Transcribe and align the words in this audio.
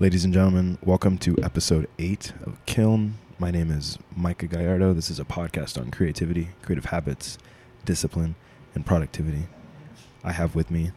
Ladies 0.00 0.24
and 0.24 0.32
gentlemen, 0.32 0.78
welcome 0.82 1.18
to 1.18 1.36
episode 1.42 1.86
eight 1.98 2.32
of 2.44 2.58
Kiln. 2.66 3.14
My 3.38 3.50
name 3.50 3.70
is 3.70 3.98
Micah 4.16 4.46
Gallardo. 4.46 4.92
This 4.94 5.10
is 5.10 5.20
a 5.20 5.24
podcast 5.24 5.78
on 5.78 5.90
creativity, 5.90 6.48
creative 6.62 6.86
habits, 6.86 7.36
discipline, 7.84 8.34
and 8.74 8.84
productivity. 8.86 9.42
I 10.24 10.32
have 10.32 10.54
with 10.54 10.70
me 10.70 10.92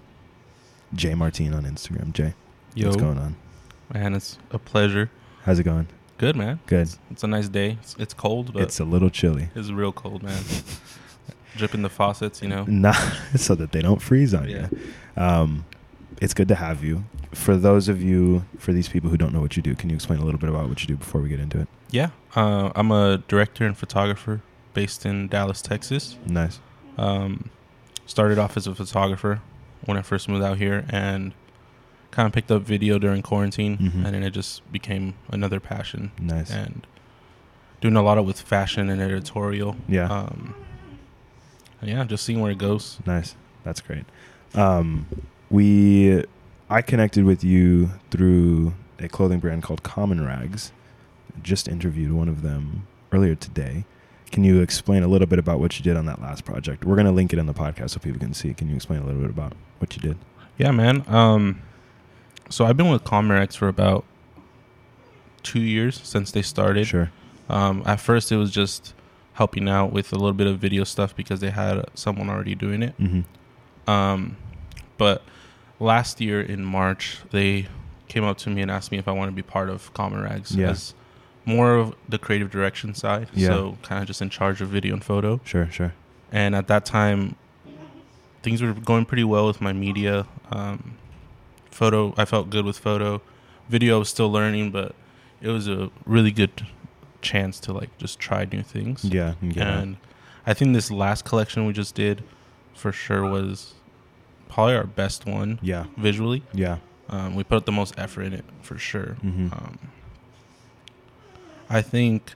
Jay 0.96 1.14
Martin 1.16 1.54
on 1.54 1.64
Instagram. 1.64 2.14
Jay, 2.14 2.34
Yo, 2.76 2.88
what's 2.88 3.02
going 3.02 3.18
on? 3.18 3.36
man, 3.94 4.14
it's 4.16 4.38
a 4.52 4.58
pleasure. 4.60 5.12
How's 5.44 5.60
it 5.60 5.64
going? 5.64 5.88
Good, 6.18 6.36
man. 6.38 6.60
Good. 6.68 6.84
It's, 6.84 7.00
it's 7.12 7.24
a 7.24 7.28
nice 7.28 7.50
day. 7.50 7.78
It's, 7.82 7.96
it's 8.00 8.14
cold, 8.14 8.54
but 8.54 8.62
It's 8.64 8.80
a 8.80 8.86
little 8.86 9.10
chilly. 9.10 9.50
it's 9.56 9.70
real 9.70 9.92
cold, 9.92 10.24
man. 10.24 10.42
Dripping 11.58 11.82
the 11.82 11.90
faucets, 11.90 12.42
you 12.42 12.48
know. 12.48 12.64
Nah, 12.68 12.94
so 13.36 13.54
that 13.56 13.72
they 13.74 13.82
don't 13.82 14.02
freeze 14.02 14.34
on 14.34 14.48
Yeah. 14.50 14.70
you. 14.72 15.22
Um, 15.22 15.66
it's 16.22 16.34
good 16.34 16.48
to 16.50 16.56
have 16.56 16.84
you. 16.84 17.04
For 17.34 17.56
those 17.58 17.90
of 17.90 18.02
you, 18.02 18.46
for 18.60 18.72
these 18.74 18.88
people 18.90 19.10
who 19.10 19.18
don't 19.18 19.34
know 19.34 19.42
what 19.42 19.58
you 19.58 19.64
do, 19.64 19.76
can 19.76 19.90
you 19.90 19.96
explain 19.96 20.20
a 20.20 20.26
little 20.26 20.40
bit 20.40 20.50
about 20.50 20.70
what 20.70 20.82
you 20.82 20.88
do 20.88 20.96
before 20.98 21.22
we 21.22 21.30
get 21.30 21.40
into 21.40 21.60
it? 21.60 21.68
Yeah, 21.90 22.10
uh, 22.36 22.72
I'm 22.76 22.92
a 22.92 23.24
director 23.28 23.66
and 23.66 23.76
photographer 23.78 24.42
based 24.74 25.06
in 25.06 25.28
Dallas, 25.28 25.62
Texas. 25.62 26.18
Nice. 26.26 26.60
Um, 26.98 27.50
started 28.06 28.38
off 28.38 28.56
as 28.58 28.68
a 28.68 28.76
photographer 28.76 29.42
when 29.86 29.98
I 29.98 30.02
first 30.02 30.30
moved 30.30 30.44
out 30.44 30.58
here, 30.58 30.86
and 30.90 31.34
kind 32.12 32.28
of 32.28 32.34
picked 32.34 32.52
up 32.52 32.62
video 32.62 33.00
during 33.00 33.22
quarantine, 33.24 33.78
Mhm. 33.78 34.06
and 34.06 34.14
then 34.14 34.24
it 34.24 34.30
just 34.32 34.72
became 34.72 35.16
another 35.32 35.60
passion. 35.60 36.12
Nice. 36.20 36.52
And 36.52 36.86
doing 37.82 37.96
a 37.96 38.02
lot 38.04 38.18
of 38.20 38.26
with 38.26 38.40
fashion 38.40 38.90
and 38.90 39.02
editorial. 39.02 39.76
Yeah. 39.90 40.08
Um, 40.08 40.54
yeah, 41.82 42.04
just 42.06 42.24
seeing 42.24 42.40
where 42.40 42.52
it 42.52 42.58
goes. 42.60 43.00
Nice. 43.06 43.36
That's 43.64 43.82
great. 43.82 44.06
Um, 44.54 45.08
we, 45.54 46.26
I 46.68 46.82
connected 46.82 47.26
with 47.26 47.44
you 47.44 47.92
through 48.10 48.74
a 48.98 49.08
clothing 49.08 49.40
brand 49.40 49.62
called 49.62 49.84
Common 49.84 50.26
Rags. 50.26 50.72
Just 51.44 51.68
interviewed 51.68 52.12
one 52.12 52.28
of 52.28 52.42
them 52.42 52.88
earlier 53.12 53.36
today. 53.36 53.86
Can 54.32 54.44
you 54.44 54.62
explain 54.62 55.04
a 55.04 55.08
little 55.08 55.28
bit 55.28 55.38
about 55.38 55.60
what 55.60 55.78
you 55.78 55.84
did 55.84 55.96
on 55.96 56.08
that 56.08 56.20
last 56.20 56.44
project? 56.44 56.84
We're 56.84 56.96
going 56.96 57.06
to 57.06 57.12
link 57.12 57.34
it 57.34 57.40
in 57.40 57.46
the 57.46 57.54
podcast 57.54 57.92
so 57.92 58.00
people 58.00 58.20
can 58.20 58.34
see. 58.34 58.56
Can 58.56 58.68
you 58.68 58.76
explain 58.76 59.02
a 59.02 59.06
little 59.06 59.22
bit 59.22 59.30
about 59.30 59.54
what 59.78 59.96
you 59.96 60.02
did? 60.02 60.18
Yeah, 60.58 60.72
man. 60.72 61.06
Um, 61.08 61.62
so 62.50 62.66
I've 62.66 62.76
been 62.76 62.90
with 62.90 63.04
Comrags 63.04 63.56
for 63.56 63.68
about 63.68 64.06
two 65.44 65.62
years 65.62 66.02
since 66.04 66.32
they 66.32 66.42
started. 66.42 66.88
Sure. 66.88 67.12
Um, 67.48 67.84
at 67.86 68.00
first, 68.00 68.32
it 68.32 68.38
was 68.38 68.50
just 68.50 68.96
helping 69.34 69.70
out 69.70 69.92
with 69.92 70.12
a 70.14 70.16
little 70.16 70.34
bit 70.34 70.48
of 70.48 70.58
video 70.58 70.84
stuff 70.84 71.16
because 71.16 71.42
they 71.42 71.52
had 71.52 71.86
someone 71.94 72.28
already 72.28 72.56
doing 72.56 72.82
it. 72.82 72.98
Mm-hmm. 72.98 73.90
Um, 73.90 74.38
but 74.98 75.22
last 75.84 76.22
year 76.22 76.42
in 76.42 76.64
March, 76.64 77.20
they 77.32 77.68
came 78.08 78.24
up 78.24 78.38
to 78.40 78.50
me 78.50 78.62
and 78.62 78.72
asked 78.72 78.92
me 78.92 78.98
if 78.98 79.08
I 79.08 79.12
want 79.12 79.30
to 79.30 79.36
be 79.36 79.42
part 79.42 79.70
of 79.70 79.94
Common 79.94 80.22
Rags 80.22 80.56
Yeah. 80.56 80.70
as 80.72 80.94
more 81.46 81.76
of 81.76 81.94
the 82.08 82.18
creative 82.18 82.50
direction 82.50 82.94
side. 82.96 83.28
Yeah. 83.34 83.50
So 83.50 83.78
kind 83.84 84.02
of 84.02 84.08
just 84.08 84.22
in 84.22 84.30
charge 84.30 84.62
of 84.62 84.70
video 84.70 84.94
and 84.94 85.04
photo. 85.04 85.42
Sure, 85.44 85.70
sure. 85.72 85.94
And 86.32 86.56
at 86.56 86.68
that 86.68 86.86
time, 86.86 87.36
things 88.42 88.62
were 88.62 88.74
going 88.74 89.06
pretty 89.06 89.24
well 89.24 89.46
with 89.48 89.60
my 89.62 89.74
media. 89.74 90.26
Um, 90.52 90.96
photo, 91.70 92.14
I 92.18 92.26
felt 92.26 92.50
good 92.50 92.66
with 92.66 92.78
photo. 92.78 93.22
Video, 93.70 93.96
I 93.96 94.00
was 94.00 94.10
still 94.10 94.32
learning, 94.32 94.72
but 94.72 94.96
it 95.42 95.50
was 95.50 95.68
a 95.68 95.90
really 96.06 96.32
good 96.32 96.66
chance 97.22 97.60
to 97.62 97.74
like 97.74 97.96
just 97.98 98.20
try 98.20 98.46
new 98.46 98.64
things. 98.64 99.04
Yeah. 99.04 99.34
yeah. 99.42 99.80
And 99.80 99.98
I 100.46 100.54
think 100.54 100.74
this 100.74 100.90
last 100.92 101.26
collection 101.26 101.66
we 101.66 101.74
just 101.74 101.96
did, 101.96 102.24
for 102.74 102.92
sure, 102.92 103.24
was 103.30 103.74
probably 104.54 104.76
our 104.76 104.84
best 104.86 105.26
one 105.26 105.58
yeah. 105.64 105.86
visually. 105.98 106.44
Yeah. 106.54 106.78
Um, 107.10 107.36
we 107.36 107.44
put 107.44 107.66
the 107.66 107.72
most 107.72 107.96
effort 107.98 108.22
in 108.24 108.34
it 108.34 108.46
for 108.62 108.78
sure. 108.78 109.18
Mm-hmm. 109.24 109.48
Um, 109.52 109.80
I 111.70 111.82
think 111.82 112.34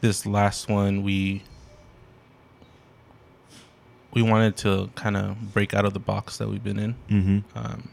this 0.00 0.24
last 0.26 0.68
one 0.68 1.02
we 1.02 1.42
we 4.12 4.22
wanted 4.22 4.56
to 4.58 4.90
kind 4.94 5.16
of 5.16 5.52
break 5.52 5.74
out 5.74 5.84
of 5.84 5.92
the 5.92 5.98
box 5.98 6.38
that 6.38 6.48
we've 6.48 6.62
been 6.64 6.78
in. 6.78 6.94
mm-hmm. 7.10 7.58
Um, 7.58 7.88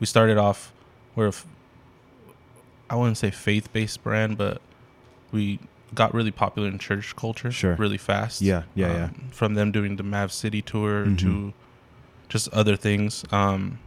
we 0.00 0.06
started 0.06 0.38
off 0.38 0.72
we're 1.14 1.26
a 1.26 1.28
f- 1.28 1.46
I 2.88 2.94
wouldn't 2.96 3.18
say 3.18 3.30
faith 3.30 3.72
based 3.72 4.02
brand, 4.02 4.38
but 4.38 4.60
we 5.32 5.58
got 5.94 6.14
really 6.14 6.30
popular 6.30 6.68
in 6.68 6.78
church 6.78 7.16
culture 7.16 7.50
Sure. 7.50 7.74
really 7.76 7.96
fast. 7.98 8.42
Yeah, 8.42 8.62
yeah, 8.74 8.92
yeah. 8.92 9.04
Um, 9.04 9.28
From 9.32 9.54
them 9.54 9.72
doing 9.72 9.96
the 9.96 10.02
Mav 10.02 10.32
City 10.32 10.62
tour 10.62 11.06
Mhm. 11.06 11.18
to 11.18 11.52
just 12.28 12.48
other 12.52 12.76
things, 12.76 13.24
um, 13.32 13.78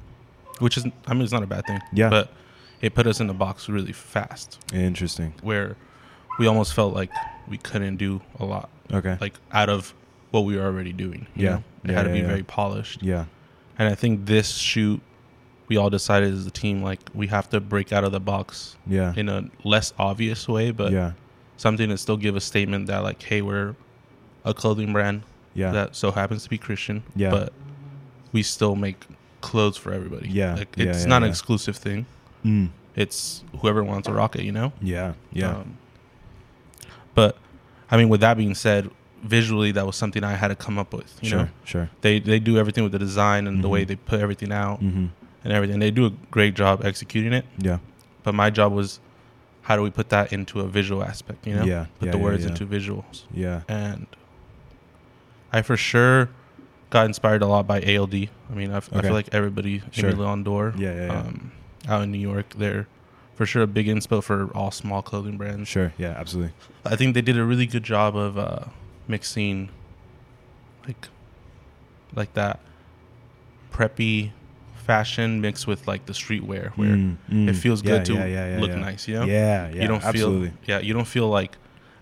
which 0.60 0.78
is 0.78 0.86
I 1.08 1.14
mean 1.14 1.24
it's 1.24 1.32
not 1.32 1.44
a 1.44 1.48
bad 1.48 1.66
thing. 1.66 1.80
Yeah. 1.94 2.10
but 2.10 2.32
it 2.82 2.96
put 2.96 3.08
us 3.08 3.20
in 3.20 3.28
the 3.28 3.34
box 3.34 3.68
really 3.68 3.92
fast 3.92 4.58
Interesting. 4.74 5.34
where 5.42 5.76
we 6.40 6.48
almost 6.48 6.74
felt 6.74 6.94
like 6.94 7.12
we 7.48 7.58
couldn't 7.58 7.98
do 7.98 8.22
a 8.40 8.46
lot 8.46 8.70
Okay. 8.94 9.18
like 9.20 9.34
out 9.52 9.68
of 9.70 9.94
what 10.32 10.42
we 10.42 10.56
were 10.56 10.64
already 10.64 10.94
doing. 10.94 11.28
you 11.36 11.44
Yeah. 11.46 11.50
know? 11.56 11.64
it 11.84 11.90
Yeah, 11.92 11.96
had 11.98 12.04
to 12.04 12.10
yeah, 12.10 12.14
be 12.16 12.22
yeah. 12.22 12.28
very 12.28 12.44
polished. 12.44 13.04
yeah. 13.04 13.26
And 13.78 13.90
I 13.90 13.96
think 13.96 14.26
this 14.26 14.52
shoot, 14.56 15.02
we 15.68 15.76
all 15.78 15.90
decided 15.90 16.34
as 16.34 16.46
a 16.46 16.52
team 16.52 16.82
like 16.82 17.00
we 17.14 17.28
have 17.28 17.50
to 17.50 17.60
break 17.60 17.92
out 17.92 18.04
of 18.06 18.12
the 18.14 18.20
box 18.22 18.78
Yeah. 18.88 19.14
in 19.18 19.28
a 19.30 19.50
less 19.66 19.94
obvious 20.00 20.48
way, 20.48 20.72
but 20.72 20.92
yeah. 20.94 21.12
something 21.58 21.90
to 21.90 21.98
still 21.98 22.18
give 22.18 22.36
a 22.38 22.42
statement 22.42 22.88
that 22.88 23.00
like, 23.04 23.22
hey, 23.22 23.42
we're 23.42 23.76
a 24.46 24.54
clothing 24.54 24.94
brand 24.94 25.24
Yeah. 25.54 25.72
that 25.72 25.96
so 25.98 26.12
happens 26.12 26.44
to 26.44 26.50
be 26.50 26.58
Christian, 26.58 27.04
Yeah. 27.16 27.32
but 27.32 27.54
we 28.32 28.44
still 28.44 28.76
make 28.76 29.06
clothes 29.42 29.78
for 29.78 29.92
everybody. 29.94 30.30
Yeah. 30.30 30.56
like, 30.56 30.76
Yeah, 30.78 30.86
it's 30.88 31.02
yeah, 31.04 31.08
not 31.08 31.24
an 31.24 31.30
exclusive 31.30 31.76
thing. 31.78 32.06
Mm. 32.46 32.70
It's 32.96 33.44
whoever 33.60 33.84
wants 33.84 34.08
to 34.08 34.14
rock 34.14 34.36
it, 34.36 34.44
you 34.44 34.52
know. 34.52 34.74
Yeah. 34.82 35.14
Yeah. 35.32 35.52
Um, 35.58 35.78
but 37.16 37.38
I 37.92 37.98
mean, 37.98 38.10
with 38.10 38.22
that 38.22 38.38
being 38.38 38.56
said, 38.56 38.90
visually 39.24 39.72
that 39.74 39.86
was 39.86 39.96
something 39.96 40.24
I 40.24 40.34
had 40.36 40.50
to 40.50 40.56
come 40.56 40.78
up 40.78 40.94
with. 40.94 41.18
You 41.22 41.30
sure. 41.30 41.40
know, 41.40 41.50
Sure. 41.66 41.90
they 42.02 42.20
they 42.20 42.40
do 42.40 42.58
everything 42.58 42.84
with 42.84 42.94
the 42.94 43.00
design 43.00 43.48
and 43.48 43.64
the 43.64 43.70
way 43.70 43.84
Mhm. 43.84 43.88
they 43.88 43.96
put 43.96 44.20
everything 44.22 44.52
out 44.52 44.82
Mm-hmm. 44.82 45.06
and 45.44 45.54
everything. 45.54 45.80
They 45.80 45.92
do 45.92 46.06
a 46.06 46.12
great 46.32 46.54
job 46.56 46.84
executing 46.86 47.34
it. 47.34 47.46
Yeah. 47.58 47.80
But 48.24 48.36
my 48.36 48.50
job 48.50 48.72
was 48.74 49.00
how 49.64 49.76
do 49.76 49.82
we 49.82 49.90
put 49.90 50.10
that 50.10 50.32
into 50.34 50.62
a 50.62 50.68
visual 50.68 51.04
aspect? 51.04 51.46
You 51.46 51.56
know, 51.56 51.64
Yeah. 51.66 51.86
put 52.00 52.08
yeah, 52.08 52.12
the 52.14 52.18
yeah, 52.18 52.24
words 52.24 52.44
yeah. 52.44 52.50
into 52.50 52.66
visuals. 52.66 53.24
Yeah. 53.34 53.62
And 53.68 54.08
I 55.52 55.62
for 55.62 55.78
sure 55.78 56.30
got 56.90 57.06
inspired 57.06 57.42
a 57.42 57.48
lot 57.48 57.68
by 57.68 57.82
ALD. 57.82 58.16
I 58.16 58.54
mean, 58.54 58.72
I've, 58.72 58.90
I 58.94 59.02
feel 59.02 59.14
like 59.14 59.30
everybody, 59.32 59.82
Sure. 59.92 60.12
Aimé 60.12 60.18
Leon 60.18 60.44
Dore, 60.44 60.74
Yeah. 60.78 60.94
Yeah. 60.96 61.06
Yeah. 61.06 61.20
um, 61.20 61.52
out 61.88 62.02
in 62.04 62.12
New 62.12 62.18
York, 62.20 62.54
they're 62.58 62.88
for 63.36 63.46
sure 63.46 63.62
a 63.64 63.68
big 63.68 63.88
inspo 63.88 64.22
for 64.24 64.50
all 64.56 64.72
small 64.72 65.02
clothing 65.02 65.38
brands. 65.38 65.70
sure. 65.70 65.94
Yeah. 65.98 66.10
Absolutely. 66.18 66.54
I 66.86 66.96
think 66.96 67.14
they 67.14 67.22
did 67.22 67.38
a 67.38 67.44
really 67.44 67.66
good 67.68 67.84
job 67.84 68.16
of 68.18 68.38
uh, 68.38 68.66
mixing, 69.08 69.70
like, 70.88 71.08
like 72.16 72.34
that 72.34 72.60
preppy 73.72 74.32
fashion 74.76 75.40
mixed 75.42 75.68
with 75.68 75.88
like 75.88 76.06
the 76.08 76.14
streetwear, 76.14 76.72
where 76.72 76.90
Mm, 76.96 77.18
mm. 77.32 77.48
it 77.50 77.54
feels 77.54 77.84
Yeah, 77.84 77.98
good 77.98 78.06
to 78.06 78.14
yeah, 78.16 78.26
yeah, 78.56 78.60
look 78.60 78.72
nice. 78.72 79.08
You 79.08 79.20
know, 79.20 79.26
Yeah. 79.26 79.70
Yeah. 79.70 79.82
you 79.84 79.88
don't 79.88 80.04
absolutely. 80.04 80.50
feel 80.50 80.58
yeah, 80.66 80.80
you 80.80 80.94
don't 80.94 81.08
feel 81.08 81.30
like 81.30 81.56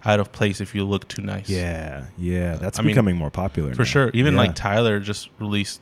out 0.08 0.20
of 0.20 0.32
place 0.32 0.62
if 0.62 0.74
you 0.74 0.84
look 0.86 1.08
too 1.08 1.22
nice. 1.22 1.50
Yeah. 1.50 2.06
Yeah. 2.18 2.56
That's 2.56 2.80
I 2.80 2.82
mean, 2.82 2.88
becoming 2.92 3.16
more 3.18 3.30
popular 3.30 3.74
for 3.76 3.82
now. 3.82 3.86
sure. 3.86 4.12
Even 4.14 4.34
Yeah. 4.34 4.40
like 4.40 4.56
Tyler 4.56 5.00
just 5.00 5.30
released 5.40 5.82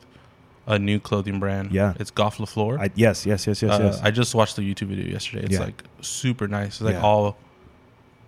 a 0.66 0.78
new 0.78 0.98
clothing 0.98 1.38
brand. 1.38 1.70
Yeah. 1.72 1.94
it's 2.00 2.10
Golf 2.10 2.40
le 2.40 2.46
Fleur. 2.46 2.78
I, 2.80 2.90
yes. 2.96 3.24
Yes. 3.24 3.46
Yes. 3.46 3.62
Yes. 3.62 3.72
Uh, 3.80 3.84
yes. 3.84 4.00
I 4.02 4.10
just 4.10 4.34
watched 4.34 4.56
the 4.56 4.62
YouTube 4.62 4.88
video 4.88 5.06
yesterday. 5.06 5.44
It's 5.44 5.52
Yeah. 5.54 5.60
like 5.60 5.82
super 6.00 6.48
nice. 6.48 6.66
It's 6.74 6.80
like 6.82 6.94
Yeah. 6.94 7.02
all. 7.02 7.36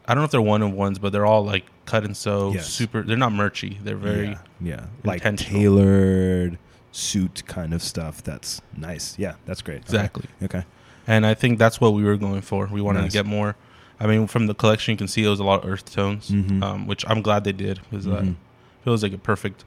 I 0.07 0.15
don't 0.15 0.23
know 0.23 0.27
if 0.27 0.31
they're 0.31 0.41
one 0.41 0.63
of 0.63 0.73
ones, 0.73 0.99
but 0.99 1.13
they're 1.13 1.27
all 1.27 1.45
like 1.45 1.65
cut 1.85 2.05
and 2.05 2.17
sew. 2.17 2.53
Yes. 2.55 2.69
Super. 2.69 3.03
They're 3.03 3.17
not 3.17 3.33
merchy. 3.33 3.83
They're 3.83 3.97
very. 3.97 4.39
yeah. 4.61 4.87
Like 5.05 5.23
tailored 5.37 6.59
suit 6.93 7.43
kind 7.47 7.75
of 7.75 7.83
stuff. 7.83 8.23
That's 8.23 8.63
nice. 8.77 9.19
Yeah. 9.19 9.35
That's 9.47 9.61
great. 9.63 9.79
Okay. 9.79 9.85
Exactly. 9.87 10.25
Okay. 10.43 10.65
And 11.07 11.27
I 11.27 11.35
think 11.35 11.59
that's 11.59 11.81
what 11.81 11.93
we 11.95 12.05
were 12.05 12.17
going 12.17 12.43
for. 12.43 12.67
We 12.67 12.81
wanted 12.81 13.01
Nice. 13.03 13.13
to 13.13 13.19
get 13.19 13.27
more. 13.27 13.57
I 14.01 14.07
mean, 14.07 14.27
from 14.29 14.47
the 14.47 14.55
collection, 14.55 14.93
you 14.93 14.97
can 14.99 15.09
see 15.09 15.25
it 15.25 15.29
was 15.29 15.41
a 15.41 15.45
lot 15.45 15.65
of 15.65 15.71
earth 15.71 15.93
tones, 15.93 16.31
Mhm. 16.31 16.63
um, 16.63 16.87
which 16.87 17.05
I'm 17.09 17.21
glad 17.23 17.45
they 17.45 17.53
did 17.53 17.81
because 17.91 18.07
uh, 18.07 18.21
Mhm. 18.21 18.29
it 18.31 18.37
feels 18.85 19.03
like 19.03 19.13
a 19.13 19.19
perfect 19.19 19.65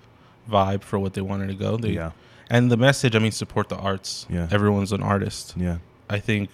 vibe 0.50 0.83
for 0.83 0.98
what 1.00 1.13
they 1.13 1.22
wanted 1.22 1.48
to 1.48 1.54
go. 1.56 1.75
They, 1.78 1.92
yeah. 1.92 2.12
And 2.50 2.72
the 2.72 2.78
message, 2.78 3.16
I 3.16 3.19
mean, 3.19 3.31
support 3.31 3.69
the 3.69 3.78
arts. 3.78 4.25
Yeah. 4.30 4.48
Everyone's 4.51 4.92
an 4.92 5.01
artist. 5.04 5.54
Yeah. 5.57 5.78
I 6.10 6.19
think 6.19 6.50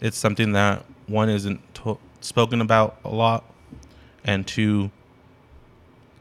it's 0.00 0.16
something 0.16 0.52
that 0.52 0.84
one 1.06 1.28
isn't 1.28 1.60
to- 1.74 1.98
spoken 2.20 2.60
about 2.60 2.98
a 3.04 3.10
lot, 3.10 3.44
and 4.24 4.46
two, 4.46 4.90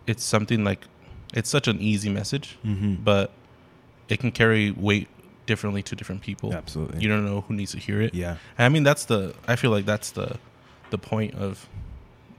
it's 0.08 0.24
something 0.24 0.64
like 0.64 0.88
it's 1.34 1.50
such 1.50 1.68
an 1.68 1.80
easy 1.80 2.10
message, 2.10 2.58
Mm-hmm. 2.66 2.96
but 3.04 3.32
it 4.08 4.20
can 4.20 4.32
carry 4.32 4.72
weight 4.72 5.08
differently 5.46 5.84
to 5.84 5.96
different 5.96 6.22
people. 6.22 6.54
Absolutely. 6.54 7.00
You 7.02 7.10
don't 7.10 7.26
know 7.26 7.42
who 7.48 7.54
needs 7.54 7.72
to 7.74 7.80
hear 7.80 8.02
it. 8.02 8.14
yeah. 8.16 8.38
And 8.58 8.66
I 8.66 8.70
mean, 8.70 8.84
that's 8.84 9.06
the. 9.06 9.34
I 9.48 9.56
feel 9.56 9.70
like 9.72 9.86
that's 9.86 10.12
the, 10.12 10.38
the 10.92 10.98
point 10.98 11.36
of 11.36 11.68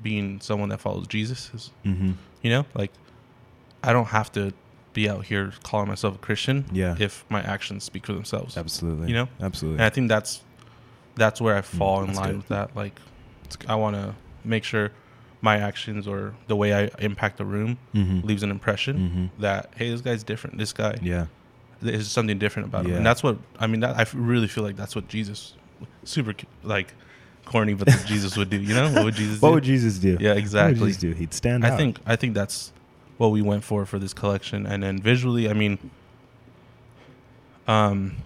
being 0.02 0.40
someone 0.40 0.68
that 0.70 0.80
follows 0.80 1.06
Jesus. 1.06 1.50
Is 1.54 1.70
Mm-hmm. 1.84 2.12
you 2.42 2.50
know, 2.50 2.66
like 2.74 2.90
I 3.82 3.92
don't 3.92 4.06
have 4.08 4.30
to 4.32 4.52
be 4.92 5.08
out 5.08 5.24
here 5.24 5.52
calling 5.62 5.88
myself 5.88 6.16
a 6.16 6.18
Christian. 6.18 6.64
Yeah. 6.72 6.96
If 6.98 7.24
my 7.28 7.40
actions 7.42 7.84
speak 7.84 8.06
for 8.06 8.12
themselves. 8.12 8.56
Absolutely. 8.56 9.08
You 9.08 9.14
know? 9.14 9.28
Absolutely. 9.40 9.76
And 9.78 9.84
I 9.84 9.90
think 9.90 10.08
that's 10.08 10.42
that's 11.16 11.40
where 11.40 11.56
I 11.56 11.60
fall 11.62 12.00
in 12.00 12.04
Mm, 12.04 12.06
that's 12.08 12.18
line 12.18 12.28
good. 12.28 12.36
with 12.38 12.48
that. 12.48 12.76
Like, 12.76 12.98
I 13.68 13.74
want 13.74 13.96
to 13.96 14.14
make 14.44 14.64
sure 14.64 14.90
my 15.42 15.56
actions 15.58 16.06
or 16.06 16.34
the 16.48 16.56
way 16.56 16.72
I 16.74 16.90
impact 16.98 17.36
the 17.38 17.44
room 17.44 17.78
Mm-hmm. 17.94 18.26
leaves 18.26 18.42
an 18.42 18.50
impression 18.50 18.96
Mm-hmm. 19.30 19.42
that 19.42 19.72
hey, 19.76 19.90
this 19.90 20.00
guy's 20.00 20.22
different. 20.22 20.58
This 20.58 20.72
guy, 20.72 20.96
Yeah. 21.02 21.26
there's 21.80 22.08
something 22.10 22.38
different 22.38 22.68
about 22.68 22.86
him, 22.86 22.96
and 22.96 23.06
that's 23.06 23.22
what 23.22 23.38
I 23.58 23.66
mean. 23.66 23.80
That 23.80 23.96
I 23.96 24.06
really 24.14 24.48
feel 24.48 24.64
like 24.64 24.76
that's 24.76 24.94
what 24.96 25.08
Jesus, 25.08 25.54
super 26.04 26.34
like 26.62 26.92
corny, 27.50 27.74
but 27.74 27.86
that 27.88 28.04
Jesus 28.06 28.36
would 28.38 28.48
do. 28.50 28.58
You 28.68 28.74
know 28.74 28.88
what 28.94 29.04
would 29.06 29.14
Jesus 29.22 29.40
What 29.42 29.50
do? 29.50 29.54
would 29.56 29.64
Jesus 29.64 29.98
do? 29.98 30.16
yeah, 30.20 30.34
exactly. 30.34 30.74
What 30.74 30.80
would. 30.82 30.86
Jesus 30.88 31.00
do? 31.00 31.12
He'd 31.12 31.34
stand 31.34 31.66
I 31.66 31.70
out. 31.70 31.78
think 31.80 31.98
I 32.06 32.16
think 32.16 32.34
that's 32.34 32.72
what 33.18 33.28
we 33.36 33.42
went 33.42 33.62
for 33.64 33.84
for 33.86 33.98
this 33.98 34.14
collection, 34.14 34.66
and 34.66 34.82
then 34.82 34.98
visually, 34.98 35.44
I 35.50 35.54
mean, 35.62 35.78
um, 37.66 38.16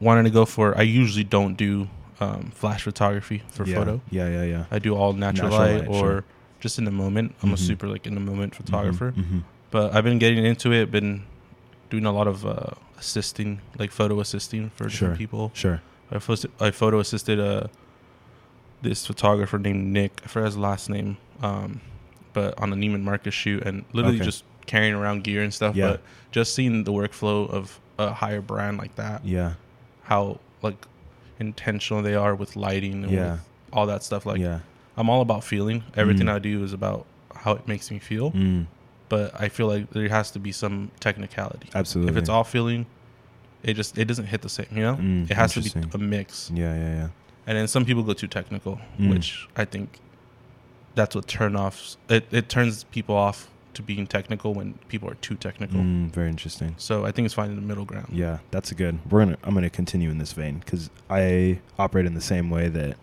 wanted 0.00 0.24
to 0.24 0.30
go 0.30 0.44
for. 0.44 0.76
I 0.76 0.82
usually 0.82 1.24
don't 1.24 1.54
do 1.54 1.88
um, 2.20 2.50
flash 2.54 2.82
photography 2.82 3.42
for 3.50 3.64
yeah. 3.66 3.76
photo. 3.76 4.00
Yeah, 4.10 4.28
yeah, 4.28 4.44
yeah. 4.44 4.64
I 4.70 4.78
do 4.78 4.94
all 4.94 5.12
natural, 5.12 5.50
Natural 5.50 5.66
light, 5.78 5.88
light, 5.88 5.88
or 5.88 6.06
sure. 6.06 6.24
just 6.60 6.78
in 6.78 6.84
the 6.84 6.90
moment. 6.90 7.34
I'm 7.42 7.50
a 7.50 7.54
Mhm. 7.56 7.58
super 7.58 7.88
like 7.88 8.06
in 8.06 8.14
the 8.14 8.20
moment 8.20 8.54
photographer, 8.54 9.12
Mm-hmm. 9.16 9.38
but 9.70 9.94
I've 9.94 10.04
been 10.04 10.18
getting 10.18 10.44
into 10.44 10.72
it. 10.72 10.90
Been 10.90 11.22
doing 11.90 12.06
a 12.06 12.12
lot 12.12 12.26
of 12.26 12.44
uh, 12.46 12.70
assisting, 12.98 13.60
like 13.78 13.90
photo 13.92 14.20
assisting 14.20 14.70
for 14.74 14.88
Sure. 14.88 15.14
people. 15.16 15.50
Sure. 15.54 15.80
I, 16.60 16.70
photo 16.70 16.98
assisted 17.00 17.40
uh, 17.40 17.66
this 18.84 19.04
photographer 19.06 19.58
named 19.58 19.92
Nick. 19.92 20.20
I 20.24 20.28
forgot 20.28 20.46
his 20.46 20.56
last 20.56 20.88
name, 20.88 21.16
um, 21.42 21.80
but 22.32 22.56
on 22.60 22.72
a 22.72 22.76
Neiman 22.76 23.02
Marcus 23.02 23.34
shoot, 23.34 23.62
and 23.64 23.84
literally 23.92 24.16
Okay. 24.18 24.24
just 24.26 24.44
carrying 24.66 24.94
around 24.94 25.24
gear 25.24 25.42
and 25.42 25.52
stuff. 25.52 25.74
Yeah. 25.74 25.88
But 25.92 26.02
just 26.30 26.54
seeing 26.54 26.84
the 26.84 26.92
workflow 26.92 27.50
of 27.50 27.80
a 27.98 28.12
higher 28.12 28.40
brand 28.40 28.78
like 28.78 28.94
that, 28.96 29.24
Yeah. 29.24 29.54
how 30.04 30.38
like 30.62 30.86
intentional 31.40 32.02
they 32.02 32.14
are 32.14 32.34
with 32.34 32.56
lighting 32.56 33.02
and 33.04 33.12
Yeah. 33.12 33.32
with 33.32 33.40
all 33.72 33.86
that 33.86 34.02
stuff. 34.02 34.24
Like 34.26 34.40
yeah. 34.40 34.60
I'm 34.96 35.10
all 35.10 35.20
about 35.20 35.42
feeling. 35.44 35.82
Everything 35.96 36.26
Mm. 36.28 36.34
I 36.34 36.38
do 36.38 36.62
is 36.62 36.72
about 36.72 37.06
how 37.34 37.52
it 37.52 37.66
makes 37.66 37.90
me 37.90 37.98
feel. 37.98 38.30
Mm. 38.32 38.66
But 39.08 39.38
I 39.40 39.48
feel 39.48 39.66
like 39.66 39.90
there 39.90 40.08
has 40.08 40.30
to 40.32 40.38
be 40.38 40.52
some 40.52 40.90
technicality. 41.00 41.68
Absolutely. 41.74 42.12
If 42.12 42.16
it's 42.16 42.28
all 42.28 42.44
feeling, 42.44 42.86
it 43.62 43.74
just 43.74 43.98
it 43.98 44.06
doesn't 44.06 44.26
hit 44.26 44.42
the 44.42 44.48
same. 44.48 44.66
You 44.72 44.82
know, 44.82 44.94
Mm, 44.96 45.30
it 45.30 45.34
has 45.36 45.52
to 45.54 45.60
be 45.60 45.70
a 45.92 45.98
mix. 45.98 46.50
Yeah, 46.54 46.74
yeah, 46.74 46.94
yeah. 46.94 47.08
And 47.46 47.58
then 47.58 47.68
some 47.68 47.84
people 47.84 48.02
go 48.02 48.12
too 48.14 48.26
technical, 48.28 48.80
Mm. 48.98 49.10
which 49.10 49.46
I 49.56 49.64
think 49.64 49.98
that's 50.94 51.14
what 51.14 51.26
turn 51.28 51.56
offs. 51.56 51.96
It 52.08 52.26
it 52.30 52.48
turns 52.48 52.84
people 52.84 53.14
off 53.16 53.48
to 53.74 53.82
being 53.82 54.06
technical 54.06 54.54
when 54.54 54.74
people 54.88 55.10
are 55.10 55.16
too 55.16 55.34
technical. 55.34 55.80
Mm, 55.80 56.10
very 56.12 56.28
interesting. 56.28 56.74
So 56.78 57.04
I 57.04 57.10
think 57.10 57.26
it's 57.26 57.34
finding 57.34 57.56
the 57.56 57.62
middle 57.66 57.84
ground. 57.84 58.08
Yeah, 58.12 58.38
that's 58.52 58.70
a 58.70 58.74
good. 58.74 58.98
We're 59.10 59.24
gonna. 59.24 59.36
I'm 59.42 59.52
gonna 59.54 59.68
continue 59.70 60.10
in 60.10 60.18
this 60.18 60.32
vein 60.32 60.58
because 60.60 60.90
I 61.10 61.58
operate 61.78 62.06
in 62.06 62.14
the 62.14 62.20
same 62.20 62.50
way 62.50 62.68
that 62.68 62.96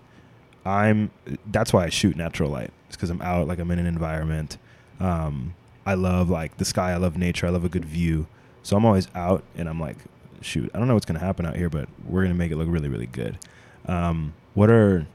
I'm. 0.66 1.12
That's 1.46 1.74
why 1.74 1.84
I 1.86 1.90
shoot 1.90 2.16
natural 2.16 2.50
light. 2.50 2.72
It's 2.88 2.96
because 2.96 3.10
I'm 3.10 3.22
out, 3.22 3.48
like 3.48 3.60
I'm 3.60 3.70
in 3.72 3.80
an 3.80 3.86
environment. 3.86 4.58
Um, 5.00 5.54
I 5.86 5.96
love 5.96 6.30
like 6.30 6.58
the 6.58 6.66
sky. 6.66 6.92
I 6.94 6.98
love 6.98 7.18
nature. 7.18 7.48
I 7.48 7.50
love 7.50 7.66
a 7.66 7.70
good 7.70 7.86
view. 7.86 8.28
So 8.64 8.78
I'm 8.78 8.86
always 8.86 9.08
out, 9.16 9.44
and 9.58 9.68
I'm 9.68 9.80
like, 9.80 9.98
shoot. 10.42 10.70
I 10.74 10.80
don't 10.80 10.88
know 10.88 10.94
what's 10.94 11.06
gonna 11.06 11.20
happen 11.20 11.46
out 11.46 11.56
here, 11.58 11.70
but 11.70 11.90
we're 12.06 12.22
gonna 12.24 12.34
make 12.36 12.52
it 12.52 12.56
look 12.56 12.68
really, 12.70 12.88
really 12.90 13.08
good. 13.08 13.38
Um, 13.88 14.34
what 14.54 14.70
are 14.70 15.08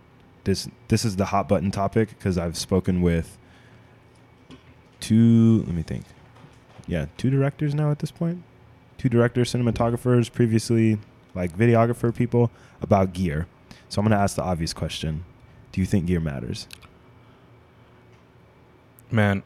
this? 0.44 0.68
This 0.88 1.04
is 1.04 1.16
the 1.16 1.26
hot 1.26 1.48
button 1.48 1.70
topic 1.70 2.10
because 2.10 2.38
I've 2.38 2.56
spoken 2.56 3.02
with 3.02 3.38
two. 5.00 5.62
Let 5.66 5.74
me 5.74 5.82
think. 5.82 6.04
Yeah, 6.86 7.06
two 7.16 7.30
directors 7.30 7.74
now 7.74 7.90
at 7.90 7.98
this 7.98 8.10
point 8.10 8.42
two 8.98 9.08
directors, 9.08 9.52
cinematographers, 9.52 10.32
previously 10.32 10.98
like 11.34 11.56
videographer 11.56 12.14
people 12.14 12.50
about 12.80 13.12
gear. 13.12 13.46
So 13.88 14.00
I'm 14.00 14.06
going 14.06 14.16
to 14.16 14.22
ask 14.22 14.36
the 14.36 14.42
obvious 14.42 14.72
question. 14.72 15.24
Do 15.72 15.80
you 15.80 15.86
think 15.86 16.06
gear 16.06 16.20
matters? 16.20 16.66
Man, 19.10 19.42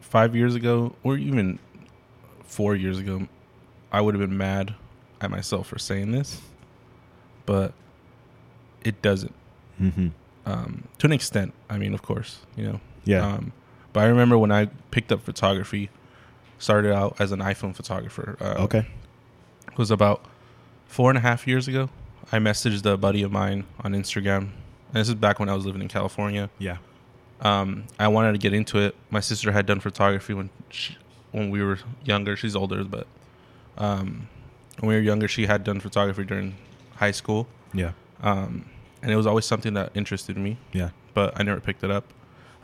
five 0.00 0.34
years 0.34 0.54
ago, 0.54 0.96
or 1.02 1.16
even 1.16 1.58
four 2.42 2.74
years 2.74 2.98
ago, 2.98 3.28
I 3.92 4.00
would 4.00 4.14
have 4.14 4.28
been 4.28 4.36
mad 4.36 4.74
at 5.20 5.30
myself 5.30 5.68
for 5.68 5.78
saying 5.78 6.10
this, 6.10 6.40
but 7.48 7.72
it 8.84 9.00
doesn't. 9.00 9.34
Mm-hmm. 9.80 10.08
Um, 10.44 10.84
to 10.98 11.06
an 11.06 11.12
extent, 11.12 11.54
I 11.70 11.78
mean, 11.78 11.94
of 11.94 12.02
course, 12.02 12.40
you 12.56 12.64
know. 12.64 12.80
Yeah. 13.04 13.26
Um, 13.26 13.54
but 13.94 14.00
I 14.00 14.06
remember 14.08 14.36
when 14.36 14.52
I 14.52 14.66
picked 14.90 15.10
up 15.12 15.22
photography, 15.22 15.88
started 16.58 16.92
out 16.92 17.18
as 17.18 17.32
an 17.32 17.38
iPhone 17.40 17.74
photographer. 17.74 18.36
Uh, 18.38 18.64
okay. 18.64 18.86
It 19.66 19.78
was 19.78 19.90
about 19.90 20.26
four 20.84 21.10
and 21.10 21.16
a 21.16 21.22
half 21.22 21.46
years 21.46 21.68
ago. 21.68 21.88
I 22.30 22.38
messaged 22.38 22.84
a 22.84 22.98
buddy 22.98 23.22
of 23.22 23.32
mine 23.32 23.64
on 23.80 23.92
Instagram. 23.92 24.50
And 24.88 24.94
this 24.94 25.08
is 25.08 25.14
back 25.14 25.40
when 25.40 25.48
I 25.48 25.54
was 25.54 25.64
living 25.64 25.80
in 25.80 25.88
California. 25.88 26.50
Yeah. 26.58 26.76
Um, 27.40 27.84
I 27.98 28.08
wanted 28.08 28.32
to 28.32 28.38
get 28.38 28.52
into 28.52 28.78
it. 28.78 28.94
My 29.08 29.20
sister 29.20 29.52
had 29.52 29.64
done 29.64 29.80
photography 29.80 30.34
when 30.34 30.50
she, 30.68 30.98
when 31.32 31.48
we 31.48 31.62
were 31.62 31.78
younger. 32.04 32.36
She's 32.36 32.54
older, 32.54 32.84
but 32.84 33.06
um, 33.78 34.28
when 34.80 34.90
we 34.90 34.96
were 34.96 35.00
younger, 35.00 35.28
she 35.28 35.46
had 35.46 35.64
done 35.64 35.80
photography 35.80 36.24
during 36.24 36.56
high 36.98 37.10
school. 37.12 37.46
Yeah. 37.72 37.92
Um, 38.22 38.64
and 39.02 39.10
it 39.10 39.16
was 39.16 39.26
always 39.26 39.44
something 39.44 39.74
that 39.74 39.90
interested 39.94 40.36
me, 40.36 40.56
Yeah. 40.72 40.90
but 41.14 41.38
I 41.38 41.42
never 41.42 41.60
picked 41.60 41.82
it 41.84 41.90
up. 41.90 42.04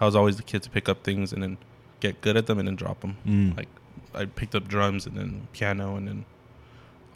I 0.01 0.05
was 0.07 0.17
always 0.17 0.37
the 0.37 0.43
kid 0.43 0.63
to 0.65 0.71
pick 0.71 0.89
up 0.89 1.03
things 1.05 1.33
and 1.33 1.43
then 1.43 1.57
get 2.01 2.21
good 2.21 2.37
at 2.37 2.47
them 2.47 2.59
and 2.59 2.67
then 2.69 2.77
drop 2.77 3.01
them. 3.01 3.17
Mm. 3.27 3.57
Like 3.57 3.69
I 4.15 4.25
picked 4.27 4.55
up 4.55 4.67
drums 4.69 5.07
and 5.07 5.17
then 5.17 5.47
piano 5.53 5.97
and 5.97 6.07
then 6.09 6.25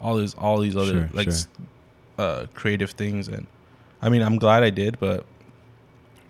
all 0.01 0.15
these 0.17 0.33
all 0.35 0.59
these 0.59 0.77
other 0.77 0.93
Sure, 0.93 1.09
like 1.13 1.29
sure. 1.31 1.45
uh, 2.17 2.45
creative 2.53 2.91
things. 2.91 3.27
And 3.27 3.47
I 4.01 4.07
mean, 4.09 4.21
I'm 4.21 4.37
glad 4.37 4.63
I 4.63 4.69
did, 4.69 4.97
but 4.99 5.25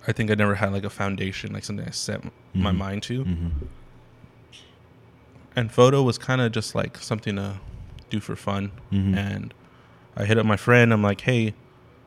I 0.08 0.12
think 0.12 0.32
I 0.32 0.36
never 0.36 0.56
had 0.56 0.72
like 0.74 0.84
a 0.86 0.90
foundation, 0.90 1.54
like 1.54 1.64
something 1.64 1.88
I 1.88 1.92
set 1.92 2.24
m 2.26 2.32
my 2.56 2.72
mind 2.72 3.04
to. 3.04 3.24
Mhm. 3.26 3.52
And 5.56 5.72
photo 5.72 6.02
was 6.04 6.18
kind 6.18 6.42
of 6.42 6.52
just 6.52 6.74
like 6.76 6.98
something 6.98 7.36
to 7.36 7.58
do 8.10 8.20
for 8.20 8.36
fun. 8.36 8.72
Mhm. 8.92 9.16
And 9.16 9.54
I 10.16 10.26
hit 10.26 10.38
up 10.38 10.46
my 10.46 10.58
friend. 10.58 10.92
I'm 10.94 11.02
like, 11.04 11.22
hey, 11.22 11.54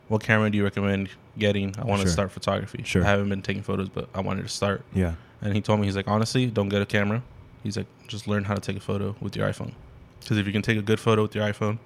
what 0.07 0.21
camera 0.23 0.49
do 0.49 0.57
you 0.57 0.63
recommend 0.63 1.09
getting? 1.37 1.73
I 1.79 1.85
want 1.85 2.01
to 2.01 2.07
Sure. 2.07 2.13
start 2.13 2.31
photography. 2.31 2.83
Sure. 2.83 3.03
I 3.03 3.07
haven't 3.09 3.29
been 3.29 3.41
taking 3.41 3.63
photos, 3.63 3.89
but 3.89 4.09
I 4.13 4.21
wanted 4.21 4.43
to 4.43 4.49
start. 4.49 4.83
Yeah. 4.93 5.13
And 5.41 5.53
he 5.55 5.61
told 5.61 5.79
me, 5.79 5.87
he's 5.87 5.95
like, 5.95 6.07
honestly, 6.07 6.45
don't 6.47 6.69
get 6.69 6.81
a 6.81 6.85
camera. 6.85 7.23
He's 7.63 7.77
like, 7.77 7.87
just 8.07 8.27
learn 8.27 8.43
how 8.43 8.55
to 8.55 8.61
take 8.61 8.77
a 8.77 8.81
photo 8.81 9.15
with 9.21 9.35
your 9.35 9.47
iPhone. 9.47 9.73
Because 10.19 10.37
if 10.37 10.45
you 10.45 10.53
can 10.53 10.61
take 10.61 10.77
a 10.77 10.81
good 10.81 10.99
photo 10.99 11.23
with 11.23 11.35
your 11.35 11.45
iPhone, 11.45 11.79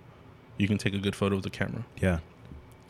you 0.58 0.68
can 0.68 0.78
take 0.78 0.94
a 0.94 0.98
good 1.00 1.16
photo 1.16 1.36
with 1.38 1.46
a 1.46 1.50
camera. 1.50 1.84
Yeah. 2.02 2.20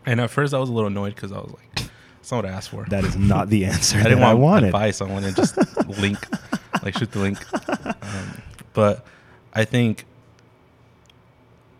And 0.05 0.19
at 0.21 0.29
first, 0.29 0.53
I 0.53 0.59
was 0.59 0.69
a 0.69 0.73
little 0.73 0.87
annoyed 0.87 1.15
because 1.15 1.31
I 1.31 1.39
was 1.39 1.51
like, 1.53 1.89
that's 2.17 2.31
not 2.31 2.37
what 2.43 2.45
I 2.45 2.49
asked 2.55 2.69
for. 2.69 2.85
That 2.89 3.03
is 3.03 3.15
not 3.17 3.49
the 3.49 3.65
answer 3.65 3.97
I 3.99 4.03
didn't 4.03 4.19
want 4.21 4.31
I 4.31 4.33
wanted. 4.35 4.65
advice. 4.67 5.01
I 5.01 5.05
wanted 5.05 5.35
just 5.35 5.57
link, 5.99 6.17
like 6.81 6.97
shoot 6.97 7.11
the 7.11 7.19
link. 7.19 7.37
Um, 8.03 8.41
but 8.73 9.05
I 9.53 9.65
think, 9.65 10.05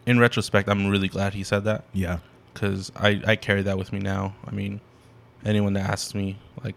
in 0.08 0.18
retrospect, 0.20 0.68
I'm 0.70 0.88
really 0.88 1.08
glad 1.08 1.34
he 1.36 1.44
said 1.44 1.64
that 1.66 1.84
Yeah. 1.94 2.18
because 2.54 2.92
I, 2.96 3.22
I 3.28 3.36
carry 3.36 3.62
that 3.64 3.78
with 3.78 3.94
me 3.94 4.00
now. 4.00 4.34
I 4.48 4.52
mean, 4.52 4.82
anyone 5.46 5.74
that 5.74 5.88
asks 5.88 6.16
me, 6.16 6.40
like, 6.64 6.76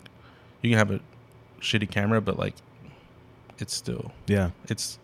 you 0.61 0.69
can 0.71 0.79
have 0.79 0.91
a 0.91 1.01
shitty 1.61 1.91
camera, 1.91 2.21
but 2.21 2.39
like, 2.39 2.55
it's 3.59 3.75
still 3.75 4.13
Yeah. 4.27 4.51
it's 4.69 4.99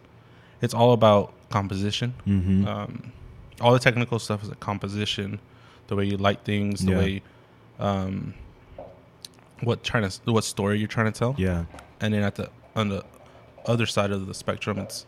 it's 0.61 0.75
all 0.75 0.93
about 0.93 1.33
composition. 1.51 2.15
Mm-hmm. 2.27 2.67
Um, 2.67 3.13
all 3.61 3.73
the 3.73 3.79
technical 3.79 4.19
stuff 4.19 4.43
is 4.43 4.49
a 4.51 4.55
composition, 4.57 5.39
the 5.87 5.97
way 5.97 6.05
you 6.07 6.17
light 6.17 6.41
things, 6.45 6.85
the 6.85 6.93
Yeah. 6.93 6.99
way, 6.99 7.23
um, 7.79 8.35
what 9.63 9.83
trying 9.85 10.09
to 10.09 10.33
what 10.33 10.45
story 10.45 10.79
you're 10.79 10.89
trying 10.89 11.11
to 11.13 11.19
tell, 11.19 11.35
yeah. 11.39 11.65
and 12.01 12.13
then 12.13 12.23
at 12.23 12.35
the 12.35 12.51
on 12.75 12.89
the 12.89 13.05
other 13.67 13.87
side 13.87 14.11
of 14.11 14.27
the 14.27 14.35
spectrum, 14.35 14.79
it's 14.79 15.07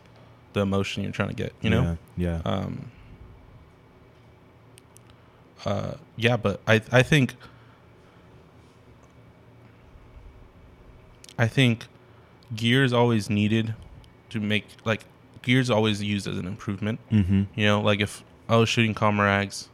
the 0.53 0.61
emotion 0.61 1.03
you're 1.03 1.11
trying 1.11 1.29
to 1.29 1.35
get. 1.35 1.53
You 1.61 1.69
know. 1.69 1.97
Yeah. 2.17 2.41
Yeah. 2.45 2.51
Um, 2.51 2.91
uh, 5.65 5.93
yeah, 6.15 6.37
but 6.37 6.61
I 6.67 6.81
I 6.91 7.03
think 7.03 7.35
I 11.37 11.47
think 11.47 11.87
gear 12.55 12.83
is 12.83 12.93
always 12.93 13.29
needed 13.29 13.73
to 14.29 14.39
make 14.39 14.65
like 14.85 15.05
gear 15.41 15.59
is 15.59 15.69
always 15.69 16.01
used 16.03 16.27
as 16.27 16.37
an 16.37 16.47
improvement. 16.47 16.99
mm-hmm. 17.11 17.43
You 17.55 17.65
know, 17.65 17.81
like 17.81 17.99
if 18.01 18.23
I 18.47 18.57
was 18.57 18.69
shooting 18.69 18.93
Comrags 18.93 19.67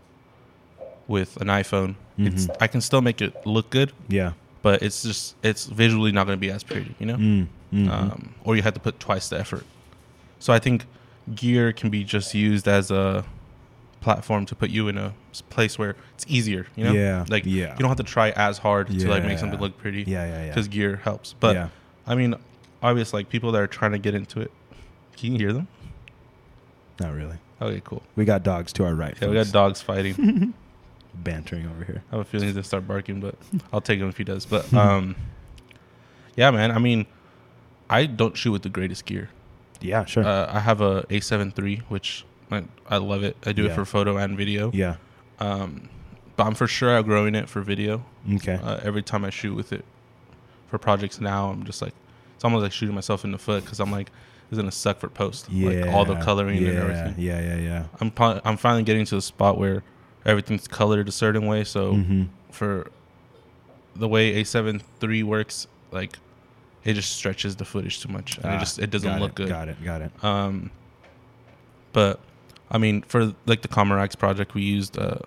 with 1.07 1.37
an 1.37 1.47
iPhone, 1.47 1.95
it's 2.17 2.47
Mhm. 2.47 2.55
I 2.61 2.67
can 2.67 2.81
still 2.81 3.01
make 3.01 3.21
it 3.21 3.45
look 3.45 3.69
good, 3.69 3.91
Yeah. 4.07 4.33
but 4.61 4.81
it's 4.81 5.03
just 5.03 5.35
it's 5.43 5.65
visually 5.65 6.11
not 6.11 6.25
going 6.25 6.37
to 6.37 6.41
be 6.41 6.51
as 6.51 6.63
pretty. 6.63 6.95
You 6.99 7.05
know, 7.07 7.15
Mm. 7.17 7.47
Mhm. 7.73 7.89
um, 7.91 8.35
or 8.43 8.55
you 8.55 8.61
have 8.61 8.73
to 8.75 8.79
put 8.79 8.99
twice 8.99 9.27
the 9.29 9.39
effort. 9.39 9.65
So 10.39 10.53
I 10.53 10.59
think 10.59 10.85
gear 11.33 11.73
can 11.73 11.89
be 11.89 12.03
just 12.03 12.33
used 12.35 12.67
as 12.67 12.91
a 12.91 13.25
platform 14.05 14.45
to 14.45 14.55
put 14.55 14.69
you 14.69 14.87
in 14.87 14.97
a 14.99 15.13
place 15.49 15.79
where 15.79 15.95
it's 16.13 16.25
easier. 16.27 16.67
You 16.75 16.83
know, 16.85 16.93
Yeah, 16.93 17.25
like 17.27 17.43
yeah. 17.45 17.73
you 17.73 17.79
don't 17.79 17.89
have 17.89 17.97
to 17.97 18.03
try 18.03 18.29
as 18.31 18.59
hard 18.59 18.87
to 18.87 19.09
like 19.09 19.23
make 19.23 19.39
something 19.39 19.59
look 19.59 19.77
pretty. 19.77 20.03
yeah. 20.03 20.25
Yeah. 20.25 20.43
Yeah. 20.43 20.47
because 20.49 20.67
gear 20.67 20.97
helps. 20.97 21.33
But 21.39 21.55
yeah. 21.55 21.69
I 22.07 22.13
mean, 22.15 22.35
obviously, 22.83 23.19
like 23.19 23.29
people 23.29 23.51
that 23.53 23.61
are 23.61 23.67
trying 23.67 23.93
to 23.93 23.97
get 23.99 24.13
into 24.13 24.39
it, 24.41 24.51
can 25.17 25.31
you 25.33 25.39
hear 25.39 25.53
them? 25.53 25.67
Not 26.99 27.13
really. 27.13 27.37
Okay, 27.59 27.81
cool. 27.83 28.03
We 28.15 28.25
got 28.25 28.43
dogs 28.43 28.71
to 28.73 28.85
our 28.85 28.93
right. 28.93 29.17
Yeah, 29.19 29.27
we 29.29 29.33
got 29.35 29.51
dogs 29.51 29.81
fighting. 29.81 30.53
bantering 31.15 31.65
over 31.67 31.83
here. 31.83 32.03
I 32.11 32.17
have 32.17 32.25
a 32.25 32.29
feeling 32.29 32.47
he's 32.47 32.55
gonna 32.55 32.63
start 32.63 32.87
barking, 32.87 33.19
but 33.21 33.35
I'll 33.73 33.81
take 33.81 33.99
him 33.99 34.07
if 34.09 34.17
he 34.17 34.23
does. 34.23 34.45
But 34.45 34.71
um, 34.73 35.15
yeah, 36.35 36.51
man. 36.51 36.71
I 36.71 36.77
mean, 36.79 37.05
I 37.89 38.05
don't 38.05 38.37
shoot 38.37 38.51
with 38.51 38.61
the 38.63 38.69
greatest 38.69 39.05
gear. 39.05 39.29
Yeah, 39.81 40.05
sure. 40.05 40.23
Uh, 40.25 40.49
I 40.53 40.59
have 40.59 40.79
a 40.81 41.03
A7 41.09 41.57
III, 41.57 41.81
which 41.89 42.23
I, 42.55 42.95
I 42.95 42.97
love 42.97 43.23
it. 43.23 43.35
I 43.45 43.51
do 43.53 43.63
Yeah. 43.63 43.71
it 43.71 43.75
for 43.75 43.85
photo 43.85 44.17
and 44.17 44.37
video. 44.37 44.71
yeah. 44.73 44.95
Um, 45.39 45.89
but 46.37 46.45
I'm 46.47 46.55
for 46.55 46.67
sure 46.67 46.89
outgrowing 46.95 47.35
it 47.35 47.47
for 47.49 47.61
video. 47.61 48.03
Okay. 48.35 48.59
Uh, 48.61 48.79
every 48.83 49.01
time 49.03 49.23
I 49.25 49.29
shoot 49.29 49.53
with 49.55 49.71
it 49.73 49.85
for 50.67 50.77
projects 50.77 51.19
now, 51.21 51.49
I'm 51.49 51.63
just 51.63 51.81
like, 51.81 51.93
it's 52.35 52.43
almost 52.43 52.63
like 52.63 52.71
shooting 52.71 52.95
myself 52.95 53.23
in 53.23 53.31
the 53.31 53.37
foot 53.37 53.63
because 53.63 53.79
I'm 53.79 53.91
like, 53.91 54.11
it's 54.49 54.57
gonna 54.57 54.71
suck 54.71 54.99
for 54.99 55.07
post. 55.09 55.49
yeah. 55.49 55.69
Like 55.85 55.93
all 55.93 56.05
the 56.05 56.15
coloring 56.15 56.61
yeah, 56.61 56.69
and 56.69 56.77
everything. 56.77 57.15
Yeah, 57.17 57.39
yeah, 57.41 57.57
yeah. 57.57 57.83
I'm 58.01 58.11
I'm 58.45 58.57
finally 58.57 58.83
getting 58.83 59.05
to 59.05 59.15
the 59.15 59.21
spot 59.21 59.57
where 59.57 59.83
everything's 60.25 60.67
colored 60.67 61.07
a 61.07 61.11
certain 61.11 61.45
way. 61.47 61.63
So 61.63 61.93
hmm 61.95 62.23
for 62.51 62.89
the 63.95 64.07
way 64.07 64.41
A7 64.41 64.81
III 65.03 65.23
works, 65.23 65.67
like 65.91 66.17
it 66.83 66.93
just 66.93 67.13
stretches 67.17 67.55
the 67.55 67.65
footage 67.65 68.01
too 68.01 68.09
much, 68.09 68.37
and 68.37 68.53
it 68.53 68.59
just 68.59 68.77
it 68.79 68.89
doesn't 68.91 69.09
Ah, 69.09 69.17
look 69.17 69.31
it, 69.31 69.35
good. 69.35 69.49
Got 69.49 69.67
it. 69.69 69.83
Got 69.83 70.01
it. 70.01 70.23
Um, 70.23 70.69
but 71.93 72.19
I 72.71 72.77
mean, 72.77 73.03
for 73.03 73.33
like 73.45 73.61
the 73.61 73.67
Comrags 73.67 74.17
project, 74.17 74.53
we 74.53 74.63
used 74.63 74.97
uh, 74.97 75.19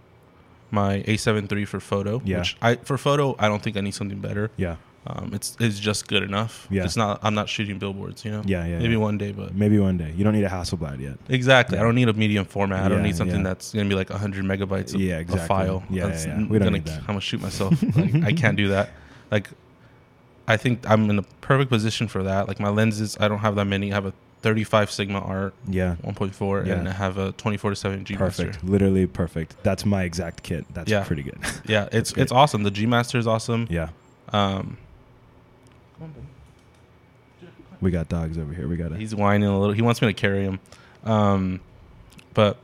my 0.71 1.02
A7 1.02 1.50
III 1.50 1.64
for 1.64 1.80
photo. 1.80 2.21
Yeah. 2.25 2.38
Which 2.38 2.57
I 2.61 2.76
for 2.76 2.99
photo, 2.99 3.37
I 3.38 3.49
don't 3.49 3.62
think 3.62 3.76
I 3.76 3.80
need 3.80 3.95
something 3.95 4.18
better. 4.18 4.50
Yeah. 4.57 4.76
Um, 5.07 5.30
it's 5.33 5.57
it's 5.59 5.78
just 5.78 6.07
good 6.09 6.23
enough. 6.23 6.66
Yeah. 6.71 6.85
It's 6.85 6.97
not. 6.97 7.21
I'm 7.23 7.35
not 7.35 7.49
shooting 7.49 7.78
billboards. 7.78 8.25
You 8.25 8.33
know. 8.33 8.42
Yeah, 8.45 8.66
yeah. 8.66 8.78
Maybe 8.78 8.92
yeah. 8.92 8.99
one 8.99 9.16
day, 9.16 9.33
but 9.33 9.54
Maybe 9.54 9.78
one 9.78 9.97
day. 9.97 10.12
You 10.14 10.25
don't 10.25 10.35
need 10.35 10.45
a 10.45 10.49
Hasselblad 10.50 11.00
yet. 11.00 11.16
exactly. 11.28 11.76
Yeah. 11.76 11.83
I 11.83 11.85
don't 11.87 11.95
need 11.95 12.09
a 12.09 12.12
medium 12.12 12.45
format. 12.45 12.80
Yeah, 12.80 12.87
I 12.87 12.88
don't 12.88 13.02
need 13.02 13.16
something 13.16 13.42
that's 13.42 13.73
gonna 13.73 13.88
be 13.88 13.95
like 13.95 14.11
100 14.11 14.45
megabytes 14.45 14.95
of 14.95 15.00
Yeah, 15.00 15.21
a 15.21 15.47
file. 15.47 15.83
Yeah, 15.88 16.09
That's 16.09 16.26
yeah. 16.26 16.37
We 16.37 16.59
don't 16.59 16.59
gonna- 16.59 16.71
need 16.73 16.87
that. 16.87 17.00
I'm 17.00 17.07
gonna 17.07 17.21
shoot 17.21 17.40
myself. 17.40 17.80
like, 17.97 18.16
I 18.23 18.33
can't 18.33 18.57
do 18.57 18.68
that. 18.68 18.90
Like, 19.30 19.49
I 20.47 20.57
think 20.57 20.88
I'm 20.90 21.09
in 21.09 21.16
the 21.16 21.25
perfect 21.40 21.71
position 21.71 22.09
for 22.09 22.23
that. 22.25 22.49
Like 22.49 22.59
my 22.61 22.68
lenses, 22.71 23.16
I 23.21 23.28
don't 23.28 23.38
have 23.38 23.54
that 23.54 23.66
many. 23.66 23.92
I 23.92 23.95
have 23.95 24.07
a 24.07 24.12
35 24.40 24.90
Sigma 24.90 25.18
Art 25.21 25.52
Yeah. 25.68 25.97
1.4 26.04 26.64
Yeah. 26.66 26.75
and 26.75 26.88
have 26.88 27.18
a 27.18 27.33
24 27.33 27.71
to 27.71 27.76
7 27.76 28.04
G 28.04 28.16
Master. 28.16 28.47
Perfect. 28.47 28.64
Literally 28.64 29.07
perfect. 29.07 29.57
That's 29.64 29.85
my 29.85 30.04
exact 30.04 30.42
kit. 30.42 30.64
That's 30.73 30.90
Yeah. 30.90 31.04
pretty 31.04 31.23
good. 31.25 31.38
Yeah, 31.66 31.88
it's 31.92 32.12
great. 32.12 32.23
it's 32.23 32.33
awesome. 32.33 32.62
The 32.62 32.71
G 32.71 32.87
Master 32.87 33.18
is 33.18 33.26
awesome. 33.26 33.66
yeah. 33.71 33.88
Um, 34.33 34.76
We 37.80 37.90
got 37.92 38.09
dogs 38.09 38.37
over 38.38 38.52
here. 38.52 38.66
We 38.66 38.76
got 38.76 38.88
to 38.88 38.97
he's 38.97 39.14
whining 39.14 39.49
a 39.49 39.57
little. 39.59 39.75
He 39.75 39.83
wants 39.83 40.02
me 40.02 40.09
to 40.09 40.12
carry 40.14 40.42
him. 40.42 40.59
Um, 41.04 41.61
but 42.35 42.57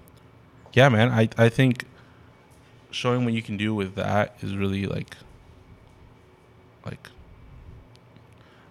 yeah, 0.72 0.88
man, 0.88 1.10
I 1.10 1.28
I 1.38 1.48
think 1.48 1.84
showing 2.90 3.24
what 3.24 3.32
you 3.32 3.42
can 3.42 3.56
do 3.56 3.74
with 3.74 3.94
that 3.94 4.36
is 4.42 4.56
really 4.56 4.86
like 4.86 5.16
like 6.84 7.08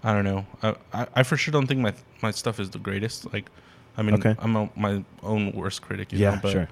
I 0.04 0.14
don't 0.14 0.26
know. 0.26 0.46
I 0.62 0.76
I, 0.94 1.08
I 1.16 1.24
for 1.24 1.38
sure 1.38 1.52
don't 1.52 1.68
think 1.68 1.80
my 1.80 1.94
my 2.22 2.32
stuff 2.32 2.60
is 2.60 2.70
the 2.70 2.80
greatest. 2.80 3.32
Like, 3.34 3.50
I 3.98 4.02
mean, 4.02 4.16
Okay. 4.16 4.36
I'm 4.40 4.56
a, 4.56 4.70
my 4.76 5.04
own 5.22 5.52
worst 5.54 5.82
critic. 5.82 6.12
You 6.12 6.20
Yeah, 6.20 6.32
know, 6.36 6.40
but 6.42 6.52
sure. 6.52 6.68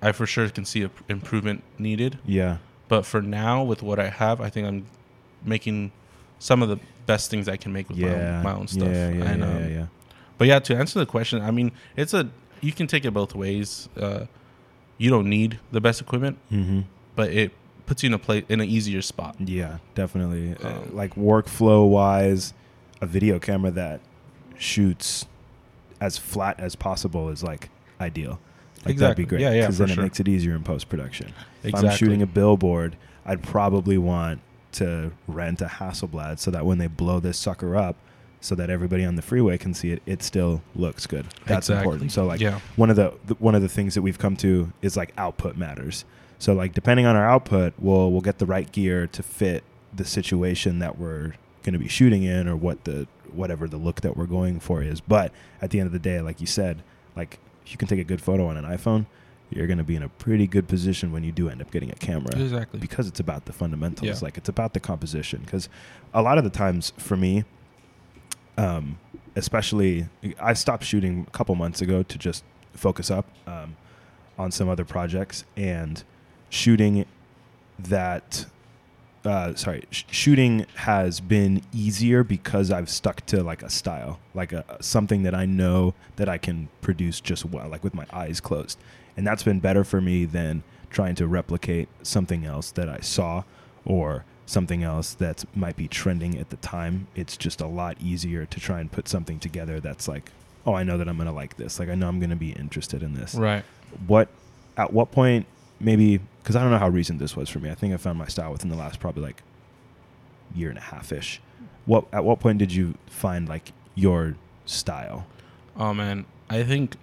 I 0.00 0.12
for 0.12 0.26
sure 0.26 0.48
can 0.48 0.64
see 0.64 0.82
a 0.82 0.88
p- 0.88 1.04
improvement 1.08 1.62
needed. 1.78 2.18
Yeah. 2.26 2.58
But 2.88 3.06
for 3.06 3.22
now, 3.22 3.62
with 3.62 3.82
what 3.82 3.98
I 3.98 4.08
have, 4.08 4.40
I 4.40 4.50
think 4.50 4.66
I'm 4.66 4.84
making 5.44 5.92
some 6.38 6.62
of 6.62 6.68
the 6.68 6.78
best 7.06 7.30
things 7.30 7.48
I 7.48 7.56
can 7.56 7.72
make 7.72 7.88
with 7.88 7.98
my, 7.98 8.08
own, 8.08 8.42
my 8.42 8.52
own 8.52 8.68
stuff. 8.68 8.88
Yeah, 8.88 9.10
yeah, 9.10 9.24
And, 9.24 9.40
yeah, 9.40 9.48
um, 9.48 9.58
yeah, 9.62 9.68
yeah. 9.68 9.86
But 10.38 10.48
yeah, 10.48 10.58
to 10.60 10.76
answer 10.76 10.98
the 10.98 11.06
question, 11.06 11.40
I 11.40 11.50
mean, 11.52 11.72
it's 11.96 12.14
a 12.14 12.28
you 12.60 12.72
can 12.72 12.86
take 12.86 13.04
it 13.04 13.12
both 13.12 13.34
ways. 13.34 13.88
Uh, 13.96 14.26
you 14.98 15.10
don't 15.10 15.28
need 15.28 15.58
the 15.72 15.80
best 15.80 16.00
equipment, 16.00 16.38
Mm-hmm. 16.52 16.80
but 17.16 17.30
it 17.32 17.52
puts 17.92 18.02
you 18.02 18.06
in 18.06 18.14
a 18.14 18.18
place 18.18 18.42
in 18.48 18.58
an 18.60 18.68
easier 18.68 19.02
spot. 19.02 19.36
Yeah, 19.38 19.76
definitely. 19.94 20.56
Uh, 20.64 20.68
Um, 20.68 20.96
like 20.96 21.14
workflow 21.14 21.86
wise, 21.86 22.54
a 23.02 23.06
video 23.06 23.38
camera 23.38 23.70
that 23.72 24.00
shoots 24.56 25.26
as 26.00 26.16
flat 26.16 26.58
as 26.58 26.74
possible 26.74 27.28
is 27.28 27.42
like 27.42 27.68
ideal. 28.00 28.40
Like 28.86 28.96
that'd 28.96 29.16
be 29.16 29.22
Exactly. 29.22 29.24
great. 29.26 29.40
Yeah, 29.42 29.50
yeah, 29.52 29.60
Because 29.62 29.78
then 29.78 29.88
sure. 29.88 30.00
it 30.00 30.06
makes 30.06 30.20
it 30.20 30.28
easier 30.28 30.54
in 30.56 30.62
post 30.62 30.88
production. 30.88 31.34
Exactly. 31.64 31.68
If 31.88 31.92
I'm 31.92 31.96
shooting 31.98 32.22
a 32.22 32.26
billboard, 32.26 32.96
I'd 33.26 33.42
probably 33.42 33.98
want 33.98 34.40
to 34.72 35.12
rent 35.28 35.60
a 35.60 35.66
Hasselblad 35.66 36.38
so 36.38 36.50
that 36.50 36.64
when 36.64 36.78
they 36.78 36.86
blow 36.86 37.20
this 37.20 37.36
sucker 37.38 37.76
up, 37.76 37.96
so 38.40 38.54
that 38.56 38.70
everybody 38.70 39.04
on 39.04 39.14
the 39.16 39.22
freeway 39.22 39.56
can 39.58 39.74
see 39.74 39.92
it, 39.92 40.02
it 40.06 40.22
still 40.22 40.62
looks 40.74 41.06
good. 41.06 41.26
That's 41.46 41.68
Exactly. 41.68 41.76
important. 41.84 42.10
So 42.12 42.24
like 42.24 42.40
yeah, 42.40 42.58
one 42.76 42.88
of 42.90 42.96
the, 42.96 43.12
the 43.26 43.34
one 43.34 43.54
of 43.54 43.60
the 43.62 43.68
things 43.68 43.94
that 43.94 44.02
we've 44.02 44.18
come 44.18 44.34
to 44.38 44.72
is 44.80 44.96
like 44.96 45.12
output 45.18 45.56
matters. 45.56 46.04
So 46.42 46.54
like 46.54 46.74
depending 46.74 47.06
on 47.06 47.14
our 47.14 47.24
output, 47.24 47.72
we'll 47.78 48.10
we'll 48.10 48.20
get 48.20 48.38
the 48.38 48.46
right 48.46 48.70
gear 48.72 49.06
to 49.06 49.22
fit 49.22 49.62
the 49.94 50.04
situation 50.04 50.80
that 50.80 50.98
we're 50.98 51.34
going 51.62 51.74
to 51.74 51.78
be 51.78 51.86
shooting 51.86 52.24
in 52.24 52.48
or 52.48 52.56
what 52.56 52.82
the 52.82 53.06
whatever 53.30 53.68
the 53.68 53.76
look 53.76 54.00
that 54.00 54.16
we're 54.16 54.26
going 54.26 54.58
for 54.58 54.82
is. 54.82 55.00
But 55.00 55.30
at 55.60 55.70
the 55.70 55.78
end 55.78 55.86
of 55.86 55.92
the 55.92 56.00
day, 56.00 56.20
like 56.20 56.40
you 56.40 56.48
said, 56.48 56.82
like 57.14 57.38
if 57.64 57.70
you 57.70 57.78
can 57.78 57.86
take 57.86 58.00
a 58.00 58.04
good 58.04 58.20
photo 58.20 58.48
on 58.48 58.56
an 58.56 58.64
iPhone, 58.64 59.06
you're 59.50 59.68
going 59.68 59.78
to 59.78 59.84
be 59.84 59.94
in 59.94 60.02
a 60.02 60.08
pretty 60.08 60.48
good 60.48 60.66
position 60.66 61.12
when 61.12 61.22
you 61.22 61.30
do 61.30 61.48
end 61.48 61.62
up 61.62 61.70
getting 61.70 61.92
a 61.92 61.94
camera 61.94 62.36
exactly. 62.36 62.80
because 62.80 63.06
it's 63.06 63.20
about 63.20 63.44
the 63.44 63.52
fundamentals. 63.52 64.08
Yeah. 64.08 64.18
Like 64.20 64.36
it's 64.36 64.48
about 64.48 64.74
the 64.74 64.80
composition. 64.80 65.42
Because 65.44 65.68
a 66.12 66.22
lot 66.22 66.38
of 66.38 66.44
the 66.44 66.50
times 66.50 66.92
for 66.96 67.16
me, 67.16 67.44
um, 68.58 68.98
especially 69.36 70.08
I 70.40 70.54
stopped 70.54 70.82
shooting 70.82 71.24
a 71.28 71.30
couple 71.30 71.54
months 71.54 71.80
ago 71.80 72.02
to 72.02 72.18
just 72.18 72.42
focus 72.72 73.12
up 73.12 73.26
um, 73.46 73.76
on 74.36 74.50
some 74.50 74.68
other 74.68 74.84
projects 74.84 75.44
and 75.56 76.02
shooting 76.52 77.06
that. 77.78 78.46
Uh, 79.24 79.54
sorry, 79.54 79.84
sh- 79.92 80.02
shooting 80.10 80.66
has 80.74 81.20
been 81.20 81.62
easier 81.72 82.24
because 82.24 82.72
I've 82.72 82.88
stuck 82.88 83.24
to 83.26 83.42
like 83.44 83.62
a 83.62 83.70
style, 83.70 84.18
like 84.34 84.52
a 84.52 84.64
something 84.80 85.22
that 85.22 85.34
I 85.34 85.46
know 85.46 85.94
that 86.16 86.28
I 86.28 86.38
can 86.38 86.68
produce 86.80 87.20
just 87.20 87.44
well, 87.44 87.68
like 87.68 87.84
with 87.84 87.94
my 87.94 88.04
eyes 88.12 88.40
closed, 88.40 88.78
and 89.16 89.24
that's 89.24 89.44
been 89.44 89.60
better 89.60 89.84
for 89.84 90.00
me 90.00 90.24
than 90.24 90.64
trying 90.90 91.14
to 91.14 91.26
replicate 91.26 91.88
something 92.02 92.44
else 92.44 92.72
that 92.72 92.88
I 92.88 92.98
saw 92.98 93.44
or 93.84 94.24
something 94.44 94.82
else 94.82 95.14
that 95.14 95.44
might 95.54 95.76
be 95.76 95.86
trending 95.86 96.36
at 96.38 96.50
the 96.50 96.56
time. 96.56 97.06
It's 97.14 97.36
just 97.36 97.60
a 97.60 97.66
lot 97.66 97.96
easier 98.00 98.44
to 98.44 98.60
try 98.60 98.80
and 98.80 98.90
put 98.90 99.08
something 99.08 99.38
together 99.38 99.78
that's 99.78 100.08
like, 100.08 100.30
oh, 100.66 100.74
I 100.74 100.82
know 100.82 100.98
that 100.98 101.08
I'm 101.08 101.16
gonna 101.16 101.32
like 101.32 101.56
this. 101.56 101.78
Like 101.78 101.88
I 101.88 101.94
know 101.94 102.08
I'm 102.08 102.18
gonna 102.18 102.34
be 102.34 102.50
interested 102.50 103.04
in 103.04 103.14
this. 103.14 103.36
Right. 103.36 103.64
What 104.08 104.28
at 104.76 104.92
what 104.92 105.12
point 105.12 105.46
maybe 105.82 106.20
because 106.42 106.56
I 106.56 106.62
don't 106.62 106.70
know 106.70 106.78
how 106.78 106.88
recent 106.88 107.18
this 107.18 107.36
was 107.36 107.48
for 107.50 107.58
me. 107.58 107.70
I 107.70 107.74
think 107.74 107.92
I 107.92 107.96
found 107.98 108.18
my 108.18 108.26
style 108.26 108.50
within 108.52 108.70
the 108.70 108.76
last 108.76 108.98
probably 109.00 109.22
like 109.22 109.42
year 110.54 110.68
and 110.70 110.78
a 110.78 110.82
half 110.82 111.12
ish. 111.12 111.40
What 111.86 112.06
at 112.12 112.24
what 112.24 112.40
point 112.40 112.58
did 112.58 112.72
you 112.72 112.94
find 113.06 113.48
like 113.48 113.72
your 113.94 114.36
style? 114.66 115.26
Oh 115.76 115.92
man, 115.92 116.24
I 116.48 116.62
think 116.62 116.96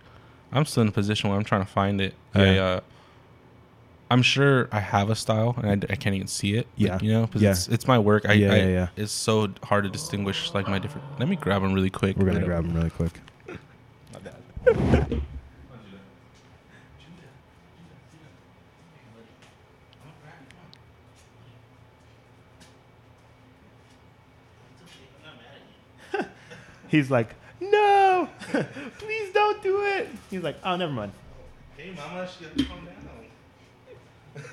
I'm 0.52 0.66
still 0.66 0.82
in 0.82 0.88
a 0.90 0.92
position 0.92 1.30
where 1.30 1.38
I'm 1.38 1.46
trying 1.46 1.62
to 1.66 1.72
find 1.72 2.00
it. 2.02 2.14
I, 2.34 2.44
Yeah. 2.56 2.64
uh, 2.64 2.80
I'm 4.12 4.24
sure 4.24 4.68
I 4.72 4.80
have 4.80 5.12
a 5.12 5.16
style, 5.16 5.54
and 5.60 5.70
I, 5.70 5.76
d- 5.76 5.88
I 5.92 5.96
can't 5.96 6.16
even 6.16 6.26
see 6.28 6.56
it. 6.56 6.66
Yeah. 6.76 6.94
Like, 6.94 7.04
you 7.04 7.12
know, 7.12 7.28
because 7.28 7.44
Yeah. 7.44 7.52
it's, 7.52 7.68
it's 7.68 7.88
my 7.88 8.00
work. 8.00 8.28
I, 8.28 8.34
Yeah, 8.34 8.52
I, 8.54 8.56
yeah, 8.58 8.68
yeah. 8.68 8.88
It's 8.98 9.12
so 9.12 9.50
hard 9.64 9.84
to 9.84 9.90
distinguish 9.92 10.52
like 10.56 10.68
my 10.68 10.80
different. 10.80 11.06
Let 11.20 11.30
me 11.30 11.36
grab 11.36 11.62
them 11.62 11.74
really 11.74 11.92
quick. 11.92 12.18
We're 12.18 12.26
gonna 12.26 12.44
grab 12.44 12.66
them 12.66 12.74
really 12.76 12.90
quick. 12.90 13.20
He's 26.90 27.12
like, 27.12 27.36
no, 27.62 28.28
please 28.98 29.34
don't 29.34 29.62
do 29.62 29.82
it. 29.84 30.10
He's 30.30 30.42
like, 30.42 30.58
oh, 30.64 30.76
never 30.76 30.92
mind. 30.92 31.12
Hey, 31.78 31.92
mama, 31.96 32.28
she 32.28 32.46
got 32.46 32.58
to 32.58 32.64
calm 32.66 32.86
down. 32.86 32.96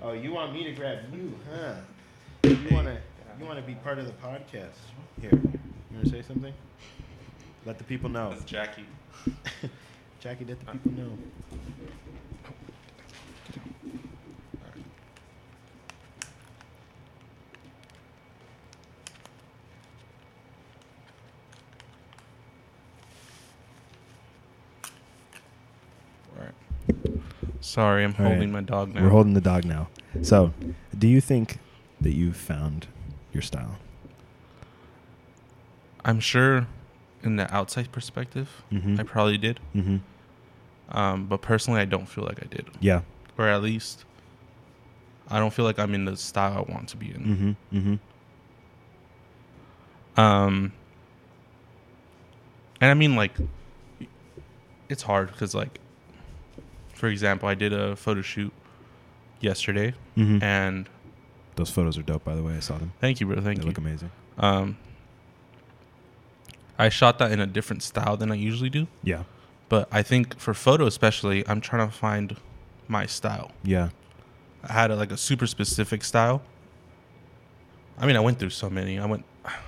Oh, 0.00 0.12
you 0.12 0.32
want 0.32 0.52
me 0.52 0.62
to 0.62 0.70
grab 0.72 1.00
you, 1.12 1.34
huh? 1.52 1.74
You 2.44 2.56
wanna 2.70 2.98
you 3.40 3.44
wanna 3.44 3.62
be 3.62 3.74
part 3.74 3.98
of 3.98 4.06
the 4.06 4.12
podcast. 4.12 4.78
Here. 5.20 5.32
You 5.32 5.60
wanna 5.92 6.08
say 6.08 6.22
something? 6.22 6.54
Let 7.66 7.78
the 7.78 7.84
people 7.84 8.08
know. 8.08 8.30
That's 8.30 8.44
Jackie. 8.44 8.86
Jackie, 10.20 10.44
let 10.44 10.60
the 10.60 10.66
people 10.66 10.92
know. 10.92 11.18
Sorry, 27.68 28.02
I'm 28.02 28.14
All 28.18 28.24
right. 28.24 28.30
holding 28.32 28.50
my 28.50 28.62
dog 28.62 28.94
now. 28.94 29.02
We're 29.02 29.10
holding 29.10 29.34
the 29.34 29.42
dog 29.42 29.66
now. 29.66 29.88
So, 30.22 30.54
do 30.98 31.06
you 31.06 31.20
think 31.20 31.58
that 32.00 32.14
you 32.14 32.32
found 32.32 32.86
your 33.32 33.42
style? 33.42 33.76
I'm 36.02 36.18
sure, 36.18 36.66
in 37.22 37.36
the 37.36 37.52
outside 37.54 37.92
perspective, 37.92 38.62
Mm-hmm. 38.72 38.98
I 38.98 39.02
probably 39.02 39.36
did. 39.36 39.60
mm-hmm. 39.76 39.98
Um, 40.90 41.26
but 41.26 41.42
personally, 41.42 41.82
I 41.82 41.84
don't 41.84 42.08
feel 42.08 42.24
like 42.24 42.42
I 42.42 42.46
did, 42.46 42.66
Yeah. 42.80 43.02
or 43.36 43.46
at 43.48 43.62
least 43.62 44.06
I 45.30 45.38
don't 45.38 45.52
feel 45.52 45.66
like 45.66 45.78
I'm 45.78 45.94
in 45.94 46.06
the 46.06 46.16
style 46.16 46.64
I 46.66 46.72
want 46.72 46.88
to 46.88 46.96
be 46.96 47.10
in. 47.10 47.56
Mm-hmm. 47.70 47.78
Mm-hmm. 47.78 47.94
Um, 50.20 50.72
and 52.80 52.90
I 52.90 52.94
mean, 52.94 53.14
like, 53.14 53.32
it's 54.88 55.02
hard 55.02 55.30
because, 55.30 55.54
like, 55.54 55.78
for 56.98 57.06
example, 57.08 57.48
I 57.48 57.54
did 57.54 57.72
a 57.72 57.94
photo 57.96 58.22
shoot 58.22 58.52
yesterday, 59.40 59.94
Mm-hmm. 60.16 60.42
and 60.42 60.88
Those 61.56 61.70
photos 61.70 61.96
are 61.98 62.02
dope, 62.02 62.24
by 62.24 62.34
the 62.34 62.42
way. 62.42 62.54
I 62.56 62.60
saw 62.60 62.76
them. 62.78 62.92
thank 63.00 63.20
you, 63.20 63.26
bro. 63.26 63.36
Thank 63.40 63.58
they 63.58 63.62
you. 63.62 63.68
look 63.68 63.78
amazing. 63.78 64.10
Um, 64.38 64.76
I 66.78 66.88
shot 66.88 67.18
that 67.18 67.32
in 67.32 67.40
a 67.40 67.46
different 67.46 67.82
style 67.82 68.16
than 68.16 68.30
I 68.30 68.34
usually 68.36 68.70
do, 68.70 68.86
Yeah. 69.02 69.24
but 69.68 69.88
I 69.90 70.02
think 70.02 70.38
for 70.38 70.54
photo 70.54 70.86
especially, 70.86 71.46
I'm 71.48 71.60
trying 71.60 71.86
to 71.88 71.92
find 71.94 72.36
my 72.86 73.06
style. 73.06 73.50
Yeah. 73.64 73.88
I 74.68 74.72
had 74.72 74.90
a, 74.90 74.96
like 74.96 75.10
a 75.12 75.16
super 75.16 75.46
specific 75.46 76.04
style. 76.04 76.42
I 77.98 78.06
mean, 78.06 78.16
I 78.16 78.20
went 78.20 78.38
through 78.38 78.50
so 78.50 78.70
many. 78.70 78.98
I 78.98 79.06
went, 79.06 79.24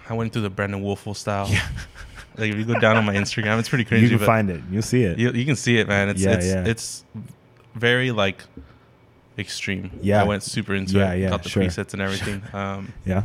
I 0.09 0.15
went 0.15 0.33
through 0.33 0.43
the 0.43 0.51
Brandon 0.51 0.83
Woelfel 0.83 1.17
style. 1.17 1.49
Yeah. 1.49 1.67
like 2.37 2.51
if 2.53 2.57
you 2.57 2.65
go 2.65 2.79
down 2.79 2.97
on 2.97 3.05
my 3.05 3.15
Instagram, 3.15 3.59
it's 3.59 3.69
pretty 3.69 3.85
crazy. 3.91 4.07
you 4.07 4.17
can 4.19 4.27
find 4.27 4.51
it. 4.51 4.61
You'll 4.71 4.83
see 4.83 5.03
it. 5.03 5.19
you, 5.19 5.31
you 5.33 5.45
can 5.45 5.57
see 5.57 5.79
it, 5.79 5.89
man. 5.89 6.09
It's 6.09 6.23
Yeah, 6.23 6.33
it's 6.33 6.47
yeah. 6.47 6.65
it's 6.67 7.05
very 7.75 8.11
like 8.13 8.43
extreme. 9.39 9.91
Yeah. 10.03 10.21
I 10.23 10.25
went 10.25 10.43
super 10.43 10.75
into 10.75 10.99
Yeah, 10.99 11.13
it. 11.13 11.21
yeah, 11.21 11.31
got 11.31 11.43
the 11.43 11.49
sure. 11.49 11.63
presets 11.63 11.93
and 11.93 12.03
everything. 12.03 12.43
Um, 12.55 12.93
yeah. 13.05 13.23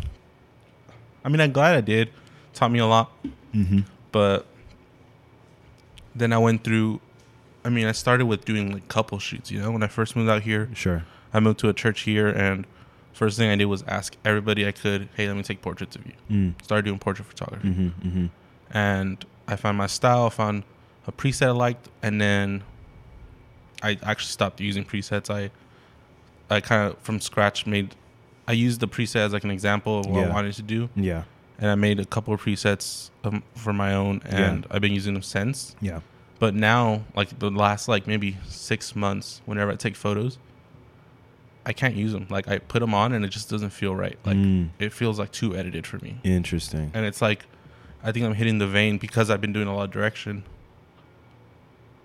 I 1.23 1.29
mean, 1.29 1.41
I'm 1.41 1.51
glad 1.51 1.75
I 1.75 1.81
did. 1.81 2.09
Taught 2.53 2.71
me 2.71 2.79
a 2.79 2.85
lot, 2.85 3.11
Mm-hmm. 3.53 3.79
but 4.11 4.45
then 6.15 6.31
I 6.33 6.37
went 6.37 6.63
through. 6.63 7.01
I 7.63 7.69
mean, 7.69 7.87
I 7.87 7.91
started 7.93 8.25
with 8.27 8.45
doing 8.45 8.71
like 8.71 8.87
couple 8.87 9.17
shoots. 9.19 9.51
You 9.51 9.59
know, 9.61 9.71
when 9.71 9.81
I 9.83 9.87
first 9.87 10.15
moved 10.15 10.29
out 10.29 10.43
here, 10.43 10.69
Sure. 10.73 11.03
I 11.33 11.39
moved 11.39 11.59
to 11.59 11.69
a 11.69 11.73
church 11.73 12.01
here, 12.01 12.27
and 12.29 12.65
first 13.11 13.37
thing 13.37 13.49
I 13.49 13.55
did 13.55 13.65
was 13.65 13.83
ask 13.87 14.15
everybody 14.23 14.65
I 14.67 14.71
could, 14.71 15.09
"Hey, 15.15 15.27
let 15.27 15.35
me 15.35 15.43
take 15.43 15.61
portraits 15.61 15.95
of 15.95 16.05
you." 16.05 16.13
Mm. 16.29 16.63
Started 16.63 16.85
doing 16.85 16.99
portrait 16.99 17.25
photography, 17.27 17.67
Mm-hmm. 17.67 18.07
Mm-hmm. 18.07 18.25
And 18.71 19.23
I 19.47 19.55
found 19.55 19.77
my 19.77 19.87
style, 19.87 20.29
found 20.29 20.63
a 21.07 21.11
preset 21.11 21.47
I 21.47 21.51
liked, 21.51 21.89
and 22.01 22.19
then 22.19 22.63
I 23.83 23.97
actually 24.03 24.29
stopped 24.31 24.59
using 24.59 24.83
presets. 24.85 25.29
I 25.29 25.51
I 26.53 26.61
kind 26.61 26.91
of 26.91 26.97
from 26.99 27.19
scratch 27.19 27.65
made. 27.65 27.95
I 28.47 28.51
used 28.53 28.79
the 28.79 28.87
preset 28.87 29.17
as 29.17 29.33
like 29.33 29.43
an 29.43 29.51
example 29.51 29.99
of 29.99 30.05
what 30.05 30.19
Yeah. 30.21 30.29
I 30.29 30.33
wanted 30.33 30.53
to 30.53 30.61
do, 30.61 30.89
Yeah. 30.95 31.23
and 31.59 31.69
I 31.71 31.75
made 31.75 31.99
a 31.99 32.05
couple 32.05 32.33
of 32.33 32.41
presets 32.41 33.09
um, 33.23 33.41
for 33.55 33.73
my 33.73 33.93
own, 33.93 34.21
and 34.25 34.67
I've 34.69 34.81
been 34.81 34.93
using 34.93 35.13
them 35.15 35.23
since. 35.23 35.75
Yeah. 35.81 36.01
But 36.37 36.53
now, 36.53 37.03
like 37.15 37.39
the 37.39 37.49
last 37.49 37.87
like 37.87 38.05
maybe 38.07 38.37
six 38.47 38.95
months, 38.95 39.41
whenever 39.45 39.71
I 39.71 39.75
take 39.75 39.95
photos, 39.95 40.37
I 41.65 41.73
can't 41.73 41.95
use 41.95 42.11
them. 42.11 42.27
Like 42.29 42.47
I 42.47 42.59
put 42.59 42.81
them 42.81 42.93
on, 42.93 43.13
and 43.13 43.25
it 43.25 43.29
just 43.29 43.49
doesn't 43.49 43.71
feel 43.71 43.95
right. 43.95 44.17
Like 44.25 44.37
Mm. 44.37 44.69
it 44.79 44.93
feels 44.93 45.17
like 45.17 45.31
too 45.31 45.55
edited 45.55 45.87
for 45.87 45.97
me, 45.99 46.17
Interesting. 46.23 46.91
and 46.93 47.05
it's 47.05 47.21
like 47.21 47.45
I 48.05 48.11
think 48.11 48.25
I'm 48.25 48.35
hitting 48.35 48.59
the 48.59 48.67
vein 48.67 48.97
because 48.99 49.29
I've 49.29 49.41
been 49.41 49.51
doing 49.51 49.67
a 49.67 49.75
lot 49.75 49.83
of 49.83 49.91
direction. 49.91 50.43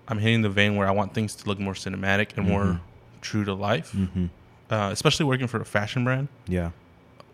I'm 0.07 0.17
hitting 0.17 0.41
the 0.41 0.49
vein 0.49 0.75
where 0.75 0.87
I 0.87 0.91
want 0.91 1.13
things 1.13 1.35
to 1.35 1.47
look 1.47 1.59
more 1.59 1.73
cinematic 1.73 2.35
and 2.35 2.45
Mhm. 2.45 2.49
more 2.49 2.81
true 3.21 3.45
to 3.45 3.53
life. 3.53 3.91
Mm-hmm. 3.93 4.25
Uh, 4.69 4.89
especially 4.91 5.25
working 5.25 5.47
for 5.47 5.61
a 5.61 5.65
fashion 5.65 6.03
brand, 6.03 6.27
Yeah. 6.47 6.71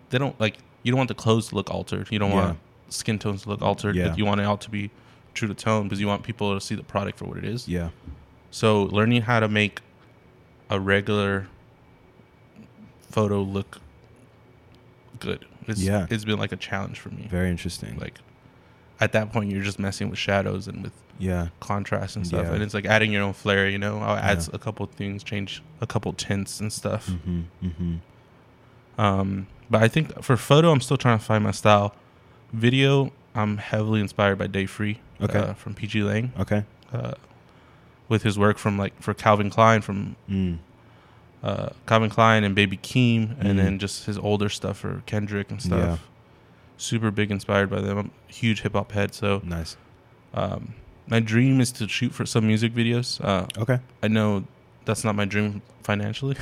they 0.09 0.17
don't 0.17 0.39
like 0.39 0.57
you 0.83 0.91
don't 0.91 0.97
want 0.97 1.07
the 1.07 1.15
clothes 1.15 1.47
to 1.49 1.55
look 1.55 1.69
altered. 1.71 2.07
You 2.11 2.19
don't 2.19 2.31
Yeah. 2.31 2.35
want 2.45 2.59
skin 2.89 3.19
tones 3.19 3.43
to 3.43 3.49
look 3.49 3.61
altered. 3.61 3.95
Yeah. 3.95 4.09
But 4.09 4.17
you 4.17 4.25
want 4.25 4.39
it 4.41 4.45
all 4.45 4.57
to 4.57 4.69
be 4.69 4.89
true 5.33 5.47
to 5.47 5.53
tone 5.53 5.83
because 5.83 5.99
you 5.99 6.07
want 6.07 6.23
people 6.23 6.53
to 6.53 6.61
see 6.61 6.75
the 6.75 6.83
product 6.83 7.17
for 7.17 7.25
what 7.25 7.37
it 7.37 7.45
is. 7.45 7.67
Yeah. 7.67 7.89
So 8.51 8.83
learning 8.83 9.23
how 9.23 9.39
to 9.39 9.47
make 9.47 9.81
a 10.69 10.79
regular 10.79 11.47
photo 13.09 13.41
look 13.41 13.79
good. 15.19 15.45
It's, 15.67 15.81
Yeah. 15.81 16.05
It's 16.09 16.23
been 16.25 16.39
like 16.39 16.51
a 16.51 16.57
challenge 16.57 16.99
for 16.99 17.09
me. 17.09 17.27
Very 17.29 17.49
interesting. 17.49 17.97
Like 17.97 18.19
at 18.99 19.11
that 19.11 19.31
point 19.31 19.51
you're 19.51 19.63
just 19.63 19.79
messing 19.79 20.09
with 20.09 20.19
shadows 20.19 20.67
and 20.67 20.83
with 20.83 20.93
yeah. 21.19 21.47
contrast 21.59 22.15
and 22.15 22.25
stuff. 22.25 22.45
Yeah. 22.45 22.53
And 22.53 22.63
it's 22.63 22.73
like 22.73 22.85
adding 22.85 23.11
your 23.11 23.23
own 23.23 23.33
flair, 23.33 23.67
you 23.69 23.77
know. 23.77 23.99
I'll 23.99 24.17
add 24.17 24.39
Yeah. 24.39 24.49
a 24.53 24.57
couple 24.59 24.85
things, 24.87 25.23
change 25.23 25.61
a 25.81 25.87
couple 25.87 26.13
tints 26.13 26.59
and 26.59 26.71
stuff. 26.71 27.07
Mm-hmm. 27.07 27.41
Mm-hmm. 27.63 29.01
Um, 29.01 29.47
but 29.69 29.83
I 29.83 29.87
think 29.87 30.23
for 30.23 30.37
photo, 30.37 30.71
I'm 30.71 30.81
still 30.81 30.97
trying 30.97 31.19
to 31.19 31.23
find 31.25 31.43
my 31.43 31.51
style. 31.51 31.93
Video, 32.53 33.11
I'm 33.35 33.57
heavily 33.57 33.99
inspired 33.99 34.37
by 34.37 34.47
Dave 34.47 34.69
Free 34.71 34.99
Okay. 35.21 35.39
uh, 35.39 35.53
from 35.53 35.73
PG 35.73 36.03
Lang 36.03 36.31
Okay. 36.39 36.63
uh, 36.93 37.13
with 38.07 38.23
his 38.23 38.39
work 38.39 38.57
from 38.57 38.77
like 38.77 38.99
for 39.01 39.13
Calvin 39.13 39.49
Klein 39.49 39.81
from 39.81 40.15
Mm. 40.29 40.57
uh, 41.43 41.69
Calvin 41.85 42.09
Klein 42.09 42.43
and 42.43 42.55
Baby 42.55 42.77
Keem, 42.77 43.35
Mhm. 43.35 43.45
and 43.45 43.59
then 43.59 43.79
just 43.79 44.05
his 44.05 44.17
older 44.17 44.49
stuff 44.49 44.77
for 44.77 45.03
Kendrick 45.05 45.51
and 45.51 45.61
stuff. 45.61 45.79
Yeah. 45.79 45.97
Super 46.77 47.11
big 47.11 47.31
inspired 47.31 47.69
by 47.69 47.81
them. 47.81 47.97
I'm 47.97 48.11
a 48.29 48.31
huge 48.31 48.61
hip 48.61 48.73
hop 48.73 48.91
head, 48.91 49.13
so 49.13 49.41
Nice. 49.43 49.75
um, 50.33 50.73
my 51.07 51.19
dream 51.19 51.59
is 51.59 51.71
to 51.73 51.87
shoot 51.87 52.13
for 52.13 52.25
some 52.25 52.45
music 52.47 52.73
videos. 52.73 53.19
Uh, 53.23 53.47
Okay. 53.57 53.79
I 54.03 54.07
know 54.07 54.43
that's 54.85 55.03
not 55.03 55.15
my 55.15 55.25
dream 55.25 55.61
financially. 55.83 56.35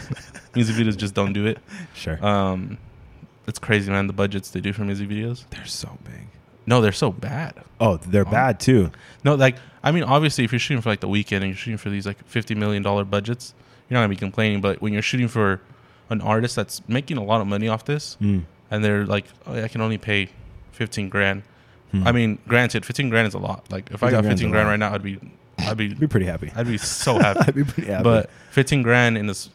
music 0.54 0.76
videos 0.76 0.96
just 0.96 1.14
don't 1.14 1.32
do 1.32 1.46
it. 1.46 1.58
Sure. 1.94 2.24
Um, 2.24 2.78
it's 3.46 3.58
crazy, 3.58 3.90
man. 3.90 4.06
The 4.06 4.12
budgets 4.12 4.50
they 4.50 4.60
do 4.60 4.72
for 4.72 4.84
music 4.84 5.08
videos. 5.08 5.44
they're 5.50 5.64
so 5.66 5.98
big. 6.04 6.26
No, 6.66 6.80
they're 6.80 6.92
so 6.92 7.10
bad. 7.10 7.54
Oh, 7.80 7.96
they're 7.96 8.26
Oh. 8.26 8.30
bad 8.30 8.60
too. 8.60 8.92
No, 9.24 9.34
like 9.34 9.56
I 9.82 9.92
mean, 9.92 10.04
obviously, 10.04 10.44
if 10.44 10.52
you're 10.52 10.58
shooting 10.58 10.82
for 10.82 10.90
like 10.90 11.00
the 11.00 11.08
Weeknd 11.08 11.36
and 11.38 11.46
you're 11.46 11.54
shooting 11.56 11.78
for 11.78 11.90
these 11.90 12.06
like 12.06 12.22
fifty 12.28 12.54
million 12.54 12.82
dollar 12.82 13.04
budgets, 13.04 13.54
you're 13.88 13.94
not 13.96 14.02
gonna 14.02 14.10
be 14.10 14.16
complaining. 14.16 14.60
But 14.60 14.80
when 14.82 14.92
you're 14.92 15.02
shooting 15.02 15.26
for 15.26 15.60
an 16.10 16.20
artist 16.20 16.54
that's 16.56 16.86
making 16.86 17.16
a 17.16 17.24
lot 17.24 17.40
of 17.40 17.46
money 17.46 17.66
off 17.66 17.84
this, 17.86 18.16
Mm. 18.20 18.44
And 18.70 18.84
they're 18.84 19.04
like, 19.06 19.26
oh, 19.46 19.62
I 19.62 19.68
can 19.68 19.80
only 19.80 19.98
pay 19.98 20.28
fifteen 20.72 21.08
grand. 21.08 21.42
Hmm. 21.92 22.06
I 22.06 22.12
mean, 22.12 22.38
granted, 22.46 22.84
fifteen 22.86 23.08
grand 23.10 23.26
is 23.28 23.34
a 23.34 23.38
lot. 23.38 23.70
Like 23.70 23.90
if 23.90 24.02
I 24.02 24.10
got 24.10 24.24
fifteen 24.24 24.50
grand 24.50 24.68
right 24.68 24.78
now, 24.78 24.94
I'd 24.94 25.02
be, 25.02 25.18
I'd 25.58 25.76
be, 25.76 25.92
be 25.94 26.06
pretty 26.06 26.26
happy. 26.26 26.52
I'd 26.54 26.66
be 26.66 26.78
so 26.78 27.18
happy. 27.18 27.40
I'd 27.48 27.54
be 27.54 27.64
pretty 27.64 27.90
happy. 27.90 28.04
But 28.04 28.30
fifteen 28.50 28.82
grand 28.82 29.18
in 29.18 29.26
this, 29.26 29.50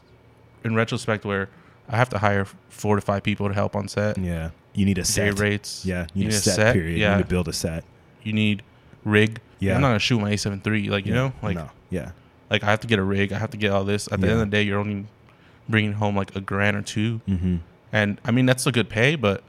in 0.63 0.75
retrospect, 0.75 1.23
where 1.25 1.49
I 1.89 1.97
have 1.97 2.10
to 2.10 2.17
hire 2.17 2.45
four 2.69 2.95
to 2.95 3.01
five 3.01 3.23
people 3.23 3.47
to 3.47 3.54
help 3.54 3.75
on 3.75 3.88
set, 3.88 4.17
yeah, 4.17 4.49
you 4.73 4.86
need 4.86 4.97
a 4.97 5.01
day 5.01 5.06
set. 5.06 5.39
rates, 5.39 5.86
Yeah, 5.86 6.08
you 6.13 6.23
you 6.23 6.25
need 6.25 6.25
a 6.25 6.30
need 6.30 6.36
a 6.36 6.39
set, 6.41 6.56
set, 6.56 6.73
period. 6.73 6.97
yeah. 6.99 7.12
You 7.12 7.17
need 7.17 7.23
to 7.23 7.30
build 7.30 7.47
a 7.47 7.54
set. 7.54 7.84
you 8.23 8.34
need 8.34 8.63
rig. 9.06 9.39
Yeah. 9.60 9.75
I'm 9.75 9.82
not 9.82 9.88
gonna 9.89 9.99
shoot 9.99 10.19
my 10.19 10.32
A7 10.34 10.65
III. 10.67 10.89
Like 10.89 11.06
you 11.06 11.13
Yeah. 11.13 11.19
know, 11.19 11.34
like 11.41 11.56
no. 11.56 11.69
Yeah. 11.89 12.12
like 12.49 12.63
I 12.63 12.65
have 12.71 12.82
to 12.82 12.88
get 12.88 12.99
a 12.99 13.04
rig. 13.04 13.32
I 13.32 13.38
have 13.39 13.51
to 13.51 13.58
get 13.58 13.71
all 13.71 13.86
this. 13.86 14.12
At 14.12 14.19
the 14.19 14.28
Yeah. 14.28 14.34
end 14.34 14.41
of 14.41 14.47
the 14.49 14.51
day, 14.58 14.63
you're 14.63 14.80
only 14.80 15.06
bringing 15.69 15.93
home 15.93 16.15
like 16.17 16.36
a 16.36 16.41
grand 16.41 16.75
or 16.75 16.82
two, 16.82 17.21
Mm-hmm. 17.28 17.58
And 17.96 18.20
I 18.26 18.32
mean 18.32 18.46
that's 18.46 18.66
a 18.68 18.72
good 18.72 18.90
pay, 18.90 19.16
but 19.16 19.42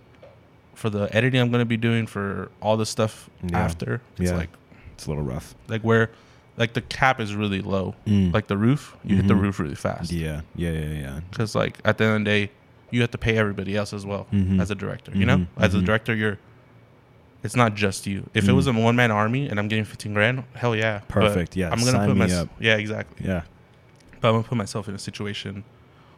for 0.75 0.89
the 0.91 1.05
editing 1.17 1.41
I'm 1.41 1.51
gonna 1.51 1.65
be 1.65 1.77
doing 1.77 2.07
for 2.07 2.51
all 2.63 2.77
the 2.77 2.87
stuff 2.87 3.29
Yeah. 3.43 3.59
after, 3.59 4.01
it's 4.19 4.31
Yeah. 4.31 4.37
like 4.37 4.51
It's 4.95 5.07
a 5.07 5.11
little 5.11 5.25
rough. 5.25 5.55
like 5.69 5.83
where 5.83 6.11
like 6.57 6.73
the 6.73 6.81
cap 6.81 7.21
is 7.21 7.35
really 7.35 7.61
low. 7.61 7.95
Mm. 8.07 8.33
Like 8.33 8.47
the 8.47 8.57
roof, 8.57 8.97
you 9.05 9.17
hit 9.17 9.27
the 9.29 9.35
Mhm. 9.35 9.43
roof 9.43 9.59
really 9.61 9.75
fast. 9.75 10.11
Yeah. 10.13 10.41
Yeah. 10.55 10.71
Yeah. 10.71 10.93
Yeah. 11.05 11.21
Because 11.31 11.55
like 11.55 11.79
at 11.85 11.99
the 11.99 12.05
end 12.05 12.15
of 12.15 12.21
the 12.21 12.31
day, 12.47 12.51
you 12.91 13.01
have 13.03 13.11
to 13.11 13.19
pay 13.19 13.37
everybody 13.37 13.77
else 13.77 13.93
as 13.93 14.07
well 14.07 14.27
Mhm. 14.33 14.61
as 14.61 14.71
a 14.71 14.75
director. 14.75 15.13
You 15.15 15.27
know, 15.27 15.39
Mhm. 15.39 15.47
as 15.59 15.75
a 15.75 15.79
Mhm. 15.79 15.85
director, 15.87 16.15
you're. 16.15 16.39
It's 17.43 17.55
not 17.57 17.75
just 17.75 18.07
you. 18.07 18.29
If 18.33 18.45
it 18.49 18.53
Mm. 18.53 18.57
was 18.57 18.67
a 18.67 18.73
one 18.73 18.97
man 18.97 19.11
army 19.11 19.49
and 19.49 19.59
I'm 19.61 19.69
getting 19.69 19.85
15 19.85 20.15
grand, 20.15 20.45
hell 20.55 20.75
yeah. 20.75 21.01
But 21.01 21.09
Perfect. 21.09 21.57
Yeah, 21.57 21.71
I'm 21.71 21.79
gonna 21.85 22.07
put 22.07 22.17
me 22.17 22.27
my 22.27 22.33
up. 22.35 22.49
yeah 22.59 22.77
exactly. 22.77 23.27
Yeah. 23.27 23.43
But 24.21 24.29
I'm 24.29 24.35
gonna 24.37 24.45
put 24.49 24.57
myself 24.59 24.89
in 24.89 24.95
a 24.95 24.99
situation 24.99 25.63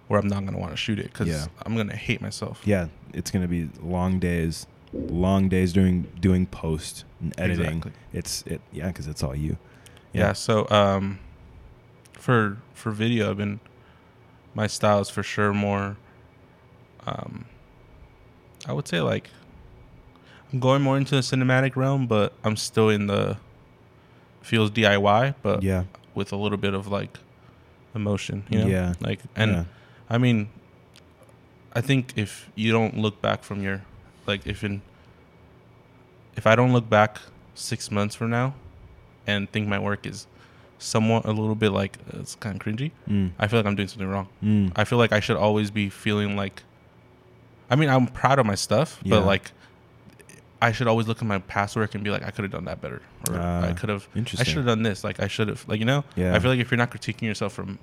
where 0.09 0.19
I'm 0.21 0.29
not 0.29 0.45
gonna 0.45 0.59
want 0.59 0.73
to 0.73 0.77
shoot 0.77 0.99
it 0.99 1.05
because 1.13 1.29
Yeah. 1.29 1.47
I'm 1.65 1.77
gonna 1.77 1.97
hate 1.97 2.21
myself. 2.21 2.61
Yeah. 2.65 2.89
It's 3.15 3.31
gonna 3.31 3.49
be 3.49 3.69
long 3.83 4.19
days, 4.19 4.67
long 4.93 5.49
days 5.49 5.73
doing 5.73 6.07
doing 6.21 6.47
post 6.47 7.05
and 7.21 7.33
editing. 7.39 7.67
Exactly. 7.79 7.93
It's 8.13 8.43
it. 8.47 8.61
Yeah, 8.73 8.89
because 8.89 9.07
it's 9.07 9.23
all 9.23 9.35
you. 9.37 9.57
Yeah. 10.13 10.33
So 10.33 10.69
um, 10.71 11.19
for 12.13 12.57
for 12.75 12.91
video, 12.91 13.31
I've 13.31 13.37
been 13.37 13.61
my 14.55 14.67
style 14.67 15.01
is 15.01 15.09
for 15.11 15.23
sure 15.23 15.53
more. 15.55 15.97
Um, 17.07 17.45
I 18.67 18.73
would 18.73 18.89
say 18.89 19.01
like 19.01 19.31
I'm 20.53 20.61
going 20.61 20.83
more 20.83 20.97
into 20.97 21.15
the 21.15 21.21
cinematic 21.21 21.77
realm, 21.77 22.07
but 22.07 22.33
I'm 22.45 22.57
still 22.57 22.89
in 22.89 23.07
the 23.07 23.37
feels 24.43 24.71
DIY, 24.71 25.35
but 25.43 25.63
Yeah. 25.63 25.85
with 26.15 26.33
a 26.33 26.37
little 26.37 26.57
bit 26.59 26.73
of 26.75 26.89
like 26.89 27.19
emotion. 27.95 28.45
You 28.49 28.61
know? 28.61 28.67
Yeah. 28.67 28.95
Like 29.01 29.21
and 29.37 29.51
yeah. 29.53 29.65
I 30.11 30.19
mean, 30.19 30.49
I 31.75 31.81
think 31.81 32.13
if 32.17 32.51
you 32.55 32.73
don't 32.73 32.97
look 32.99 33.21
back 33.21 33.43
from 33.45 33.63
your, 33.63 33.83
like, 34.27 34.47
if 34.47 34.65
in, 34.65 34.83
if 36.37 36.47
I 36.47 36.57
don't 36.57 36.73
look 36.73 36.89
back 36.89 37.19
six 37.55 37.91
months 37.91 38.15
from 38.15 38.31
now, 38.31 38.55
and 39.27 39.51
think 39.51 39.69
my 39.69 39.79
work 39.79 40.07
is 40.07 40.27
somewhat 40.79 41.25
a 41.27 41.33
little 41.33 41.55
bit 41.57 41.71
like 41.71 41.99
uh, 42.15 42.21
it's 42.21 42.35
kind 42.37 42.57
of 42.57 42.63
cringy, 42.67 42.93
Mm. 43.09 43.33
I 43.39 43.49
feel 43.49 43.59
like 43.59 43.67
I'm 43.67 43.75
doing 43.77 43.89
something 43.89 44.09
wrong. 44.09 44.29
Mm. 44.43 44.73
I 44.77 44.85
feel 44.85 44.97
like 44.99 45.13
I 45.13 45.21
should 45.21 45.37
always 45.37 45.71
be 45.71 45.91
feeling 45.91 46.37
like, 46.37 46.63
I 47.71 47.77
mean, 47.77 47.91
I'm 47.91 48.07
proud 48.07 48.39
of 48.39 48.47
my 48.47 48.55
stuff, 48.55 48.99
Yeah. 49.03 49.17
but 49.17 49.27
like, 49.27 49.51
I 50.63 50.73
should 50.73 50.87
always 50.89 51.07
look 51.07 51.19
at 51.19 51.27
my 51.27 51.39
past 51.41 51.77
work 51.77 51.95
and 51.95 52.03
be 52.03 52.11
like, 52.11 52.23
I 52.25 52.31
could 52.31 52.43
have 52.45 52.51
done 52.53 52.65
that 52.65 52.81
better, 52.81 53.03
or 53.29 53.37
Ah, 53.39 53.67
I 53.67 53.73
could 53.75 53.91
have, 53.91 54.09
I 54.17 54.23
should 54.45 54.57
have 54.57 54.67
done 54.67 54.83
this, 54.83 55.05
like 55.05 55.21
I 55.21 55.29
should 55.29 55.49
have, 55.49 55.69
like 55.69 55.79
you 55.81 55.85
know, 55.85 56.05
Yeah. 56.17 56.35
I 56.35 56.39
feel 56.39 56.51
like 56.51 56.61
if 56.61 56.71
you're 56.71 56.79
not 56.79 56.91
critiquing 56.91 57.23
yourself 57.23 57.53
from 57.53 57.79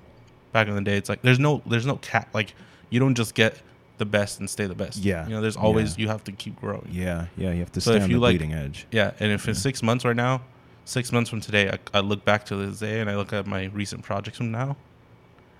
back 0.52 0.68
in 0.68 0.74
the 0.74 0.80
day, 0.82 0.96
it's 0.96 1.08
like 1.08 1.22
there's 1.22 1.38
no 1.38 1.62
there's 1.66 1.86
no 1.86 1.96
cap 1.96 2.34
like 2.34 2.54
you 2.90 3.00
don't 3.00 3.14
just 3.14 3.34
get 3.34 3.60
the 3.98 4.04
best 4.04 4.38
and 4.40 4.48
stay 4.50 4.66
the 4.66 4.74
best. 4.74 4.98
Yeah. 4.98 5.26
you 5.26 5.34
know, 5.34 5.40
there's 5.40 5.56
always 5.56 5.96
Yeah. 5.96 6.02
you 6.02 6.08
have 6.08 6.22
to 6.24 6.32
keep 6.32 6.56
growing. 6.60 6.88
Yeah, 6.90 7.26
yeah. 7.36 7.50
You 7.52 7.60
have 7.60 7.72
to 7.72 7.80
So 7.80 7.92
stay 7.92 8.02
on 8.02 8.10
the 8.10 8.16
like- 8.18 8.32
bleeding 8.38 8.52
edge. 8.54 8.86
Yeah, 8.90 9.12
and 9.20 9.32
if 9.32 9.44
in 9.48 9.54
Yeah. 9.54 9.60
six 9.60 9.82
months 9.82 10.04
right 10.04 10.14
now, 10.16 10.42
six 10.84 11.10
months 11.12 11.30
from 11.30 11.40
today, 11.40 11.70
I, 11.70 11.78
I 11.98 12.00
look 12.00 12.24
back 12.24 12.44
to 12.46 12.56
this 12.56 12.78
day 12.80 13.00
and 13.00 13.08
I 13.10 13.16
look 13.16 13.32
at 13.32 13.46
my 13.46 13.64
recent 13.66 14.02
projects 14.02 14.36
from 14.36 14.50
now, 14.50 14.76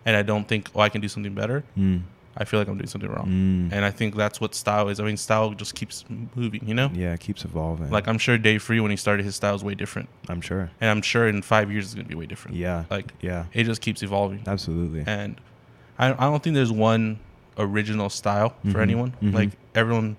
and 0.04 0.16
I 0.16 0.22
don't 0.22 0.46
think, 0.46 0.68
oh, 0.74 0.80
I 0.80 0.88
can 0.90 1.00
do 1.00 1.08
something 1.08 1.34
better. 1.34 1.64
Mm. 1.78 2.02
I 2.38 2.44
feel 2.44 2.60
like 2.60 2.68
I'm 2.68 2.76
doing 2.76 2.86
something 2.88 3.10
wrong, 3.10 3.26
Mm. 3.26 3.72
and 3.74 3.84
I 3.84 3.90
think 3.90 4.14
that's 4.14 4.40
what 4.40 4.54
style 4.54 4.88
is. 4.88 5.00
I 5.00 5.04
mean, 5.04 5.16
style 5.16 5.52
just 5.52 5.74
keeps 5.74 6.04
moving. 6.34 6.60
You 6.68 6.74
know, 6.74 6.90
yeah, 6.92 7.14
it 7.14 7.20
keeps 7.20 7.44
evolving. 7.44 7.90
like 7.90 8.06
I'm 8.08 8.18
sure 8.18 8.36
Dave 8.36 8.62
Free 8.62 8.78
when 8.80 8.90
he 8.90 8.96
started, 8.96 9.24
his 9.24 9.36
style 9.36 9.54
is 9.54 9.64
way 9.64 9.74
different, 9.74 10.08
I'm 10.28 10.40
sure. 10.42 10.70
and 10.80 10.90
I'm 10.90 11.02
sure 11.02 11.26
in 11.28 11.40
five 11.42 11.70
years 11.72 11.86
it's 11.86 11.94
gonna 11.94 12.06
be 12.08 12.14
way 12.14 12.26
different. 12.26 12.56
Yeah, 12.56 12.84
Like 12.90 13.12
yeah, 13.20 13.46
it 13.54 13.64
just 13.64 13.80
keeps 13.80 14.02
evolving, 14.02 14.42
absolutely. 14.46 15.04
and 15.06 15.40
I 15.98 16.12
I 16.12 16.30
don't 16.30 16.42
think 16.42 16.54
there's 16.54 16.72
one 16.72 17.18
original 17.58 18.10
style 18.10 18.50
for 18.64 18.78
Mhm, 18.78 18.82
anyone. 18.82 19.14
mhm. 19.22 19.32
Like 19.32 19.50
everyone 19.74 20.16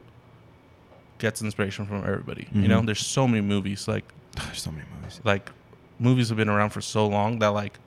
gets 1.20 1.42
inspiration 1.42 1.86
from 1.86 1.98
everybody. 2.04 2.48
You 2.54 2.64
Mhm. 2.64 2.68
know, 2.70 2.82
there's 2.82 3.06
so 3.06 3.28
many 3.28 3.42
movies 3.42 3.88
like 3.88 4.06
There's 4.36 4.62
so 4.62 4.72
many 4.72 4.86
movies. 4.96 5.20
like 5.24 5.52
movies 6.00 6.30
have 6.30 6.38
been 6.38 6.50
around 6.50 6.70
for 6.72 6.82
so 6.82 7.08
long 7.08 7.40
that 7.40 7.50
like 7.50 7.80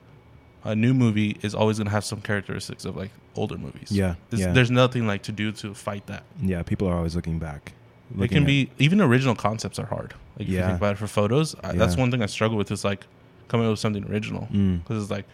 a 0.63 0.75
new 0.75 0.93
movie 0.93 1.37
is 1.41 1.55
always 1.55 1.77
going 1.77 1.85
to 1.87 1.91
have 1.91 2.03
some 2.05 2.21
characteristics 2.21 2.85
of 2.85 2.95
like 2.95 3.11
older 3.35 3.57
movies. 3.57 3.91
Yeah, 3.91 4.15
There's, 4.29 4.41
yeah. 4.41 4.51
there's 4.51 4.71
nothing 4.71 5.07
like 5.07 5.23
to 5.23 5.31
do 5.31 5.51
to 5.53 5.73
fight 5.73 6.05
that. 6.07 6.23
Yeah, 6.41 6.63
people 6.63 6.87
are 6.87 6.95
always 6.95 7.15
looking 7.15 7.39
back. 7.39 7.73
it 8.19 8.29
can 8.29 8.45
be 8.45 8.69
even 8.77 8.99
original 9.01 9.35
concepts 9.35 9.79
are 9.79 9.85
hard. 9.85 10.13
Like 10.37 10.47
if 10.47 10.49
you 10.49 10.55
Yeah. 10.57 10.67
think 10.67 10.77
about 10.77 10.93
it 10.93 10.97
for 10.97 11.07
photos, 11.07 11.55
I, 11.63 11.73
that's 11.73 11.95
one 11.97 12.11
thing 12.11 12.21
I 12.21 12.25
struggle 12.25 12.57
with 12.57 12.71
is 12.71 12.83
like 12.83 13.05
coming 13.47 13.65
up 13.67 13.71
with 13.71 13.79
something 13.79 14.03
original 14.09 14.47
Mm. 14.51 14.79
because 14.83 15.03
it's 15.03 15.11
like 15.11 15.25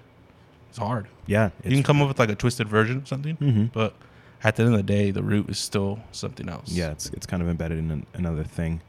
it's 0.70 0.78
hard. 0.78 1.08
Yeah, 1.26 1.50
you 1.64 1.72
can 1.72 1.84
come 1.84 2.02
up 2.02 2.08
with 2.08 2.20
like 2.20 2.30
a 2.30 2.36
twisted 2.36 2.68
version 2.68 2.98
of 2.98 3.08
something, 3.08 3.36
hmm 3.38 3.66
but 3.74 3.94
at 4.44 4.56
the 4.56 4.64
end 4.64 4.74
of 4.74 4.78
the 4.78 4.84
day, 4.84 5.10
the 5.12 5.24
root 5.24 5.50
is 5.50 5.58
still 5.58 6.00
something 6.12 6.48
else. 6.50 6.70
Yeah, 6.72 6.92
it's 6.92 7.10
it's 7.10 7.26
kind 7.26 7.42
of 7.42 7.50
embedded 7.50 7.80
in 7.80 7.90
an, 7.92 8.06
another 8.14 8.44
thing. 8.44 8.82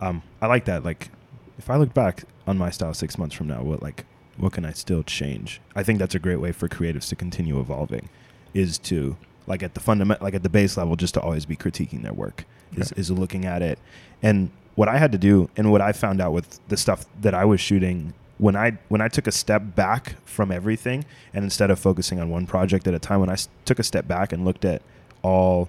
Um, 0.00 0.22
I 0.40 0.46
like 0.46 0.64
that. 0.64 0.82
Like, 0.84 1.10
if 1.58 1.68
I 1.68 1.76
look 1.76 1.92
back 1.92 2.24
on 2.46 2.56
my 2.56 2.70
style 2.70 2.94
six 2.94 3.18
months 3.18 3.34
from 3.34 3.48
now, 3.48 3.62
what 3.62 3.82
like 3.82 4.06
what 4.38 4.52
can 4.52 4.64
I 4.64 4.72
still 4.72 5.02
change? 5.02 5.60
I 5.76 5.82
think 5.82 5.98
that's 5.98 6.14
a 6.14 6.18
great 6.18 6.40
way 6.40 6.52
for 6.52 6.68
creatives 6.68 7.08
to 7.10 7.16
continue 7.16 7.60
evolving, 7.60 8.08
is 8.54 8.78
to 8.78 9.16
like 9.46 9.62
at 9.62 9.74
the 9.74 9.80
fundament, 9.80 10.22
like 10.22 10.34
at 10.34 10.42
the 10.42 10.48
base 10.48 10.76
level, 10.76 10.96
just 10.96 11.14
to 11.14 11.20
always 11.20 11.44
be 11.44 11.56
critiquing 11.56 12.02
their 12.02 12.14
work. 12.14 12.44
Is 12.76 12.92
is 12.92 13.10
looking 13.10 13.44
at 13.44 13.62
it, 13.62 13.78
and 14.22 14.50
what 14.74 14.88
I 14.88 14.96
had 14.98 15.12
to 15.12 15.18
do, 15.18 15.48
and 15.56 15.70
what 15.70 15.80
I 15.80 15.92
found 15.92 16.20
out 16.20 16.32
with 16.32 16.58
the 16.68 16.76
stuff 16.76 17.04
that 17.20 17.34
I 17.34 17.44
was 17.44 17.60
shooting. 17.60 18.14
When 18.38 18.56
I 18.56 18.78
when 18.88 19.00
I 19.00 19.06
took 19.06 19.28
a 19.28 19.32
step 19.32 19.62
back 19.76 20.16
from 20.24 20.50
everything, 20.50 21.04
and 21.32 21.44
instead 21.44 21.70
of 21.70 21.78
focusing 21.78 22.18
on 22.18 22.30
one 22.30 22.46
project 22.46 22.88
at 22.88 22.94
a 22.94 22.98
time, 22.98 23.20
when 23.20 23.30
I 23.30 23.34
s- 23.34 23.48
took 23.64 23.78
a 23.78 23.84
step 23.84 24.08
back 24.08 24.32
and 24.32 24.44
looked 24.44 24.64
at 24.64 24.82
all 25.22 25.68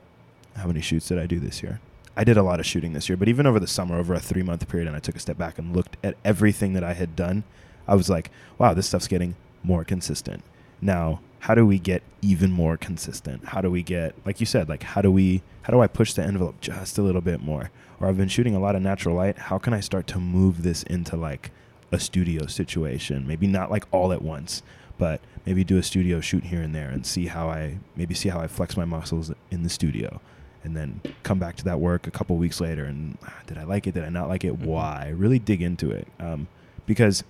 how 0.56 0.65
many 0.67 0.82
shoots 0.82 1.08
did 1.10 1.19
I 1.19 1.26
do 1.28 1.39
this 1.39 1.62
year? 1.62 1.80
I 2.17 2.24
did 2.24 2.38
a 2.38 2.43
lot 2.43 2.60
of 2.60 2.65
shooting 2.65 2.93
this 2.93 3.08
year, 3.10 3.17
but 3.17 3.28
even 3.28 3.45
over 3.45 3.60
the 3.60 3.67
summer, 3.67 3.98
over 3.98 4.13
a 4.15 4.19
three 4.19 4.41
month 4.41 4.67
period, 4.67 4.88
and 4.88 4.95
I 4.95 5.00
took 5.00 5.15
a 5.15 5.19
step 5.19 5.38
back 5.38 5.60
and 5.60 5.76
looked 5.76 5.98
at 6.04 6.15
everything 6.24 6.74
that 6.74 6.84
I 6.84 6.93
had 6.93 7.15
done, 7.15 7.43
I 7.88 7.93
was 7.93 8.10
like, 8.10 8.32
wow, 8.58 8.74
this 8.74 8.88
stuff's 8.88 9.08
getting 9.08 9.36
more 9.63 9.84
consistent. 9.84 10.43
Now, 10.82 11.19
how 11.46 11.54
do 11.54 11.64
we 11.64 11.78
get 11.78 12.02
even 12.24 12.52
more 12.52 12.76
consistent? 12.76 13.46
How 13.46 13.62
do 13.62 13.70
we 13.70 13.84
get, 13.84 14.16
like 14.26 14.40
you 14.40 14.48
said, 14.48 14.68
like 14.68 14.82
how 14.82 15.04
do 15.04 15.12
we, 15.12 15.44
how 15.62 15.72
do 15.72 15.80
I 15.80 15.86
push 15.86 16.14
the 16.14 16.24
envelope 16.24 16.60
just 16.60 16.98
a 16.98 17.04
little 17.04 17.22
bit 17.22 17.40
more? 17.40 17.70
Or 18.00 18.08
I've 18.08 18.18
been 18.18 18.30
shooting 18.30 18.56
a 18.56 18.60
lot 18.60 18.76
of 18.76 18.82
natural 18.82 19.16
light. 19.16 19.38
How 19.38 19.60
can 19.60 19.72
I 19.72 19.80
start 19.80 20.08
to 20.08 20.20
move 20.20 20.64
this 20.64 20.82
into 20.82 21.16
like 21.16 21.52
a 21.92 22.00
studio 22.00 22.48
situation? 22.48 23.28
Maybe 23.28 23.46
not 23.46 23.70
like 23.70 23.84
all 23.92 24.12
at 24.12 24.24
once, 24.24 24.64
but 24.98 25.22
maybe 25.46 25.64
do 25.64 25.78
a 25.78 25.84
studio 25.84 26.20
shoot 26.20 26.46
here 26.46 26.64
and 26.64 26.74
there 26.74 26.90
and 26.90 27.06
see 27.06 27.28
how 27.28 27.48
I 27.48 27.78
maybe 27.96 28.16
see 28.16 28.30
how 28.30 28.40
I 28.40 28.48
flex 28.48 28.76
my 28.76 28.86
muscles 28.86 29.32
in 29.52 29.62
the 29.62 29.70
studio 29.70 30.20
and 30.64 30.76
then 30.76 31.00
come 31.22 31.38
back 31.38 31.58
to 31.58 31.64
that 31.66 31.80
work 31.80 32.08
a 32.08 32.12
couple 32.12 32.36
weeks 32.38 32.60
later 32.60 32.86
and 32.86 33.20
ah, 33.24 33.42
did 33.46 33.60
I 33.60 33.66
like 33.66 33.86
it? 33.86 33.94
Did 33.94 34.04
I 34.04 34.10
not 34.10 34.30
like 34.30 34.44
it? 34.44 34.60
Mhm. 34.60 34.66
Why? 34.66 35.14
Really 35.16 35.38
dig 35.38 35.62
into 35.62 35.92
it 35.92 36.08
um, 36.20 36.48
because 36.88 37.24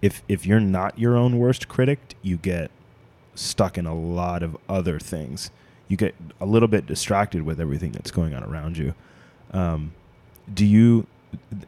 if 0.00 0.22
if 0.28 0.46
you're 0.46 0.60
not 0.60 0.96
your 0.96 1.16
own 1.16 1.40
worst 1.40 1.66
critic, 1.66 2.14
you 2.22 2.36
get 2.36 2.70
stuck 3.34 3.78
in 3.78 3.86
a 3.86 3.94
lot 3.94 4.42
of 4.42 4.56
other 4.68 4.98
things. 4.98 5.50
You 5.88 5.96
get 5.96 6.14
a 6.40 6.46
little 6.46 6.68
bit 6.68 6.86
distracted 6.86 7.42
with 7.42 7.60
everything 7.60 7.92
that's 7.92 8.10
going 8.10 8.34
on 8.34 8.44
around 8.44 8.76
you. 8.78 8.94
Um, 9.52 9.92
do 10.52 10.64
you? 10.64 11.06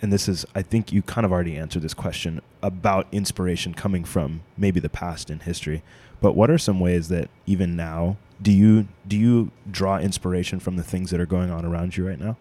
And 0.01 0.12
this 0.12 0.29
is, 0.29 0.44
I 0.55 0.62
think 0.62 0.92
you 0.92 1.03
kind 1.03 1.25
of 1.25 1.31
already 1.33 1.57
answered 1.57 1.83
this 1.83 1.94
question 1.94 2.42
about 2.62 3.07
inspiration 3.12 3.75
coming 3.75 4.05
from 4.05 4.42
maybe 4.57 4.81
the 4.81 4.88
past 4.88 5.31
in 5.31 5.40
history. 5.40 5.83
But 6.20 6.35
what 6.35 6.51
are 6.51 6.59
some 6.59 6.81
ways 6.81 7.09
that 7.09 7.31
even 7.46 7.77
now 7.77 8.16
do 8.40 8.51
you 8.51 8.88
do 9.07 9.16
you 9.16 9.51
draw 9.70 9.98
inspiration 9.98 10.59
from 10.59 10.77
the 10.77 10.83
things 10.83 11.11
that 11.11 11.20
are 11.20 11.27
going 11.27 11.51
on 11.51 11.64
around 11.64 11.96
you 11.96 12.07
right 12.07 12.18
now? 12.18 12.37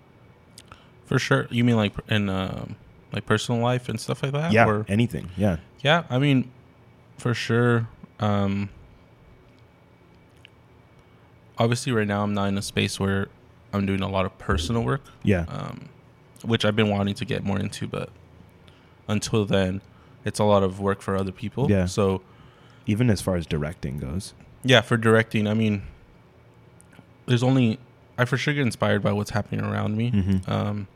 for 1.05 1.19
sure. 1.19 1.45
You 1.49 1.65
mean 1.65 1.75
like 1.75 1.91
in 2.07 2.29
um, 2.29 2.77
like 3.11 3.25
personal 3.25 3.61
life 3.61 3.89
and 3.89 3.99
stuff 3.99 4.23
like 4.23 4.31
that? 4.31 4.53
yeah, 4.53 4.65
Or, 4.65 4.85
anything. 4.87 5.29
Yeah. 5.35 5.57
yeah. 5.81 6.05
I 6.09 6.19
mean, 6.19 6.49
for 7.17 7.33
sure. 7.33 7.89
Um, 8.21 8.69
obviously, 11.61 11.91
right 11.91 12.07
now 12.07 12.23
I'm 12.23 12.33
not 12.33 12.47
in 12.47 12.57
a 12.57 12.61
space 12.61 12.99
where 12.99 13.27
I'm 13.73 13.85
doing 13.85 14.01
a 14.01 14.09
lot 14.09 14.25
of 14.25 14.37
personal 14.37 14.83
work. 14.83 15.01
Yeah. 15.23 15.45
um, 15.47 15.89
which 16.43 16.65
I've 16.65 16.75
been 16.75 16.89
wanting 16.89 17.13
to 17.15 17.25
get 17.25 17.43
more 17.43 17.59
into, 17.59 17.87
but 17.87 18.09
until 19.07 19.45
then, 19.45 19.81
it's 20.25 20.39
a 20.39 20.43
lot 20.43 20.63
of 20.63 20.79
work 20.79 21.01
for 21.01 21.15
other 21.15 21.31
people. 21.31 21.69
Yeah. 21.69 21.85
So 21.85 22.21
even 22.87 23.09
as 23.11 23.21
far 23.21 23.35
as 23.35 23.45
directing 23.45 23.99
goes. 23.99 24.33
yeah, 24.63 24.81
for 24.81 24.97
directing, 24.97 25.45
I 25.47 25.53
mean, 25.53 25.83
there's 27.27 27.43
only 27.43 27.77
I 28.17 28.25
for 28.25 28.37
sure 28.37 28.53
get 28.53 28.61
inspired 28.63 29.01
by 29.03 29.11
what's 29.11 29.29
happening 29.31 29.63
around 29.63 29.95
me. 29.97 30.11
Mm-hmm. 30.11 30.51
Um, 30.51 30.87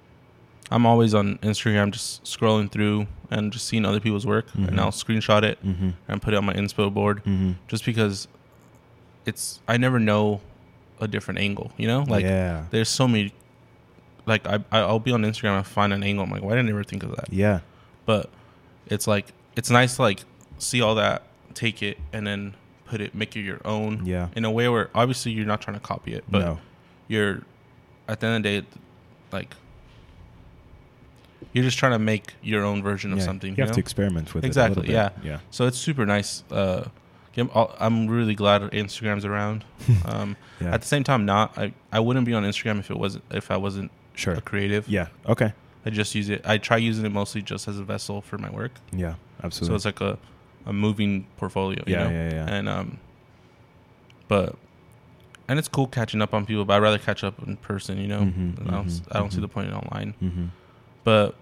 I'm 0.71 0.85
always 0.87 1.13
on 1.13 1.37
Instagram, 1.39 1.91
just 1.91 2.23
scrolling 2.23 2.71
through 2.71 3.05
and 3.29 3.53
just 3.53 3.67
seeing 3.67 3.85
other 3.85 3.99
people's 3.99 4.25
work, 4.25 4.49
Mhm. 4.51 4.67
and 4.69 4.79
I'll 4.81 4.91
screenshot 4.91 5.43
it 5.43 5.63
Mm-hmm. 5.63 5.89
and 6.07 6.21
put 6.21 6.33
it 6.33 6.37
on 6.37 6.45
my 6.45 6.53
inspo 6.53 6.91
board, 6.93 7.23
Mm-hmm. 7.23 7.51
just 7.67 7.85
because 7.85 8.27
it's 9.27 9.59
I 9.67 9.77
never 9.77 9.99
know 9.99 10.41
a 10.99 11.07
different 11.07 11.39
angle. 11.39 11.71
You 11.77 11.87
know, 11.87 12.03
like 12.07 12.23
yeah. 12.23 12.65
there's 12.71 12.89
so 12.89 13.07
many. 13.07 13.33
Like 14.25 14.47
I, 14.47 14.59
I'll 14.71 14.99
be 14.99 15.11
on 15.11 15.21
Instagram 15.21 15.57
and 15.57 15.65
find 15.67 15.93
an 15.93 16.01
angle. 16.03 16.23
I'm 16.23 16.31
like, 16.31 16.41
why 16.41 16.51
didn't 16.51 16.67
I 16.67 16.71
ever 16.71 16.83
think 16.83 17.03
of 17.03 17.11
that? 17.15 17.31
Yeah. 17.31 17.59
but 18.05 18.29
it's 18.87 19.07
like 19.07 19.27
it's 19.55 19.69
nice 19.69 19.95
to 19.97 20.01
like 20.03 20.21
see 20.57 20.81
all 20.81 20.95
that 20.95 21.23
take 21.53 21.81
it 21.83 21.97
and 22.13 22.25
then 22.27 22.53
put 22.85 23.01
it 23.01 23.15
make 23.15 23.35
it 23.35 23.41
your 23.41 23.59
own 23.65 24.05
Yeah. 24.05 24.27
in 24.35 24.45
a 24.45 24.51
way 24.51 24.67
where 24.69 24.89
obviously 24.93 25.31
you're 25.31 25.45
not 25.45 25.59
trying 25.61 25.75
to 25.75 25.79
copy 25.79 26.13
it 26.13 26.23
but 26.29 26.39
no. 26.39 26.59
you're 27.07 27.41
at 28.07 28.19
the 28.19 28.27
end 28.27 28.37
of 28.37 28.43
the 28.43 28.61
day 28.61 28.67
like 29.31 29.55
you're 31.53 31.63
just 31.63 31.77
trying 31.77 31.93
to 31.93 31.99
make 31.99 32.33
your 32.43 32.63
own 32.63 32.83
version 32.83 33.11
of 33.13 33.19
Yeah, 33.19 33.25
something 33.25 33.51
You 33.51 33.57
you 33.57 33.61
have 33.63 33.69
know? 33.69 33.75
to 33.75 33.79
experiment 33.79 34.33
with 34.33 34.43
Exactly, 34.45 34.83
it. 34.83 34.89
little 34.91 35.09
bit. 35.09 35.25
Yeah. 35.25 35.39
so 35.51 35.65
it's 35.65 35.77
super 35.77 36.05
nice 36.05 36.43
uh 36.51 36.83
yeah, 36.83 36.89
I'm- 37.37 37.49
i'm 37.79 38.07
really 38.07 38.35
glad 38.35 38.61
instagram's 38.71 39.25
around 39.25 39.65
um 40.05 40.37
Yeah. 40.61 40.73
at 40.73 40.81
the 40.81 40.87
same 40.87 41.03
time 41.03 41.25
not 41.25 41.57
i 41.57 41.73
i 41.91 41.99
wouldn't 41.99 42.25
be 42.25 42.33
on 42.33 42.43
instagram 42.43 42.79
if 42.79 42.89
it 42.89 42.97
wasn't 42.97 43.23
if 43.31 43.51
i 43.51 43.57
wasn't 43.57 43.91
sure. 44.13 44.33
a 44.35 44.41
creative 44.41 44.87
Yeah. 44.87 45.07
Okay. 45.27 45.51
i 45.85 45.89
just 45.89 46.15
use 46.15 46.29
it 46.29 46.41
i 46.45 46.57
try 46.57 46.77
using 46.77 47.05
it 47.05 47.11
mostly 47.11 47.41
just 47.41 47.67
as 47.67 47.77
a 47.79 47.83
vessel 47.83 48.21
for 48.21 48.37
my 48.37 48.49
work 48.49 48.71
Yeah. 48.91 49.15
Absolutely. 49.43 49.71
So 49.73 49.75
it's 49.75 49.85
like 49.85 50.01
a, 50.01 50.17
a 50.65 50.73
moving 50.73 51.27
portfolio. 51.37 51.83
You 51.85 51.93
Yeah, 51.93 52.03
know? 52.05 52.09
yeah, 52.09 52.29
yeah. 52.33 52.55
And 52.55 52.69
um, 52.69 52.97
but 54.27 54.55
and 55.47 55.59
it's 55.59 55.67
cool 55.67 55.87
catching 55.87 56.21
up 56.21 56.33
on 56.33 56.45
people, 56.45 56.65
but 56.65 56.73
I'd 56.75 56.81
rather 56.81 56.97
catch 56.97 57.23
up 57.23 57.35
in 57.45 57.57
person. 57.57 57.99
You 57.99 58.07
know, 58.07 58.21
Mhm, 58.21 58.67
I 58.67 58.71
don't 58.71 58.87
mhm, 58.87 59.01
I 59.11 59.19
don't 59.19 59.31
see 59.31 59.37
mhm. 59.37 59.41
the 59.41 59.47
point 59.49 59.67
in 59.67 59.73
online. 59.75 60.13
mm-hmm. 60.23 60.45
But 61.03 61.35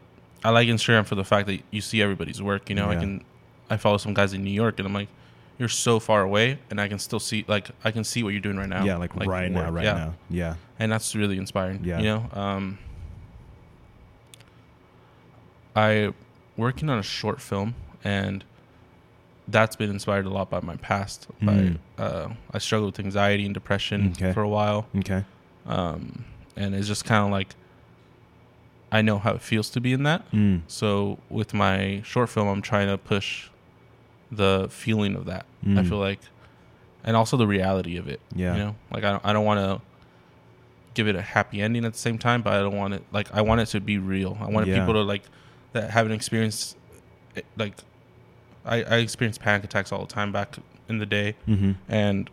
I 0.44 0.50
like 0.50 0.68
Instagram 0.68 1.06
for 1.06 1.16
the 1.16 1.24
fact 1.24 1.48
that 1.48 1.62
you 1.72 1.80
see 1.82 2.02
everybody's 2.02 2.42
work. 2.42 2.68
You 2.70 2.76
know, 2.76 2.90
I 2.90 2.96
can 2.96 3.24
I 3.70 3.78
follow 3.78 3.98
some 3.98 4.14
guys 4.14 4.34
in 4.34 4.44
New 4.44 4.52
York, 4.64 4.80
and 4.80 4.88
I'm 4.88 4.94
like. 4.94 5.10
You're 5.60 5.70
so 5.70 6.00
far 6.00 6.22
away, 6.22 6.58
and 6.70 6.82
I 6.82 6.88
can 6.88 6.98
still 7.00 7.20
see, 7.20 7.46
like, 7.48 7.70
I 7.84 7.92
can 7.92 8.04
see 8.04 8.24
what 8.24 8.30
you're 8.30 8.42
doing 8.42 8.58
right 8.58 8.68
now. 8.68 8.84
Yeah. 8.84 8.98
Like, 8.98 9.16
right 9.16 9.52
now. 9.52 9.70
Right 9.70 9.86
yeah. 9.86 9.94
now. 9.94 10.14
Yeah. 10.30 10.56
and 10.80 10.92
that's 10.92 11.16
really 11.16 11.38
inspiring. 11.38 11.82
Yeah. 11.84 12.00
you 12.00 12.06
know, 12.06 12.30
um, 12.34 12.80
I 15.76 16.14
working 16.58 16.90
on 16.90 17.00
a 17.00 17.04
short 17.04 17.42
film, 17.42 17.76
and 18.04 18.44
that's 19.48 19.76
been 19.76 19.90
inspired 19.90 20.26
a 20.26 20.30
lot 20.30 20.50
by 20.50 20.60
my 20.62 20.76
past. 20.78 21.28
Mm. 21.42 21.78
By 21.98 22.04
uh, 22.04 22.34
I 22.52 22.58
struggled 22.60 22.98
with 22.98 23.06
anxiety 23.06 23.46
and 23.46 23.54
depression 23.54 24.12
Okay. 24.12 24.34
for 24.34 24.42
a 24.42 24.50
while, 24.50 24.88
Okay. 24.98 25.24
um, 25.66 26.26
and 26.56 26.76
it's 26.76 26.88
just 26.88 27.06
kind 27.06 27.26
of 27.26 27.32
like 27.32 27.56
I 28.92 29.02
know 29.02 29.18
how 29.18 29.34
it 29.34 29.42
feels 29.42 29.70
to 29.72 29.82
be 29.82 29.94
in 29.94 30.04
that. 30.04 30.30
Mm. 30.32 30.62
So 30.68 31.18
with 31.30 31.54
my 31.54 32.02
short 32.06 32.30
film, 32.30 32.48
I'm 32.48 32.62
trying 32.62 32.88
to 32.88 32.98
push 32.98 33.50
the 34.36 34.68
feeling 34.70 35.16
of 35.16 35.26
that. 35.26 35.46
I 35.64 35.68
Mm. 35.68 35.88
feel 35.90 36.00
like, 36.00 36.20
and 37.04 37.16
also 37.16 37.38
the 37.38 37.48
reality 37.48 37.98
of 37.98 38.08
it. 38.08 38.20
Yeah. 38.36 38.54
You 38.56 38.60
know, 38.64 38.76
like 38.92 39.04
I 39.04 39.12
don't, 39.12 39.26
I 39.26 39.34
don't 39.34 39.46
want 39.46 39.60
to 39.60 39.82
give 40.94 41.08
it 41.08 41.16
a 41.16 41.22
happy 41.22 41.62
ending 41.62 41.86
at 41.86 41.94
the 41.94 42.00
same 42.00 42.18
time, 42.18 42.42
but 42.42 42.54
I 42.54 42.60
don't 42.60 42.76
want 42.78 42.94
it 42.94 43.04
like 43.12 43.34
I 43.34 43.42
want 43.42 43.62
it 43.62 43.68
to 43.68 43.80
be 43.82 43.98
real. 43.98 44.38
I 44.42 44.48
want 44.50 44.68
Yeah. 44.68 44.80
people 44.80 44.94
to 44.94 45.02
like 45.02 45.24
that 45.74 45.90
have 45.92 46.06
an 46.06 46.12
experience 46.12 46.76
eh, 47.36 47.42
like 47.58 47.74
I 48.66 48.84
I 48.84 48.96
experience 48.98 49.38
panic 49.38 49.64
attacks 49.64 49.92
all 49.92 50.06
the 50.06 50.14
time 50.14 50.32
back 50.32 50.56
in 50.90 50.98
the 51.00 51.06
day, 51.06 51.36
Mm-hmm. 51.48 51.72
and 51.90 52.30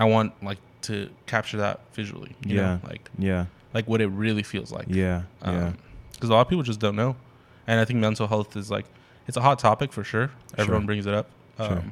I 0.00 0.04
want 0.04 0.32
like 0.42 0.58
to 0.82 1.10
capture 1.26 1.56
that 1.58 1.80
visually. 1.92 2.34
You 2.44 2.56
Yeah. 2.56 2.62
know? 2.62 2.80
like 2.88 3.10
Yeah. 3.18 3.46
like 3.74 3.86
what 3.86 4.00
it 4.00 4.08
really 4.08 4.42
feels 4.42 4.70
like. 4.72 4.86
Yeah. 4.88 5.22
Yeah. 5.44 5.72
Because 6.12 6.30
a 6.30 6.32
lot 6.32 6.40
of 6.42 6.48
people 6.48 6.62
just 6.64 6.80
don't 6.80 6.96
know, 6.96 7.16
and 7.66 7.78
I 7.80 7.84
think 7.84 7.98
mental 8.00 8.26
health 8.26 8.56
is 8.56 8.70
like 8.70 8.86
it's 9.28 9.36
a 9.36 9.40
hot 9.40 9.58
topic 9.58 9.92
for 9.92 10.04
sure. 10.04 10.30
Everyone 10.56 10.82
Sure. 10.82 10.86
brings 10.86 11.06
it 11.06 11.14
up. 11.14 11.28
Um, 11.58 11.68
Sure. 11.68 11.84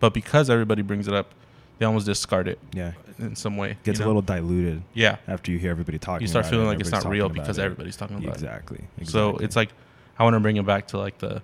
But 0.00 0.14
because 0.14 0.48
everybody 0.48 0.82
brings 0.82 1.08
it 1.08 1.14
up, 1.14 1.34
they 1.78 1.86
almost 1.86 2.06
discard 2.06 2.48
it 2.48 2.58
yeah. 2.72 2.92
in 3.18 3.36
some 3.36 3.56
way. 3.56 3.76
Gets 3.84 3.98
you 3.98 4.04
a 4.04 4.08
little 4.08 4.22
diluted 4.22 4.82
yeah. 4.94 5.16
after 5.28 5.50
you 5.50 5.58
hear 5.58 5.70
everybody 5.70 5.98
talking. 5.98 6.22
You 6.22 6.28
start 6.28 6.46
it 6.46 6.50
feeling 6.50 6.68
and 6.68 6.78
like 6.78 6.80
it's 6.80 6.90
not 6.90 7.04
real 7.06 7.28
because 7.28 7.58
it. 7.58 7.62
everybody's 7.62 7.96
talking 7.96 8.16
about 8.16 8.28
it. 8.28 8.34
Exactly. 8.34 8.84
exactly. 8.98 9.06
So 9.06 9.36
it's 9.38 9.56
like 9.56 9.70
I 10.18 10.24
want 10.24 10.34
to 10.34 10.40
bring 10.40 10.56
it 10.56 10.66
back 10.66 10.88
to 10.88 10.98
like 10.98 11.18
the 11.18 11.42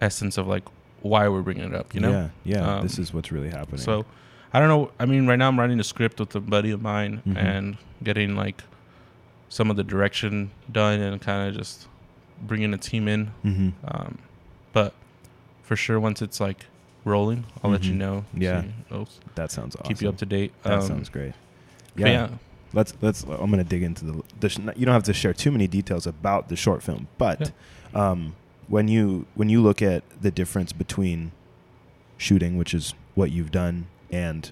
essence 0.00 0.38
of 0.38 0.46
like 0.46 0.64
why 1.02 1.28
we're 1.28 1.42
bringing 1.42 1.64
it 1.64 1.74
up. 1.74 1.94
You 1.94 2.00
know. 2.00 2.10
Yeah. 2.10 2.28
Yeah. 2.60 2.76
Um, 2.76 2.82
this 2.82 2.98
is 2.98 3.12
what's 3.12 3.30
really 3.32 3.50
happening. 3.50 3.78
So 3.80 4.04
I 4.52 4.60
don't 4.60 4.68
know. 4.68 4.90
I 4.98 5.04
mean, 5.06 5.26
right 5.26 5.36
now 5.38 5.48
I'm 5.48 5.58
writing 5.58 5.80
a 5.80 5.84
script 5.84 6.20
with 6.20 6.34
a 6.34 6.40
buddy 6.40 6.70
of 6.70 6.80
mine 6.82 7.22
Mhm. 7.26 7.36
and 7.36 7.76
getting 8.02 8.36
like 8.36 8.62
some 9.48 9.70
of 9.70 9.76
the 9.76 9.84
direction 9.84 10.50
done 10.70 11.00
and 11.00 11.20
kind 11.20 11.48
of 11.48 11.56
just 11.56 11.88
bringing 12.42 12.72
a 12.74 12.78
team 12.78 13.08
in. 13.08 13.26
hmm 13.42 13.70
Um, 13.86 14.18
but 14.72 14.92
for 15.62 15.76
sure, 15.76 15.98
once 16.00 16.20
it's 16.22 16.40
like 16.40 16.66
rolling, 17.04 17.44
I'll 17.62 17.70
let 17.70 17.84
you 17.84 17.92
Mhm. 17.92 17.96
know. 17.98 18.24
Yeah. 18.34 18.64
So 18.90 19.06
that 19.34 19.50
sounds 19.50 19.76
awesome. 19.76 19.88
keep 19.88 20.00
you 20.02 20.08
up 20.08 20.16
to 20.18 20.26
date. 20.26 20.52
That 20.62 20.74
Um, 20.80 20.82
sounds 20.82 21.08
great. 21.08 21.32
but 21.96 22.06
Yeah. 22.08 22.28
Let's 22.72 22.92
let's. 23.00 23.22
I'm 23.22 23.50
gonna 23.50 23.62
dig 23.62 23.82
into 23.84 24.04
the. 24.04 24.22
the 24.40 24.48
sh- 24.48 24.58
you 24.76 24.84
don't 24.84 24.94
have 24.94 25.04
to 25.04 25.12
share 25.14 25.32
too 25.32 25.52
many 25.52 25.68
details 25.68 26.06
about 26.08 26.48
the 26.48 26.56
short 26.56 26.82
film, 26.82 27.06
but 27.18 27.52
um, 27.94 28.34
when 28.66 28.88
you 28.88 29.26
when 29.36 29.48
you 29.48 29.62
look 29.62 29.80
at 29.80 30.02
the 30.20 30.30
difference 30.32 30.72
between 30.72 31.30
shooting, 32.18 32.56
which 32.56 32.74
is 32.74 32.94
what 33.14 33.30
you've 33.30 33.50
done, 33.52 33.86
and 34.10 34.50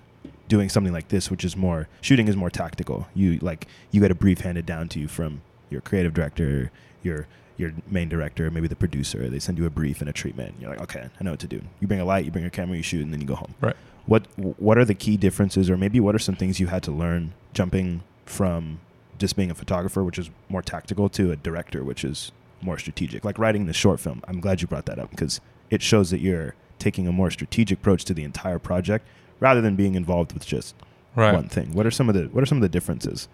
doing 0.49 0.68
something 0.68 0.92
like 0.92 1.09
this, 1.09 1.31
which 1.33 1.45
is 1.45 1.57
more 1.57 1.88
shooting 2.01 2.29
is 2.29 2.37
more 2.37 2.51
tactical. 2.51 3.09
You 3.14 3.38
like 3.38 3.66
you 3.90 4.01
get 4.01 4.11
a 4.12 4.14
brief 4.14 4.42
handed 4.42 4.66
down 4.66 4.88
to 4.90 5.01
you 5.01 5.09
from 5.09 5.40
your 5.71 5.81
creative 5.81 6.14
director, 6.14 6.71
your 7.03 7.27
your 7.57 7.73
main 7.88 8.09
director, 8.09 8.51
maybe 8.51 8.69
the 8.69 8.77
producer. 8.77 9.29
They 9.29 9.38
send 9.38 9.59
you 9.59 9.67
a 9.67 9.71
brief 9.71 10.01
and 10.01 10.09
a 10.09 10.12
treatment. 10.12 10.55
You're 10.61 10.71
like, 10.71 10.81
okay, 10.83 11.09
I 11.21 11.25
know 11.25 11.33
what 11.33 11.41
to 11.41 11.47
do. 11.47 11.61
You 11.81 11.87
bring 11.88 12.01
a 12.01 12.05
light, 12.05 12.25
you 12.25 12.31
bring 12.31 12.45
a 12.45 12.51
camera, 12.51 12.77
you 12.77 12.83
shoot, 12.83 13.03
and 13.03 13.12
then 13.12 13.21
you 13.21 13.27
go 13.27 13.35
home. 13.35 13.55
Right. 13.61 13.77
What 14.07 14.27
what 14.37 14.79
are 14.79 14.85
the 14.85 14.95
key 14.95 15.17
differences, 15.17 15.71
or 15.71 15.77
maybe 15.77 16.01
what 16.01 16.15
are 16.15 16.19
some 16.19 16.35
things 16.35 16.59
you 16.59 16.67
had 16.69 16.83
to 16.85 16.91
learn 16.91 17.35
jumping 17.55 18.03
from 18.27 18.81
just 19.19 19.37
being 19.37 19.51
a 19.51 19.55
photographer, 19.55 20.03
which 20.03 20.19
is 20.19 20.31
more 20.49 20.62
tactical, 20.62 21.09
to 21.11 21.31
a 21.31 21.37
director, 21.37 21.85
which 21.85 22.05
is 22.05 22.33
more 22.61 22.79
strategic? 22.79 23.25
Like 23.25 23.38
writing 23.38 23.67
the 23.67 23.73
short 23.73 24.01
film. 24.01 24.23
I'm 24.27 24.41
glad 24.41 24.61
you 24.61 24.67
brought 24.67 24.87
that 24.87 24.99
up 24.99 25.11
because 25.11 25.41
it 25.71 25.83
shows 25.83 26.11
that 26.11 26.21
you're 26.21 26.55
taking 26.79 27.07
a 27.07 27.12
more 27.12 27.31
strategic 27.31 27.79
approach 27.79 28.05
to 28.07 28.15
the 28.15 28.25
entire 28.25 28.59
project 28.59 29.07
rather 29.38 29.61
than 29.61 29.77
being 29.77 29.95
involved 29.95 30.33
with 30.33 30.45
just 30.47 30.75
Right. 31.15 31.33
one 31.35 31.49
thing. 31.49 31.73
What 31.75 31.87
are 31.87 31.91
some 31.91 32.09
of 32.09 32.15
the 32.17 32.25
What 32.25 32.43
are 32.43 32.47
some 32.47 32.59
of 32.59 32.62
the 32.62 32.69
differences? 32.69 33.29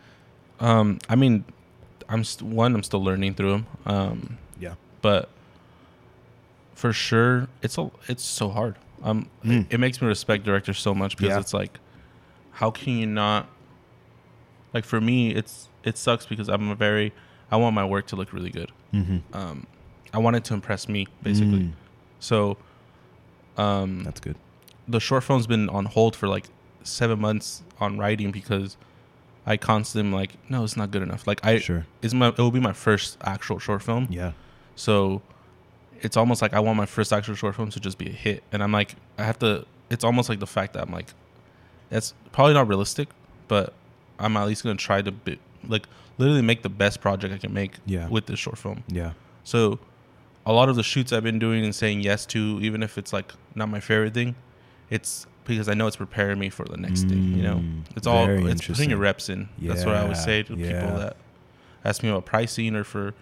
Um, 0.60 0.98
I 1.08 1.14
mean, 1.14 1.44
I'm 2.08 2.24
st- 2.24 2.50
one. 2.50 2.74
I'm 2.74 2.82
still 2.82 3.02
learning 3.02 3.34
through 3.34 3.50
them. 3.52 3.66
Um, 3.86 4.38
Yeah. 4.58 4.74
but 5.02 5.28
for 6.74 6.92
sure, 6.92 7.48
it's 7.62 7.76
a 7.78 7.90
it's 8.08 8.24
so 8.24 8.48
hard. 8.50 8.76
Um, 9.02 9.28
Mm. 9.44 9.66
it 9.70 9.78
makes 9.78 10.00
me 10.00 10.08
respect 10.08 10.44
directors 10.44 10.78
so 10.78 10.94
much 10.94 11.16
because 11.16 11.34
Yeah. 11.34 11.40
it's 11.40 11.54
like, 11.54 11.78
how 12.52 12.70
can 12.70 12.94
you 12.98 13.06
not? 13.06 13.46
Like 14.74 14.84
for 14.84 15.00
me, 15.00 15.34
it's 15.34 15.68
it 15.84 15.96
sucks 15.98 16.26
because 16.26 16.48
I'm 16.48 16.70
a 16.70 16.74
very 16.74 17.12
I 17.50 17.56
want 17.56 17.74
my 17.74 17.84
work 17.84 18.06
to 18.08 18.16
look 18.16 18.32
really 18.32 18.50
good. 18.50 18.70
Mm-hmm. 18.92 19.18
Um, 19.36 19.66
I 20.12 20.18
want 20.18 20.36
it 20.36 20.44
to 20.44 20.54
impress 20.54 20.88
me 20.88 21.06
basically. 21.22 21.72
So, 22.20 22.56
um, 23.56 24.02
That's 24.04 24.20
good. 24.20 24.36
the 24.86 25.00
short 25.00 25.24
film's 25.24 25.46
been 25.46 25.68
on 25.70 25.84
hold 25.86 26.14
for 26.16 26.26
like 26.28 26.46
seven 26.82 27.20
months 27.20 27.62
on 27.80 27.96
writing 27.98 28.30
because 28.30 28.76
I 29.48 29.56
constantly 29.56 30.06
am 30.06 30.14
like, 30.14 30.32
no, 30.50 30.62
it's 30.62 30.76
not 30.76 30.90
good 30.90 31.00
enough. 31.02 31.26
Like 31.26 31.44
I, 31.44 31.58
sure. 31.58 31.86
it's 32.02 32.12
my, 32.12 32.28
it 32.28 32.36
will 32.38 32.50
be 32.50 32.60
my 32.60 32.74
first 32.74 33.16
actual 33.24 33.58
short 33.58 33.82
film. 33.82 34.06
Yeah. 34.10 34.32
So 34.76 35.22
it's 36.02 36.18
almost 36.18 36.42
like 36.42 36.52
I 36.52 36.60
want 36.60 36.76
my 36.76 36.84
first 36.86 37.12
actual 37.14 37.34
short 37.34 37.56
film 37.56 37.70
to 37.70 37.80
just 37.80 37.96
be 37.96 38.06
a 38.08 38.12
hit, 38.12 38.42
and 38.52 38.62
I'm 38.62 38.72
like, 38.72 38.94
I 39.16 39.24
have 39.24 39.38
to. 39.40 39.64
It's 39.90 40.04
almost 40.04 40.28
like 40.28 40.38
the 40.38 40.46
fact 40.46 40.74
that 40.74 40.82
I'm 40.86 40.92
like, 40.92 41.06
that's 41.88 42.12
probably 42.30 42.52
not 42.52 42.68
realistic, 42.68 43.08
but 43.48 43.72
I'm 44.18 44.36
at 44.36 44.46
least 44.46 44.62
gonna 44.64 44.76
try 44.76 45.00
to 45.00 45.10
be, 45.10 45.38
like 45.66 45.88
literally 46.18 46.42
make 46.42 46.62
the 46.62 46.68
best 46.68 47.00
project 47.00 47.32
I 47.32 47.38
can 47.38 47.54
make 47.54 47.72
Yeah. 47.86 48.06
with 48.08 48.26
this 48.26 48.38
short 48.38 48.58
film. 48.58 48.84
Yeah. 48.88 49.12
So 49.44 49.78
a 50.44 50.52
lot 50.52 50.68
of 50.68 50.76
the 50.76 50.82
shoots 50.82 51.10
I've 51.12 51.22
been 51.24 51.38
doing 51.38 51.64
and 51.64 51.74
saying 51.74 52.02
yes 52.02 52.26
to, 52.26 52.58
even 52.60 52.82
if 52.82 52.98
it's 52.98 53.12
like 53.14 53.32
not 53.54 53.70
my 53.70 53.80
favorite 53.80 54.12
thing, 54.12 54.34
it's 54.90 55.26
because 55.54 55.68
I 55.68 55.74
know 55.74 55.86
it's 55.86 55.96
preparing 55.96 56.38
me 56.38 56.50
for 56.50 56.64
the 56.64 56.76
next 56.76 57.04
thing. 57.04 57.32
You 57.36 57.42
know, 57.42 57.56
Mm, 57.56 57.82
it's 57.96 58.06
all 58.06 58.28
it's 58.28 58.66
putting 58.66 58.90
your 58.90 58.98
reps 58.98 59.28
in. 59.28 59.48
That's 59.60 59.84
what 59.84 59.94
I 59.94 60.02
always 60.02 60.22
say 60.22 60.42
to 60.44 60.54
yeah. 60.54 60.80
people 60.82 60.98
that 60.98 61.16
ask 61.84 62.02
me 62.02 62.08
about 62.10 62.24
pricing 62.26 62.74
or 62.76 62.84
for 62.84 63.14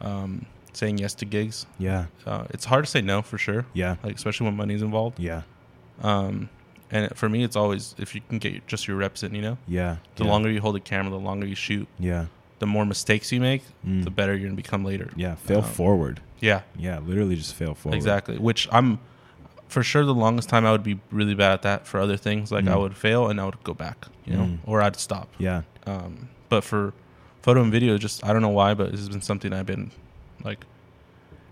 um, 0.00 0.46
saying 0.72 0.98
yes 0.98 1.14
to 1.14 1.24
gigs. 1.24 1.66
Yeah. 1.78 2.06
Uh, 2.26 2.44
it's 2.50 2.64
hard 2.66 2.84
to 2.84 2.90
say 2.90 3.00
no 3.02 3.22
for 3.22 3.38
sure, 3.38 3.64
Yeah. 3.74 3.96
like 4.02 4.14
especially 4.14 4.44
when 4.46 4.56
money's 4.56 4.82
involved. 4.82 5.18
Yeah. 5.18 5.42
Um, 6.02 6.50
and 6.90 7.16
for 7.16 7.28
me, 7.28 7.42
it's 7.42 7.56
always 7.56 7.94
if 7.98 8.14
you 8.14 8.20
can 8.28 8.38
get 8.38 8.66
just 8.66 8.86
your 8.86 8.96
reps 8.96 9.22
in. 9.22 9.34
You 9.34 9.42
know, 9.42 9.58
Yeah. 9.66 9.96
the 10.16 10.24
yeah. 10.24 10.30
longer 10.30 10.50
you 10.50 10.60
hold 10.60 10.74
the 10.76 10.80
camera, 10.80 11.10
the 11.10 11.18
longer 11.18 11.46
you 11.46 11.54
shoot, 11.56 11.88
Yeah. 11.98 12.26
the 12.58 12.66
more 12.66 12.84
mistakes 12.86 13.32
you 13.32 13.40
make, 13.40 13.62
Mm. 13.86 14.04
the 14.04 14.10
better 14.10 14.34
you're 14.36 14.48
gonna 14.48 14.54
become 14.56 14.84
later. 14.84 15.10
Yeah. 15.16 15.34
Fail 15.36 15.58
Um, 15.58 15.64
forward. 15.64 16.20
Yeah, 16.40 16.60
Yeah. 16.78 16.98
Literally 16.98 17.36
just 17.36 17.54
fail 17.54 17.74
forward. 17.74 17.96
Exactly. 17.96 18.36
Which 18.36 18.68
I'm 18.70 18.98
for 19.68 19.82
sure 19.82 20.04
the 20.04 20.14
longest 20.14 20.48
time 20.48 20.64
I 20.64 20.72
would 20.72 20.82
be 20.84 21.00
really 21.10 21.34
bad 21.34 21.52
at 21.52 21.62
that 21.62 21.86
for 21.86 21.98
other 22.00 22.16
things. 22.16 22.52
Like 22.52 22.66
I 22.66 22.74
Mm. 22.74 22.80
would 22.80 22.96
fail 22.96 23.28
and 23.28 23.40
I 23.40 23.44
would 23.44 23.62
go 23.64 23.74
back, 23.74 24.06
you 24.24 24.34
know, 24.34 24.44
Mm. 24.44 24.58
or 24.64 24.80
I'd 24.82 24.96
stop. 24.96 25.28
Yeah. 25.38 25.62
Um, 25.86 26.28
but 26.48 26.62
for 26.64 26.92
photo 27.42 27.62
and 27.62 27.72
video, 27.72 27.98
just 27.98 28.24
I 28.24 28.32
don't 28.32 28.42
know 28.42 28.48
why, 28.48 28.74
but 28.74 28.90
this 28.92 29.00
has 29.00 29.08
been 29.08 29.22
something 29.22 29.52
I've 29.52 29.66
been 29.66 29.90
like. 30.44 30.64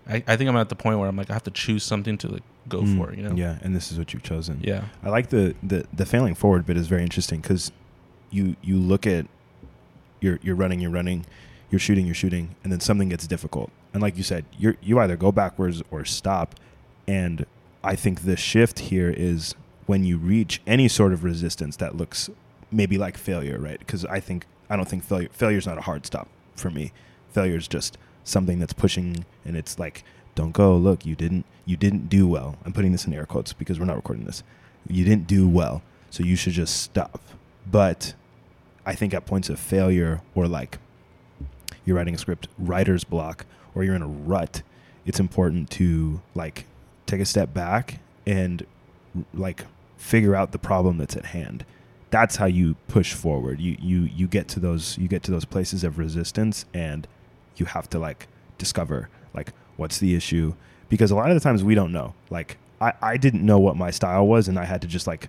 I, 0.09 0.22
I 0.27 0.37
think 0.37 0.50
I'm 0.50 0.57
at 0.57 0.68
the 0.68 0.77
point 0.77 0.98
where 0.98 1.09
I'm 1.09 1.16
like 1.16 1.31
I 1.31 1.33
have 1.33 1.44
to 1.44 1.50
choose 1.50 1.83
something 1.83 2.18
to 2.18 2.29
like 2.29 2.42
go 2.68 2.83
Mm. 2.83 2.96
for, 2.96 3.14
you 3.14 3.22
know. 3.22 3.35
Yeah. 3.35 3.59
And 3.62 3.74
this 3.74 3.90
is 3.90 3.98
what 3.98 4.12
you've 4.12 4.22
chosen. 4.22 4.61
Yeah. 4.62 4.85
I 5.03 5.09
like 5.09 5.31
the 5.31 5.55
the 5.62 5.87
the 5.92 6.07
failing 6.07 6.35
forward 6.35 6.66
bit 6.66 6.77
is 6.77 6.87
very 6.88 7.03
interesting 7.03 7.40
because 7.40 7.72
you 8.31 8.55
you 8.62 8.77
look 8.77 9.07
at 9.07 9.27
you're 10.20 10.38
you're 10.42 10.57
running 10.57 10.81
you're 10.81 10.90
running 10.90 11.24
you're 11.70 11.79
shooting 11.79 12.07
you're 12.07 12.14
shooting 12.14 12.55
and 12.62 12.72
then 12.72 12.81
something 12.81 13.09
gets 13.09 13.27
difficult 13.27 13.70
and 13.92 14.03
like 14.03 14.16
you 14.16 14.22
said 14.22 14.44
you 14.59 14.77
you 14.83 14.98
either 15.00 15.16
go 15.16 15.31
backwards 15.33 15.83
or 15.90 16.05
stop 16.05 16.55
and 17.07 17.46
I 17.85 17.97
think 17.97 18.23
the 18.23 18.37
shift 18.37 18.79
here 18.79 19.11
is 19.11 19.55
when 19.87 20.05
you 20.05 20.16
reach 20.16 20.62
any 20.66 20.88
sort 20.88 21.12
of 21.12 21.23
resistance 21.23 21.77
that 21.77 21.97
looks 21.97 22.31
maybe 22.73 22.99
like 22.99 23.16
failure 23.16 23.59
right? 23.59 23.79
Because 23.79 24.05
I 24.07 24.20
think 24.20 24.47
I 24.70 24.77
don't 24.77 24.88
think 24.88 25.05
failure 25.05 25.59
is 25.59 25.66
not 25.66 25.79
a 25.79 25.83
hard 25.83 26.07
stop 26.07 26.29
for 26.57 26.70
me. 26.70 26.92
Failure 27.33 27.57
is 27.57 27.68
just 27.68 27.99
something 28.25 28.59
that's 28.59 28.73
pushing 28.73 29.27
and 29.44 29.57
it's 29.57 29.79
like 29.79 30.03
don't 30.35 30.53
go. 30.53 30.77
Look 30.77 31.05
you 31.05 31.14
didn't 31.14 31.44
you 31.66 31.77
didn't 31.77 32.09
do 32.09 32.27
well. 32.27 32.57
I'm 32.64 32.73
putting 32.73 32.92
this 32.92 33.07
in 33.07 33.12
air 33.12 33.27
quotes 33.27 33.53
because 33.53 33.79
we're 33.79 33.87
not 33.87 33.97
recording 33.97 34.25
this. 34.25 34.42
You 34.88 35.05
didn't 35.05 35.27
do 35.27 35.47
well 35.47 35.83
so 36.11 36.23
you 36.23 36.37
should 36.37 36.55
just 36.55 36.81
stop. 36.81 37.20
But 37.70 38.14
i 38.87 38.94
think 38.94 39.14
at 39.14 39.27
points 39.27 39.49
of 39.49 39.59
failure 39.59 40.20
or 40.35 40.47
like 40.47 40.79
you're 41.85 41.97
writing 41.97 42.14
a 42.14 42.18
script 42.18 42.49
writer's 42.59 43.05
block 43.05 43.47
or 43.75 43.85
you're 43.85 43.94
in 43.94 44.03
a 44.03 44.07
rut 44.07 44.62
it's 45.07 45.20
important 45.20 45.70
to 45.70 46.20
like 46.35 46.66
take 47.06 47.20
a 47.20 47.26
step 47.26 47.52
back 47.52 48.00
and 48.26 48.66
like 49.32 49.64
figure 49.96 50.34
out 50.34 50.52
the 50.52 50.58
problem 50.58 50.98
that's 50.98 51.16
at 51.16 51.26
hand. 51.26 51.64
That's 52.10 52.36
how 52.36 52.46
you 52.46 52.76
push 52.88 53.12
forward. 53.12 53.60
You 53.60 53.76
you 53.80 54.02
you 54.02 54.26
get 54.28 54.48
to 54.48 54.60
those 54.60 54.96
you 54.98 55.08
get 55.08 55.22
to 55.24 55.30
those 55.30 55.44
places 55.44 55.84
of 55.84 55.98
resistance 55.98 56.64
and 56.72 57.06
you 57.56 57.66
have 57.66 57.88
to 57.90 57.98
like 57.98 58.28
discover 58.58 59.08
like 59.34 59.52
what's 59.76 59.98
the 59.98 60.14
issue? 60.14 60.54
Because 60.88 61.10
a 61.10 61.16
lot 61.16 61.30
of 61.30 61.34
the 61.34 61.40
times 61.40 61.64
we 61.64 61.74
don't 61.74 61.92
know. 61.92 62.14
Like 62.30 62.58
I, 62.80 62.92
I 63.00 63.16
didn't 63.16 63.44
know 63.44 63.58
what 63.58 63.76
my 63.76 63.90
style 63.90 64.26
was 64.26 64.48
and 64.48 64.58
i 64.58 64.64
had 64.64 64.82
to 64.82 64.88
just 64.88 65.06
like 65.06 65.28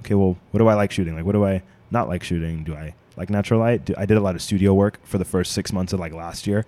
okay 0.00 0.14
well 0.14 0.36
what 0.50 0.58
do 0.58 0.68
i 0.68 0.74
like 0.74 0.92
shooting? 0.92 1.16
Like 1.16 1.24
what 1.24 1.32
do 1.32 1.44
i 1.44 1.62
not 1.90 2.08
like 2.08 2.22
shooting? 2.22 2.64
Do 2.64 2.74
i 2.74 2.94
like 3.16 3.30
natural 3.30 3.60
light? 3.60 3.84
Do, 3.84 3.94
i 3.96 4.06
did 4.06 4.16
a 4.16 4.20
lot 4.20 4.34
of 4.34 4.42
studio 4.42 4.72
work 4.74 5.00
for 5.04 5.18
the 5.18 5.24
first 5.24 5.52
six 5.52 5.72
months 5.72 5.92
of 5.92 6.00
like 6.00 6.12
last 6.12 6.46
year. 6.46 6.64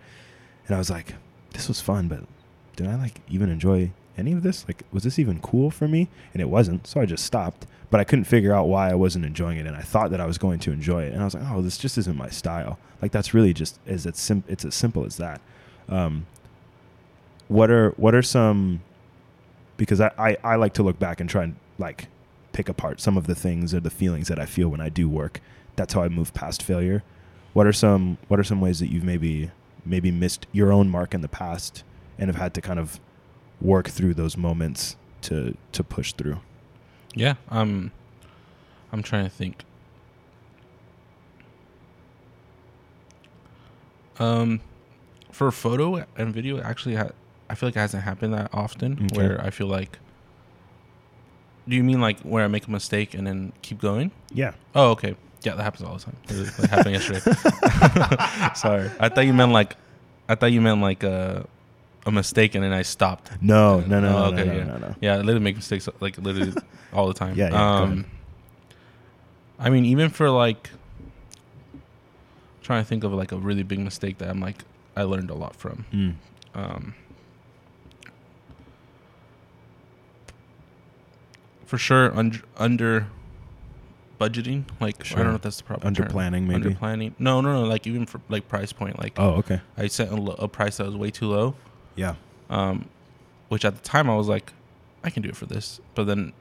And 0.67 0.75
i 0.75 0.79
was 0.79 0.91
like 0.91 1.15
this 1.53 1.69
was 1.69 1.81
fun 1.81 2.09
but 2.09 2.25
did 2.77 2.87
i 2.87 2.97
like 2.97 3.21
even 3.29 3.51
enjoy 3.51 3.93
any 4.17 4.33
of 4.33 4.43
this? 4.43 4.67
Like 4.69 4.83
was 4.93 5.05
this 5.05 5.19
even 5.19 5.41
cool 5.41 5.71
for 5.71 5.89
me? 5.89 6.09
And 6.33 6.41
it 6.41 6.49
wasn't 6.49 6.87
so 6.87 7.01
i 7.01 7.07
just 7.07 7.25
stopped. 7.25 7.67
But 7.91 8.01
i 8.01 8.05
couldn't 8.05 8.25
figure 8.25 8.55
out 8.55 8.69
why 8.69 8.91
i 8.91 8.95
wasn't 8.95 9.25
enjoying 9.25 9.59
it 9.59 9.67
and 9.67 9.77
i 9.77 9.83
thought 9.83 10.11
that 10.11 10.21
i 10.21 10.27
was 10.27 10.39
going 10.39 10.59
to 10.61 10.73
enjoy 10.73 11.05
it. 11.05 11.13
And 11.13 11.23
i 11.23 11.25
was 11.25 11.35
like 11.35 11.45
oh 11.47 11.63
this 11.63 11.79
just 11.79 11.99
isn't 11.99 12.17
my 12.17 12.29
style. 12.29 12.79
Like 13.01 13.13
that's 13.13 13.35
really 13.35 13.53
just 13.53 13.79
it's 13.87 14.21
sim- 14.21 14.45
it's 14.49 14.65
as 14.65 14.75
simple 14.75 15.05
as 15.05 15.17
that. 15.17 15.41
Um, 15.89 16.27
what 17.49 17.71
are 17.71 17.91
what 17.97 18.15
are 18.15 18.23
some 18.23 18.81
because 19.77 20.01
I, 20.01 20.11
I 20.17 20.37
i 20.45 20.57
like 20.57 20.75
to 20.75 20.83
look 20.83 20.99
back 20.99 21.21
and 21.21 21.29
try 21.29 21.43
and 21.45 21.57
like 21.79 22.09
pick 22.53 22.69
apart 22.69 23.01
some 23.01 23.17
of 23.17 23.27
the 23.27 23.35
things 23.35 23.75
or 23.75 23.81
the 23.81 23.91
feelings 23.91 24.29
that 24.29 24.39
i 24.39 24.47
feel 24.47 24.69
when 24.69 24.81
i 24.81 24.89
do 24.89 25.09
work. 25.09 25.41
That's 25.77 25.95
how 25.95 26.03
i 26.03 26.09
move 26.09 26.33
past 26.35 26.63
failure. 26.63 27.03
What 27.53 27.67
are 27.67 27.73
some 27.73 28.19
what 28.29 28.41
are 28.41 28.45
some 28.45 28.61
ways 28.61 28.79
that 28.81 28.89
you've 28.89 29.05
maybe 29.05 29.51
maybe 29.85 30.11
missed 30.11 30.47
your 30.53 30.73
own 30.73 30.89
mark 30.89 31.15
in 31.15 31.21
the 31.21 31.29
past 31.29 31.83
and 32.19 32.29
have 32.29 32.37
had 32.37 32.55
to 32.55 32.61
kind 32.61 32.79
of 32.79 33.01
work 33.63 33.89
through 33.89 34.13
those 34.15 34.37
moments 34.37 34.97
to 35.23 35.57
to 35.71 35.85
push 35.85 36.13
through 36.13 36.41
Yeah. 37.15 37.35
Um, 37.49 37.93
I'm 38.93 39.03
trying 39.03 39.25
to 39.25 39.31
think. 39.31 39.65
Um, 44.19 44.61
for 45.31 45.51
photo 45.51 46.05
and 46.17 46.35
video, 46.35 46.61
actually, 46.61 46.97
ha- 46.97 47.11
I 47.49 47.55
feel 47.55 47.69
like 47.69 47.77
it 47.77 47.81
hasn't 47.81 48.03
happened 48.03 48.35
that 48.35 48.51
often. 48.53 48.93
Okay. 49.07 49.17
Where 49.17 49.41
I 49.41 49.51
feel 49.51 49.67
like, 49.67 49.99
do 51.67 51.75
you 51.77 51.83
mean 51.83 52.01
like 52.01 52.21
where 52.21 52.45
I 52.45 52.49
make 52.49 52.67
a 52.67 52.71
mistake 52.71 53.15
and 53.15 53.27
then 53.27 53.53
keep 53.63 53.81
going? 53.81 54.11
Yeah. 54.33 54.53
Oh, 54.75 54.91
okay. 54.91 55.17
Yeah, 55.43 55.55
that 55.55 55.63
happens 55.63 55.89
all 55.89 55.97
the 55.97 56.05
time. 56.05 56.17
It 56.29 56.71
happened 56.71 56.95
yesterday. 56.95 57.21
Sorry, 58.55 58.91
I 59.01 59.09
thought 59.09 59.27
you 59.27 59.33
meant 59.33 59.53
like, 59.53 59.77
I 60.29 60.35
thought 60.35 60.53
you 60.53 60.61
meant 60.61 60.81
like 60.83 61.03
a, 61.03 61.47
a 62.05 62.11
mistake 62.11 62.55
and 62.55 62.65
then 62.65 62.73
I 62.73 62.83
stopped. 62.83 63.31
No, 63.41 63.81
no, 63.81 64.01
no, 64.01 64.09
Oh, 64.09 64.31
no, 64.31 64.37
okay, 64.37 64.45
no, 64.45 64.53
yeah. 64.55 64.65
no, 64.65 64.73
no. 64.79 64.89
no. 64.89 64.95
Yeah, 65.01 65.15
I 65.15 65.17
literally 65.19 65.41
make 65.41 65.57
mistakes 65.57 65.89
like 66.01 66.19
literally 66.19 66.53
all 66.93 67.07
the 67.09 67.15
time. 67.15 67.37
Yeah, 67.37 67.51
yeah. 67.51 67.81
Um, 67.81 68.07
I 69.59 69.71
mean, 69.71 69.85
even 69.85 70.09
for 70.11 70.29
like 70.31 70.71
trying 72.63 72.83
to 72.83 72.89
think 72.89 73.05
of 73.05 73.13
like 73.13 73.31
a 73.33 73.37
really 73.37 73.63
big 73.63 73.79
mistake 73.79 74.19
that 74.19 74.29
I'm 74.29 74.41
like 74.41 74.65
I 74.97 75.03
learned 75.05 75.31
a 75.31 75.35
lot 75.35 75.55
from. 75.57 75.85
Mm. 75.93 76.15
Um, 76.55 76.95
for 81.67 81.79
sure, 81.79 82.15
under 82.17 82.41
under 82.57 83.07
budgeting. 84.21 84.65
Like 84.81 85.11
I 85.13 85.17
don't 85.17 85.29
know 85.29 85.35
if 85.37 85.43
that's 85.43 85.57
the 85.59 85.65
proper 85.65 85.87
Under 85.87 86.03
term. 86.03 86.11
planning, 86.11 86.47
maybe. 86.47 86.57
Under 86.67 86.75
planning. 86.75 87.15
No, 87.19 87.41
no, 87.41 87.53
no. 87.63 87.69
Like 87.69 87.87
even 87.87 88.07
for 88.07 88.21
like 88.29 88.49
price 88.49 88.73
point. 88.73 88.99
Like 88.99 89.15
Oh, 89.19 89.31
okay. 89.37 89.61
I 89.77 89.87
set 89.89 90.11
a, 90.11 90.17
lo- 90.17 90.37
a 90.39 90.49
price 90.49 90.77
that 90.79 90.87
was 90.87 90.97
way 90.97 91.11
too 91.11 91.29
low 91.29 91.55
Yeah. 91.97 92.15
um, 92.51 92.87
which 93.49 93.65
at 93.65 93.75
the 93.77 93.83
time 93.83 94.09
I 94.09 94.17
was 94.17 94.29
like, 94.29 94.53
I 95.05 95.11
can 95.11 95.23
do 95.23 95.29
it 95.29 95.37
for 95.37 95.47
this. 95.47 95.81
But 95.95 96.05
then 96.05 96.33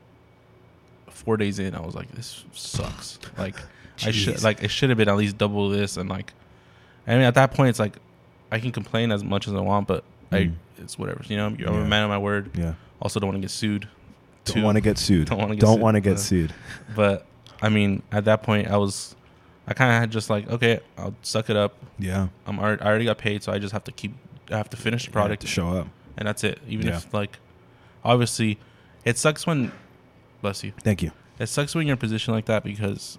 four 1.09 1.37
days 1.37 1.59
in, 1.59 1.75
I 1.75 1.81
was 1.81 1.95
like, 1.95 2.11
this 2.11 2.43
sucks. 2.53 3.19
Like 3.37 3.55
I 4.05 4.11
should 4.11 4.41
like 4.43 4.63
it 4.63 4.69
should 4.69 4.89
have 4.89 4.97
been 4.97 5.09
at 5.09 5.17
least 5.17 5.37
double 5.37 5.69
this. 5.69 5.97
And 5.97 6.09
like, 6.09 6.33
I 7.07 7.11
mean, 7.13 7.21
at 7.23 7.35
that 7.35 7.53
point, 7.53 7.69
it's 7.69 7.79
like 7.79 7.95
I 8.51 8.59
can 8.59 8.71
complain 8.71 9.11
as 9.11 9.23
much 9.23 9.47
as 9.47 9.53
I 9.53 9.59
want, 9.59 9.87
but 9.87 10.03
I 10.31 10.35
Mm. 10.45 10.53
it's 10.77 10.97
whatever. 10.97 11.21
You 11.27 11.37
know, 11.37 11.45
I'm, 11.47 11.55
Yeah. 11.59 11.69
a 11.69 11.85
man 11.87 12.03
of 12.03 12.09
my 12.09 12.17
word. 12.17 12.51
Yeah. 12.57 12.73
Also, 13.01 13.19
don't 13.19 13.27
want 13.29 13.37
to 13.37 13.41
get 13.41 13.51
sued. 13.51 13.87
Don't 14.45 14.63
want 14.63 14.75
to 14.75 14.81
get 14.81 14.97
sued. 14.97 15.27
Don't 15.27 15.37
wanna 15.39 15.55
get 15.55 15.61
Don't 15.61 15.79
want 15.81 15.95
to 15.95 16.01
get 16.01 16.13
Uh, 16.13 16.17
sued. 16.19 16.53
But 16.95 17.25
I 17.61 17.69
mean, 17.69 18.01
at 18.11 18.25
that 18.25 18.41
point, 18.43 18.67
I 18.69 18.77
was. 18.77 19.15
I 19.67 19.73
kind 19.73 19.91
of 19.93 19.99
had 19.99 20.11
just 20.11 20.29
like, 20.29 20.49
okay, 20.49 20.79
I'll 20.97 21.13
suck 21.21 21.49
it 21.49 21.55
up. 21.55 21.75
Yeah. 21.99 22.29
I'm 22.47 22.57
already, 22.59 22.81
I 22.81 22.87
already 22.87 23.05
got 23.05 23.19
paid, 23.19 23.43
so 23.43 23.51
I 23.53 23.59
just 23.59 23.71
have 23.73 23.83
to 23.85 23.91
keep. 23.91 24.13
I 24.51 24.57
have 24.57 24.69
to 24.71 24.77
finish 24.77 25.05
the 25.05 25.11
product 25.11 25.41
to 25.41 25.47
show 25.47 25.69
up. 25.69 25.87
and 26.17 26.27
that's 26.27 26.43
it. 26.43 26.59
Even 26.67 26.87
Yeah. 26.87 26.97
if 26.97 27.13
like, 27.13 27.37
obviously, 28.03 28.57
it 29.05 29.17
sucks 29.17 29.47
when, 29.47 29.71
bless 30.41 30.63
you. 30.63 30.73
Thank 30.81 31.01
you. 31.01 31.11
It 31.39 31.47
sucks 31.47 31.73
when 31.73 31.87
you're 31.87 31.93
in 31.93 31.97
a 31.97 31.99
position 31.99 32.33
like 32.33 32.45
that 32.45 32.63
because 32.63 33.17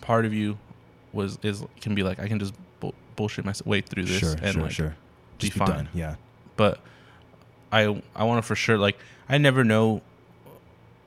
part 0.00 0.24
of 0.24 0.32
you 0.34 0.58
was 1.12 1.38
is 1.42 1.64
can 1.80 1.94
be 1.94 2.02
like 2.02 2.18
I 2.20 2.28
can 2.28 2.38
just 2.38 2.54
bu- 2.80 2.92
bullshit 3.16 3.44
my 3.44 3.52
way 3.64 3.80
through 3.80 4.04
this 4.04 4.18
Sure, 4.18 4.34
and 4.42 4.52
sure, 4.54 4.62
like 4.62 4.72
sure. 4.72 4.96
be 5.38 5.48
Just 5.48 5.58
fine. 5.58 5.88
Yeah. 5.94 6.16
But 6.56 6.80
I 7.70 8.00
I 8.14 8.24
want 8.24 8.38
to 8.38 8.42
for 8.46 8.54
sure 8.54 8.78
like 8.78 8.98
I 9.28 9.38
never 9.38 9.64
know 9.64 10.02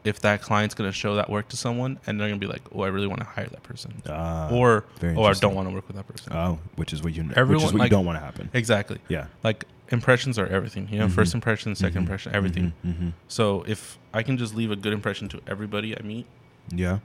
if 0.05 0.19
that 0.21 0.41
client's 0.41 0.75
gonna 0.75 0.91
show 0.91 1.15
that 1.15 1.29
work 1.29 1.47
to 1.49 1.57
someone 1.57 1.99
and 2.05 2.19
they're 2.19 2.27
gonna 2.29 2.39
be 2.39 2.47
like 2.47 2.61
oh 2.73 2.81
I 2.81 2.87
really 2.87 3.07
want 3.07 3.19
to 3.21 3.25
hire 3.25 3.47
that 3.47 3.63
person 3.63 3.91
Uh, 4.07 4.49
or 4.51 4.85
oh 5.03 5.23
I 5.23 5.33
don't 5.33 5.55
want 5.55 5.67
to 5.67 5.73
work 5.73 5.87
with 5.87 5.97
that 5.97 6.07
person. 6.07 6.31
Oh, 6.33 6.59
which 6.75 6.93
is 6.93 7.03
what 7.03 7.13
you 7.15 7.23
which 7.23 7.31
is 7.31 7.37
Everyone, 7.37 7.63
what 7.65 7.75
like- 7.75 7.91
you 7.91 7.97
don't 7.97 8.05
want 8.05 8.17
to 8.19 8.23
happen. 8.23 8.49
exactly. 8.53 8.99
Yeah. 9.09 9.25
Like 9.43 9.65
impressions 9.89 10.39
are 10.39 10.47
everything. 10.47 10.87
You 10.91 10.99
know, 10.99 11.07
Mhm. 11.07 11.11
first 11.11 11.33
impression, 11.33 11.73
2nd 11.75 11.93
Mhm. 11.93 11.95
impression, 11.97 12.35
everything. 12.35 12.73
hmm 12.83 13.09
So 13.27 13.63
if 13.67 13.97
I 14.13 14.23
can 14.23 14.37
just 14.37 14.55
leave 14.55 14.71
a 14.71 14.75
good 14.75 14.93
impression 14.93 15.27
to 15.29 15.41
everybody 15.47 15.97
I 15.97 16.01
meet, 16.03 16.25
Yeah. 16.71 16.99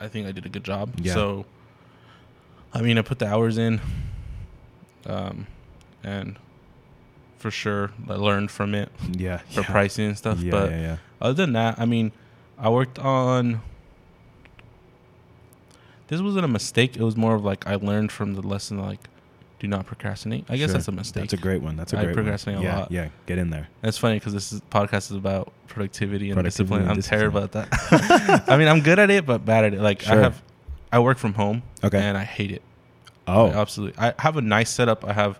I 0.00 0.06
think 0.08 0.26
I 0.28 0.32
did 0.32 0.44
a 0.46 0.48
good 0.48 0.62
job. 0.64 0.90
Yeah. 1.02 1.14
So, 1.14 1.44
I 2.72 2.82
mean, 2.82 2.98
I 2.98 3.02
put 3.02 3.18
the 3.18 3.26
hours 3.26 3.58
in, 3.58 3.80
um, 5.06 5.46
and 6.04 6.36
for 7.38 7.50
sure 7.50 7.90
I 8.08 8.14
learned 8.14 8.50
from 8.50 8.74
it 8.74 8.90
Yeah. 9.12 9.38
for 9.50 9.60
yeah. 9.60 9.66
pricing 9.70 10.06
and 10.06 10.18
stuff. 10.18 10.40
Yeah, 10.40 10.50
but 10.50 10.70
yeah, 10.70 10.96
other 11.20 11.34
than 11.34 11.52
that, 11.54 11.78
I 11.78 11.86
mean, 11.86 12.12
I 12.58 12.68
worked 12.68 12.98
on. 12.98 13.60
This 16.08 16.20
wasn't 16.20 16.44
a 16.44 16.48
mistake. 16.48 16.96
It 16.96 17.02
was 17.02 17.16
more 17.16 17.34
of 17.34 17.44
like 17.44 17.66
I 17.66 17.74
learned 17.76 18.10
from 18.12 18.34
the 18.34 18.40
lesson, 18.42 18.78
like, 18.78 19.00
do 19.58 19.66
not 19.66 19.84
procrastinate. 19.86 20.46
I 20.48 20.56
guess 20.56 20.68
Sure. 20.70 20.74
that's 20.74 20.88
a 20.88 20.92
mistake. 20.92 21.24
That's 21.24 21.32
a 21.34 21.36
great 21.36 21.60
one. 21.62 21.76
That's 21.76 21.92
a 21.92 21.98
I 21.98 22.04
great 22.04 22.16
one. 22.16 22.24
procrastinate 22.24 22.60
a 22.60 22.62
yeah, 22.62 22.78
lot. 22.78 22.92
Yeah, 22.92 23.08
get 23.26 23.38
in 23.38 23.50
there. 23.50 23.68
It's 23.82 23.98
funny 23.98 24.16
because 24.16 24.32
this 24.32 24.52
is, 24.52 24.60
podcast 24.70 25.10
is 25.10 25.16
about 25.16 25.52
productivity 25.66 26.30
and 26.30 26.36
Productivity 26.36 26.82
discipline. 26.82 26.82
and 26.82 26.90
I'm 26.92 27.02
terrible 27.02 27.42
at 27.42 27.52
that. 27.52 28.44
I 28.48 28.56
mean, 28.56 28.68
I'm 28.68 28.80
good 28.80 28.98
at 28.98 29.10
it, 29.10 29.26
but 29.26 29.44
bad 29.44 29.64
at 29.64 29.74
it. 29.74 29.80
Like 29.80 30.06
I 30.08 30.16
have, 30.16 30.42
I 30.92 31.00
work 31.00 31.18
from 31.18 31.34
home, 31.34 31.62
Okay. 31.84 31.98
and 31.98 32.16
I 32.16 32.24
hate 32.24 32.52
it. 32.52 32.62
oh, 33.26 33.48
absolutely. 33.48 33.98
I 34.02 34.14
have 34.18 34.36
a 34.38 34.40
nice 34.40 34.70
setup. 34.70 35.04
I 35.04 35.12
have 35.12 35.38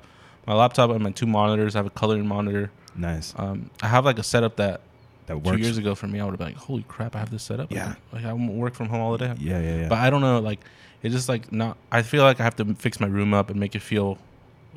my 0.49 0.55
laptop 0.55 0.91
and 0.91 1.01
my 1.05 1.11
two 1.13 1.27
monitors. 1.27 1.77
I 1.77 1.79
have 1.81 1.87
a 1.87 1.91
coloring 1.91 2.27
monitor. 2.27 2.71
nice. 2.97 3.35
Um, 3.37 3.71
I 3.83 3.87
have 3.89 4.05
like 4.05 4.19
a 4.19 4.23
setup 4.25 4.57
that 4.57 4.81
That 5.27 5.45
two 5.45 5.57
years 5.59 5.77
ago 5.79 5.95
for 5.95 6.07
me, 6.09 6.19
I 6.21 6.25
would 6.25 6.31
have 6.33 6.39
been 6.39 6.49
like, 6.49 6.57
"Holy 6.57 6.85
crap, 6.89 7.15
I 7.15 7.19
have 7.21 7.31
this 7.31 7.43
setup." 7.45 7.71
Yeah. 7.71 7.95
like 8.13 8.25
I 8.25 8.33
work 8.33 8.75
from 8.75 8.89
home 8.89 9.01
all 9.01 9.13
the 9.13 9.19
day. 9.19 9.35
Yeah, 9.39 9.61
yeah, 9.61 9.77
yeah. 9.83 9.89
But 9.89 9.99
I 9.99 10.09
don't 10.11 10.23
know, 10.23 10.41
like 10.41 10.61
it's 11.03 11.15
just 11.15 11.29
like 11.29 11.53
not. 11.53 11.77
I 11.93 12.03
feel 12.03 12.25
like 12.25 12.41
I 12.41 12.45
have 12.45 12.57
to 12.57 12.65
fix 12.75 12.99
my 12.99 13.07
room 13.07 13.33
up 13.35 13.51
and 13.51 13.61
make 13.61 13.75
it 13.77 13.83
feel 13.83 14.19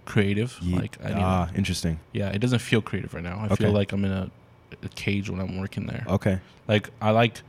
creative. 0.05 0.57
Ye- 0.62 0.75
like 0.75 0.97
I 1.03 1.07
need, 1.10 1.15
ah, 1.23 1.49
interesting. 1.55 1.99
yeah, 2.12 2.29
it 2.29 2.39
doesn't 2.39 2.60
feel 2.60 2.81
creative 2.81 3.13
right 3.13 3.23
now. 3.23 3.39
I 3.39 3.45
Okay. 3.45 3.55
feel 3.63 3.71
like 3.71 3.91
I'm 3.93 4.03
in 4.05 4.12
a, 4.12 4.29
a 4.84 4.89
cage 4.89 5.29
when 5.29 5.39
I'm 5.39 5.57
working 5.60 5.86
there. 5.88 6.03
Okay. 6.07 6.39
Like 6.67 6.89
I 7.01 7.12
like 7.12 7.41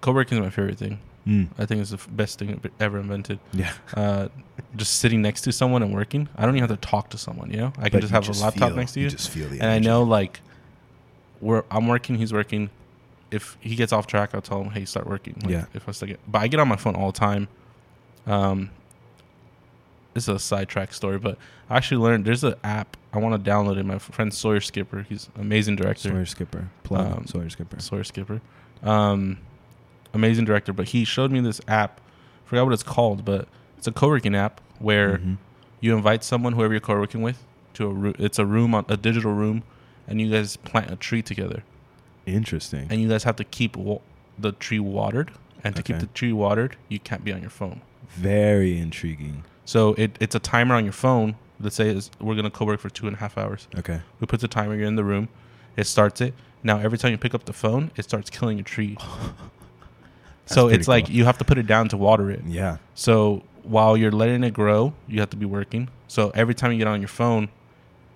co-working 0.00 0.38
is 0.38 0.42
my 0.44 0.50
favorite 0.50 0.78
thing. 0.78 1.00
Mm. 1.28 1.48
I 1.58 1.66
think 1.66 1.82
it's 1.82 1.90
the 1.90 2.00
best 2.10 2.38
thing 2.38 2.58
ever 2.80 2.98
invented. 2.98 3.38
Yeah. 3.52 3.72
Uh, 3.94 4.28
just 4.76 4.94
sitting 4.94 5.20
next 5.20 5.42
to 5.42 5.52
someone 5.52 5.82
and 5.82 5.92
working. 5.92 6.28
I 6.36 6.46
don't 6.46 6.56
even 6.56 6.66
have 6.68 6.80
to 6.80 6.86
talk 6.88 7.10
to 7.10 7.18
someone. 7.18 7.50
You 7.50 7.58
know, 7.58 7.72
I 7.78 7.90
can 7.90 8.00
just 8.00 8.10
you 8.12 8.14
have 8.14 8.28
a 8.28 8.32
laptop 8.32 8.68
feel- 8.70 8.76
next 8.76 8.92
to 8.92 9.00
you, 9.00 9.10
just 9.10 9.28
feel 9.30 9.48
the 9.48 9.60
and 9.60 9.70
I 9.70 9.78
know 9.78 10.02
like, 10.04 10.40
where 11.40 11.64
I'm 11.70 11.86
working, 11.86 12.16
he's 12.16 12.32
working. 12.32 12.70
If 13.30 13.58
he 13.60 13.74
gets 13.76 13.92
off 13.92 14.06
track, 14.06 14.30
I'll 14.34 14.40
tell 14.40 14.62
him, 14.62 14.70
"Hey, 14.70 14.86
start 14.86 15.06
working." 15.06 15.34
Like, 15.42 15.50
Yeah. 15.50 15.64
If 15.74 15.86
I 15.86 15.92
still 15.92 16.08
get, 16.08 16.18
but 16.26 16.38
I 16.40 16.48
get 16.48 16.60
on 16.60 16.68
my 16.68 16.76
phone 16.76 16.94
all 16.96 17.12
the 17.12 17.18
time. 17.18 17.48
Um, 18.26 18.70
this 20.14 20.24
is 20.24 20.28
a 20.28 20.38
sidetrack 20.38 20.92
story, 20.94 21.18
but 21.18 21.36
I 21.68 21.76
actually 21.76 22.02
learned 22.02 22.24
there's 22.24 22.42
an 22.42 22.54
app 22.64 22.96
I 23.12 23.18
want 23.18 23.42
to 23.42 23.50
download 23.50 23.76
it. 23.78 23.84
My 23.84 23.98
friend 23.98 24.32
Sawyer 24.32 24.60
Skipper, 24.60 25.04
he's 25.08 25.28
an 25.34 25.42
amazing 25.42 25.76
director. 25.76 26.08
Sawyer 26.10 26.26
Skipper. 26.26 26.68
Plug 26.84 27.18
Um, 27.18 27.26
Sawyer 27.26 27.48
Skipper. 27.50 27.80
Sawyer 27.80 28.04
Skipper. 28.04 28.40
Um, 28.82 29.38
amazing 30.18 30.44
director, 30.44 30.72
but 30.72 30.88
he 30.88 31.04
showed 31.04 31.30
me 31.30 31.40
this 31.40 31.60
app. 31.68 32.00
I 32.46 32.48
Forgot 32.48 32.64
what 32.64 32.72
it's 32.74 32.82
called, 32.82 33.24
but 33.24 33.46
it's 33.76 33.86
a 33.86 33.92
co-working 33.92 34.34
app 34.34 34.60
where 34.78 35.18
Mhm. 35.18 35.36
you 35.80 35.94
invite 35.96 36.24
someone, 36.24 36.52
whoever 36.54 36.72
you're 36.74 36.80
co-working 36.80 37.22
with, 37.22 37.44
to 37.74 37.86
a 37.86 37.92
room. 37.92 38.14
It's 38.18 38.38
a 38.38 38.46
room 38.46 38.74
on 38.74 38.84
a 38.88 38.96
digital 38.96 39.32
room, 39.32 39.62
and 40.08 40.20
you 40.20 40.30
guys 40.30 40.56
plant 40.56 40.90
a 40.90 40.96
tree 40.96 41.22
together, 41.22 41.62
Interesting. 42.26 42.86
and 42.90 43.00
you 43.00 43.08
guys 43.08 43.24
have 43.24 43.36
to 43.36 43.44
keep 43.44 43.76
wa- 43.76 44.00
the 44.38 44.52
tree 44.52 44.78
watered. 44.80 45.30
And 45.64 45.74
to 45.76 45.82
keep 45.82 45.98
the 45.98 46.06
tree 46.06 46.32
watered, 46.32 46.76
you 46.88 46.98
can't 47.00 47.24
be 47.24 47.32
on 47.32 47.40
your 47.40 47.50
phone. 47.50 47.80
Very 48.10 48.78
intriguing. 48.78 49.42
So 49.64 49.94
it, 49.94 50.16
it's 50.20 50.34
a 50.34 50.38
timer 50.38 50.74
on 50.76 50.84
your 50.84 50.92
phone 50.92 51.34
that 51.60 51.72
says 51.72 52.10
we're 52.20 52.36
gonna 52.36 52.50
co-work 52.50 52.78
for 52.80 52.88
two 52.90 53.06
and 53.08 53.16
a 53.16 53.18
half 53.18 53.36
hours. 53.36 53.66
Okay. 53.76 54.00
We 54.20 54.26
put 54.28 54.40
the 54.40 54.46
timer. 54.48 54.76
You're 54.76 54.86
in 54.86 54.94
the 54.96 55.04
room. 55.04 55.28
It 55.76 55.84
starts 55.88 56.20
it. 56.20 56.32
Now 56.62 56.78
every 56.78 56.96
time 56.96 57.10
you 57.10 57.18
pick 57.18 57.34
up 57.34 57.44
the 57.44 57.52
phone, 57.52 57.90
it 57.96 58.04
starts 58.04 58.30
killing 58.30 58.58
a 58.60 58.62
tree. 58.62 58.96
so 60.48 60.68
it's 60.68 60.88
like 60.88 61.08
you 61.08 61.24
have 61.24 61.38
to 61.38 61.44
put 61.44 61.58
it 61.58 61.66
down 61.66 61.88
to 61.90 61.96
water 61.96 62.30
it. 62.30 62.42
Yeah. 62.46 62.78
So 62.94 63.42
while 63.62 63.96
you're 63.96 64.12
letting 64.12 64.44
it 64.44 64.52
grow, 64.54 64.92
you 65.06 65.20
have 65.20 65.30
to 65.30 65.36
be 65.36 65.46
working. 65.46 65.88
So 66.08 66.30
every 66.34 66.54
time 66.54 66.72
you 66.72 66.78
get 66.78 66.86
on 66.88 67.00
your 67.00 67.08
phone, 67.08 67.48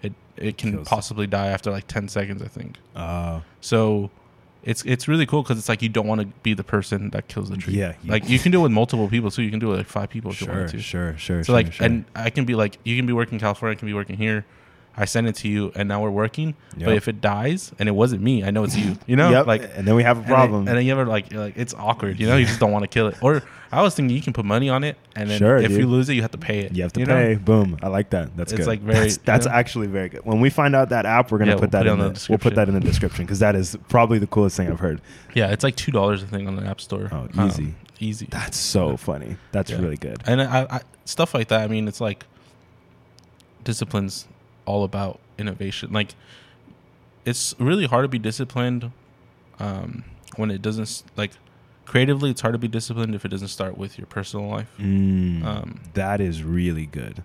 it 0.02 0.12
it 0.36 0.58
can 0.58 0.72
Kills. 0.72 0.88
possibly 0.88 1.26
die 1.26 1.48
after 1.48 1.70
like 1.70 1.86
ten 1.86 2.08
seconds, 2.08 2.42
I 2.42 2.48
think. 2.48 2.78
Uh, 2.96 3.40
So 3.60 4.10
it's 4.62 4.82
it's 4.84 5.08
really 5.08 5.26
cool 5.26 5.42
because 5.42 5.58
it's 5.58 5.68
like 5.68 5.82
you 5.82 5.88
don't 5.88 6.06
want 6.06 6.20
to 6.20 6.26
be 6.42 6.54
the 6.54 6.64
person 6.64 7.10
that 7.10 7.28
kills 7.28 7.50
the 7.50 7.56
tree. 7.56 7.74
Yeah, 7.74 7.94
like 8.06 8.28
you 8.28 8.38
can 8.38 8.52
do 8.52 8.60
it 8.60 8.62
with 8.62 8.72
multiple 8.72 9.08
people 9.08 9.30
too. 9.30 9.42
You 9.42 9.50
can 9.50 9.58
do 9.58 9.66
it 9.68 9.70
with 9.70 9.78
like 9.80 9.88
five 9.88 10.08
people 10.08 10.30
if 10.30 10.40
you 10.40 10.46
want 10.46 10.70
to. 10.70 10.78
sure, 10.80 11.16
sure. 11.18 11.42
So 11.42 11.46
sure, 11.46 11.54
like, 11.54 11.72
sure. 11.72 11.86
and 11.86 12.04
I 12.14 12.30
can 12.30 12.44
be 12.44 12.54
like, 12.54 12.78
you 12.84 12.96
can 12.96 13.06
be 13.06 13.12
working 13.12 13.34
in 13.34 13.40
California, 13.40 13.76
I 13.76 13.78
can 13.78 13.88
be 13.88 13.94
working 13.94 14.16
here. 14.16 14.44
I 14.94 15.06
send 15.06 15.26
it 15.26 15.36
to 15.36 15.48
you, 15.48 15.72
and 15.74 15.88
now 15.88 16.02
we're 16.02 16.10
working. 16.10 16.54
But 16.76 16.94
if 16.94 17.08
it 17.08 17.22
dies 17.22 17.72
and 17.78 17.88
it 17.88 17.92
wasn't 17.92 18.20
me, 18.22 18.44
I 18.44 18.50
know 18.50 18.62
it's 18.64 18.76
you. 18.76 18.98
You 19.06 19.16
know, 19.16 19.30
Yep, 19.30 19.46
like 19.46 19.62
and 19.74 19.86
then 19.88 19.94
we 19.94 20.02
have 20.02 20.18
a 20.18 20.20
and 20.20 20.28
then- 20.28 20.34
problem. 20.34 20.68
And 20.68 20.76
then, 20.76 20.84
you 20.84 20.92
ever 20.92 21.06
like, 21.06 21.30
you're 21.32 21.40
like 21.42 21.56
it's 21.56 21.72
awkward. 21.72 22.20
You 22.20 22.26
know, 22.26 22.36
you 22.36 22.44
just 22.44 22.60
don't 22.60 22.72
want 22.72 22.82
to 22.82 22.88
kill 22.88 23.06
it. 23.08 23.16
Or 23.22 23.42
I 23.72 23.80
was 23.80 23.94
thinking 23.94 24.14
you 24.14 24.20
can 24.22 24.34
put 24.34 24.44
money 24.44 24.68
on 24.68 24.84
it, 24.84 24.98
and 25.16 25.30
then 25.30 25.38
Sure, 25.38 25.56
if 25.56 25.68
dude. 25.70 25.78
you 25.80 25.86
lose 25.86 26.10
it, 26.10 26.14
you 26.14 26.20
have 26.20 26.32
to 26.32 26.38
pay 26.38 26.58
it. 26.60 26.76
you 26.76 26.82
have 26.82 26.92
to 26.92 27.00
you 27.00 27.06
know? 27.06 27.14
pay. 27.14 27.34
Boom. 27.36 27.78
I 27.82 27.88
like 27.88 28.10
that. 28.10 28.36
That's 28.36 28.52
It's 28.52 28.60
good. 28.60 28.66
like 28.66 28.80
very- 28.80 28.98
That's, 29.00 29.16
that's 29.18 29.46
you 29.46 29.50
know? 29.52 29.56
actually 29.56 29.86
very 29.86 30.10
good. 30.10 30.20
When 30.24 30.40
we 30.40 30.50
find 30.50 30.76
out 30.76 30.90
that 30.90 31.06
app, 31.06 31.32
we're 31.32 31.38
gonna 31.38 31.52
Yeah, 31.52 31.54
put 31.56 31.72
we'll 31.72 31.82
that 31.82 31.84
put 31.84 31.92
in 31.92 31.98
the, 31.98 32.08
the 32.10 32.26
we'll 32.28 32.38
put 32.38 32.54
that 32.56 32.68
in 32.68 32.74
the 32.74 32.80
description 32.80 33.24
because 33.24 33.38
that 33.38 33.56
is 33.56 33.78
probably 33.88 34.18
the 34.18 34.26
coolest 34.26 34.58
thing 34.58 34.70
I've 34.70 34.80
heard. 34.80 35.00
Yeah, 35.32 35.52
it's 35.52 35.64
like 35.64 35.74
two 35.76 35.90
dollars 35.92 36.22
I 36.22 36.26
think 36.26 36.46
on 36.48 36.56
the 36.56 36.66
App 36.66 36.82
Store. 36.82 37.08
Oh, 37.10 37.28
Um, 37.38 37.48
easy. 37.48 37.74
easy. 37.98 38.26
That's 38.30 38.58
so 38.58 38.98
funny. 38.98 39.36
That's 39.52 39.70
Yeah. 39.70 39.78
really 39.80 39.96
good. 39.96 40.22
and 40.26 40.42
I, 40.42 40.66
I 40.68 40.80
stuff 41.06 41.32
like 41.32 41.48
that. 41.48 41.62
I 41.62 41.68
mean, 41.68 41.88
it's 41.88 42.00
like 42.00 42.26
discipline's 43.64 44.26
all 44.66 44.84
about 44.84 45.20
innovation. 45.38 45.92
Like, 45.92 46.14
it's 47.24 47.54
really 47.58 47.86
hard 47.86 48.04
to 48.04 48.08
be 48.08 48.18
disciplined 48.18 48.90
um, 49.58 50.04
when 50.36 50.50
it 50.50 50.62
doesn't 50.62 51.04
like 51.16 51.30
creatively, 51.84 52.30
it's 52.30 52.40
hard 52.40 52.54
to 52.54 52.58
be 52.58 52.68
disciplined 52.68 53.14
if 53.14 53.24
it 53.24 53.28
doesn't 53.28 53.48
start 53.48 53.76
with 53.76 53.98
your 53.98 54.06
personal 54.06 54.48
life. 54.48 54.68
Mm, 54.78 55.44
Um, 55.44 55.80
that 55.94 56.20
is 56.20 56.42
really 56.42 56.86
good. 56.86 57.22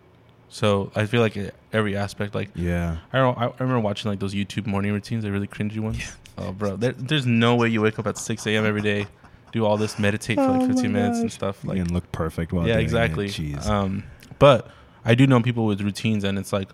So 0.50 0.92
I 0.96 1.06
feel 1.06 1.22
like 1.22 1.38
every 1.74 1.96
aspect, 1.96 2.36
like 2.36 2.50
Yeah. 2.56 2.98
I 3.14 3.18
don't, 3.18 3.38
I 3.38 3.46
remember 3.60 3.80
watching 3.80 4.10
like 4.12 4.20
those 4.20 4.34
YouTube 4.34 4.66
morning 4.66 4.94
routines, 4.94 5.24
the 5.24 5.32
really 5.32 5.48
cringy 5.48 5.80
ones. 5.80 6.00
Oh, 6.40 6.52
bro, 6.52 6.76
there, 6.76 6.92
there's 6.92 7.26
no 7.26 7.56
way 7.56 7.68
you 7.68 7.82
wake 7.82 7.98
up 7.98 8.06
at 8.06 8.16
6 8.16 8.46
a.m. 8.46 8.64
every 8.64 8.84
day, 8.84 9.08
do 9.52 9.66
all 9.66 9.76
this, 9.76 9.98
meditate 9.98 10.38
for 10.38 10.46
like 10.46 10.62
Oh 10.62 10.68
15 10.68 10.92
my 10.94 11.00
minutes 11.00 11.18
and 11.18 11.32
stuff. 11.32 11.66
Like, 11.66 11.80
and 11.80 11.90
look 11.90 12.12
perfect 12.12 12.54
while 12.54 12.68
yeah, 12.68 12.74
doing 12.76 12.84
exactly. 12.84 13.26
It. 13.26 13.32
Jeez. 13.32 13.66
Um, 13.66 14.04
but 14.38 14.70
I 15.04 15.16
do 15.16 15.26
know 15.26 15.42
people 15.42 15.66
with 15.66 15.82
routines, 15.82 16.24
and 16.24 16.38
it's 16.38 16.54
like 16.54 16.70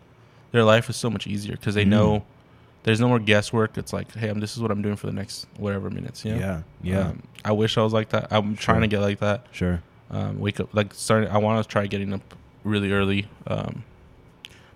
their 0.53 0.63
life 0.63 0.89
is 0.89 0.95
so 0.95 1.09
much 1.09 1.27
easier 1.27 1.55
because 1.57 1.75
they 1.75 1.83
Mm. 1.83 1.89
know 1.89 2.25
there's 2.83 2.99
no 3.01 3.07
more 3.09 3.19
guesswork. 3.19 3.77
It's 3.77 3.91
like, 3.93 4.13
hey, 4.13 4.29
I'm, 4.29 4.39
this 4.39 4.55
is 4.55 4.61
what 4.61 4.71
I'm 4.71 4.81
doing 4.81 4.95
for 4.95 5.07
the 5.07 5.13
next 5.13 5.45
whatever 5.57 5.89
minutes. 5.89 6.23
You 6.23 6.35
know? 6.35 6.39
yeah. 6.39 6.61
Yeah. 6.81 6.99
Um, 7.09 7.23
I 7.43 7.51
wish 7.51 7.77
I 7.77 7.81
was 7.83 7.91
like 7.93 8.09
that. 8.09 8.27
I'm 8.31 8.55
trying 8.55 8.81
to 8.81 8.87
get 8.87 9.01
like 9.01 9.19
that. 9.19 9.45
sure. 9.51 9.81
Um, 10.11 10.39
wake 10.39 10.59
up 10.61 10.73
like 10.73 10.93
starting. 10.93 11.29
I 11.29 11.37
want 11.39 11.61
to 11.61 11.67
try 11.67 11.85
getting 11.87 12.13
up 12.13 12.35
really 12.63 12.91
early. 12.91 13.27
Um, 13.47 13.83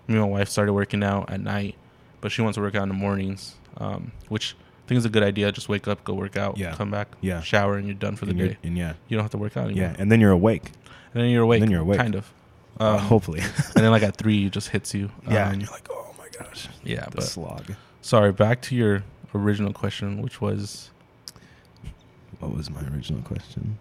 me 0.08 0.14
and 0.16 0.20
my 0.20 0.26
wife 0.28 0.48
started 0.48 0.72
working 0.72 1.02
out 1.04 1.30
at 1.30 1.40
night, 1.40 1.76
but 2.20 2.32
she 2.32 2.42
wants 2.42 2.56
to 2.56 2.60
work 2.62 2.74
out 2.74 2.82
in 2.82 2.88
the 2.88 2.94
mornings, 2.94 3.54
um, 3.76 4.10
which 4.28 4.56
I 4.58 4.88
think 4.88 4.98
is 4.98 5.04
a 5.04 5.10
good 5.10 5.22
idea. 5.22 5.52
Just 5.52 5.68
wake 5.68 5.86
up, 5.86 6.02
go 6.02 6.14
work 6.14 6.36
out, 6.36 6.56
Yeah. 6.56 6.74
come 6.74 6.90
back, 6.90 7.08
Yeah. 7.20 7.40
shower, 7.42 7.76
and 7.76 7.86
you're 7.86 7.94
done 7.94 8.16
for 8.16 8.24
the 8.24 8.30
and 8.32 8.40
day. 8.40 8.56
And 8.64 8.76
yeah. 8.76 8.94
You 9.08 9.16
don't 9.16 9.22
have 9.24 9.30
to 9.32 9.38
work 9.38 9.56
out 9.56 9.66
anymore. 9.66 9.90
Yeah. 9.90 9.96
And 9.98 10.10
then 10.10 10.18
you're 10.20 10.30
awake. 10.32 10.72
and 11.14 11.22
then 11.22 11.30
you're 11.30 11.42
awake. 11.42 11.58
And 11.60 11.68
Then 11.68 11.70
you're 11.72 11.82
awake. 11.82 11.98
kind 12.00 12.14
of. 12.14 12.32
Uh, 12.80 12.94
Um, 12.94 12.98
hopefully. 13.00 13.40
and 13.74 13.84
then 13.84 13.90
like 13.90 14.02
at 14.02 14.16
three, 14.16 14.46
it 14.46 14.52
just 14.52 14.68
hits 14.68 14.94
you. 14.94 15.10
yeah. 15.28 15.46
Um, 15.46 15.52
and 15.54 15.62
you're 15.62 15.70
like, 15.70 15.88
oh 15.90 16.14
my 16.18 16.28
gosh. 16.38 16.68
yeah. 16.84 17.04
The 17.06 17.10
But 17.16 17.24
slog. 17.24 17.74
sorry, 18.02 18.32
back 18.32 18.60
to 18.62 18.74
your 18.76 19.02
original 19.34 19.72
question, 19.72 20.22
which 20.22 20.40
was 20.40 20.90
What 22.38 22.54
was 22.54 22.70
my 22.70 22.80
original 22.82 23.22
question? 23.22 23.78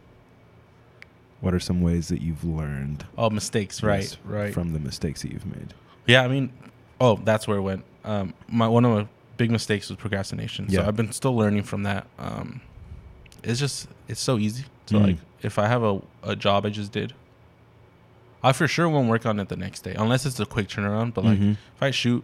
What 1.41 1.53
are 1.53 1.59
some 1.59 1.81
ways 1.81 2.07
that 2.07 2.21
you've 2.21 2.43
learned 2.43 3.05
oh 3.17 3.29
mistakes, 3.29 3.83
right? 3.83 4.17
Right. 4.25 4.51
from 4.53 4.73
the 4.73 4.79
mistakes 4.79 5.21
that 5.21 5.31
you've 5.31 5.45
made? 5.45 5.73
Yeah, 6.07 6.23
I 6.23 6.27
mean, 6.27 6.51
oh, 6.99 7.17
that's 7.23 7.47
where 7.47 7.57
it 7.57 7.61
went. 7.61 7.83
Um, 8.03 8.33
my 8.47 8.67
one 8.67 8.83
of 8.85 8.91
my 8.97 9.07
big 9.37 9.51
mistakes 9.51 9.89
was 9.89 9.97
procrastination. 9.97 10.67
So 10.69 10.81
Yeah. 10.81 10.87
I've 10.87 10.95
been 10.95 11.11
still 11.11 11.35
learning 11.35 11.61
from 11.63 11.83
that. 11.83 12.07
Um, 12.17 12.61
it's 13.43 13.59
just 13.59 13.87
it's 14.07 14.19
so 14.21 14.39
easy 14.39 14.65
to 14.87 14.95
Mm. 14.95 15.03
like 15.03 15.17
if 15.43 15.59
I 15.59 15.67
have 15.67 15.83
a, 15.83 16.01
a 16.23 16.35
job 16.35 16.65
I 16.65 16.69
just 16.69 16.91
did, 16.91 17.13
I 18.43 18.51
for 18.53 18.67
sure 18.67 18.87
won't 18.87 19.09
work 19.09 19.25
on 19.25 19.39
it 19.39 19.49
the 19.49 19.55
next 19.55 19.81
day 19.83 19.95
unless 19.97 20.25
it's 20.25 20.39
a 20.39 20.45
quick 20.45 20.67
turnaround. 20.67 21.13
But 21.13 21.25
like 21.25 21.39
Mhm. 21.39 21.51
if 21.75 21.81
I 21.81 21.91
shoot 21.91 22.23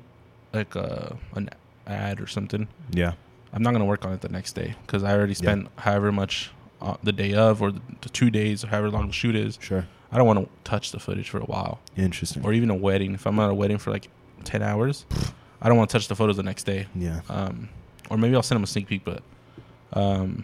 like 0.54 0.76
a, 0.76 1.18
an 1.36 1.50
ad 1.88 2.22
or 2.22 2.28
something, 2.28 2.68
Yeah. 2.92 3.14
I'm 3.52 3.62
not 3.64 3.72
gonna 3.74 3.86
work 3.86 4.06
on 4.06 4.14
it 4.14 4.22
the 4.22 4.30
next 4.30 4.54
day 4.54 4.76
because 4.86 5.04
I 5.04 5.14
already 5.14 5.34
spent 5.34 5.68
however 5.78 6.12
much 6.12 6.52
uh, 6.82 6.96
the 7.02 7.12
day 7.14 7.34
of 7.34 7.62
or 7.62 7.72
the, 7.72 7.82
the 8.02 8.10
two 8.10 8.30
days 8.30 8.64
or 8.64 8.68
however 8.68 8.90
long 8.90 9.08
the 9.08 9.14
shoot 9.14 9.36
is. 9.36 9.58
Sure. 9.62 9.86
I 10.12 10.18
don't 10.18 10.28
want 10.28 10.40
to 10.40 10.50
touch 10.64 10.92
the 10.92 11.00
footage 11.00 11.30
for 11.30 11.40
a 11.40 11.46
while 11.46 11.80
Interesting. 11.98 12.44
or 12.46 12.54
even 12.54 12.70
a 12.70 12.76
wedding. 12.76 13.14
If 13.16 13.26
I'm 13.26 13.40
at 13.40 13.50
a 13.50 13.54
wedding 13.54 13.78
for 13.80 13.90
like 13.92 14.10
ten 14.44 14.62
hours, 14.62 15.06
I 15.62 15.70
don't 15.70 15.78
want 15.78 15.90
to 15.90 15.98
touch 15.98 16.08
the 16.08 16.16
photos 16.16 16.38
the 16.38 16.44
next 16.44 16.66
day. 16.66 16.88
yeah. 16.96 17.22
Um, 17.30 17.70
or 18.10 18.18
maybe 18.18 18.36
I'll 18.36 18.44
send 18.44 18.58
them 18.58 18.64
a 18.64 18.68
sneak 18.68 18.88
peek. 18.88 19.04
But 19.06 19.24
um, 19.94 20.44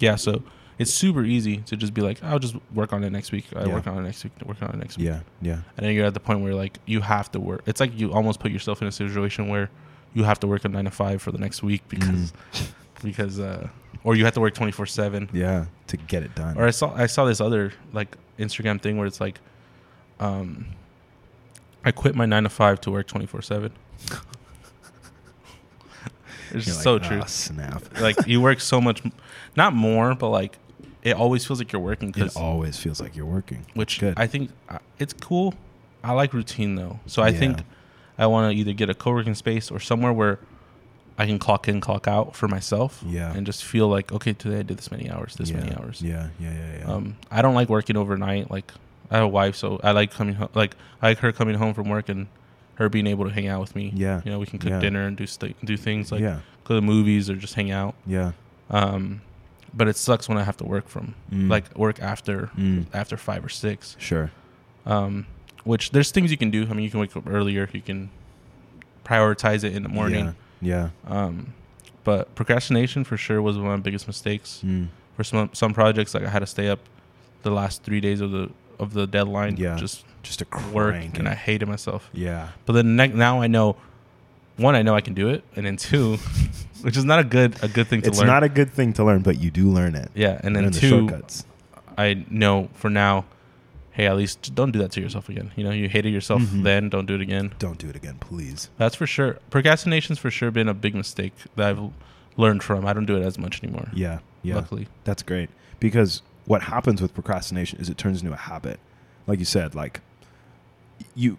yeah, 0.00 0.16
so 0.16 0.42
it's 0.78 0.92
super 0.92 1.24
easy 1.24 1.58
to 1.58 1.76
just 1.76 1.92
be 1.92 2.00
like, 2.02 2.22
I'll 2.22 2.38
just 2.38 2.54
work 2.72 2.92
on 2.92 3.02
it 3.04 3.10
next 3.10 3.32
week. 3.32 3.46
I 3.56 3.64
Yeah. 3.66 3.74
work 3.74 3.86
on 3.86 3.98
it 3.98 4.02
next 4.02 4.22
week. 4.24 4.32
Work 4.44 4.62
on 4.62 4.70
it 4.70 4.76
next 4.76 4.96
week. 4.98 5.06
Yeah. 5.08 5.20
Yeah. 5.42 5.60
And 5.76 5.86
then 5.86 5.94
you're 5.94 6.06
at 6.06 6.14
the 6.14 6.20
point 6.20 6.40
where 6.40 6.54
like 6.54 6.78
you 6.86 7.00
have 7.00 7.30
to 7.32 7.40
work. 7.40 7.62
It's 7.66 7.80
like 7.80 7.98
you 7.98 8.12
almost 8.12 8.38
put 8.40 8.50
yourself 8.52 8.80
in 8.82 8.88
a 8.88 8.92
situation 8.92 9.48
where 9.48 9.70
you 10.14 10.24
have 10.24 10.38
to 10.40 10.46
work 10.46 10.64
a 10.64 10.68
nine 10.68 10.84
to 10.84 10.90
five 10.90 11.20
for 11.20 11.32
the 11.32 11.38
next 11.38 11.62
week 11.62 11.82
because 11.88 12.32
because 13.02 13.38
uh, 13.40 13.68
or 14.04 14.14
you 14.14 14.24
have 14.24 14.34
to 14.34 14.40
work 14.40 14.54
twenty 14.54 14.72
four 14.72 14.86
seven. 14.86 15.28
Yeah. 15.32 15.66
To 15.88 15.96
get 15.96 16.22
it 16.22 16.34
done. 16.34 16.56
Or 16.56 16.64
I 16.64 16.70
saw 16.70 16.94
I 16.94 17.06
saw 17.06 17.24
this 17.24 17.40
other 17.40 17.72
like 17.92 18.16
Instagram 18.38 18.80
thing 18.80 18.96
where 18.98 19.06
it's 19.06 19.20
like, 19.20 19.40
um, 20.20 20.66
I 21.84 21.90
quit 21.90 22.14
my 22.14 22.26
nine 22.26 22.44
to 22.44 22.48
five 22.48 22.80
to 22.82 22.90
work 22.90 23.06
twenty 23.08 23.26
four 23.26 23.42
seven. 23.42 23.72
It's 26.50 26.66
like, 26.66 26.76
so 26.82 26.98
true. 26.98 27.20
"Ah, 27.22 27.26
snap. 27.26 27.82
Like 28.00 28.26
you 28.26 28.40
work 28.40 28.60
so 28.60 28.80
much, 28.80 29.02
not 29.54 29.74
more, 29.74 30.14
but 30.14 30.30
like 30.30 30.56
it 31.02 31.14
always 31.16 31.44
feels 31.46 31.58
like 31.60 31.72
you're 31.72 31.80
working 31.82 32.12
It 32.16 32.36
always 32.36 32.76
feels 32.78 33.00
like 33.00 33.14
you're 33.16 33.26
working. 33.26 33.64
which 33.74 34.00
Good. 34.00 34.14
I 34.16 34.26
think 34.26 34.50
uh, 34.68 34.78
it's 34.98 35.12
cool. 35.12 35.54
I 36.02 36.12
like 36.12 36.32
routine 36.32 36.74
though, 36.76 37.00
so 37.06 37.22
I 37.22 37.32
think 37.32 37.58
I 38.18 38.26
want 38.26 38.52
to 38.52 38.58
either 38.58 38.72
get 38.72 38.90
a 38.90 38.94
co-working 38.94 39.34
space 39.34 39.70
or 39.70 39.78
somewhere 39.80 40.12
where 40.12 40.38
I 41.20 41.26
can 41.26 41.38
clock 41.40 41.66
in, 41.68 41.80
clock 41.80 42.06
out 42.06 42.36
for 42.36 42.46
myself, 42.46 43.02
Yeah. 43.06 43.32
and 43.34 43.44
just 43.44 43.64
feel 43.64 43.88
like 43.88 44.12
okay, 44.12 44.32
today 44.32 44.60
I 44.60 44.62
did 44.62 44.76
this 44.78 44.90
many 44.90 45.10
hours, 45.10 45.34
this 45.34 45.50
yeah. 45.50 45.56
many 45.58 45.74
hours. 45.76 46.00
Yeah. 46.00 46.28
Yeah. 46.38 46.52
Yeah. 46.52 46.78
Yeah. 46.80 46.92
Um, 46.92 47.16
I 47.30 47.42
don't 47.42 47.54
like 47.54 47.68
working 47.68 47.96
overnight. 47.96 48.50
Like 48.50 48.72
I 49.10 49.16
have 49.16 49.24
a 49.24 49.28
wife, 49.28 49.56
so 49.56 49.80
I 49.82 49.90
like 49.92 50.12
coming 50.12 50.34
home. 50.34 50.48
Like 50.54 50.76
I 51.02 51.08
like 51.08 51.18
her 51.18 51.32
coming 51.32 51.56
home 51.56 51.74
from 51.74 51.88
work 51.88 52.08
and 52.08 52.28
her 52.76 52.88
being 52.88 53.08
able 53.08 53.24
to 53.24 53.32
hang 53.32 53.48
out 53.48 53.60
with 53.60 53.74
me. 53.74 53.92
Yeah. 53.94 54.20
you 54.24 54.30
know, 54.30 54.38
we 54.38 54.46
can 54.46 54.60
cook 54.60 54.70
Yeah. 54.70 54.78
dinner 54.80 55.04
and 55.06 55.16
do 55.16 55.26
st- 55.26 55.56
do 55.64 55.76
things 55.76 56.12
like 56.12 56.20
yeah. 56.20 56.40
go 56.62 56.76
to 56.76 56.80
movies 56.80 57.28
or 57.28 57.34
just 57.34 57.54
hang 57.54 57.72
out. 57.72 57.96
Yeah. 58.06 58.32
Um, 58.70 59.22
but 59.74 59.88
it 59.88 59.96
sucks 59.96 60.28
when 60.28 60.38
I 60.38 60.44
have 60.44 60.56
to 60.58 60.64
work 60.64 60.88
from 60.88 61.14
Mm. 61.32 61.50
like 61.50 61.76
work 61.76 62.00
after 62.00 62.50
Mm. 62.56 62.86
after 62.94 63.16
five 63.16 63.44
or 63.44 63.48
six. 63.48 63.96
Sure. 63.98 64.30
Um, 64.86 65.26
which 65.64 65.90
there's 65.90 66.10
things 66.10 66.30
you 66.30 66.36
can 66.38 66.50
do. 66.50 66.62
I 66.70 66.72
mean, 66.74 66.84
you 66.84 66.90
can 66.90 67.00
wake 67.00 67.16
up 67.16 67.24
earlier. 67.28 67.68
You 67.72 67.82
can 67.82 68.10
prioritize 69.04 69.64
it 69.64 69.74
in 69.74 69.82
the 69.82 69.88
morning. 69.88 70.34
Yeah. 70.60 70.90
Um, 71.06 71.52
but 72.04 72.34
procrastination 72.34 73.04
for 73.04 73.16
sure 73.16 73.40
was 73.42 73.56
one 73.56 73.66
of 73.66 73.72
my 73.72 73.82
biggest 73.82 74.06
mistakes. 74.06 74.62
Mm. 74.64 74.88
For 75.16 75.24
some 75.24 75.50
some 75.52 75.74
projects, 75.74 76.14
like 76.14 76.24
I 76.24 76.28
had 76.30 76.40
to 76.40 76.46
stay 76.46 76.68
up 76.68 76.80
the 77.42 77.50
last 77.50 77.82
three 77.82 78.00
days 78.00 78.20
of 78.20 78.30
the 78.30 78.50
of 78.78 78.92
the 78.94 79.06
deadline. 79.06 79.56
Yeah. 79.56 79.76
just 79.76 80.04
Just 80.22 80.42
a 80.42 80.46
work, 80.72 80.94
crank. 80.94 81.18
and 81.18 81.28
I 81.28 81.34
hated 81.34 81.68
myself. 81.68 82.08
yeah. 82.12 82.48
But 82.66 82.72
then 82.74 82.96
ne- 82.96 83.08
now 83.08 83.40
I 83.40 83.46
know, 83.46 83.76
one, 84.56 84.74
I 84.74 84.82
know 84.82 84.94
I 84.94 85.00
can 85.00 85.14
do 85.14 85.28
it, 85.28 85.42
and 85.56 85.64
then 85.64 85.76
two, 85.76 86.18
which 86.82 86.96
is 86.96 87.04
not 87.04 87.18
a 87.18 87.24
good 87.24 87.56
a 87.62 87.68
good 87.68 87.86
thing 87.88 88.02
to 88.02 88.08
It's 88.08 88.18
learn. 88.18 88.26
It's 88.26 88.32
not 88.32 88.42
a 88.44 88.48
good 88.48 88.70
thing 88.72 88.92
to 88.94 89.04
learn, 89.04 89.22
but 89.22 89.38
you 89.40 89.50
do 89.50 89.68
learn 89.70 89.94
it. 89.94 90.10
yeah, 90.14 90.40
and 90.42 90.54
then 90.56 90.64
learn 90.64 90.72
the 90.72 90.80
two, 90.80 90.88
shortcuts. 90.88 91.44
I 91.96 92.24
know 92.30 92.68
for 92.74 92.88
now, 92.90 93.24
hey, 93.92 94.06
at 94.06 94.16
least 94.16 94.54
don't 94.54 94.70
do 94.70 94.78
that 94.80 94.92
to 94.92 95.00
yourself 95.00 95.28
again. 95.28 95.50
You 95.56 95.64
know, 95.64 95.70
you 95.72 95.88
hated 95.88 96.12
yourself 96.12 96.42
Mhm. 96.42 96.62
then, 96.62 96.88
don't 96.88 97.06
do 97.06 97.14
it 97.16 97.20
again. 97.20 97.52
Don't 97.58 97.78
do 97.78 97.88
it 97.88 97.96
again, 97.96 98.16
please. 98.20 98.70
That's 98.78 98.94
for 98.94 99.06
sure. 99.06 99.38
Procrastination's 99.50 100.18
for 100.18 100.30
sure 100.30 100.50
been 100.50 100.68
a 100.68 100.74
big 100.74 100.94
mistake 100.94 101.32
that 101.56 101.68
I've 101.70 101.90
learned 102.36 102.62
from. 102.62 102.86
I 102.86 102.92
don't 102.92 103.06
do 103.06 103.16
it 103.16 103.24
as 103.24 103.38
much 103.38 103.62
anymore. 103.62 103.88
Yeah. 103.92 104.18
Yeah. 104.42 104.54
Luckily. 104.56 104.86
That's 105.04 105.22
great 105.24 105.50
because 105.80 106.22
what 106.44 106.62
happens 106.62 107.02
with 107.02 107.12
procrastination 107.12 107.80
is 107.80 107.88
it 107.88 107.98
turns 107.98 108.22
into 108.22 108.32
a 108.32 108.36
habit. 108.36 108.78
Like 109.26 109.40
you 109.40 109.44
said, 109.44 109.74
like 109.74 110.00
you 111.16 111.36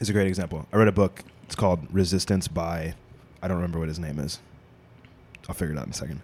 is 0.00 0.08
a 0.08 0.12
great 0.12 0.28
example. 0.28 0.66
I 0.72 0.76
read 0.76 0.88
a 0.88 0.92
book. 0.92 1.24
It's 1.44 1.54
called 1.56 1.86
Resistance 1.92 2.46
by 2.48 2.94
I 3.42 3.48
don't 3.48 3.56
remember 3.56 3.80
what 3.80 3.88
his 3.88 3.98
name 3.98 4.20
is. 4.20 4.38
I'll 5.48 5.54
figure 5.54 5.74
it 5.74 5.78
out 5.78 5.84
in 5.86 5.90
a 5.90 5.94
second. 5.94 6.20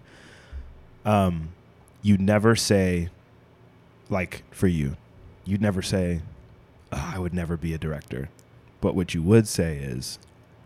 Um, 1.05 1.49
you 2.01 2.17
never 2.17 2.55
say 2.55 3.09
like 4.09 4.43
for 4.51 4.67
you, 4.67 4.95
you'd 5.45 5.61
never 5.61 5.81
say, 5.81 6.21
"Oh, 6.91 7.11
"I 7.15 7.19
would 7.19 7.33
never 7.33 7.57
be 7.57 7.73
a 7.73 7.77
director," 7.77 8.29
but 8.81 8.95
what 8.95 9.13
you 9.13 9.21
would 9.21 9.47
say 9.47 9.77
is, 9.77 10.19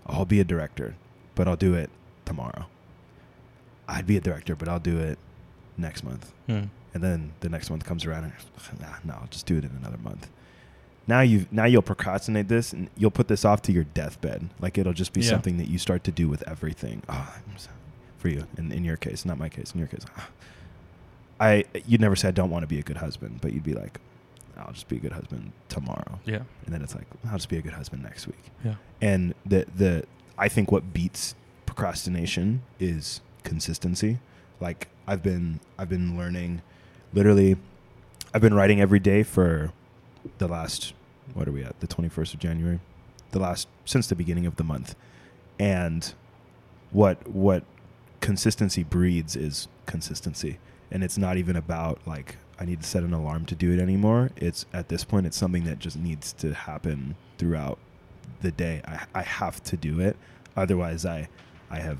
"I'll 0.06 0.26
be 0.26 0.40
a 0.40 0.44
director, 0.44 0.96
but 1.36 1.48
I'll 1.48 1.56
do 1.56 1.74
it 1.74 1.90
tomorrow." 2.26 2.66
I'd 3.88 4.08
be 4.08 4.16
a 4.18 4.22
director, 4.22 4.56
but 4.56 4.70
I'll 4.70 4.80
do 4.80 4.98
it 4.98 5.18
next 5.78 6.04
month. 6.04 6.32
Hmm. 6.48 6.64
And 6.94 7.04
then 7.04 7.34
the 7.42 7.50
next 7.50 7.70
month 7.70 7.86
comes 7.86 8.06
around 8.06 8.24
and 8.26 8.34
nah, 8.80 8.88
no, 9.04 9.14
I'll 9.20 9.28
just 9.30 9.46
do 9.46 9.58
it 9.58 9.66
in 9.66 9.72
another 9.72 9.98
month. 9.98 10.30
Now 11.06 11.20
you 11.20 11.48
now 11.52 11.66
you'll 11.66 11.82
procrastinate 11.82 12.48
this 12.48 12.72
and 12.72 12.90
you'll 12.96 13.12
put 13.12 13.28
this 13.28 13.44
off 13.44 13.62
to 13.64 13.72
your 13.74 13.84
deathbed. 13.84 14.50
Like 14.62 14.78
it'll 14.78 14.94
just 14.94 15.12
be 15.12 15.20
Yeah. 15.22 15.32
something 15.32 15.58
that 15.58 15.68
you 15.68 15.78
start 15.80 16.04
to 16.06 16.12
do 16.12 16.30
with 16.30 16.48
everything. 16.48 17.02
Oh, 17.10 17.34
I'm 17.36 17.58
so- 17.58 17.72
for 18.24 18.30
you 18.30 18.48
in, 18.58 18.72
in 18.72 18.86
your 18.86 18.96
case, 18.96 19.26
not 19.26 19.38
my 19.38 19.50
case. 19.50 19.74
In 19.74 19.80
your 19.80 19.90
case. 19.90 20.06
I 21.40 21.66
you'd 21.86 22.00
never 22.00 22.16
say 22.16 22.30
I 22.30 22.32
don't 22.32 22.50
want 22.50 22.64
to 22.64 22.68
be 22.68 22.80
a 22.80 22.84
good 22.84 22.98
husband, 22.98 23.40
but 23.42 23.54
you'd 23.54 23.66
be 23.66 23.74
like, 23.74 24.00
I'll 24.58 24.72
just 24.72 24.88
be 24.88 24.96
a 24.96 25.00
good 25.00 25.12
husband 25.12 25.52
tomorrow. 25.68 26.20
Yeah. 26.26 26.44
And 26.66 26.74
then 26.74 26.82
it's 26.82 26.96
like 26.96 27.06
I'll 27.26 27.34
just 27.38 27.50
be 27.50 27.58
a 27.58 27.62
good 27.62 27.74
husband 27.74 28.02
next 28.02 28.26
week. 28.26 28.44
Yeah. 28.64 28.76
And 29.02 29.36
the 29.46 29.66
the 29.76 30.06
I 30.38 30.48
think 30.48 30.72
what 30.72 30.94
beats 30.94 31.36
procrastination 31.66 32.62
is 32.80 33.20
consistency. 33.44 34.20
Like 34.62 34.88
I've 35.06 35.22
been 35.22 35.60
I've 35.78 35.90
been 35.90 36.18
learning 36.18 36.62
literally 37.14 37.58
I've 38.34 38.42
been 38.42 38.54
writing 38.54 38.80
every 38.80 39.00
day 39.00 39.24
for 39.24 39.74
the 40.38 40.48
last 40.48 40.94
what 41.34 41.48
are 41.48 41.52
we 41.52 41.64
at? 41.64 41.78
The 41.82 41.88
21st 41.88 42.36
of 42.36 42.40
January. 42.40 42.80
The 43.32 43.40
last 43.40 43.68
since 43.84 44.08
the 44.08 44.16
beginning 44.16 44.46
of 44.46 44.56
the 44.56 44.64
month. 44.64 44.96
And 45.60 46.14
what 46.92 47.28
what 47.28 47.64
consistency 48.24 48.84
breeds 48.84 49.36
is 49.36 49.68
consistency. 49.86 50.58
And 50.92 51.04
it's 51.04 51.18
not 51.18 51.38
even 51.38 51.56
about 51.56 52.00
like 52.08 52.38
I 52.60 52.66
need 52.66 52.82
to 52.82 52.88
set 52.88 53.04
an 53.04 53.14
alarm 53.14 53.46
to 53.48 53.56
do 53.56 53.72
it 53.74 53.80
anymore. 53.80 54.30
It's 54.38 54.66
at 54.74 54.88
this 54.90 55.04
point 55.04 55.26
it's 55.26 55.38
something 55.38 55.66
that 55.66 55.80
just 55.80 55.98
needs 55.98 56.34
to 56.34 56.54
happen 56.54 57.16
throughout 57.38 57.78
the 58.42 58.52
day. 58.52 58.82
I 58.88 59.06
I 59.14 59.22
have 59.24 59.62
to 59.66 59.78
do 59.78 60.00
it. 60.00 60.16
Otherwise 60.56 61.06
I 61.06 61.28
I 61.70 61.80
have 61.80 62.00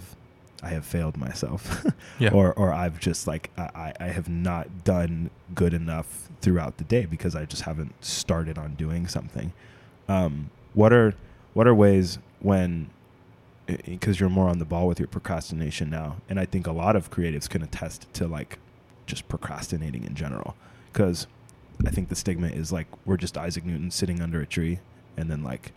I 0.62 0.70
have 0.70 0.86
failed 0.86 1.18
myself, 1.18 1.86
Yeah. 2.20 2.30
or 2.32 2.54
or 2.54 2.72
I've 2.72 3.00
just 3.00 3.28
like 3.28 3.50
I, 3.58 3.70
I 3.76 3.94
I 4.00 4.08
have 4.08 4.30
not 4.30 4.84
done 4.86 5.30
good 5.54 5.74
enough 5.74 6.30
throughout 6.42 6.78
the 6.78 6.86
day 6.86 7.06
because 7.06 7.36
I 7.36 7.44
just 7.46 7.64
haven't 7.64 7.94
started 8.04 8.58
on 8.58 8.76
doing 8.76 9.08
something. 9.08 9.52
Um, 10.08 10.52
what 10.74 10.94
are 10.94 11.16
what 11.54 11.68
are 11.68 11.76
ways 11.76 12.20
when 12.40 12.90
because 13.66 14.20
you're 14.20 14.30
more 14.30 14.50
on 14.50 14.60
the 14.60 14.66
ball 14.66 14.88
with 14.88 15.00
your 15.00 15.08
procrastination 15.08 15.90
now, 15.90 16.18
and 16.30 16.40
I 16.40 16.46
think 16.46 16.68
a 16.68 16.72
lot 16.72 16.96
of 16.96 17.10
creatives 17.12 17.50
can 17.50 17.62
attest 17.64 18.12
to 18.16 18.28
like 18.28 18.60
just 19.06 19.28
procrastinating 19.28 20.04
in 20.04 20.16
general 20.16 20.56
because 20.92 21.28
I 21.86 21.90
think 21.90 22.10
the 22.10 22.16
stigma 22.16 22.48
is 22.48 22.72
like 22.72 22.88
we're 23.06 23.18
just 23.18 23.38
Isaac 23.38 23.66
Newton 23.66 23.92
sitting 23.92 24.22
under 24.22 24.42
a 24.42 24.46
tree, 24.46 24.80
and 25.18 25.30
then 25.30 25.44
like 25.44 25.72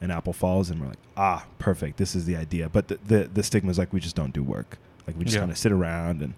an 0.00 0.10
apple 0.10 0.32
falls, 0.32 0.70
and 0.70 0.80
we're 0.80 0.88
like, 0.88 0.98
ah, 1.16 1.46
perfect, 1.58 1.96
this 1.98 2.14
is 2.14 2.24
the 2.26 2.36
idea. 2.36 2.68
But 2.68 2.88
the 2.88 2.98
the, 3.06 3.30
the 3.32 3.42
stigma 3.42 3.70
is 3.70 3.78
like 3.78 3.92
we 3.92 4.00
just 4.00 4.16
don't 4.16 4.32
do 4.32 4.42
work, 4.42 4.78
like 5.06 5.16
we 5.18 5.24
just 5.24 5.34
Yeah. 5.34 5.40
kind 5.40 5.52
of 5.52 5.58
sit 5.58 5.72
around 5.72 6.22
and 6.22 6.34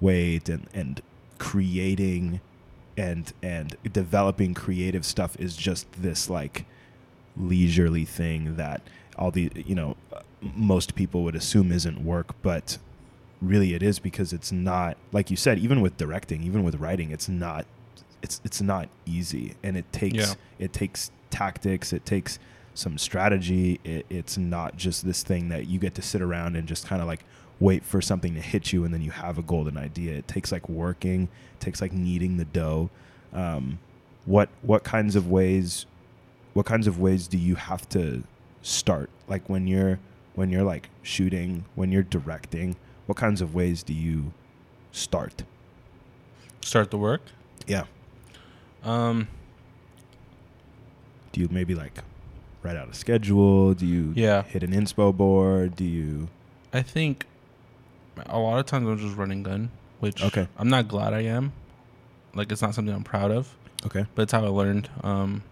wait, 0.00 0.48
and 0.48 0.66
and 0.74 1.00
creating 1.38 2.40
and 2.96 3.32
and 3.42 3.76
developing 3.92 4.54
creative 4.54 5.04
stuff 5.04 5.34
is 5.40 5.56
just 5.56 5.86
this 6.00 6.28
like 6.30 6.66
leisurely 7.36 8.04
thing 8.04 8.56
that 8.56 8.82
all 9.18 9.30
the 9.30 9.50
you 9.54 9.74
know 9.74 9.96
most 10.54 10.94
people 10.94 11.22
would 11.22 11.36
assume 11.36 11.70
isn't 11.72 12.04
work 12.04 12.34
but 12.42 12.78
really 13.40 13.74
it 13.74 13.82
is 13.82 13.98
because 13.98 14.32
it's 14.32 14.52
not 14.52 14.96
like 15.12 15.30
you 15.30 15.36
said 15.36 15.58
even 15.58 15.80
with 15.80 15.96
directing 15.96 16.42
even 16.42 16.62
with 16.64 16.76
writing 16.76 17.10
it's 17.10 17.28
not 17.28 17.66
it's 18.22 18.40
it's 18.44 18.62
not 18.62 18.88
easy. 19.04 19.54
And 19.64 19.76
it 19.76 19.92
takes 19.92 20.14
Yeah. 20.14 20.34
it 20.60 20.72
takes 20.72 21.10
tactics 21.30 21.92
it 21.92 22.06
takes 22.06 22.38
some 22.74 22.96
strategy. 22.96 23.80
It, 23.84 24.06
it's 24.08 24.38
not 24.38 24.76
just 24.76 25.04
this 25.04 25.22
thing 25.22 25.48
that 25.50 25.66
you 25.66 25.78
get 25.78 25.94
to 25.96 26.02
sit 26.02 26.22
around 26.22 26.56
and 26.56 26.66
just 26.68 26.86
kind 26.86 27.02
of 27.02 27.08
like 27.08 27.24
wait 27.60 27.84
for 27.84 28.00
something 28.00 28.34
to 28.34 28.40
hit 28.40 28.72
you 28.72 28.84
and 28.84 28.94
then 28.94 29.02
you 29.02 29.10
have 29.10 29.38
a 29.38 29.42
golden 29.42 29.76
idea. 29.76 30.14
It 30.14 30.28
takes 30.28 30.52
like 30.52 30.68
working 30.68 31.24
it 31.24 31.60
takes 31.60 31.80
like 31.80 31.92
kneading 31.92 32.36
the 32.36 32.44
dough. 32.44 32.90
Um, 33.32 33.80
what 34.24 34.48
what 34.62 34.84
kinds 34.84 35.16
of 35.16 35.28
ways 35.28 35.86
what 36.54 36.64
kinds 36.64 36.86
of 36.86 37.00
ways 37.00 37.26
do 37.26 37.38
you 37.38 37.56
have 37.56 37.88
to 37.88 38.22
start? 38.62 39.10
Like 39.26 39.48
when 39.48 39.66
you're 39.66 39.98
when 40.34 40.50
you're 40.50 40.62
like 40.62 40.88
shooting 41.02 41.64
when 41.74 41.92
you're 41.92 42.02
directing 42.02 42.76
what 43.06 43.16
kinds 43.18 43.40
of 43.40 43.54
ways 43.54 43.82
do 43.82 43.92
you 43.92 44.32
start 44.92 45.42
Start 46.62 46.90
the 46.90 46.98
work. 46.98 47.22
yeah 47.66 47.84
Um, 48.84 49.28
do 51.32 51.40
you 51.40 51.48
maybe 51.50 51.74
like 51.74 51.98
write 52.62 52.76
out 52.76 52.88
a 52.88 52.94
schedule 52.94 53.74
do 53.74 53.86
you 53.86 54.12
Yeah. 54.14 54.42
hit 54.42 54.62
an 54.62 54.70
inspo 54.72 55.14
board 55.16 55.76
do 55.76 55.84
you 55.84 56.28
I 56.72 56.82
think 56.82 57.26
a 58.26 58.38
lot 58.38 58.58
of 58.58 58.66
times 58.66 58.86
I'm 58.88 58.98
just 58.98 59.16
running 59.16 59.42
gun, 59.42 59.70
which 60.00 60.22
Okay. 60.22 60.46
I'm 60.58 60.68
not 60.68 60.86
glad 60.88 61.12
I 61.14 61.20
am. 61.22 61.52
Like 62.34 62.52
it's 62.52 62.60
not 62.62 62.74
something 62.74 62.94
I'm 62.94 63.04
proud 63.04 63.30
of, 63.30 63.54
okay 63.86 64.06
but 64.14 64.22
it's 64.22 64.32
how 64.32 64.44
I 64.44 64.48
learned. 64.48 64.88
Um, 65.02 65.42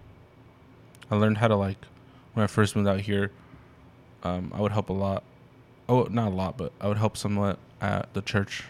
I 1.11 1.17
learned 1.17 1.39
how 1.39 1.49
to 1.49 1.57
like 1.57 1.77
when 2.35 2.45
I 2.45 2.47
first 2.47 2.77
moved 2.77 2.89
out 2.89 3.01
here. 3.01 3.33
Um, 4.23 4.53
I 4.55 4.61
would 4.61 4.73
help 4.73 4.89
a 4.91 4.93
lot. 4.93 5.23
Oh, 5.89 6.05
not 6.11 6.29
a 6.29 6.35
lot, 6.35 6.57
but 6.57 6.73
I 6.81 6.89
would 6.89 6.99
help 6.99 7.17
somewhat 7.17 7.59
at 7.81 8.13
the 8.15 8.23
church 8.23 8.65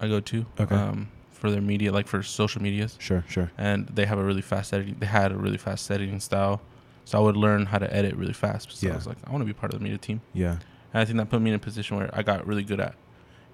I 0.00 0.08
go 0.08 0.20
to. 0.20 0.46
Okay. 0.60 0.74
Um, 0.74 1.08
for 1.32 1.50
their 1.50 1.60
media, 1.60 1.90
like 1.92 2.06
for 2.06 2.22
social 2.22 2.62
medias, 2.62 2.96
sure 3.00 3.24
sure 3.28 3.50
and 3.58 3.88
they 3.88 4.06
have 4.06 4.16
a 4.16 4.22
really 4.22 4.42
fast 4.42 4.72
editing. 4.72 4.94
They 5.00 5.06
had 5.06 5.32
a 5.32 5.36
really 5.36 5.58
fast 5.58 5.90
editing 5.90 6.20
style, 6.20 6.60
so 7.04 7.18
I 7.18 7.20
would 7.20 7.36
learn 7.36 7.66
how 7.66 7.78
to 7.78 7.92
edit 7.92 8.14
really 8.14 8.32
fast. 8.32 8.70
So 8.70 8.86
Yeah. 8.86 8.92
I 8.92 8.96
was 8.96 9.08
like, 9.08 9.16
I 9.26 9.30
want 9.32 9.42
to 9.42 9.46
be 9.46 9.52
part 9.52 9.72
of 9.74 9.80
the 9.80 9.82
media 9.82 9.98
team. 9.98 10.20
yeah 10.34 10.58
And 10.94 11.00
I 11.02 11.04
think 11.04 11.16
that 11.18 11.30
put 11.30 11.42
me 11.42 11.50
in 11.50 11.56
a 11.56 11.58
position 11.58 11.96
where 11.96 12.08
I 12.12 12.22
got 12.22 12.46
really 12.46 12.62
good 12.62 12.78
at 12.78 12.94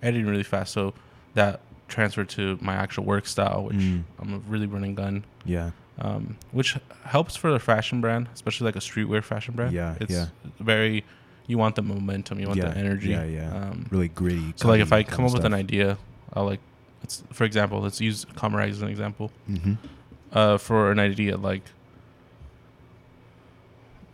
editing 0.02 0.26
really 0.26 0.42
fast. 0.42 0.74
So 0.74 0.92
that 1.32 1.60
transferred 1.88 2.28
to 2.30 2.58
my 2.60 2.74
actual 2.74 3.04
work 3.04 3.26
style, 3.26 3.64
which 3.64 3.76
Mm. 3.76 4.02
I'm 4.20 4.34
a 4.34 4.38
really 4.40 4.66
running 4.66 4.94
gun, 4.94 5.24
yeah 5.46 5.70
um, 5.98 6.36
which 6.52 6.76
helps 7.04 7.36
for 7.36 7.50
the 7.50 7.58
fashion 7.58 8.02
brand, 8.02 8.28
especially 8.34 8.66
like 8.66 8.76
a 8.76 8.80
streetwear 8.80 9.24
fashion 9.24 9.54
brand. 9.54 9.72
Yeah, 9.72 9.96
it's 9.98 10.12
yeah. 10.12 10.26
very. 10.60 11.04
You 11.48 11.58
want 11.58 11.74
the 11.74 11.82
momentum, 11.82 12.38
you 12.38 12.46
want 12.46 12.58
Yeah, 12.58 12.68
the 12.68 12.78
energy. 12.78 13.08
yeah, 13.08 13.24
yeah. 13.24 13.52
Um, 13.52 13.86
really 13.90 14.08
gritty 14.08 14.52
so 14.56 14.68
like 14.68 14.80
if 14.80 14.92
I 14.92 15.02
come 15.02 15.24
up 15.24 15.32
with 15.32 15.44
an 15.44 15.54
idea, 15.54 15.98
I'll 16.34 16.44
like, 16.44 16.60
let's 17.02 17.24
for 17.32 17.44
example, 17.44 17.80
let's 17.80 18.00
use 18.00 18.24
Comrags 18.36 18.70
as 18.72 18.82
an 18.82 18.88
example. 18.88 19.32
Mhm. 19.50 19.78
Uh, 20.30 20.58
for 20.58 20.92
an 20.92 20.98
idea 21.00 21.36
like, 21.36 21.62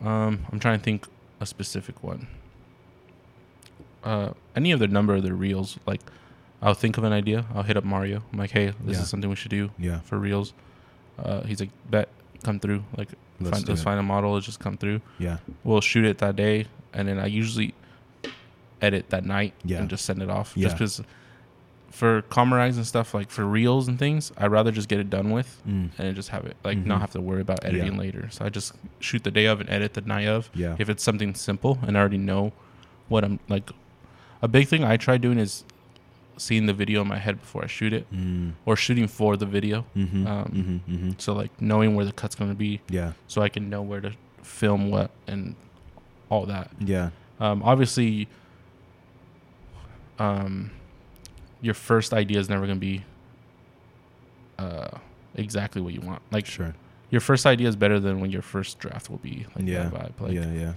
um, 0.00 0.46
I'm 0.52 0.60
trying 0.60 0.78
to 0.78 0.84
think 0.84 1.06
a 1.40 1.46
specific 1.46 2.02
one. 2.02 2.26
Uh, 4.02 4.30
any 4.54 4.70
of 4.70 4.78
the 4.80 4.86
number 4.88 5.14
of 5.14 5.22
their 5.22 5.34
reels, 5.34 5.78
like, 5.86 6.00
I'll 6.62 6.74
think 6.74 6.98
of 6.98 7.04
an 7.04 7.12
idea. 7.12 7.46
I'll 7.54 7.62
hit 7.62 7.76
up 7.76 7.84
Mario. 7.84 8.22
I'm 8.32 8.38
like, 8.38 8.50
hey, 8.50 8.72
this 8.84 8.96
Yeah. 8.96 9.02
is 9.02 9.08
something 9.08 9.28
we 9.30 9.36
should 9.36 9.50
do 9.50 9.70
yeah 9.78 10.00
for 10.00 10.18
reels. 10.18 10.52
Uh, 11.18 11.42
he's 11.42 11.60
like, 11.60 11.70
bet, 11.90 12.08
come 12.42 12.58
through. 12.60 12.84
Like, 12.96 13.08
Let's 13.40 13.56
find, 13.58 13.68
let's 13.68 13.82
find 13.82 13.98
a 13.98 14.02
model. 14.02 14.34
Let's 14.34 14.46
just 14.46 14.60
come 14.60 14.76
through. 14.76 15.00
yeah 15.18 15.38
We'll 15.64 15.80
shoot 15.80 16.04
it 16.04 16.18
that 16.18 16.36
day, 16.36 16.66
and 16.94 17.08
then 17.08 17.18
I 17.18 17.26
usually 17.26 17.74
edit 18.80 19.10
that 19.10 19.24
night 19.24 19.54
Yeah. 19.64 19.78
and 19.78 19.88
just 19.90 20.04
send 20.04 20.22
it 20.22 20.30
off. 20.30 20.52
Yeah. 20.56 20.64
Just 20.68 20.76
because 20.76 21.02
for 21.90 22.22
Comrags 22.22 22.74
and 22.76 22.86
stuff, 22.86 23.14
like 23.14 23.30
for 23.30 23.44
reels 23.44 23.86
and 23.86 23.98
things, 23.98 24.32
I'd 24.36 24.50
rather 24.50 24.72
just 24.72 24.88
get 24.88 24.98
it 24.98 25.08
done 25.10 25.30
with 25.30 25.62
Mm. 25.66 25.90
and 25.96 26.16
just 26.16 26.30
have 26.30 26.44
it 26.44 26.56
like 26.64 26.78
Mhm. 26.78 26.86
not 26.86 27.00
have 27.00 27.12
to 27.12 27.20
worry 27.20 27.40
about 27.40 27.64
editing 27.64 27.94
Yeah. 27.94 27.98
later. 28.00 28.28
So 28.30 28.44
I 28.44 28.48
just 28.48 28.72
shoot 28.98 29.22
the 29.22 29.30
day 29.30 29.46
of 29.46 29.60
and 29.60 29.70
edit 29.70 29.94
the 29.94 30.00
night 30.00 30.26
of. 30.26 30.50
yeah 30.54 30.74
If 30.78 30.88
it's 30.88 31.02
something 31.04 31.34
simple 31.34 31.78
and 31.86 31.96
I 31.96 32.00
already 32.00 32.18
know 32.18 32.52
what 33.08 33.22
I'm 33.24 33.38
like, 33.48 33.70
a 34.42 34.48
big 34.48 34.66
thing 34.66 34.82
I 34.84 34.96
try 34.96 35.16
doing 35.18 35.38
is 35.38 35.64
seeing 36.36 36.66
the 36.66 36.72
video 36.72 37.00
in 37.02 37.06
my 37.06 37.18
head 37.18 37.40
before 37.40 37.62
I 37.62 37.68
shoot 37.68 37.92
it 37.92 38.12
mm. 38.12 38.54
or 38.66 38.74
shooting 38.74 39.06
for 39.06 39.36
the 39.36 39.46
video. 39.46 39.86
mm-hmm. 39.96 40.26
Um, 40.26 40.44
mm-hmm. 40.46 40.92
Mm-hmm. 40.94 41.10
So 41.18 41.32
like 41.32 41.50
knowing 41.60 41.94
where 41.94 42.04
the 42.04 42.12
cut's 42.12 42.34
going 42.34 42.50
to 42.50 42.56
be, 42.56 42.80
yeah 42.90 43.12
so 43.28 43.40
I 43.40 43.48
can 43.48 43.70
know 43.70 43.82
where 43.82 44.00
to 44.00 44.12
film 44.42 44.90
what 44.90 45.12
and 45.28 45.54
all 46.30 46.46
that. 46.46 46.70
yeah 46.80 47.10
Um, 47.40 47.62
obviously, 47.62 48.28
um, 50.18 50.70
your 51.60 51.74
first 51.74 52.12
idea 52.12 52.38
is 52.38 52.48
never 52.48 52.66
going 52.66 52.76
to 52.78 52.80
be 52.80 53.04
uh, 54.58 54.88
exactly 55.34 55.80
what 55.82 55.92
you 55.94 56.00
want. 56.00 56.22
Like 56.30 56.46
sure 56.46 56.74
your 57.10 57.20
first 57.20 57.46
idea 57.46 57.68
is 57.68 57.76
better 57.76 58.00
than 58.00 58.20
when 58.20 58.30
your 58.30 58.42
first 58.42 58.78
draft 58.78 59.08
will 59.10 59.18
be. 59.18 59.46
Like 59.54 59.66
yeah 59.66 59.88
that 59.88 60.16
vibe. 60.18 60.20
Like, 60.20 60.32
yeah 60.32 60.52
yeah 60.52 60.72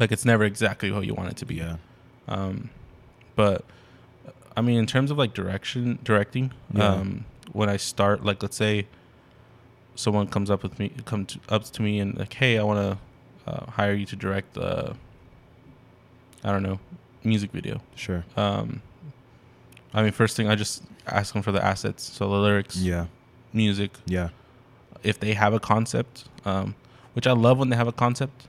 like 0.00 0.10
it's 0.12 0.24
never 0.24 0.44
exactly 0.44 0.90
what 0.90 1.06
you 1.06 1.14
want 1.14 1.30
it 1.30 1.36
to 1.38 1.46
be. 1.46 1.56
yeah 1.56 1.76
Um, 2.28 2.70
but 3.36 3.64
I 4.56 4.60
mean, 4.60 4.78
in 4.78 4.86
terms 4.86 5.10
of 5.10 5.18
like 5.18 5.34
direction, 5.34 5.98
directing, 6.04 6.52
Yeah. 6.74 6.88
um, 6.88 7.24
when 7.52 7.68
I 7.68 7.76
start, 7.78 8.24
like 8.24 8.42
let's 8.42 8.56
say 8.56 8.86
someone 9.94 10.26
comes 10.26 10.50
up 10.50 10.62
with 10.62 10.78
me, 10.78 10.92
come 11.04 11.24
to, 11.26 11.38
up 11.48 11.64
to 11.64 11.82
me 11.82 11.98
and 12.00 12.18
like, 12.18 12.34
hey, 12.34 12.58
I 12.58 12.62
want 12.62 12.78
to 12.78 12.98
uh, 13.46 13.66
hire 13.72 13.92
you 13.94 14.06
to 14.06 14.16
direct, 14.16 14.56
uh, 14.58 14.92
I 16.44 16.52
don't 16.52 16.62
know, 16.62 16.78
music 17.24 17.50
video. 17.52 17.80
sure 17.94 18.24
Um, 18.36 18.82
I 19.94 20.02
mean, 20.02 20.12
first 20.12 20.36
thing 20.36 20.48
I 20.48 20.54
just 20.54 20.82
ask 21.06 21.32
them 21.34 21.42
for 21.42 21.52
the 21.52 21.62
assets, 21.64 22.02
so 22.02 22.28
the 22.28 22.36
lyrics, 22.36 22.76
yeah 22.76 23.06
music, 23.52 23.90
yeah 24.06 24.28
if 25.02 25.18
they 25.18 25.34
have 25.34 25.52
a 25.52 25.60
concept, 25.60 26.24
um, 26.44 26.74
which 27.14 27.26
I 27.26 27.32
love 27.32 27.58
when 27.58 27.68
they 27.70 27.76
have 27.76 27.88
a 27.88 27.92
concept. 27.92 28.46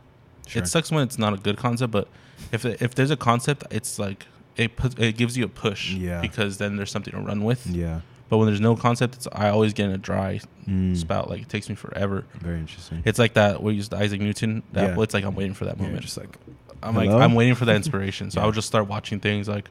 sure 0.47 0.61
It 0.61 0.67
sucks 0.67 0.91
when 0.91 1.03
it's 1.03 1.17
not 1.17 1.33
a 1.33 1.37
good 1.37 1.57
concept, 1.57 1.91
but 1.91 2.07
if 2.51 2.63
if 2.65 2.93
there's 2.95 3.11
a 3.11 3.17
concept, 3.17 3.63
it's 3.71 3.97
like 3.99 4.25
it 4.55 4.75
puts 4.75 4.95
it 4.99 5.17
gives 5.17 5.35
you 5.37 5.45
a 5.45 5.49
push, 5.49 5.91
Yeah. 5.93 6.21
because 6.21 6.57
then 6.57 6.75
there's 6.77 6.91
something 6.91 7.13
to 7.13 7.19
run 7.19 7.43
with. 7.43 7.65
yeah 7.67 8.01
But 8.33 8.39
when 8.39 8.47
there's 8.47 8.59
no 8.61 8.75
concept, 8.75 9.13
it's 9.13 9.27
I 9.31 9.49
always 9.49 9.73
get 9.73 9.89
in 9.89 9.91
a 9.91 9.97
dry 9.99 10.39
Mm. 10.67 10.97
spout. 10.97 11.29
Like 11.29 11.43
it 11.43 11.49
takes 11.49 11.69
me 11.69 11.75
forever. 11.75 12.25
very 12.39 12.57
interesting 12.59 13.03
It's 13.05 13.19
like 13.19 13.35
that 13.35 13.61
we 13.61 13.75
used 13.75 13.93
Isaac 13.93 14.19
Newton. 14.19 14.63
That 14.71 14.97
Yeah. 14.97 15.03
it's 15.03 15.13
like 15.13 15.23
I'm 15.23 15.35
waiting 15.35 15.53
for 15.53 15.65
that 15.65 15.77
yeah, 15.77 15.83
moment. 15.83 16.01
just 16.01 16.17
like 16.17 16.35
I'm 16.81 16.95
Hello? 16.95 17.05
like 17.13 17.21
I'm 17.23 17.35
waiting 17.35 17.53
for 17.53 17.65
that 17.65 17.75
inspiration. 17.75 18.31
So 18.31 18.39
Yeah. 18.39 18.43
I 18.43 18.45
would 18.47 18.55
just 18.55 18.67
start 18.67 18.87
watching 18.87 19.19
things 19.19 19.47
like 19.47 19.69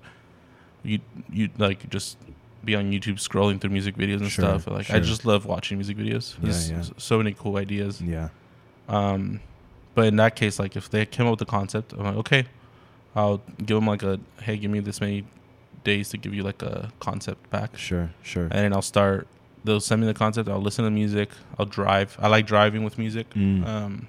you 0.85 1.01
you 1.29 1.49
like 1.59 1.91
just 1.91 2.19
be 2.65 2.77
on 2.77 2.93
YouTube 2.93 3.15
scrolling 3.15 3.61
through 3.61 3.71
music 3.71 3.97
videos 3.97 4.21
and 4.21 4.31
Sure, 4.31 4.45
stuff. 4.61 4.69
Like 4.69 4.91
I 4.93 5.01
just 5.01 5.25
love 5.27 5.45
watching 5.45 5.77
music 5.79 5.97
videos. 5.97 6.35
Yeah, 6.35 6.39
There's 6.45 6.71
yeah. 6.71 6.79
s- 6.79 6.93
so 6.99 7.19
many 7.19 7.33
cool 7.33 7.57
ideas. 7.57 8.01
yeah 8.01 8.29
Um, 8.89 9.41
but 9.97 10.07
in 10.07 10.15
that 10.17 10.37
case, 10.37 10.61
like 10.61 10.77
if 10.77 10.89
they 10.89 11.05
came 11.05 11.27
up 11.27 11.33
with 11.33 11.41
the 11.41 11.47
concept, 11.47 11.95
I'm 11.95 12.05
like, 12.05 12.17
okay, 12.17 12.45
I'll 13.17 13.41
give 13.59 13.75
them 13.79 13.87
like 13.89 14.05
a, 14.05 14.21
hey, 14.43 14.57
give 14.57 14.71
me 14.71 14.79
this 14.79 15.01
many 15.01 15.25
days 15.85 16.09
to 16.11 16.17
give 16.19 16.33
you 16.35 16.43
like 16.43 16.63
a 16.63 16.91
concept 17.01 17.49
back, 17.51 17.77
sure 17.79 18.11
sure 18.23 18.45
and 18.45 18.53
then 18.53 18.73
I'll 18.73 18.83
start. 18.83 19.27
They'll 19.65 19.81
send 19.81 20.01
me 20.01 20.07
the 20.09 20.15
concept. 20.15 20.49
I'll 20.49 20.61
listen 20.61 20.85
to 20.85 20.91
music. 20.91 21.31
I'll 21.59 21.67
drive. 21.67 22.17
I 22.21 22.27
like 22.29 22.47
driving 22.47 22.83
with 22.85 22.99
music. 22.99 23.31
Mm. 23.35 23.65
Um, 23.67 24.09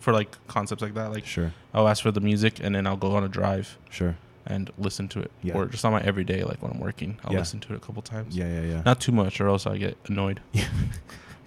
for 0.00 0.12
like 0.12 0.36
concepts 0.48 0.82
like 0.82 0.94
that, 0.94 1.10
like 1.12 1.26
sure 1.26 1.52
I'll 1.72 1.88
ask 1.88 2.02
for 2.02 2.10
the 2.10 2.20
music, 2.20 2.60
and 2.62 2.74
then 2.74 2.86
I'll 2.86 2.96
go 2.96 3.14
on 3.16 3.24
a 3.24 3.28
drive 3.28 3.78
sure 3.90 4.16
and 4.46 4.70
listen 4.78 5.08
to 5.08 5.20
it, 5.20 5.30
Yeah. 5.42 5.54
or 5.54 5.64
just 5.66 5.84
on 5.86 5.92
my 5.92 6.02
everyday, 6.02 6.44
like 6.44 6.60
when 6.62 6.70
I'm 6.70 6.78
working, 6.80 7.18
I'll 7.24 7.32
Yeah. 7.32 7.38
listen 7.40 7.60
to 7.60 7.72
it 7.72 7.76
a 7.76 7.80
couple 7.80 8.02
times. 8.02 8.36
yeah 8.36 8.46
yeah 8.46 8.60
yeah 8.72 8.82
Not 8.84 9.00
too 9.00 9.12
much, 9.12 9.40
or 9.40 9.48
else 9.48 9.66
I 9.66 9.78
get 9.78 9.96
annoyed. 10.08 10.40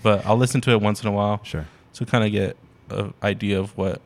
But 0.04 0.26
I'll 0.26 0.38
listen 0.38 0.62
to 0.62 0.72
it 0.72 0.82
once 0.82 1.02
in 1.02 1.08
a 1.10 1.12
while 1.12 1.42
sure 1.44 1.66
to 1.96 2.06
kind 2.06 2.24
of 2.24 2.32
get 2.32 2.56
an 2.90 3.14
idea 3.24 3.60
of 3.60 3.76
what 3.78 4.02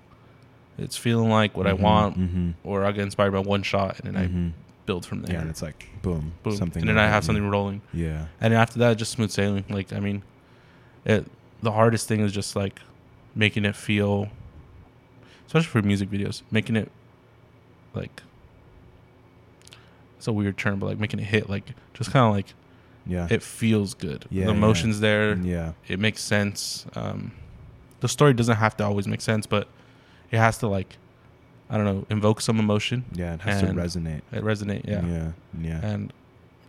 it's 0.78 0.96
feeling 0.98 1.30
like, 1.30 1.56
what 1.58 1.68
I 1.68 1.74
Mhm, 1.74 1.80
want, 1.80 2.18
mhm, 2.20 2.54
or 2.64 2.86
I 2.86 2.92
get 2.94 3.04
inspired 3.04 3.32
by 3.32 3.40
one 3.40 3.62
shot 3.64 4.00
and 4.00 4.08
then 4.16 4.22
I 4.24 4.28
mhm. 4.28 4.52
Build 4.92 5.06
from 5.06 5.22
there. 5.22 5.36
Yeah, 5.36 5.42
and 5.42 5.50
it's 5.50 5.62
like 5.62 5.80
boom, 6.02 6.34
Boom. 6.44 6.56
something. 6.62 6.82
and 6.82 6.90
then 6.90 6.98
I 6.98 7.08
have 7.08 7.24
something 7.24 7.48
rolling. 7.50 7.82
Yeah, 7.94 8.26
And 8.42 8.54
after 8.54 8.78
that, 8.80 8.98
just 8.98 9.12
smooth 9.12 9.32
sailing. 9.32 9.64
Like 9.70 9.94
I 9.94 10.00
mean, 10.00 10.22
it 11.06 11.26
the 11.68 11.72
hardest 11.72 12.08
thing 12.10 12.20
is 12.22 12.32
just 12.32 12.56
like 12.56 12.80
making 13.36 13.64
it 13.66 13.76
feel, 13.76 14.28
especially 15.48 15.70
for 15.76 15.82
music 15.82 16.10
videos, 16.10 16.42
making 16.52 16.76
it 16.76 16.90
like 17.94 18.22
it's 20.18 20.28
a 20.28 20.34
weird 20.34 20.58
term, 20.58 20.80
but 20.80 20.88
like 20.88 21.00
making 21.00 21.20
it 21.20 21.26
hit, 21.26 21.50
like 21.50 21.66
just 21.94 22.12
kind 22.12 22.26
of 22.28 22.34
like 22.36 22.54
yeah, 23.06 23.28
it 23.32 23.42
feels 23.42 23.94
good. 23.94 24.26
Yeah, 24.30 24.46
the 24.46 24.52
yeah. 24.52 24.58
emotions 24.58 25.00
there. 25.00 25.36
yeah, 25.38 25.74
It 25.88 26.00
makes 26.00 26.22
sense. 26.22 26.86
Um, 26.96 27.32
the 28.02 28.08
story 28.08 28.34
doesn't 28.34 28.58
have 28.58 28.76
to 28.78 28.84
always 28.86 29.08
make 29.08 29.22
sense, 29.22 29.46
but 29.48 29.68
it 30.32 30.38
has 30.38 30.58
to 30.60 30.68
like 30.68 30.98
I 31.72 31.78
don't 31.78 31.86
know 31.86 32.06
invoke 32.10 32.42
some 32.42 32.60
emotion. 32.60 33.06
yeah. 33.14 33.34
It 33.34 33.42
has 33.42 33.62
to 33.62 33.68
resonate. 33.68 34.22
It 34.32 34.44
resonate, 34.44 34.86
yeah, 34.88 35.06
yeah, 35.06 35.32
yeah. 35.60 35.80
and 35.86 36.14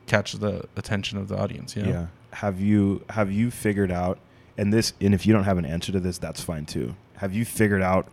catch 0.07 0.33
the 0.33 0.65
attention 0.77 1.19
of 1.19 1.29
the 1.29 1.37
audience. 1.37 1.77
You 1.77 1.83
know? 1.83 1.91
Yeah. 1.91 2.07
Have 2.35 2.61
you 2.61 3.05
have 3.11 3.31
you 3.31 3.51
figured 3.51 3.91
out 3.91 4.19
and 4.57 4.73
this 4.73 4.93
and 5.01 5.13
if 5.13 5.27
you 5.27 5.33
don't 5.33 5.45
have 5.45 5.59
an 5.59 5.67
answer 5.67 5.93
to 5.93 6.01
this, 6.01 6.19
that's 6.19 6.43
fine 6.43 6.67
too. 6.67 6.95
Have 7.17 7.35
you 7.35 7.45
figured 7.45 7.83
out 7.83 8.07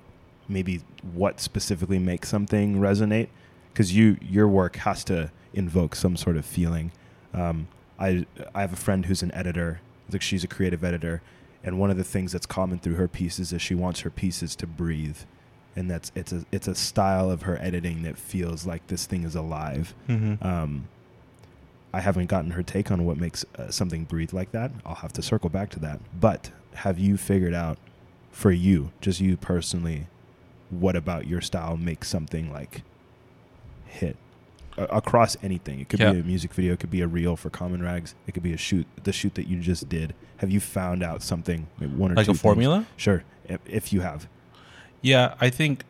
maybe 0.47 0.81
what 1.13 1.39
specifically 1.39 1.99
makes 1.99 2.27
something 2.27 2.79
resonate? 2.79 3.29
Because 3.71 3.95
you 3.95 4.17
your 4.21 4.47
work 4.47 4.77
has 4.77 5.03
to 5.05 5.31
invoke 5.53 5.95
some 5.95 6.17
sort 6.17 6.37
of 6.37 6.45
feeling. 6.45 6.91
Um, 7.33 7.67
I 7.99 8.25
I 8.55 8.61
have 8.61 8.73
a 8.73 8.77
friend 8.77 9.05
who's 9.05 9.21
an 9.21 9.31
editor. 9.33 9.81
Like 10.11 10.23
she's 10.23 10.43
a 10.43 10.47
creative 10.47 10.83
editor, 10.83 11.21
and 11.63 11.79
one 11.79 11.91
of 11.91 11.97
the 11.97 12.03
things 12.03 12.31
that's 12.31 12.47
common 12.47 12.79
through 12.79 12.95
her 12.95 13.07
pieces 13.07 13.53
is 13.53 13.61
she 13.61 13.75
wants 13.75 13.99
her 13.99 14.09
pieces 14.09 14.55
to 14.55 14.65
breathe, 14.65 15.17
and 15.75 15.89
that's 15.89 16.11
it's 16.15 16.31
a 16.31 16.45
it's 16.51 16.67
a 16.67 16.75
style 16.75 17.29
of 17.31 17.43
her 17.43 17.57
editing 17.61 18.03
that 18.03 18.17
feels 18.17 18.65
like 18.65 18.85
this 18.87 19.05
thing 19.05 19.23
is 19.23 19.35
alive. 19.35 19.93
Mm-hmm. 20.07 20.45
Um, 20.45 20.87
I 21.93 22.01
haven't 22.01 22.27
gotten 22.27 22.51
her 22.51 22.61
take 22.63 22.91
on 22.91 23.05
what 23.05 23.17
makes 23.17 23.43
uh, 23.57 23.71
something 23.71 24.03
breathe 24.05 24.31
like 24.33 24.51
that. 24.51 24.71
I'll 24.85 24.95
have 24.95 25.13
to 25.13 25.21
circle 25.21 25.49
back 25.49 25.69
to 25.71 25.79
that. 25.79 25.99
But 26.19 26.51
have 26.75 26.99
you 26.99 27.17
figured 27.17 27.53
out 27.55 27.77
for 28.31 28.51
you, 28.51 28.91
just 29.01 29.19
you 29.19 29.37
personally, 29.37 30.05
what 30.69 30.95
about 30.95 31.25
your 31.27 31.41
style 31.41 31.77
makes 31.77 32.07
something 32.07 32.51
like 32.53 32.83
hit 33.85 34.17
A- 34.77 34.83
across 34.85 35.35
anything? 35.41 35.79
It 35.79 35.89
could 35.89 35.99
Yeah. 35.99 36.11
be 36.13 36.19
a 36.19 36.23
music 36.23 36.53
video, 36.53 36.73
it 36.73 36.79
could 36.79 36.91
be 36.91 37.01
a 37.01 37.07
reel 37.07 37.35
for 37.35 37.49
Comrags, 37.49 38.13
it 38.27 38.33
could 38.33 38.43
be 38.43 38.53
a 38.53 38.57
shoot, 38.57 38.85
the 39.03 39.11
shoot 39.11 39.33
that 39.33 39.47
you 39.47 39.59
just 39.59 39.89
did. 39.89 40.13
Have 40.37 40.51
you 40.51 40.59
found 40.59 41.01
out 41.01 41.23
something, 41.23 41.65
one 41.79 42.11
or 42.11 42.15
like 42.15 42.25
two 42.25 42.31
a 42.31 42.33
things? 42.35 42.41
formula. 42.41 42.85
Sure, 42.97 43.23
if, 43.45 43.59
if 43.65 43.91
you 43.91 44.01
have. 44.01 44.27
Yeah, 45.01 45.35
I 45.39 45.49
think 45.49 45.83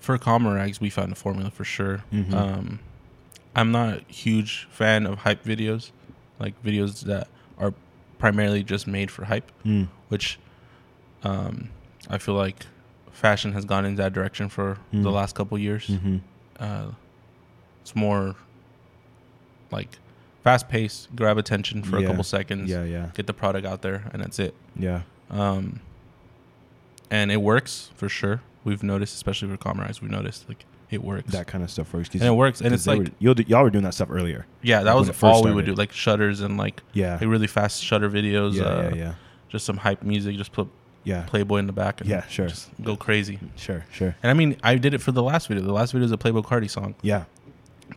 for 0.00 0.18
Comrags 0.18 0.80
we 0.80 0.90
found 0.90 1.12
a 1.12 1.14
formula 1.14 1.50
for 1.50 1.64
sure. 1.64 2.04
Mhm. 2.12 2.32
Um, 2.34 2.78
I'm 3.56 3.70
not 3.72 3.98
a 3.98 4.12
huge 4.12 4.66
fan 4.70 5.06
of 5.06 5.18
hype 5.20 5.44
videos, 5.44 5.90
like 6.38 6.60
videos 6.62 7.02
that 7.02 7.28
are 7.58 7.72
primarily 8.18 8.62
just 8.62 8.86
made 8.86 9.10
for 9.10 9.24
hype, 9.26 9.50
Mm. 9.64 9.88
which 10.08 10.38
um, 11.22 11.70
I 12.10 12.18
feel 12.18 12.34
like 12.34 12.66
fashion 13.10 13.52
has 13.52 13.64
gone 13.64 13.86
in 13.86 13.94
that 13.94 14.12
direction 14.12 14.50
for 14.50 14.76
Mm. 14.92 15.02
the 15.04 15.10
last 15.10 15.34
couple 15.34 15.56
years. 15.58 15.86
Mm-hmm. 15.86 16.18
Uh, 16.60 16.88
it's 17.80 17.96
more 17.96 18.34
like 19.70 19.98
fast 20.42 20.68
paced, 20.68 21.14
grab 21.16 21.38
attention 21.38 21.82
for 21.82 21.98
Yeah. 21.98 22.04
a 22.04 22.08
couple 22.10 22.24
seconds, 22.24 22.68
Yeah, 22.70 22.84
yeah, 22.84 23.06
get 23.14 23.26
the 23.26 23.32
product 23.32 23.66
out 23.66 23.80
there, 23.80 24.04
and 24.12 24.20
that's 24.22 24.38
it. 24.38 24.54
yeah. 24.78 25.02
Um, 25.30 25.80
and 27.10 27.30
it 27.32 27.38
works 27.42 27.90
for 27.94 28.08
sure. 28.08 28.40
We've 28.64 28.82
noticed, 28.82 29.14
especially 29.14 29.48
for 29.48 29.56
Comrags, 29.56 30.00
we've 30.00 30.10
noticed 30.10 30.48
like 30.48 30.64
it 30.90 31.02
works. 31.02 31.32
That 31.32 31.46
kind 31.46 31.62
of 31.64 31.70
stuff 31.70 31.92
works. 31.92 32.10
and 32.12 32.22
it 32.22 32.30
works, 32.32 32.60
and 32.60 32.72
it's 32.74 32.86
like 32.86 32.98
were- 33.00 33.06
you'll 33.18 33.34
do, 33.34 33.44
y'all 33.46 33.62
were 33.62 33.70
doing 33.70 33.84
that 33.84 33.94
stuff 33.94 34.08
earlier. 34.10 34.46
yeah, 34.62 34.82
that 34.82 34.94
when 34.94 35.06
was 35.06 35.22
all 35.22 35.42
we 35.42 35.52
would 35.52 35.66
do, 35.66 35.74
like 35.74 35.92
shutters 35.92 36.40
and 36.40 36.56
like, 36.56 36.82
Yeah, 36.92 37.14
like 37.14 37.22
really 37.28 37.46
fast 37.46 37.82
shutter 37.82 38.08
videos. 38.08 38.54
yeah, 38.54 38.62
uh, 38.64 38.82
yeah, 38.90 38.94
yeah, 38.94 39.14
Just 39.48 39.64
some 39.66 39.78
hype 39.78 40.02
music, 40.02 40.36
just 40.36 40.52
put 40.52 40.68
yeah. 41.02 41.26
Playboi 41.30 41.58
in 41.58 41.66
the 41.66 41.72
back 41.72 42.00
and 42.00 42.08
Yeah, 42.08 42.26
sure. 42.28 42.46
just 42.48 42.70
go 42.82 42.96
crazy. 42.96 43.38
Sure, 43.56 43.84
sure. 43.92 44.16
And 44.22 44.30
I 44.30 44.34
mean, 44.34 44.56
I 44.62 44.76
did 44.76 44.94
it 44.94 45.02
for 45.02 45.12
the 45.12 45.22
last 45.22 45.48
video. 45.48 45.62
The 45.64 45.72
last 45.72 45.92
video 45.92 46.06
is 46.06 46.12
a 46.12 46.16
Playboi 46.16 46.44
Carti 46.44 46.70
song, 46.70 46.94
Yeah, 47.02 47.24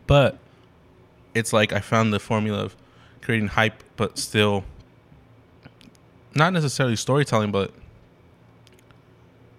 but 0.06 0.38
it's 1.34 1.52
like 1.52 1.72
I 1.72 1.80
found 1.80 2.12
the 2.12 2.18
formula 2.20 2.58
of 2.64 2.76
creating 3.22 3.48
hype, 3.48 3.82
but 3.96 4.18
still 4.18 4.64
not 6.34 6.52
necessarily 6.52 6.96
storytelling, 6.96 7.50
but 7.50 7.72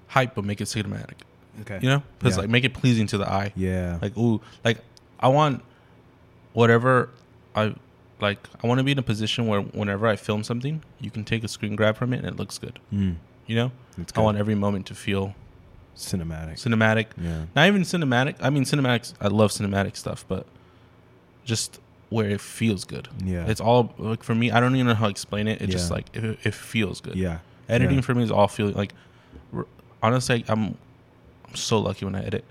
hype, 0.09 0.35
but 0.35 0.43
make 0.45 0.59
it 0.61 0.65
cinematic. 0.65 1.19
okay. 1.61 1.79
You 1.81 1.89
know, 1.89 2.03
because 2.19 2.35
Yeah. 2.35 2.41
like 2.41 2.49
make 2.49 2.63
it 2.65 2.73
pleasing 2.73 3.07
to 3.07 3.17
the 3.17 3.27
eye. 3.29 3.51
Yeah, 3.55 3.97
Like 4.01 4.15
ooh, 4.17 4.41
like 4.63 4.79
I 5.19 5.27
want 5.29 5.63
whatever 6.53 7.09
I 7.55 7.73
like. 8.21 8.39
I 8.63 8.67
want 8.67 8.79
to 8.79 8.83
be 8.83 8.91
in 8.91 8.99
a 8.99 9.03
position 9.03 9.47
where 9.47 9.61
whenever 9.61 10.07
I 10.07 10.15
film 10.15 10.43
something, 10.43 10.81
you 10.99 11.09
can 11.11 11.23
take 11.23 11.43
a 11.43 11.47
screen 11.47 11.75
grab 11.75 11.95
from 11.97 12.13
it 12.13 12.17
and 12.17 12.27
it 12.27 12.35
looks 12.37 12.57
good. 12.57 12.79
mm, 12.93 13.15
You 13.47 13.55
know, 13.55 13.71
it's 13.97 14.11
I 14.13 14.15
good. 14.17 14.23
want 14.23 14.37
every 14.37 14.55
moment 14.55 14.85
to 14.87 14.95
feel 14.95 15.35
cinematic. 15.95 16.55
cinematic. 16.55 17.07
yeah, 17.21 17.45
Not 17.55 17.67
even 17.67 17.81
cinematic. 17.83 18.35
I 18.41 18.49
mean, 18.49 18.63
cinematics. 18.63 19.13
I 19.21 19.27
love 19.27 19.51
cinematic 19.51 19.95
stuff, 19.97 20.25
but 20.27 20.45
just 21.45 21.79
where 22.09 22.29
it 22.29 22.41
feels 22.41 22.85
good. 22.85 23.07
yeah, 23.23 23.45
It's 23.47 23.61
all 23.61 23.93
like 23.97 24.23
for 24.23 24.33
me. 24.35 24.49
I 24.51 24.59
don't 24.59 24.75
even 24.75 24.87
know 24.87 24.95
how 24.95 25.05
to 25.05 25.11
explain 25.11 25.47
it. 25.47 25.61
It 25.61 25.67
just 25.67 25.91
like 25.91 26.07
it, 26.15 26.39
it 26.43 26.53
feels 26.53 27.01
good. 27.01 27.15
yeah, 27.15 27.39
Editing 27.67 27.97
Yeah. 27.97 28.01
for 28.01 28.15
me 28.15 28.23
is 28.23 28.31
all 28.31 28.47
feeling 28.47 28.75
like. 28.75 28.93
Honestly, 30.01 30.45
I'm 30.47 30.77
I'm 31.47 31.55
so 31.55 31.79
lucky 31.79 32.05
when 32.05 32.15
I 32.15 32.23
edit. 32.23 32.45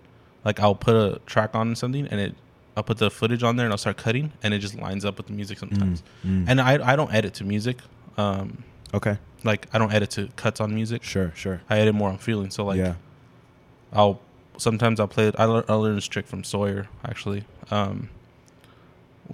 Like 0.45 0.61
I'll 0.61 0.75
put 0.75 0.95
a 0.95 1.21
track 1.27 1.55
on 1.55 1.75
something 1.77 2.07
and 2.09 2.21
it, 2.21 2.35
I'll 2.77 2.83
put 2.83 2.99
the 2.99 3.11
footage 3.11 3.43
on 3.43 3.57
there 3.57 3.67
and 3.67 3.73
I'll 3.73 3.79
start 3.79 3.97
cutting 3.97 4.33
and 4.43 4.55
it 4.55 4.59
just 4.61 4.75
lines 4.79 5.05
up 5.05 5.17
with 5.17 5.27
the 5.27 5.33
music 5.33 5.59
sometimes. 5.59 6.03
Mm, 6.25 6.45
mm. 6.45 6.49
And 6.49 6.61
I 6.61 6.93
I 6.93 6.97
don't 6.97 7.13
edit 7.13 7.35
to 7.35 7.45
music. 7.45 7.79
Um, 8.17 8.65
okay, 8.95 9.19
like 9.45 9.67
I 9.73 9.79
don't 9.79 9.93
edit 9.93 10.11
to 10.11 10.29
cuts 10.37 10.61
on 10.61 10.75
music. 10.75 11.03
sure, 11.05 11.33
sure. 11.37 11.61
I 11.71 11.79
edit 11.79 11.95
more 11.95 12.09
on 12.11 12.19
feeling. 12.19 12.51
So 12.51 12.65
like 12.65 12.79
yeah, 12.79 12.95
I'll 13.93 14.21
sometimes 14.57 15.01
I'll 15.01 15.09
play 15.09 15.29
it. 15.29 15.35
I, 15.39 15.45
lear- 15.47 15.65
I 15.69 15.75
learned 15.75 15.97
this 15.99 16.07
trick 16.09 16.27
from 16.27 16.45
Sawyer 16.45 16.89
actually. 17.05 17.45
Um, 17.71 18.09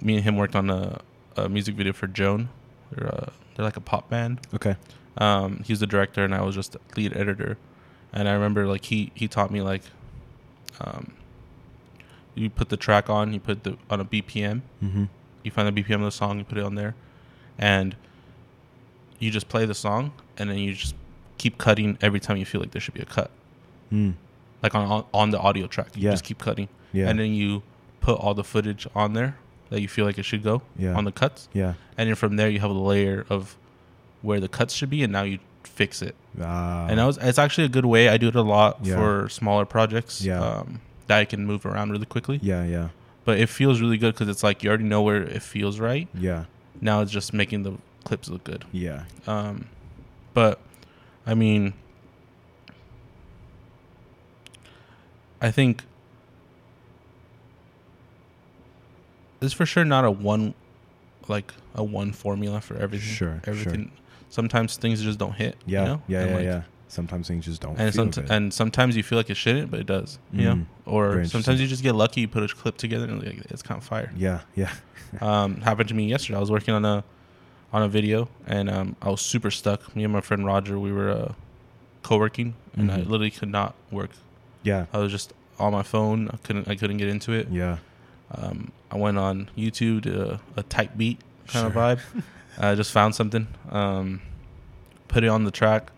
me 0.01 0.15
and 0.15 0.23
him 0.23 0.35
worked 0.37 0.55
on 0.55 0.69
a, 0.69 0.99
a 1.37 1.49
music 1.49 1.75
video 1.75 1.93
for 1.93 2.07
Joan. 2.07 2.49
They're 2.91 3.07
uh, 3.07 3.29
they're 3.55 3.65
like 3.65 3.77
a 3.77 3.81
pop 3.81 4.09
band. 4.09 4.41
okay, 4.53 4.75
Um, 5.17 5.61
he 5.65 5.71
was 5.71 5.79
the 5.79 5.87
director 5.87 6.23
and 6.23 6.35
I 6.35 6.41
was 6.41 6.53
just 6.55 6.75
lead 6.97 7.15
editor. 7.15 7.57
And 8.15 8.29
I 8.29 8.33
remember 8.33 8.65
like 8.65 8.85
he 8.85 9.11
he 9.13 9.27
taught 9.27 9.51
me 9.51 9.61
like, 9.61 9.83
um, 10.79 11.11
you 12.33 12.49
put 12.49 12.69
the 12.69 12.77
track 12.77 13.09
on, 13.09 13.33
you 13.33 13.39
put 13.41 13.63
the 13.63 13.77
on 13.89 13.99
a 13.99 14.05
BPM, 14.05 14.61
mm-hmm. 14.81 15.03
you 15.43 15.51
find 15.51 15.67
the 15.75 15.83
BPM 15.83 15.95
of 15.95 16.01
the 16.01 16.11
song, 16.11 16.39
you 16.39 16.45
put 16.45 16.57
it 16.57 16.63
on 16.63 16.75
there, 16.75 16.95
and 17.57 17.95
you 19.19 19.31
just 19.31 19.49
play 19.49 19.65
the 19.65 19.75
song, 19.75 20.13
and 20.37 20.49
then 20.49 20.57
you 20.57 20.73
just 20.73 20.95
keep 21.37 21.57
cutting 21.57 21.97
every 22.01 22.19
time 22.21 22.37
you 22.37 22.45
feel 22.45 22.61
like 22.61 22.71
there 22.71 22.81
should 22.81 22.93
be 22.93 23.01
a 23.01 23.05
cut 23.05 23.29
mm. 23.91 24.13
like 24.63 24.73
on 24.73 25.05
on, 25.13 25.29
the 25.31 25.39
audio 25.39 25.67
track. 25.67 25.95
You 25.95 26.03
Yeah. 26.03 26.11
just 26.11 26.23
keep 26.23 26.39
cutting, 26.39 26.69
yeah, 26.93 27.09
and 27.09 27.19
then 27.19 27.33
you 27.33 27.63
put 27.99 28.17
all 28.17 28.33
the 28.33 28.45
footage 28.45 28.87
on 28.95 29.11
there 29.13 29.37
that 29.69 29.81
you 29.81 29.89
feel 29.89 30.05
like 30.05 30.17
it 30.17 30.23
should 30.23 30.43
go 30.43 30.61
Yeah. 30.77 30.93
on 30.93 31.03
the 31.03 31.11
cuts, 31.11 31.49
yeah, 31.53 31.73
and 31.97 32.07
then 32.07 32.15
from 32.15 32.37
there 32.37 32.49
you 32.49 32.61
have 32.61 32.71
a 32.71 32.73
layer 32.73 33.25
of 33.29 33.57
where 34.21 34.39
the 34.39 34.47
cuts 34.47 34.73
should 34.73 34.89
be, 34.89 35.03
and 35.03 35.11
now 35.11 35.23
you 35.23 35.39
fix 35.63 36.01
it. 36.01 36.15
Ah, 36.41 36.87
and 36.87 36.99
that 36.99 37.05
was 37.05 37.17
it's 37.17 37.37
actually 37.39 37.65
a 37.65 37.69
good 37.69 37.85
way. 37.85 38.09
I 38.09 38.17
do 38.17 38.27
it 38.27 38.35
a 38.35 38.41
lot 38.41 38.79
Yeah. 38.83 38.95
for 38.95 39.29
smaller 39.29 39.65
projects. 39.65 40.21
Yeah. 40.21 40.39
Um, 40.41 40.81
that 41.07 41.19
I 41.19 41.25
can 41.25 41.45
move 41.45 41.65
around 41.67 41.91
really 41.91 42.07
quickly, 42.07 42.39
yeah, 42.41 42.63
yeah, 42.65 42.87
but 43.25 43.39
it 43.39 43.47
feels 43.47 43.79
really 43.79 43.97
good 43.99 44.15
because 44.15 44.27
it's 44.27 44.41
like 44.41 44.63
you 44.63 44.69
already 44.69 44.85
know 44.85 45.03
where 45.03 45.21
it 45.21 45.43
feels 45.43 45.79
right. 45.79 46.07
yeah, 46.15 46.45
Now 46.81 47.01
it's 47.01 47.11
just 47.11 47.31
making 47.31 47.61
the 47.61 47.73
clips 48.03 48.27
look 48.27 48.43
good. 48.43 48.65
yeah, 48.71 49.03
Um, 49.27 49.67
but 50.33 50.59
I 51.27 51.35
mean, 51.35 51.73
I 55.41 55.51
think 55.51 55.83
it's 59.41 59.53
for 59.53 59.65
sure 59.65 59.85
not 59.85 60.05
a 60.05 60.11
one, 60.11 60.53
like 61.27 61.53
a 61.75 61.83
one 61.83 62.11
formula 62.13 62.61
for 62.61 62.75
everything. 62.77 63.07
Sure, 63.13 63.41
sure. 63.45 63.53
Sometimes 64.35 64.75
things 64.77 65.01
just 65.01 65.17
don't 65.17 65.33
hit. 65.43 65.55
yeah, 65.65 65.79
you 65.81 65.87
know? 65.87 66.01
yeah, 66.07 66.19
And, 66.21 66.29
yeah, 66.29 66.35
like, 66.35 66.45
yeah. 66.45 66.61
Sometimes 66.87 67.27
things 67.27 67.45
just 67.45 67.61
don't. 67.61 67.77
And 67.79 67.93
feel 67.93 68.05
somet- 68.05 68.15
good. 68.15 68.31
and 68.31 68.53
sometimes 68.53 68.95
you 68.97 69.03
feel 69.03 69.17
like 69.17 69.29
it 69.29 69.37
shouldn't, 69.37 69.71
but 69.71 69.79
it 69.79 69.87
does. 69.87 70.19
You 70.31 70.41
Mm. 70.41 70.43
know, 70.59 70.65
or 70.85 71.25
sometimes 71.25 71.59
you 71.61 71.67
just 71.67 71.83
get 71.83 71.95
lucky. 71.95 72.21
You 72.21 72.27
put 72.27 72.43
a 72.49 72.53
clip 72.53 72.77
together 72.77 73.05
and 73.05 73.23
like, 73.23 73.39
it's 73.49 73.61
kind 73.61 73.77
of 73.81 73.83
fire. 73.93 74.11
yeah, 74.15 74.41
yeah, 74.55 74.71
um, 75.21 75.61
happened 75.61 75.89
to 75.89 75.95
me 75.95 76.05
yesterday. 76.07 76.37
I 76.37 76.39
was 76.41 76.51
working 76.51 76.73
on 76.73 76.85
a 76.85 77.03
on 77.73 77.81
a 77.83 77.87
video 77.89 78.29
and 78.47 78.69
um, 78.69 78.95
I 79.01 79.09
was 79.09 79.21
super 79.21 79.51
stuck. 79.51 79.93
Me 79.95 80.03
and 80.05 80.13
my 80.13 80.21
friend 80.21 80.45
Roger, 80.45 80.77
we 80.79 80.91
were 80.91 81.09
uh, 81.09 81.33
co-working, 82.03 82.53
and 82.77 82.91
I 82.91 82.97
Mhm. 82.99 83.09
literally 83.09 83.31
could 83.31 83.49
not 83.49 83.73
work. 83.91 84.11
yeah, 84.63 84.85
I 84.93 84.97
was 84.99 85.11
just 85.11 85.33
on 85.59 85.71
my 85.73 85.83
phone. 85.83 86.29
I 86.33 86.37
couldn't. 86.45 86.67
I 86.67 86.75
couldn't 86.75 86.97
get 86.97 87.07
into 87.09 87.31
it. 87.33 87.47
yeah, 87.51 87.77
Um, 88.31 88.71
I 88.91 88.97
went 88.97 89.17
on 89.17 89.49
YouTube 89.57 90.03
to 90.03 90.11
a, 90.33 90.39
a 90.61 90.63
type 90.63 90.91
beat 90.97 91.19
kind 91.47 91.73
Sure. 91.73 91.83
of 91.83 91.99
vibe. 91.99 92.23
I 92.57 92.75
just 92.75 92.91
found 92.91 93.15
something, 93.15 93.47
um, 93.69 94.21
put 95.07 95.23
it 95.23 95.27
on 95.27 95.43
the 95.43 95.51
track, 95.51 95.91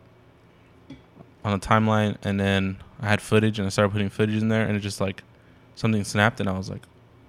on 1.43 1.53
a 1.53 1.59
timeline, 1.59 2.17
and 2.23 2.39
then 2.39 2.77
I 3.01 3.07
had 3.07 3.21
footage, 3.21 3.59
and 3.59 3.65
I 3.65 3.69
started 3.69 3.91
putting 3.91 4.09
footage 4.09 4.41
in 4.41 4.49
there, 4.49 4.65
and 4.67 4.75
it 4.75 4.79
just 4.79 4.99
like 4.99 5.23
something 5.75 6.03
snapped, 6.03 6.39
and 6.39 6.49
I 6.49 6.57
was 6.57 6.69
like, 6.69 6.81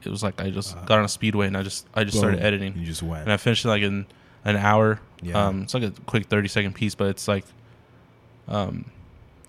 it 0.04 0.10
was 0.10 0.22
like 0.22 0.40
I 0.40 0.50
just 0.50 0.76
Uh, 0.76 0.84
got 0.84 0.98
on 1.00 1.04
a 1.04 1.08
speedway 1.08 1.46
and 1.48 1.56
I 1.56 1.62
just 1.62 1.86
I 1.92 2.04
just 2.04 2.16
started 2.16 2.40
editing, 2.40 2.74
You 2.78 2.86
just 2.86 3.02
went. 3.02 3.24
and 3.24 3.32
I 3.32 3.36
finished 3.36 3.64
it 3.64 3.68
like 3.68 3.82
in 3.82 4.06
an 4.44 4.56
hour. 4.56 5.00
Yeah. 5.20 5.46
Um, 5.46 5.62
it's 5.62 5.74
like 5.74 5.82
a 5.82 5.90
quick 6.06 6.26
thirty 6.26 6.48
second 6.48 6.74
piece, 6.74 6.94
but 6.94 7.08
it's 7.08 7.26
like, 7.28 7.44
um, 8.46 8.86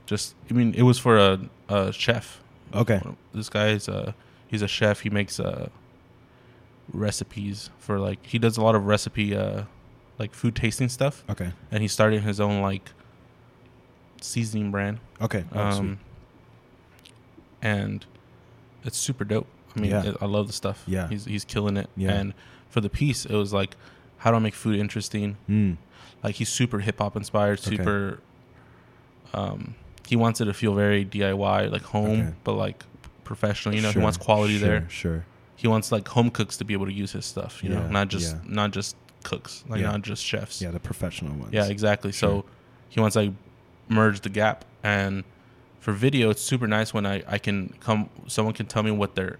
just 0.07 0.34
I 0.49 0.53
mean, 0.53 0.73
it 0.73 0.82
was 0.82 0.97
for 0.99 1.17
a, 1.17 1.39
a 1.69 1.93
chef. 1.93 2.41
okay. 2.73 2.99
This 3.34 3.47
guy 3.49 3.69
is 3.69 3.88
a 3.88 4.15
he's 4.47 4.61
a 4.63 4.67
chef. 4.67 5.01
He 5.01 5.09
makes 5.11 5.39
uh 5.39 5.69
recipes 6.94 7.70
for 7.80 8.00
like 8.00 8.26
he 8.26 8.40
does 8.40 8.58
a 8.58 8.62
lot 8.62 8.76
of 8.76 8.86
recipe 8.86 9.36
uh 9.36 9.64
like 10.18 10.34
food 10.34 10.56
tasting 10.56 10.90
stuff, 10.90 11.24
Okay. 11.30 11.52
and 11.72 11.82
he 11.82 11.88
started 11.88 12.24
his 12.24 12.40
own 12.42 12.62
like 12.62 12.90
seasoning 14.22 14.70
brand. 14.72 15.00
Okay. 15.22 15.46
Oh, 15.54 15.72
sweet. 15.72 15.80
Um, 15.80 16.00
and 17.62 18.06
it's 18.84 18.98
super 18.98 19.24
dope. 19.24 19.48
I 19.76 19.80
mean, 19.80 19.92
Yeah. 19.92 20.04
it, 20.06 20.18
I 20.22 20.26
love 20.26 20.48
the 20.48 20.54
stuff. 20.54 20.84
Yeah. 20.88 21.08
he's 21.08 21.26
he's 21.26 21.46
killing 21.46 21.78
it. 21.78 21.90
Yeah. 21.96 22.12
And 22.12 22.34
for 22.70 22.82
the 22.82 22.90
piece, 22.90 23.26
it 23.26 23.34
was 23.36 23.54
like, 23.54 23.76
how 24.18 24.32
do 24.32 24.38
I 24.38 24.40
make 24.40 24.56
food 24.56 24.80
interesting? 24.80 25.38
Mm. 25.50 25.78
Like 26.24 26.36
he's 26.36 26.50
super 26.50 26.80
hip 26.80 27.00
hop 27.00 27.16
inspired, 27.16 27.60
Okay. 27.60 27.78
super. 27.78 28.20
Um, 29.34 29.76
he 30.08 30.16
wants 30.16 30.42
it 30.42 30.46
to 30.46 30.54
feel 30.54 30.74
very 30.74 31.06
DIY, 31.06 31.72
like 31.72 31.84
home, 31.84 32.20
Okay. 32.22 32.34
but 32.44 32.54
like 32.54 32.84
professional. 33.24 33.76
You 33.76 33.82
know, 33.82 33.92
Sure, 33.92 34.02
he 34.02 34.04
wants 34.04 34.18
quality 34.18 34.58
sure, 34.58 34.68
there. 34.68 34.90
Sure. 34.90 35.26
He 35.60 35.68
wants 35.68 35.91
like 35.91 36.07
home 36.07 36.30
cooks 36.30 36.55
to 36.57 36.64
be 36.64 36.74
able 36.74 36.86
to 36.86 36.93
use 36.93 37.12
his 37.12 37.26
stuff. 37.26 37.62
You 37.64 37.70
know, 37.70 37.86
not 37.89 38.07
just 38.07 38.34
yeah. 38.34 38.41
not 38.45 38.72
just 38.72 38.95
cooks, 39.24 39.66
like 39.68 39.82
Yeah. 39.82 39.91
not 39.91 40.03
just 40.03 40.24
chefs. 40.24 40.62
Yeah, 40.62 40.72
the 40.72 40.80
professional 40.80 41.34
ones. 41.36 41.51
Yeah, 41.51 41.66
exactly. 41.68 42.14
Sure. 42.14 42.30
So 42.43 42.45
he 42.88 43.01
wants 43.01 43.18
like 43.18 43.32
merge 43.89 44.22
the 44.22 44.30
gap. 44.30 44.64
And 44.84 45.26
for 45.82 45.91
video, 45.91 46.30
it's 46.30 46.41
super 46.41 46.66
nice 46.66 46.93
when 46.93 47.05
I, 47.05 47.24
I 47.28 47.38
can 47.39 47.74
come, 47.82 48.10
someone 48.28 48.53
can 48.53 48.68
tell 48.68 48.84
me 48.84 48.91
what 48.91 49.16
their, 49.16 49.38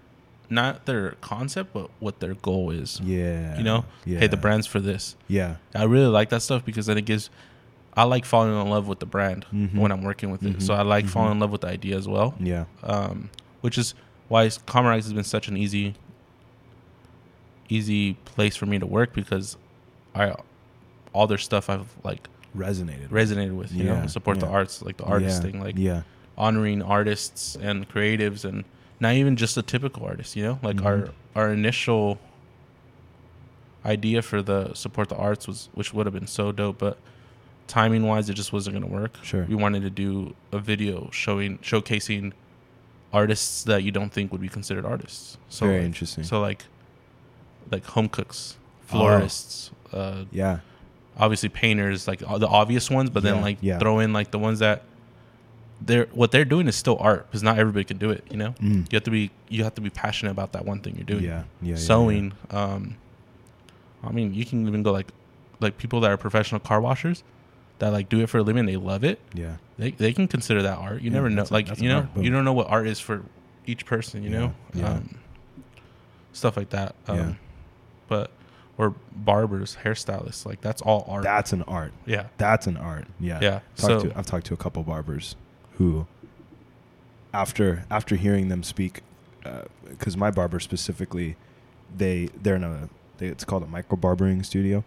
not 0.50 0.84
their 0.84 1.12
concept, 1.22 1.72
but 1.72 1.88
what 2.00 2.20
their 2.20 2.34
goal 2.34 2.70
is. 2.70 3.00
Yeah. 3.02 3.56
You 3.56 3.62
know, 3.64 3.86
Yeah. 4.04 4.18
hey, 4.18 4.26
the 4.26 4.36
brand's 4.36 4.66
for 4.66 4.80
this. 4.80 5.16
Yeah. 5.26 5.56
I 5.74 5.84
really 5.84 6.08
like 6.08 6.28
that 6.30 6.42
stuff 6.42 6.62
because 6.66 6.84
then 6.84 6.98
it 6.98 7.06
gives, 7.06 7.30
I 7.96 8.04
like 8.04 8.26
falling 8.26 8.52
in 8.60 8.68
love 8.68 8.86
with 8.88 8.98
the 8.98 9.06
brand 9.06 9.46
Mhm. 9.54 9.74
when 9.76 9.90
I'm 9.90 10.02
working 10.02 10.30
with 10.30 10.42
it. 10.42 10.58
Mhm. 10.58 10.62
So 10.62 10.74
I 10.74 10.82
like 10.82 11.06
Mhm. 11.06 11.10
falling 11.10 11.32
in 11.32 11.40
love 11.40 11.50
with 11.52 11.62
the 11.62 11.68
idea 11.68 11.96
as 11.96 12.06
well, 12.06 12.34
Yeah. 12.38 12.64
um, 12.82 13.30
which 13.62 13.78
is 13.78 13.94
why 14.28 14.46
Comrags 14.48 15.04
has 15.04 15.14
been 15.14 15.24
such 15.24 15.48
an 15.48 15.56
easy, 15.56 15.94
easy 17.70 18.14
place 18.26 18.56
for 18.56 18.66
me 18.66 18.78
to 18.78 18.86
work 18.86 19.12
because 19.14 19.56
I, 20.14 20.34
all 21.14 21.26
their 21.26 21.38
stuff 21.38 21.70
I've 21.70 21.88
like 22.04 22.28
Resonated. 22.56 23.08
resonated 23.10 23.56
with 23.56 23.72
you 23.72 23.84
Yeah, 23.84 24.00
know 24.02 24.06
support 24.08 24.40
the 24.40 24.48
arts 24.48 24.82
like 24.82 24.96
the 24.96 25.04
artist 25.04 25.36
yeah. 25.42 25.50
thing 25.50 25.60
like 25.62 25.76
yeah. 25.78 26.02
honoring 26.36 26.82
artists 26.82 27.56
and 27.56 27.88
creatives 27.88 28.44
and 28.44 28.64
not 28.98 29.14
even 29.14 29.36
just 29.36 29.56
a 29.56 29.62
typical 29.62 30.04
artist 30.04 30.34
you 30.34 30.42
know 30.42 30.58
like 30.62 30.76
Mhm. 30.78 30.84
our 30.86 31.10
our 31.36 31.52
initial 31.52 32.18
idea 33.86 34.20
for 34.20 34.42
the 34.42 34.74
support 34.74 35.08
the 35.08 35.16
arts 35.16 35.46
was 35.46 35.68
which 35.74 35.94
would 35.94 36.06
have 36.06 36.12
been 36.12 36.26
so 36.26 36.52
dope 36.52 36.78
but 36.78 36.98
timing 37.66 38.02
wise 38.06 38.28
it 38.28 38.34
just 38.34 38.52
wasn't 38.52 38.74
going 38.74 38.84
to 38.86 38.92
work 38.92 39.16
Sure. 39.22 39.44
we 39.44 39.54
wanted 39.54 39.82
to 39.82 39.90
do 39.90 40.34
a 40.52 40.58
video 40.58 41.08
showing 41.12 41.58
showcasing 41.58 42.32
artists 43.12 43.64
that 43.64 43.82
you 43.84 43.90
don't 43.92 44.12
think 44.12 44.32
would 44.32 44.40
be 44.40 44.48
considered 44.48 44.84
artists 44.84 45.38
so 45.48 45.66
Very 45.66 45.78
like, 45.78 45.86
interesting. 45.86 46.24
so 46.24 46.40
like 46.40 46.64
like 47.70 47.84
home 47.86 48.08
cooks 48.08 48.56
Oh. 48.92 48.98
florists 48.98 49.70
uh 49.92 50.24
yeah. 50.32 50.58
obviously 51.16 51.48
painters 51.48 52.08
like 52.08 52.18
the 52.18 52.48
obvious 52.48 52.90
ones 52.90 53.08
but 53.10 53.22
then 53.22 53.40
like 53.40 53.58
yeah. 53.60 53.78
throw 53.78 54.00
in 54.00 54.12
like 54.12 54.30
the 54.32 54.38
ones 54.38 54.58
that 54.58 54.82
they're 55.80 56.06
what 56.12 56.32
they're 56.32 56.44
doing 56.44 56.66
is 56.68 56.74
still 56.76 56.96
art 57.00 57.26
because 57.28 57.42
not 57.42 57.56
everybody 57.58 57.84
can 57.84 57.98
do 57.98 58.10
it 58.10 58.24
you 58.30 58.36
know 58.36 58.52
Mm. 58.60 58.90
you 58.92 58.96
have 58.96 59.04
to 59.04 59.10
be 59.12 59.30
you 59.48 59.62
have 59.64 59.74
to 59.76 59.80
be 59.80 59.90
passionate 59.90 60.32
about 60.32 60.52
that 60.52 60.64
one 60.64 60.80
thing 60.80 60.96
you're 60.96 61.04
doing 61.04 61.22
Yeah. 61.24 61.44
Yeah. 61.62 61.70
yeah, 61.70 61.76
sewing 61.76 62.32
um 62.50 62.96
i 64.02 64.10
mean 64.10 64.34
you 64.34 64.44
can 64.44 64.66
even 64.66 64.82
go 64.82 64.90
like 64.92 65.06
like 65.60 65.78
people 65.78 66.00
that 66.00 66.10
are 66.10 66.16
professional 66.16 66.58
car 66.60 66.80
washers 66.80 67.22
that 67.78 67.92
like 67.92 68.08
do 68.08 68.20
it 68.20 68.28
for 68.28 68.38
a 68.38 68.42
living 68.42 68.66
they 68.66 68.76
love 68.76 69.04
it 69.04 69.20
Yeah. 69.34 69.56
they, 69.78 69.92
they 69.92 70.12
can 70.12 70.26
consider 70.26 70.62
that 70.62 70.78
art 70.78 71.00
you 71.02 71.10
Yeah, 71.10 71.14
never 71.14 71.30
know 71.30 71.42
a- 71.48 71.52
like 71.52 71.80
you 71.80 71.88
know 71.88 72.08
you 72.16 72.30
don't 72.30 72.44
know 72.44 72.52
what 72.52 72.66
art 72.68 72.88
is 72.88 72.98
for 72.98 73.22
each 73.66 73.86
person 73.86 74.22
you 74.24 74.30
Yeah, 74.30 74.38
know 74.38 74.54
yeah. 74.74 74.88
um 74.94 75.18
stuff 76.32 76.56
like 76.56 76.70
that 76.70 76.94
um 77.08 77.16
Yeah. 77.16 77.32
But 78.10 78.30
or 78.76 78.94
barbers 79.14 79.78
hairstylists 79.84 80.44
like 80.46 80.60
that's 80.62 80.80
all 80.82 81.04
art 81.08 81.22
That's 81.22 81.52
an 81.54 81.62
art. 81.62 81.92
yeah 82.06 82.26
That's 82.38 82.66
an 82.66 82.76
art. 82.76 83.06
Yeah. 83.18 83.38
yeah 83.40 83.60
Talked 83.76 84.02
so 84.02 84.08
to, 84.08 84.18
I've 84.18 84.26
talked 84.26 84.46
to 84.46 84.54
a 84.54 84.56
couple 84.58 84.82
barbers 84.82 85.36
who, 85.78 86.06
after 87.32 87.84
after 87.90 88.16
hearing 88.16 88.48
them 88.48 88.62
speak, 88.62 89.00
uh, 89.44 89.62
because 89.88 90.16
my 90.16 90.30
barber 90.30 90.60
specifically, 90.60 91.36
they 91.96 92.28
they're 92.42 92.56
in 92.56 92.64
a 92.64 92.88
they, 93.18 93.26
it's 93.26 93.44
called 93.44 93.62
a 93.62 93.66
micro 93.66 93.96
barbering 93.96 94.42
studio. 94.42 94.82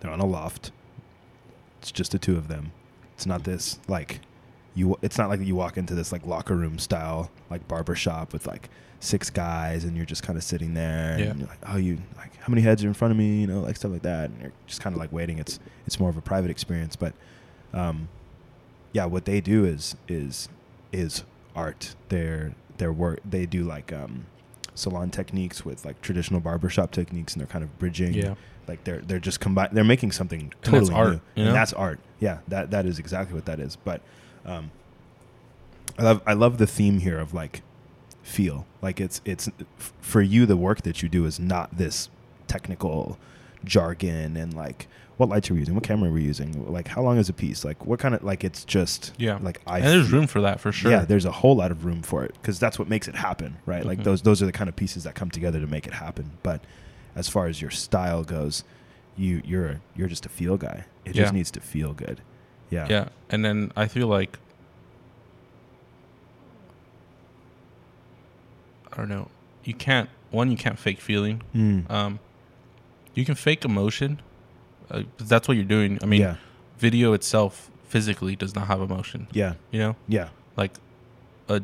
They're 0.00 0.10
on 0.10 0.20
a 0.20 0.26
loft. 0.26 0.70
It's 1.80 1.90
just 1.92 2.12
the 2.12 2.18
two 2.18 2.36
of 2.36 2.48
them. 2.48 2.72
It's 3.14 3.26
not 3.26 3.44
this 3.44 3.78
like 3.88 4.20
you. 4.76 4.96
It's 5.02 5.18
not 5.18 5.28
like 5.28 5.40
you 5.40 5.56
walk 5.56 5.76
into 5.76 5.94
this 5.96 6.12
like 6.12 6.24
locker 6.24 6.54
room 6.54 6.78
style 6.78 7.30
like 7.50 7.66
barber 7.66 7.94
shop 7.96 8.32
with 8.32 8.46
like 8.46 8.68
six 9.00 9.28
guys 9.30 9.84
and 9.84 9.96
you're 9.96 10.06
just 10.06 10.22
kind 10.22 10.36
of 10.38 10.42
sitting 10.44 10.74
there 10.74 11.16
Yeah. 11.18 11.26
and 11.26 11.40
you're 11.40 11.48
like, 11.48 11.58
oh, 11.68 11.76
you 11.76 11.98
like 12.16 12.36
how 12.36 12.48
many 12.50 12.62
heads 12.62 12.84
are 12.84 12.88
in 12.88 12.94
front 12.94 13.10
of 13.12 13.18
me? 13.18 13.40
You 13.40 13.46
know, 13.48 13.60
like 13.60 13.76
stuff 13.76 13.90
like 13.90 14.02
that. 14.02 14.30
And 14.30 14.40
you're 14.40 14.52
just 14.68 14.80
kind 14.80 14.94
of 14.94 15.00
like 15.00 15.12
waiting. 15.12 15.38
It's 15.38 15.58
it's 15.86 15.98
more 15.98 16.10
of 16.10 16.16
a 16.16 16.22
private 16.22 16.50
experience, 16.50 16.94
but 16.94 17.12
um, 17.74 18.08
yeah, 18.92 19.06
what 19.06 19.24
they 19.24 19.40
do 19.40 19.64
is 19.64 19.96
is 20.08 20.48
is 20.92 21.24
art. 21.54 21.94
Their 22.10 22.54
their 22.78 22.92
work 22.92 23.20
they 23.28 23.46
do 23.46 23.64
like 23.64 23.92
um, 23.92 24.26
salon 24.74 25.10
techniques 25.10 25.64
with 25.64 25.84
like 25.84 26.00
traditional 26.02 26.40
barbershop 26.40 26.90
techniques, 26.92 27.32
and 27.34 27.40
they're 27.40 27.46
kind 27.48 27.64
of 27.64 27.78
bridging. 27.78 28.14
yeah 28.14 28.34
like 28.68 28.82
they're 28.82 28.98
they're 28.98 29.20
just 29.20 29.38
combine. 29.38 29.68
They're 29.72 29.84
making 29.84 30.10
something 30.10 30.52
totally 30.62 30.92
art, 30.92 31.08
new, 31.08 31.20
you 31.36 31.44
know? 31.44 31.50
and 31.50 31.56
that's 31.56 31.72
art. 31.72 32.00
Yeah, 32.18 32.38
that 32.48 32.72
that 32.72 32.84
is 32.84 32.98
exactly 32.98 33.32
what 33.34 33.44
that 33.44 33.60
is. 33.60 33.76
But 33.76 34.00
um, 34.46 34.70
I 35.98 36.02
love 36.02 36.22
I 36.26 36.32
love 36.34 36.58
the 36.58 36.66
theme 36.66 36.98
here 37.00 37.18
of 37.18 37.34
like 37.34 37.62
feel. 38.22 38.66
Like 38.82 39.00
it's 39.00 39.20
it's 39.24 39.48
for 40.00 40.20
you 40.22 40.46
the 40.46 40.56
work 40.56 40.82
that 40.82 41.02
you 41.02 41.08
do 41.08 41.24
is 41.26 41.38
not 41.40 41.76
this 41.76 42.08
technical 42.46 43.18
jargon 43.64 44.36
and 44.36 44.54
like 44.54 44.86
what 45.16 45.30
lights 45.30 45.50
are 45.50 45.54
we 45.54 45.60
using? 45.60 45.74
What 45.74 45.82
camera 45.84 46.10
are 46.10 46.12
we 46.12 46.22
using? 46.22 46.70
Like 46.70 46.88
how 46.88 47.02
long 47.02 47.16
is 47.18 47.28
a 47.30 47.32
piece? 47.32 47.64
Like 47.64 47.86
what 47.86 47.98
kind 47.98 48.14
of 48.14 48.22
like 48.22 48.44
it's 48.44 48.64
just 48.64 49.12
Yeah. 49.16 49.38
like 49.40 49.62
i 49.66 49.78
and 49.78 49.86
there's 49.88 50.12
room 50.12 50.26
for 50.26 50.42
that 50.42 50.60
for 50.60 50.72
sure. 50.72 50.90
Yeah 50.90 51.04
there's 51.06 51.24
a 51.24 51.32
whole 51.32 51.56
lot 51.56 51.70
of 51.70 51.84
room 51.86 52.02
for 52.02 52.24
it 52.24 52.34
because 52.34 52.58
that's 52.58 52.78
what 52.78 52.88
makes 52.88 53.08
it 53.08 53.14
happen 53.14 53.56
right? 53.64 53.84
Like 53.84 54.00
Mhm. 54.00 54.04
those 54.04 54.22
those 54.22 54.42
are 54.42 54.46
the 54.46 54.52
kind 54.52 54.68
of 54.68 54.76
pieces 54.76 55.04
that 55.04 55.14
come 55.14 55.30
together 55.30 55.58
to 55.60 55.66
make 55.66 55.86
it 55.86 55.94
happen. 55.94 56.32
But 56.42 56.60
as 57.14 57.28
far 57.28 57.46
as 57.46 57.62
your 57.62 57.70
style 57.70 58.22
goes 58.24 58.62
you 59.16 59.40
you're 59.46 59.80
you're 59.96 60.08
just 60.08 60.26
a 60.26 60.28
feel 60.28 60.58
guy. 60.58 60.84
It 61.06 61.14
just 61.14 61.32
needs 61.32 61.50
to 61.52 61.60
feel 61.60 61.94
good 61.94 62.20
yeah. 62.70 62.86
Yeah. 62.88 63.08
And 63.30 63.44
then 63.44 63.72
i 63.76 63.86
feel 63.86 64.06
like 64.08 64.38
i 68.92 68.96
don't 68.96 69.08
know. 69.08 69.28
You 69.64 69.74
can't 69.74 70.08
one 70.30 70.50
you 70.50 70.56
can't 70.56 70.78
fake 70.78 71.00
feeling. 71.00 71.42
Mm. 71.54 71.90
um 71.90 72.18
you 73.14 73.24
can 73.24 73.34
fake 73.34 73.64
emotion 73.64 74.20
uh, 74.90 75.02
that's 75.18 75.48
what 75.48 75.56
you're 75.56 75.64
doing. 75.66 75.98
I 76.02 76.06
mean 76.06 76.20
yeah. 76.20 76.36
video 76.78 77.12
itself 77.12 77.70
physically 77.88 78.36
does 78.36 78.54
not 78.54 78.66
have 78.68 78.80
emotion. 78.80 79.26
Yeah. 79.32 79.54
You 79.70 79.80
know? 79.80 79.96
Yeah. 80.08 80.28
Like 80.56 80.72
a 81.48 81.62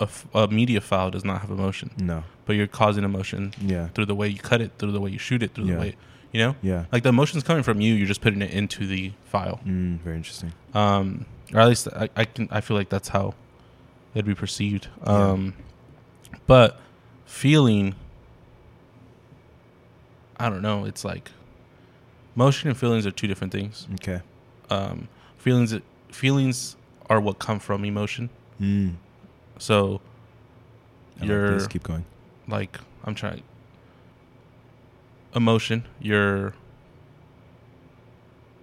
a, 0.00 0.04
f- 0.04 0.26
a 0.34 0.48
media 0.48 0.80
file 0.80 1.10
does 1.10 1.24
not 1.24 1.40
have 1.40 1.50
emotion. 1.50 1.90
No. 1.96 2.24
But 2.46 2.56
you're 2.56 2.66
causing 2.66 3.04
emotion 3.04 3.54
yeah. 3.60 3.88
through 3.88 4.06
the 4.06 4.14
way 4.14 4.28
you 4.28 4.38
cut 4.38 4.60
it 4.60 4.72
through 4.78 4.92
the 4.92 5.00
way 5.00 5.10
you 5.10 5.18
shoot 5.18 5.42
it 5.42 5.54
through 5.54 5.66
Yeah. 5.66 5.74
the 5.74 5.80
way 5.80 5.96
you 6.34 6.40
know? 6.40 6.56
Yeah. 6.62 6.84
Like 6.92 7.04
the 7.04 7.08
emotion's 7.10 7.44
coming 7.44 7.62
from 7.62 7.80
you 7.80 7.94
you're 7.94 8.08
just 8.08 8.20
putting 8.20 8.42
it 8.42 8.50
into 8.50 8.86
the 8.86 9.12
file. 9.24 9.60
Mm, 9.64 10.00
very 10.00 10.16
interesting. 10.16 10.52
Um 10.74 11.24
or 11.54 11.60
at 11.60 11.68
least 11.68 11.86
I, 11.94 12.08
I 12.16 12.24
can 12.24 12.48
i 12.50 12.60
feel 12.60 12.76
like 12.76 12.88
that's 12.88 13.08
how 13.08 13.34
it'd 14.14 14.26
be 14.26 14.34
perceived. 14.34 14.88
Yeah. 15.06 15.12
um 15.30 15.54
but 16.46 16.80
feeling 17.24 17.94
i 20.38 20.48
don't 20.50 20.62
know 20.62 20.84
it's 20.84 21.04
like 21.04 21.30
motion 22.34 22.68
and 22.68 22.76
feelings 22.76 23.06
are 23.06 23.12
two 23.12 23.28
different 23.28 23.52
things. 23.52 23.86
Okay. 23.94 24.20
Um 24.70 25.08
feelings 25.38 25.72
feelings 26.10 26.76
are 27.08 27.20
what 27.20 27.38
come 27.38 27.60
from 27.60 27.84
emotion. 27.84 28.28
Mm. 28.60 28.94
so 29.58 30.00
I 31.16 31.20
like 31.20 31.28
you're 31.28 31.54
this. 31.58 31.66
keep 31.68 31.82
going. 31.84 32.04
like 32.48 32.78
i'm 33.04 33.14
trying 33.14 33.42
emotion 35.34 35.84
you're 36.00 36.52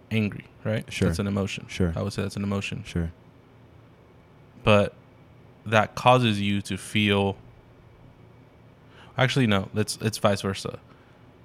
angry 0.09 0.45
right 0.63 0.91
Sure. 0.91 1.07
that's 1.07 1.19
an 1.19 1.28
emotion 1.28 1.65
Sure. 1.67 1.93
i 1.95 2.01
would 2.01 2.13
say 2.13 2.22
that's 2.22 2.36
an 2.36 2.43
emotion 2.43 2.84
sure 2.86 3.11
but 4.63 4.93
that 5.65 5.95
causes 5.95 6.39
you 6.41 6.61
to 6.61 6.78
feel 6.78 7.36
actually 9.17 9.47
no 9.47 9.69
it's 9.76 9.97
it's 10.01 10.17
vice 10.17 10.41
versa 10.41 10.80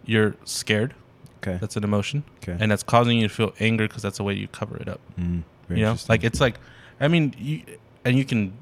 you're 0.05 0.37
scared 0.45 0.95
okay 1.39 1.59
that's 1.61 1.77
an 1.77 1.85
emotion 1.85 2.24
okay 2.43 2.57
and 2.59 2.70
that's 2.70 2.83
causing 2.83 3.18
you 3.18 3.29
to 3.29 3.35
feel 3.35 3.53
anger 3.61 3.87
because 3.87 4.03
that's 4.03 4.18
the 4.18 4.24
way 4.24 4.35
you 4.35 4.49
cover 4.49 4.77
it 4.77 4.89
up 4.89 5.01
mm. 5.18 5.43
you 5.70 5.77
know 5.77 5.97
like 6.09 6.24
it's 6.24 6.41
like 6.41 6.59
i 7.01 7.09
mean 7.09 7.35
you 7.39 7.62
and 8.05 8.16
you 8.16 8.24
can 8.24 8.57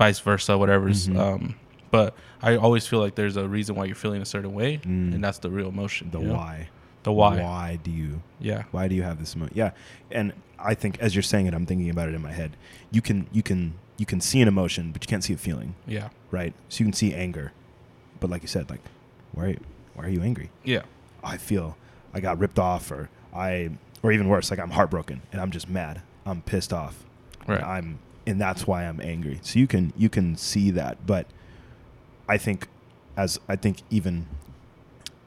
vice 0.00 0.18
versa, 0.18 0.56
whatever's. 0.56 1.08
Mhm. 1.08 1.18
Um, 1.18 1.54
but 1.90 2.14
I 2.42 2.56
always 2.56 2.86
feel 2.86 3.00
like 3.00 3.14
there's 3.14 3.36
a 3.36 3.46
reason 3.48 3.74
why 3.76 3.84
you're 3.86 3.94
feeling 3.94 4.22
a 4.22 4.26
certain 4.26 4.54
way, 4.54 4.78
Mm. 4.78 5.14
and 5.14 5.24
that's 5.24 5.38
the 5.38 5.50
real 5.50 5.68
emotion. 5.68 6.10
the 6.10 6.20
you 6.20 6.28
know? 6.28 6.34
why. 6.34 6.68
The 7.02 7.12
why. 7.12 7.42
Why 7.42 7.78
do 7.82 7.90
you 7.90 8.22
Yeah. 8.40 8.64
why 8.70 8.86
do 8.88 8.94
you 8.94 9.02
have 9.02 9.18
this 9.18 9.34
emotion? 9.34 9.54
Yeah, 9.56 9.70
and 10.10 10.32
I 10.58 10.74
think 10.74 10.98
as 11.00 11.14
you're 11.14 11.22
saying 11.22 11.46
it, 11.46 11.54
I'm 11.54 11.64
thinking 11.66 11.88
about 11.90 12.08
it 12.08 12.14
in 12.14 12.22
my 12.22 12.32
head. 12.32 12.56
You 12.90 13.00
can 13.02 13.26
you 13.32 13.42
can 13.42 13.74
you 13.96 14.06
can 14.06 14.20
see 14.20 14.40
an 14.40 14.48
emotion, 14.48 14.92
but 14.92 15.02
you 15.04 15.08
can't 15.08 15.22
see 15.24 15.32
a 15.34 15.36
feeling, 15.36 15.74
Yeah. 15.86 16.08
right? 16.30 16.54
So 16.68 16.80
you 16.80 16.86
can 16.86 16.92
see 16.94 17.14
anger, 17.14 17.52
but 18.18 18.30
like 18.30 18.42
you 18.42 18.48
said, 18.48 18.68
like 18.70 18.80
why 19.32 19.56
why 19.94 20.04
are 20.06 20.08
you 20.10 20.22
angry? 20.22 20.50
Yeah. 20.64 20.82
I 21.24 21.36
feel 21.36 21.76
I 22.14 22.20
got 22.20 22.38
ripped 22.38 22.58
off, 22.58 22.90
or 22.90 23.08
I 23.34 23.70
or 24.02 24.12
even 24.12 24.28
worse, 24.28 24.50
like 24.50 24.58
I'm 24.60 24.70
heartbroken 24.70 25.22
and 25.32 25.40
I'm 25.40 25.50
just 25.50 25.68
mad. 25.68 26.00
I'm 26.26 26.42
pissed 26.42 26.72
off. 26.72 27.04
Right. 27.46 27.62
I'm 27.62 27.98
and 28.26 28.38
that's 28.40 28.66
why 28.66 28.84
I'm 28.84 29.00
angry. 29.00 29.38
So 29.42 29.58
you 29.58 29.66
can 29.66 29.92
you 29.96 30.08
can 30.10 30.36
see 30.36 30.70
that, 30.72 31.06
but 31.06 31.26
I 32.30 32.38
think 32.38 32.68
as 33.16 33.40
I 33.48 33.56
think 33.56 33.82
even 33.90 34.28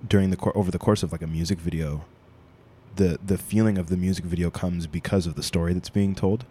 during 0.07 0.29
the 0.29 0.37
cour 0.37 0.53
over 0.55 0.71
the 0.71 0.79
course 0.79 1.03
of 1.03 1.11
like 1.11 1.21
a 1.21 1.27
music 1.27 1.59
video, 1.59 2.05
the 2.95 3.19
the 3.23 3.37
feeling 3.37 3.77
of 3.77 3.87
the 3.87 3.97
music 3.97 4.23
video 4.23 4.49
comes 4.49 4.87
because 4.87 5.27
of 5.27 5.35
the 5.35 5.43
story 5.43 5.73
that's 5.73 5.89
being 5.89 6.15
told, 6.15 6.45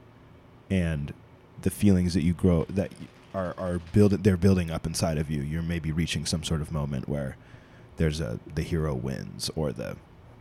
and 0.69 1.15
the 1.63 1.71
feelings 1.71 2.13
that 2.13 2.23
you 2.23 2.35
grow 2.35 2.67
that 2.69 2.93
are 3.35 3.55
are 3.57 3.79
build 3.95 4.13
they're 4.25 4.37
building 4.37 4.71
up 4.71 4.87
inside 4.87 5.17
of 5.17 5.31
you. 5.31 5.41
You're 5.41 5.63
maybe 5.63 5.91
reaching 5.91 6.27
some 6.27 6.45
sort 6.45 6.61
of 6.61 6.71
moment 6.71 7.09
where 7.09 7.39
there's 7.97 8.21
a 8.21 8.39
the 8.55 8.63
hero 8.63 8.95
wins 8.95 9.51
or 9.57 9.73
the 9.73 9.97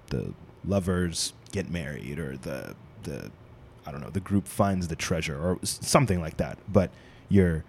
the 0.08 0.34
lovers 0.66 1.32
get 1.54 1.70
married 1.70 2.20
or 2.20 2.36
the 2.36 2.76
the 3.04 3.32
I 3.86 3.92
don't 3.94 4.02
know 4.02 4.10
the 4.10 4.20
group 4.20 4.46
finds 4.46 4.90
the 4.90 4.98
treasure 4.98 5.40
or 5.40 5.58
something 5.64 6.20
like 6.20 6.36
that. 6.36 6.58
But 6.68 6.92
you're 7.30 7.64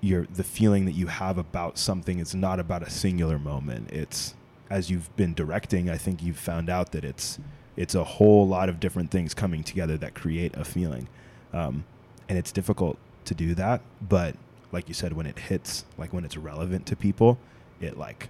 you're 0.00 0.26
the 0.26 0.44
feeling 0.44 0.84
that 0.84 0.92
you 0.92 1.06
have 1.08 1.38
about 1.38 1.78
something 1.78 2.18
is 2.18 2.34
not 2.34 2.60
about 2.60 2.82
a 2.82 2.90
singular 2.90 3.38
moment. 3.38 3.90
It's 3.90 4.34
as 4.70 4.90
you've 4.90 5.14
been 5.16 5.32
directing, 5.34 5.88
I 5.88 5.96
think 5.96 6.22
you've 6.22 6.38
found 6.38 6.68
out 6.68 6.92
that 6.92 7.04
it's 7.04 7.38
it's 7.76 7.94
a 7.94 8.04
whole 8.04 8.46
lot 8.48 8.68
of 8.68 8.80
different 8.80 9.10
things 9.10 9.34
coming 9.34 9.62
together 9.62 9.96
that 9.98 10.14
create 10.14 10.56
a 10.56 10.64
feeling, 10.64 11.08
um, 11.52 11.84
and 12.28 12.38
it's 12.38 12.50
difficult 12.52 12.96
to 13.26 13.34
do 13.34 13.54
that. 13.54 13.80
But 14.06 14.34
like 14.72 14.88
you 14.88 14.94
said, 14.94 15.12
when 15.12 15.26
it 15.26 15.38
hits, 15.38 15.84
like 15.98 16.12
when 16.12 16.24
it's 16.24 16.36
relevant 16.36 16.86
to 16.86 16.96
people, 16.96 17.38
it 17.80 17.96
like 17.98 18.28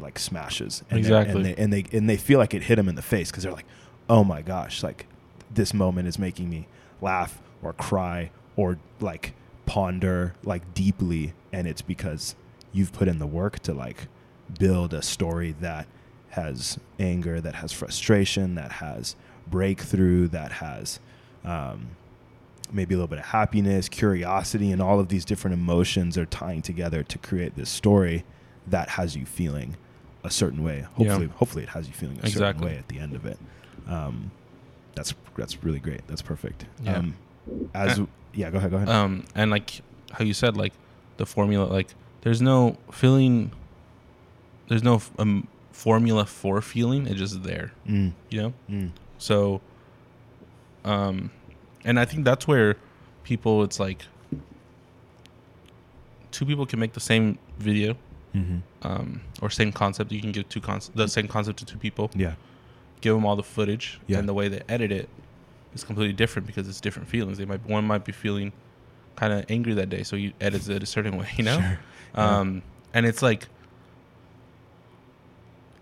like 0.00 0.18
smashes 0.18 0.82
and 0.90 0.98
Exactly. 0.98 1.36
and 1.36 1.44
they, 1.44 1.54
and 1.62 1.72
they 1.72 1.84
and 1.96 2.10
they 2.10 2.16
feel 2.16 2.38
like 2.38 2.52
it 2.54 2.64
hit 2.64 2.76
them 2.76 2.88
in 2.88 2.94
the 2.96 3.02
face 3.02 3.30
because 3.30 3.44
they're 3.44 3.52
like, 3.52 3.66
oh 4.08 4.24
my 4.24 4.42
gosh, 4.42 4.82
like 4.82 5.06
this 5.52 5.72
moment 5.72 6.08
is 6.08 6.18
making 6.18 6.50
me 6.50 6.66
laugh 7.00 7.40
or 7.62 7.72
cry 7.72 8.30
or 8.56 8.78
like 9.00 9.34
ponder 9.66 10.34
like 10.44 10.74
deeply 10.74 11.32
and 11.52 11.66
it's 11.66 11.82
because 11.82 12.34
you've 12.72 12.92
put 12.92 13.08
in 13.08 13.18
the 13.18 13.26
work 13.26 13.58
to 13.60 13.72
like 13.72 14.08
build 14.58 14.92
a 14.92 15.02
story 15.02 15.54
that 15.60 15.86
has 16.30 16.78
anger 16.98 17.40
that 17.40 17.54
has 17.56 17.72
frustration 17.72 18.54
that 18.56 18.72
has 18.72 19.16
breakthrough 19.46 20.26
that 20.28 20.52
has 20.52 20.98
um, 21.44 21.88
maybe 22.72 22.94
a 22.94 22.98
little 22.98 23.08
bit 23.08 23.18
of 23.18 23.26
happiness 23.26 23.88
curiosity 23.88 24.72
and 24.72 24.82
all 24.82 24.98
of 24.98 25.08
these 25.08 25.24
different 25.24 25.54
emotions 25.54 26.18
are 26.18 26.26
tying 26.26 26.62
together 26.62 27.02
to 27.02 27.18
create 27.18 27.54
this 27.56 27.70
story 27.70 28.24
that 28.66 28.88
has 28.90 29.14
you 29.14 29.24
feeling 29.26 29.76
a 30.24 30.30
certain 30.30 30.64
way. 30.64 30.78
Yeah. 30.96 31.08
hopefully 31.08 31.26
hopefully 31.36 31.62
it 31.64 31.68
has 31.70 31.86
you 31.86 31.94
feeling 31.94 32.18
a 32.22 32.28
certain 32.28 32.62
way 32.62 32.76
at 32.76 32.88
the 32.88 32.98
end 32.98 33.14
of 33.14 33.26
it. 33.26 33.38
Um, 33.86 34.30
that's 34.94 35.14
that's 35.36 35.62
really 35.62 35.80
great. 35.80 36.06
That's 36.08 36.22
perfect. 36.22 36.64
Yeah. 36.82 36.98
um, 36.98 37.16
as 37.74 38.00
yeah 38.34 38.50
go 38.50 38.58
ahead 38.58 38.70
go 38.70 38.76
ahead 38.76 38.88
Um, 38.88 39.24
and 39.34 39.50
like 39.50 39.80
how 40.12 40.24
you 40.24 40.34
said, 40.34 40.56
like 40.56 40.72
the 41.16 41.26
formula, 41.26 41.64
like 41.66 41.88
there's 42.22 42.40
no 42.42 42.76
feeling, 42.92 43.50
there's 44.68 44.82
no 44.82 45.00
um, 45.18 45.46
formula 45.72 46.24
for 46.26 46.60
feeling. 46.60 47.06
It's 47.06 47.18
just 47.18 47.42
there, 47.42 47.72
mm, 47.88 48.12
you 48.30 48.42
know. 48.42 48.52
mm, 48.70 48.90
So, 49.18 49.60
um, 50.84 51.30
and 51.84 51.98
I 51.98 52.04
think 52.04 52.24
that's 52.24 52.46
where 52.46 52.76
people, 53.24 53.62
it's 53.64 53.80
like 53.80 54.04
two 56.30 56.44
people 56.46 56.66
can 56.66 56.78
make 56.78 56.92
the 56.92 57.00
same 57.00 57.38
video, 57.58 57.96
mm-hmm. 58.34 58.58
um, 58.82 59.20
or 59.42 59.50
same 59.50 59.72
concept. 59.72 60.12
You 60.12 60.20
can 60.20 60.32
give 60.32 60.48
two 60.48 60.60
concept, 60.60 60.96
the 60.96 61.08
same 61.08 61.28
concept 61.28 61.58
to 61.60 61.64
two 61.64 61.78
people, 61.78 62.10
yeah 62.14 62.34
give 63.00 63.14
them 63.14 63.26
all 63.26 63.36
the 63.36 63.42
footage, 63.42 64.00
Yeah. 64.06 64.18
and 64.18 64.26
the 64.28 64.32
way 64.32 64.48
they 64.48 64.62
edit 64.66 64.90
it 64.90 65.10
is 65.74 65.84
completely 65.84 66.12
different 66.12 66.46
because 66.46 66.68
it's 66.68 66.80
different 66.80 67.08
feelings. 67.08 67.38
They 67.38 67.44
might 67.44 67.64
one 67.66 67.84
might 67.86 68.04
be 68.04 68.12
feeling 68.12 68.52
kind 69.16 69.32
of 69.32 69.44
angry 69.48 69.74
that 69.74 69.90
day, 69.90 70.02
so 70.02 70.16
you 70.16 70.32
edit 70.40 70.68
it 70.68 70.82
a 70.82 70.86
certain 70.86 71.16
way, 71.18 71.28
you 71.36 71.44
know. 71.44 71.58
Sure. 71.60 71.78
Yeah. 72.16 72.38
Um, 72.38 72.62
and 72.92 73.06
it's 73.06 73.22
like, 73.22 73.48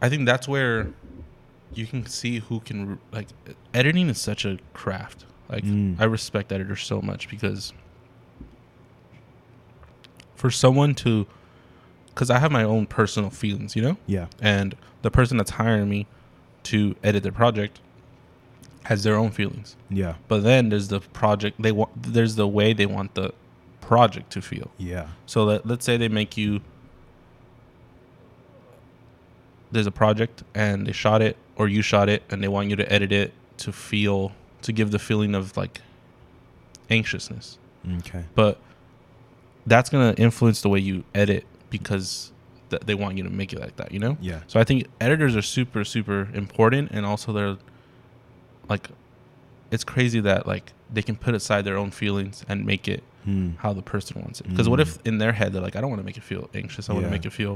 I 0.00 0.08
think 0.08 0.26
that's 0.26 0.48
where 0.48 0.88
you 1.74 1.86
can 1.86 2.06
see 2.06 2.40
who 2.40 2.60
can 2.60 2.98
like 3.12 3.28
editing 3.72 4.08
is 4.08 4.20
such 4.20 4.44
a 4.44 4.58
craft. 4.74 5.24
Like 5.48 5.64
Mm. 5.64 6.00
I 6.00 6.04
respect 6.04 6.50
editors 6.52 6.82
so 6.82 7.02
much 7.02 7.28
because 7.28 7.72
for 10.34 10.50
someone 10.50 10.94
to, 10.96 11.26
because 12.06 12.30
I 12.30 12.38
have 12.38 12.50
my 12.50 12.64
own 12.64 12.86
personal 12.86 13.30
feelings, 13.30 13.76
you 13.76 13.82
know, 13.82 13.96
yeah 14.06 14.26
and 14.40 14.74
the 15.02 15.10
person 15.10 15.36
that's 15.36 15.52
hiring 15.52 15.88
me 15.88 16.06
to 16.64 16.94
edit 17.02 17.22
their 17.22 17.32
project 17.32 17.80
has 18.84 19.02
their 19.04 19.16
own 19.16 19.30
feelings. 19.30 19.76
yeah 19.90 20.14
But 20.28 20.42
then 20.42 20.68
there's 20.70 20.88
the 20.88 21.00
project 21.00 21.60
they 21.62 21.72
want. 21.72 21.90
There's 22.02 22.34
the 22.36 22.48
way 22.48 22.72
they 22.72 22.86
want 22.86 23.14
the 23.14 23.32
project 23.80 24.30
to 24.32 24.40
feel. 24.42 24.70
yeah 24.78 25.08
So 25.26 25.44
let, 25.44 25.66
let's 25.66 25.84
say 25.84 25.96
they 25.96 26.08
make 26.08 26.36
you 26.36 26.60
there's 29.70 29.86
a 29.86 29.90
project 29.92 30.42
and 30.54 30.86
they 30.86 30.92
shot 30.92 31.22
it 31.22 31.36
or 31.56 31.68
you 31.68 31.82
shot 31.82 32.08
it 32.08 32.22
and 32.30 32.42
they 32.42 32.48
want 32.48 32.68
you 32.68 32.76
to 32.76 32.92
edit 32.92 33.12
it 33.12 33.32
to 33.58 33.72
feel 33.72 34.32
to 34.62 34.72
give 34.72 34.90
the 34.90 34.98
feeling 34.98 35.34
of 35.34 35.56
like 35.56 35.80
anxiousness. 36.90 37.58
okay 37.98 38.24
But 38.34 38.58
that's 39.66 39.88
going 39.90 40.14
to 40.14 40.20
influence 40.22 40.60
the 40.60 40.68
way 40.68 40.78
you 40.80 41.04
edit 41.14 41.44
because 41.70 42.32
th- 42.70 42.82
they 42.84 42.94
want 42.94 43.16
you 43.16 43.24
to 43.24 43.30
make 43.30 43.52
it 43.52 43.60
like 43.60 43.76
that, 43.76 43.92
you 43.92 43.98
know? 43.98 44.16
yeah 44.20 44.40
So 44.46 44.60
I 44.60 44.64
think 44.64 44.86
editors 45.00 45.34
are 45.36 45.42
super 45.42 45.84
super 45.84 46.28
important 46.34 46.90
and 46.90 47.06
also 47.06 47.32
they're 47.32 47.56
like 48.74 48.86
it's 49.74 49.84
crazy 49.94 50.20
that 50.20 50.40
like 50.54 50.66
they 50.96 51.02
can 51.08 51.16
put 51.26 51.32
aside 51.40 51.62
their 51.68 51.78
own 51.82 51.90
feelings 52.02 52.36
and 52.50 52.56
make 52.72 52.84
it 52.94 53.02
mm. 53.26 53.56
how 53.64 53.72
the 53.72 53.82
person 53.94 54.14
wants 54.24 54.40
it. 54.40 54.46
Because 54.50 54.68
what 54.68 54.78
Mm. 54.80 54.86
if 54.86 54.90
in 55.10 55.16
their 55.22 55.32
head 55.32 55.48
they're 55.52 55.62
like, 55.68 55.76
I 55.76 55.80
don't 55.80 55.90
want 55.94 56.00
to 56.04 56.08
make 56.10 56.18
it 56.22 56.26
feel 56.32 56.44
anxious. 56.62 56.88
I 56.90 56.92
want 56.94 57.04
to 57.06 57.10
make 57.16 57.24
it 57.30 57.32
feel 57.40 57.54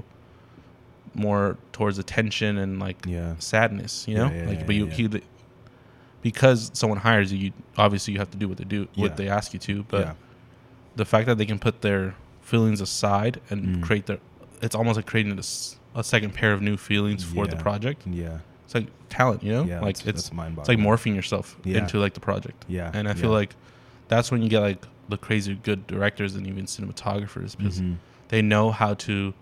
more 1.15 1.57
towards 1.73 1.99
attention 1.99 2.59
and 2.59 2.79
like 2.87 2.99
yeah 3.07 3.35
sadness. 3.39 4.07
You 4.09 4.15
know, 4.17 4.29
Yeah, 4.31 4.43
yeah, 4.43 4.49
like 4.51 4.59
yeah, 4.61 4.67
but 4.67 4.75
you 4.77 4.87
yeah. 5.13 5.21
because 6.23 6.71
someone 6.75 6.99
hires 6.99 7.33
you, 7.33 7.39
you 7.39 7.53
obviously 7.77 8.13
you 8.15 8.19
have 8.19 8.31
to 8.33 8.39
do 8.43 8.49
what 8.49 8.59
they 8.59 8.65
do 8.65 8.89
Yeah. 8.95 9.03
what 9.05 9.17
they 9.17 9.29
ask 9.29 9.53
you 9.55 9.61
to. 9.61 9.83
But 9.85 10.01
yeah 10.07 10.15
the 10.97 11.05
fact 11.05 11.27
that 11.27 11.37
they 11.37 11.45
can 11.53 11.59
put 11.59 11.83
their 11.83 12.15
feelings 12.41 12.81
aside 12.81 13.35
and 13.51 13.59
Mm. 13.67 13.83
create 13.83 14.07
their 14.07 14.19
it's 14.63 14.75
almost 14.75 14.97
like 14.97 15.05
creating 15.13 15.39
a 15.95 16.03
second 16.03 16.33
pair 16.33 16.53
of 16.57 16.63
new 16.63 16.79
feelings 16.79 17.23
for 17.23 17.47
the 17.47 17.57
project. 17.57 18.01
yeah 18.07 18.39
It's 18.67 18.75
like 18.75 18.87
talent, 19.09 19.43
you 19.43 19.53
know, 19.53 19.65
yeah 19.65 19.81
like 19.81 19.91
it's 19.97 20.03
that's 20.03 20.33
mind 20.33 20.59
it's 20.59 20.69
like 20.69 20.79
morphing 20.79 21.15
yourself 21.15 21.57
Yeah. 21.65 21.79
into 21.79 21.99
like 21.99 22.13
the 22.15 22.21
project. 22.21 22.65
yeah 22.69 22.91
And 22.93 23.09
I 23.09 23.15
feel 23.15 23.31
yeah. 23.31 23.37
like 23.37 23.55
that's 24.09 24.31
when 24.31 24.43
you 24.43 24.49
get 24.49 24.61
like 24.61 24.85
the 25.09 25.17
crazy 25.17 25.55
good 25.63 25.87
directors 25.87 26.35
and 26.37 26.47
even 26.47 26.65
cinematographers 26.67 27.57
because 27.57 27.81
Mhm. 27.81 27.97
they 28.29 28.43
know 28.43 28.71
how 28.73 28.95
to. 28.95 29.33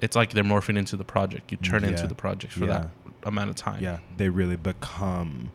It's 0.00 0.14
like 0.16 0.30
they're 0.32 0.44
morphing 0.44 0.76
into 0.78 0.96
the 0.96 1.04
project. 1.04 1.50
You 1.50 1.58
turn 1.58 1.82
Yeah. 1.82 1.90
into 1.90 2.06
the 2.06 2.14
project 2.14 2.52
for 2.52 2.66
that 2.66 2.88
amount 3.24 3.50
of 3.50 3.56
time. 3.56 3.82
yeah 3.82 3.98
they 4.16 4.28
really 4.28 4.56
become 4.56 5.50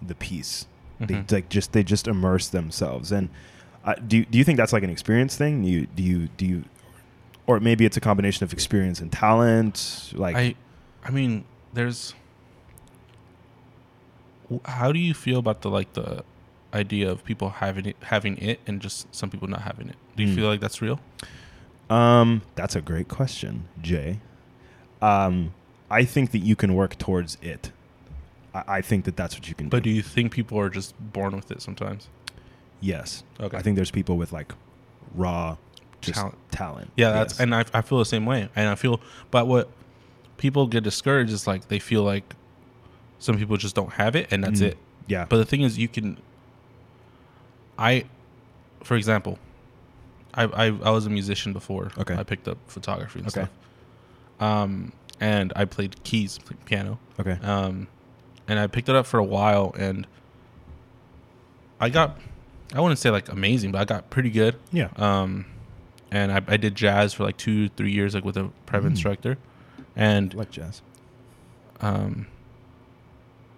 the 0.00 0.14
piece 0.14 0.66
Mhm. 1.00 1.06
they 1.28 1.36
like 1.36 1.48
just 1.50 1.72
they 1.72 1.82
just 1.82 2.08
immerse 2.08 2.48
themselves 2.48 3.12
and 3.12 3.28
uh, 3.84 3.94
do 4.06 4.16
you, 4.18 4.24
do 4.24 4.38
you 4.38 4.44
think 4.44 4.56
that's 4.56 4.72
like 4.72 4.82
an 4.82 4.88
experience 4.90 5.36
thing 5.36 5.62
you 5.62 5.86
do 5.94 6.02
you 6.02 6.28
do 6.38 6.46
you 6.46 6.64
or 7.46 7.60
maybe 7.60 7.84
it's 7.84 7.96
a 7.96 8.00
combination 8.00 8.44
of 8.44 8.52
experience 8.52 8.98
and 9.00 9.12
talent 9.12 10.10
like 10.14 10.34
I, 10.36 10.54
I 11.04 11.10
mean, 11.10 11.44
there's. 11.72 12.14
How 14.66 14.92
do 14.92 14.98
you 14.98 15.14
feel 15.14 15.38
about 15.38 15.62
the 15.62 15.70
like 15.70 15.92
the 15.94 16.24
idea 16.74 17.10
of 17.10 17.24
people 17.24 17.48
having 17.50 17.86
it, 17.86 17.96
having 18.02 18.36
it, 18.38 18.60
and 18.66 18.80
just 18.80 19.12
some 19.14 19.30
people 19.30 19.48
not 19.48 19.62
having 19.62 19.88
it? 19.88 19.96
Do 20.16 20.22
you 20.22 20.30
Hmm. 20.30 20.34
feel 20.36 20.46
like 20.48 20.60
that's 20.60 20.82
real? 20.82 21.00
Um, 21.88 22.42
that's 22.54 22.76
a 22.76 22.80
great 22.80 23.08
question, 23.08 23.64
Jay. 23.80 24.20
Um, 25.00 25.52
I 25.90 26.04
think 26.04 26.30
that 26.32 26.38
you 26.38 26.56
can 26.56 26.74
work 26.74 26.96
towards 26.98 27.36
it. 27.42 27.72
I, 28.54 28.64
I 28.78 28.80
think 28.82 29.04
that 29.04 29.16
that's 29.16 29.34
what 29.34 29.48
you 29.48 29.54
can 29.54 29.68
But 29.68 29.82
do. 29.82 29.90
do 29.90 29.96
you 29.96 30.02
think 30.02 30.32
people 30.32 30.58
are 30.58 30.70
just 30.70 30.94
born 31.12 31.34
with 31.36 31.50
it 31.50 31.60
sometimes? 31.62 32.08
yes. 32.80 33.22
Okay. 33.38 33.56
I 33.56 33.62
think 33.62 33.76
there's 33.76 33.92
people 33.92 34.16
with 34.16 34.32
like 34.32 34.52
raw 35.14 35.56
just 36.00 36.18
Talent. 36.18 36.34
talent. 36.50 36.90
Yeah, 36.96 37.10
that's 37.12 37.34
Yes. 37.34 37.40
and 37.40 37.54
I, 37.54 37.64
I 37.72 37.80
feel 37.80 37.98
the 37.98 38.04
same 38.04 38.26
way. 38.26 38.48
And 38.56 38.68
I 38.68 38.74
feel, 38.74 39.00
but 39.30 39.46
what 39.46 39.70
people 40.42 40.66
get 40.66 40.82
discouraged 40.82 41.32
is 41.32 41.46
like 41.46 41.68
they 41.68 41.78
feel 41.78 42.02
like 42.02 42.34
some 43.20 43.38
people 43.38 43.56
just 43.56 43.74
don't 43.76 43.92
have 43.92 44.16
it, 44.16 44.26
and 44.32 44.42
that's 44.44 44.60
Mm. 44.60 44.66
it. 44.70 44.76
yeah. 45.06 45.24
But 45.28 45.36
the 45.38 45.44
thing 45.44 45.62
is, 45.62 45.78
you 45.78 45.88
can. 45.88 46.18
I, 47.78 48.04
for 48.82 48.96
example, 48.96 49.38
I, 50.34 50.42
I 50.44 50.64
I 50.66 50.90
was 50.90 51.06
a 51.06 51.10
musician 51.10 51.52
before. 51.52 51.92
Okay. 51.96 52.16
I 52.16 52.24
picked 52.24 52.48
up 52.48 52.58
photography 52.66 53.20
and 53.20 53.28
Okay. 53.28 53.42
stuff. 53.46 53.50
Um, 54.40 54.92
and 55.20 55.52
I 55.54 55.64
played 55.64 56.02
keys, 56.02 56.38
played 56.38 56.62
piano. 56.64 56.98
Okay. 57.20 57.38
Um, 57.42 57.86
and 58.48 58.58
I 58.58 58.66
picked 58.66 58.88
it 58.88 58.96
up 58.96 59.06
for 59.06 59.18
a 59.18 59.24
while, 59.24 59.72
and 59.78 60.06
I 61.80 61.88
got, 61.88 62.18
I 62.74 62.80
wouldn't 62.80 62.98
say 62.98 63.10
like 63.10 63.28
amazing, 63.30 63.70
but 63.72 63.80
I 63.80 63.84
got 63.84 64.10
pretty 64.10 64.30
good. 64.30 64.56
Yeah. 64.72 64.88
Um, 64.96 65.46
and 66.10 66.32
I, 66.32 66.42
I 66.48 66.56
did 66.56 66.74
jazz 66.74 67.14
for 67.14 67.22
like 67.24 67.36
two, 67.36 67.68
three 67.70 67.92
years, 67.92 68.14
like 68.14 68.24
with 68.24 68.36
a 68.36 68.50
private 68.66 68.88
Mm. 68.88 68.92
instructor, 68.92 69.38
and 69.96 70.32
like 70.34 70.50
jazz. 70.50 70.82
um, 71.80 72.26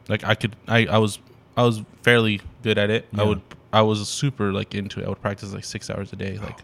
like 0.08 0.24
I 0.24 0.34
could, 0.34 0.56
I, 0.68 0.86
I 0.86 0.98
was, 0.98 1.18
I 1.56 1.62
was 1.64 1.82
fairly 2.02 2.40
good 2.62 2.78
at 2.78 2.90
it. 2.90 3.06
Yeah. 3.12 3.22
I 3.22 3.24
would, 3.24 3.40
I 3.72 3.82
was 3.82 4.06
super 4.08 4.52
like 4.52 4.74
into 4.74 5.00
it. 5.00 5.06
I 5.06 5.08
would 5.08 5.20
practice 5.20 5.52
like 5.52 5.64
six 5.64 5.88
hours 5.90 6.12
a 6.12 6.16
day, 6.16 6.38
like 6.38 6.58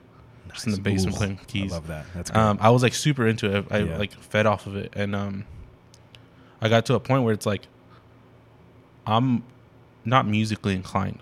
just 0.52 0.66
in 0.66 0.72
the 0.72 0.80
basement 0.80 1.14
Ooh, 1.16 1.18
playing 1.18 1.40
keys. 1.46 1.72
I 1.72 1.76
love 1.76 1.86
that. 1.88 2.06
That's 2.14 2.30
good. 2.30 2.38
Um, 2.38 2.58
I 2.60 2.70
was 2.70 2.82
like 2.82 2.94
super 2.94 3.26
into 3.26 3.54
it. 3.56 3.66
I 3.70 3.78
Yeah. 3.78 3.96
like 3.98 4.12
fed 4.12 4.46
off 4.46 4.66
of 4.66 4.76
it, 4.76 4.92
and 4.96 5.14
um, 5.14 5.44
I 6.60 6.68
got 6.68 6.84
to 6.86 6.94
a 6.94 7.00
point 7.00 7.22
where 7.24 7.32
it's 7.32 7.46
like 7.46 7.62
I'm 9.06 9.42
not 10.04 10.26
musically 10.26 10.74
inclined. 10.74 11.20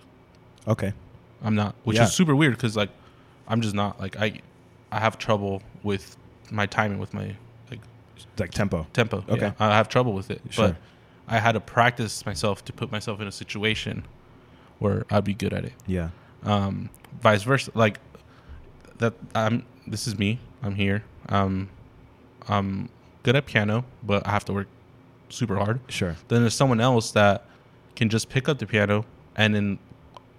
okay. 0.66 0.92
I'm 1.40 1.54
not, 1.54 1.76
which 1.84 1.96
Yeah. 1.96 2.02
is 2.04 2.12
super 2.12 2.34
weird 2.34 2.54
because 2.56 2.76
like 2.76 2.90
I'm 3.46 3.60
just 3.60 3.74
not 3.74 4.00
like 4.00 4.16
I 4.16 4.40
I 4.90 4.98
have 4.98 5.18
trouble 5.18 5.62
with 5.84 6.16
my 6.50 6.66
timing 6.66 6.98
with 6.98 7.14
my 7.14 7.36
like 8.38 8.50
tempo. 8.50 8.86
tempo. 8.92 9.24
Okay. 9.28 9.46
Yeah, 9.46 9.52
I 9.58 9.76
have 9.76 9.88
trouble 9.88 10.12
with 10.12 10.30
it, 10.30 10.40
Sure. 10.50 10.68
but 10.68 10.76
I 11.26 11.38
had 11.38 11.52
to 11.52 11.60
practice 11.60 12.24
myself 12.26 12.64
to 12.66 12.72
put 12.72 12.90
myself 12.92 13.20
in 13.20 13.26
a 13.28 13.32
situation 13.32 14.04
where 14.78 15.04
I'd 15.10 15.24
be 15.24 15.34
good 15.34 15.52
at 15.52 15.64
it. 15.64 15.72
Yeah. 15.86 16.10
Um, 16.44 16.90
vice 17.20 17.42
versa, 17.42 17.70
like 17.74 17.98
that. 18.98 19.14
I'm. 19.34 19.64
This 19.86 20.06
is 20.06 20.18
me. 20.18 20.38
I'm 20.62 20.74
here. 20.74 21.02
Um, 21.28 21.68
I'm 22.48 22.88
good 23.22 23.36
at 23.36 23.46
piano, 23.46 23.84
but 24.02 24.26
I 24.26 24.30
have 24.30 24.44
to 24.46 24.52
work 24.52 24.68
super 25.30 25.56
hard. 25.56 25.80
Sure. 25.88 26.16
Then 26.28 26.42
there's 26.42 26.54
someone 26.54 26.80
else 26.80 27.10
that 27.12 27.44
can 27.96 28.08
just 28.08 28.28
pick 28.28 28.48
up 28.48 28.58
the 28.58 28.66
piano 28.66 29.04
and 29.36 29.56
in 29.56 29.78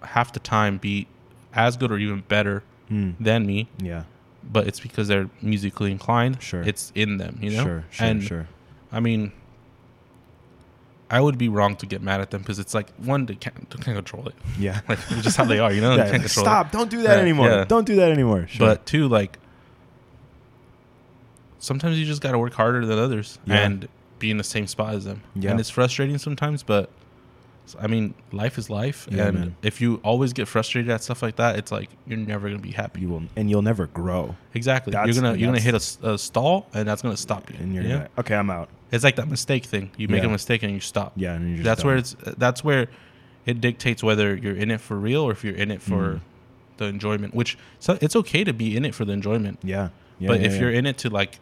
half 0.02 0.32
the 0.32 0.40
time 0.40 0.78
be 0.78 1.06
as 1.52 1.76
good 1.76 1.90
or 1.92 1.98
even 1.98 2.22
better 2.28 2.62
Mm. 2.90 3.14
than 3.20 3.46
me. 3.46 3.68
Yeah. 3.78 4.02
But 4.42 4.66
it's 4.66 4.80
because 4.80 5.08
they're 5.08 5.28
musically 5.42 5.90
inclined. 5.90 6.42
Sure. 6.42 6.62
It's 6.62 6.92
in 6.94 7.18
them, 7.18 7.38
you 7.40 7.50
know. 7.50 7.62
Sure. 7.64 7.84
Sure. 7.90 8.06
and 8.06 8.22
sure. 8.22 8.48
I 8.90 9.00
mean, 9.00 9.32
I 11.10 11.20
would 11.20 11.38
be 11.38 11.48
wrong 11.48 11.76
to 11.76 11.86
get 11.86 12.02
mad 12.02 12.20
at 12.20 12.30
them 12.30 12.40
because 12.40 12.58
it's 12.58 12.72
like 12.72 12.90
one 12.96 13.26
they 13.26 13.34
can't, 13.34 13.68
they 13.70 13.82
can't 13.82 13.96
control 13.96 14.28
it. 14.28 14.34
Yeah. 14.58 14.80
Like 14.88 14.98
it's 15.10 15.22
just 15.22 15.36
how 15.36 15.44
they 15.44 15.58
are, 15.58 15.72
you 15.72 15.80
know. 15.80 15.90
Yeah, 15.90 16.04
they 16.04 16.10
can't 16.10 16.12
like, 16.22 16.22
control 16.22 16.44
Stop! 16.44 16.66
it. 16.66 16.72
Don't 16.72 16.90
do 16.90 17.02
that 17.02 17.16
Yeah, 17.16 17.22
anymore. 17.22 17.48
yeah. 17.48 17.64
Don't 17.64 17.86
do 17.86 17.96
that 17.96 18.10
anymore. 18.12 18.46
Sure. 18.48 18.66
But 18.66 18.86
two, 18.86 19.08
like 19.08 19.38
sometimes 21.58 21.98
you 21.98 22.06
just 22.06 22.22
got 22.22 22.32
to 22.32 22.38
work 22.38 22.54
harder 22.54 22.84
than 22.86 22.98
others 22.98 23.38
and 23.46 23.88
be 24.18 24.30
in 24.30 24.38
the 24.38 24.44
same 24.44 24.66
spot 24.66 24.94
as 24.94 25.04
them. 25.04 25.22
Yeah. 25.34 25.50
And 25.50 25.60
it's 25.60 25.70
frustrating 25.70 26.18
sometimes, 26.18 26.62
but 26.62 26.90
I 27.78 27.86
mean, 27.86 28.14
life 28.32 28.56
is 28.58 28.70
life, 28.70 29.06
Yeah, 29.10 29.26
and 29.26 29.38
man. 29.38 29.56
if 29.62 29.80
you 29.80 30.00
always 30.02 30.32
get 30.32 30.48
frustrated 30.48 30.90
at 30.90 31.02
stuff 31.02 31.22
like 31.22 31.36
that, 31.36 31.56
it's 31.56 31.70
like 31.70 31.90
you're 32.06 32.18
never 32.18 32.48
gonna 32.48 32.60
be 32.60 32.70
happy. 32.72 33.00
you 33.02 33.08
will, 33.08 33.22
and 33.36 33.50
you'll 33.50 33.62
never 33.62 33.86
grow. 33.86 34.34
Exactly. 34.54 34.92
That's- 34.92 35.14
you're 35.14 35.22
gonna 35.22 35.36
you're 35.38 35.48
gonna 35.48 35.60
hit 35.60 35.74
a, 36.02 36.10
a 36.12 36.18
stall, 36.18 36.66
and 36.74 36.88
that's 36.88 37.02
gonna 37.02 37.16
stop 37.16 37.50
you. 37.50 37.56
And 37.60 37.74
you're 37.74 37.84
yeah? 37.84 37.90
gonna, 37.90 38.08
okay. 38.18 38.34
I'm 38.34 38.50
out. 38.50 38.68
It's 38.92 39.04
like 39.04 39.16
that 39.16 39.28
mistake 39.28 39.64
thing. 39.66 39.90
You 39.96 40.08
make 40.08 40.22
Yeah. 40.22 40.28
a 40.28 40.32
mistake 40.32 40.62
and 40.62 40.72
you 40.72 40.80
stop. 40.80 41.12
Yeah. 41.16 41.34
And 41.34 41.64
that's 41.64 41.82
done. 41.82 41.88
where 41.88 41.96
it's 41.98 42.16
that's 42.38 42.64
where 42.64 42.88
it 43.46 43.60
dictates 43.60 44.02
whether 44.02 44.34
you're 44.36 44.56
in 44.56 44.70
it 44.70 44.80
for 44.80 44.96
real 44.98 45.22
or 45.22 45.32
if 45.32 45.44
you're 45.44 45.54
in 45.54 45.70
it 45.70 45.80
for 45.82 46.14
Mm. 46.14 46.20
the 46.78 46.84
enjoyment. 46.86 47.34
Which 47.34 47.56
so 47.78 47.98
it's 48.00 48.16
okay 48.16 48.44
to 48.44 48.52
be 48.52 48.76
in 48.76 48.84
it 48.84 48.94
for 48.94 49.04
the 49.04 49.12
enjoyment, 49.12 49.58
Yeah. 49.62 49.90
yeah 50.18 50.28
but 50.28 50.40
if 50.42 50.60
you're 50.60 50.70
in 50.72 50.86
it 50.86 50.98
to 50.98 51.10
like 51.10 51.38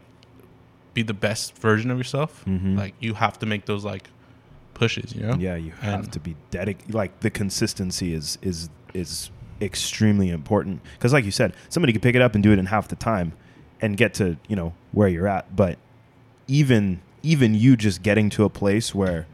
be 0.95 1.03
the 1.03 1.15
best 1.15 1.57
version 1.59 1.91
of 1.91 1.99
yourself, 1.99 2.45
Mhm. 2.47 2.77
like 2.77 2.95
you 3.01 3.15
have 3.15 3.39
to 3.41 3.47
make 3.47 3.65
those 3.67 3.85
like 3.85 4.11
pushes. 4.79 5.15
You 5.15 5.23
know? 5.27 5.35
Yeah, 5.39 5.57
you 5.57 5.73
have 5.81 6.05
And- 6.05 6.13
to 6.13 6.21
be 6.21 6.37
dedicated. 6.51 6.95
Like 6.95 7.21
the 7.21 7.31
consistency 7.31 8.13
is 8.15 8.39
is 8.43 8.71
is 8.95 9.31
extremely 9.61 10.31
important 10.31 10.81
because, 10.95 11.13
like 11.13 11.25
you 11.25 11.31
said, 11.33 11.53
somebody 11.69 11.93
could 11.93 12.03
pick 12.03 12.15
it 12.15 12.23
up 12.23 12.35
and 12.35 12.43
do 12.43 12.53
it 12.53 12.59
in 12.59 12.67
half 12.67 12.89
the 12.89 12.97
time, 12.97 13.33
and 13.81 13.97
get 13.97 14.15
to 14.15 14.37
you 14.49 14.57
know 14.57 14.73
where 14.93 15.09
you're 15.09 15.27
at. 15.29 15.55
But 15.57 15.79
even 16.47 17.01
even 17.23 17.55
you 17.55 17.77
just 17.77 18.03
getting 18.03 18.31
to 18.31 18.45
a 18.45 18.49
place 18.51 18.95
where 18.95 19.27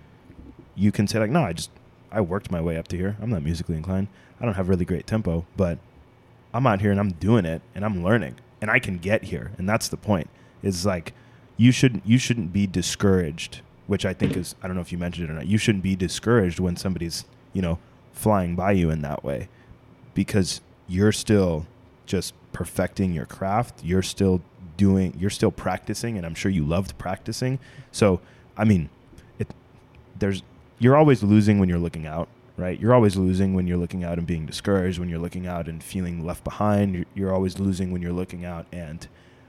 you 0.74 0.90
can 0.90 1.06
say 1.06 1.18
like, 1.18 1.30
no, 1.30 1.42
I 1.44 1.52
just 1.52 1.70
I 2.10 2.20
worked 2.20 2.50
my 2.50 2.60
way 2.60 2.76
up 2.76 2.88
to 2.88 2.96
here. 2.96 3.16
I'm 3.20 3.30
not 3.30 3.42
musically 3.42 3.76
inclined. 3.76 4.08
I 4.40 4.44
don't 4.44 4.54
have 4.54 4.68
really 4.68 4.84
great 4.84 5.06
tempo, 5.06 5.44
but 5.56 5.78
I'm 6.52 6.66
out 6.66 6.80
here 6.80 6.90
and 6.90 6.98
I'm 7.00 7.12
doing 7.12 7.44
it 7.44 7.62
and 7.74 7.84
I'm 7.84 8.02
learning 8.02 8.36
and 8.60 8.70
I 8.70 8.78
can 8.78 8.98
get 8.98 9.24
here. 9.24 9.52
And 9.58 9.68
that's 9.68 9.88
the 9.88 9.96
point. 9.96 10.28
Is 10.62 10.86
like 10.86 11.12
you 11.56 11.70
shouldn't 11.70 12.06
you 12.06 12.18
shouldn't 12.18 12.52
be 12.52 12.66
discouraged, 12.66 13.60
which 13.86 14.06
I 14.06 14.14
think 14.14 14.36
is 14.36 14.54
I 14.62 14.66
don't 14.66 14.76
know 14.76 14.82
if 14.82 14.92
you 14.92 14.98
mentioned 14.98 15.28
it 15.28 15.32
or 15.32 15.34
not. 15.34 15.46
You 15.46 15.58
shouldn't 15.58 15.84
be 15.84 15.96
discouraged 15.96 16.60
when 16.60 16.76
somebody's, 16.76 17.24
you 17.52 17.62
know, 17.62 17.78
flying 18.12 18.54
by 18.54 18.72
you 18.72 18.90
in 18.90 19.02
that 19.02 19.24
way 19.24 19.48
because 20.14 20.60
you're 20.86 21.12
still 21.12 21.66
just 22.06 22.34
perfecting 22.52 23.12
your 23.12 23.26
craft. 23.26 23.84
You're 23.84 24.02
still 24.02 24.40
doing 24.76 25.14
you're 25.18 25.30
still 25.30 25.52
practicing 25.52 26.16
and 26.16 26.26
I'm 26.26 26.34
sure 26.34 26.50
you 26.50 26.64
loved 26.64 26.96
practicing. 26.98 27.58
So, 27.92 28.20
I 28.56 28.64
mean, 28.64 28.88
it 29.38 29.48
there's 30.18 30.42
you're 30.78 30.96
always 30.96 31.22
losing 31.22 31.58
when 31.58 31.68
you're 31.68 31.78
looking 31.78 32.06
out, 32.06 32.28
right? 32.56 32.78
You're 32.78 32.94
always 32.94 33.16
losing 33.16 33.54
when 33.54 33.66
you're 33.66 33.78
looking 33.78 34.04
out 34.04 34.18
and 34.18 34.26
being 34.26 34.46
discouraged, 34.46 34.98
when 34.98 35.08
you're 35.08 35.18
looking 35.18 35.46
out 35.46 35.68
and 35.68 35.82
feeling 35.82 36.24
left 36.24 36.44
behind. 36.44 36.94
You're, 36.94 37.04
you're 37.14 37.32
always 37.32 37.58
losing 37.58 37.90
when 37.90 38.02
you're 38.02 38.12
looking 38.12 38.44
out 38.44 38.66
and 38.72 39.06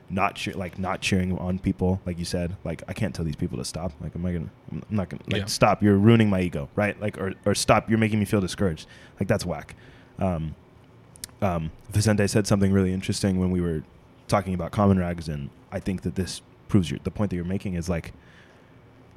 not 0.09 0.35
cheer, 0.35 0.53
like 0.53 0.77
not 0.77 1.01
cheering 1.01 1.37
on 1.37 1.57
people, 1.59 1.99
like 2.05 2.19
you 2.19 2.25
said. 2.25 2.55
Like 2.63 2.83
I 2.87 2.93
can't 2.93 3.13
tell 3.15 3.25
these 3.25 3.35
people 3.35 3.57
to 3.57 3.65
stop. 3.65 3.91
Like, 4.01 4.15
am 4.15 4.25
I 4.25 4.33
gonna? 4.33 4.49
I'm 4.71 4.83
not 4.89 5.09
gonna. 5.09 5.23
Like, 5.27 5.41
Yeah. 5.41 5.45
stop. 5.45 5.81
You're 5.81 5.97
ruining 5.97 6.29
my 6.29 6.41
ego, 6.41 6.69
right? 6.75 6.99
Like, 7.01 7.17
or 7.17 7.33
or 7.45 7.55
stop. 7.55 7.89
You're 7.89 7.97
making 7.99 8.19
me 8.19 8.25
feel 8.25 8.41
discouraged. 8.41 8.87
Like 9.19 9.27
that's 9.27 9.45
whack. 9.45 9.75
Um, 10.19 10.55
um, 11.41 11.71
Vicente 11.89 12.27
said 12.27 12.47
something 12.47 12.71
really 12.71 12.93
interesting 12.93 13.39
when 13.39 13.51
we 13.51 13.61
were 13.61 13.83
talking 14.27 14.53
about 14.53 14.71
Comrags, 14.71 15.27
and 15.27 15.49
I 15.71 15.79
think 15.79 16.03
that 16.03 16.15
this 16.15 16.41
proves 16.67 16.89
your, 16.89 16.99
the 17.03 17.11
point 17.11 17.29
that 17.29 17.35
you're 17.35 17.45
making 17.45 17.73
is 17.75 17.89
like, 17.89 18.13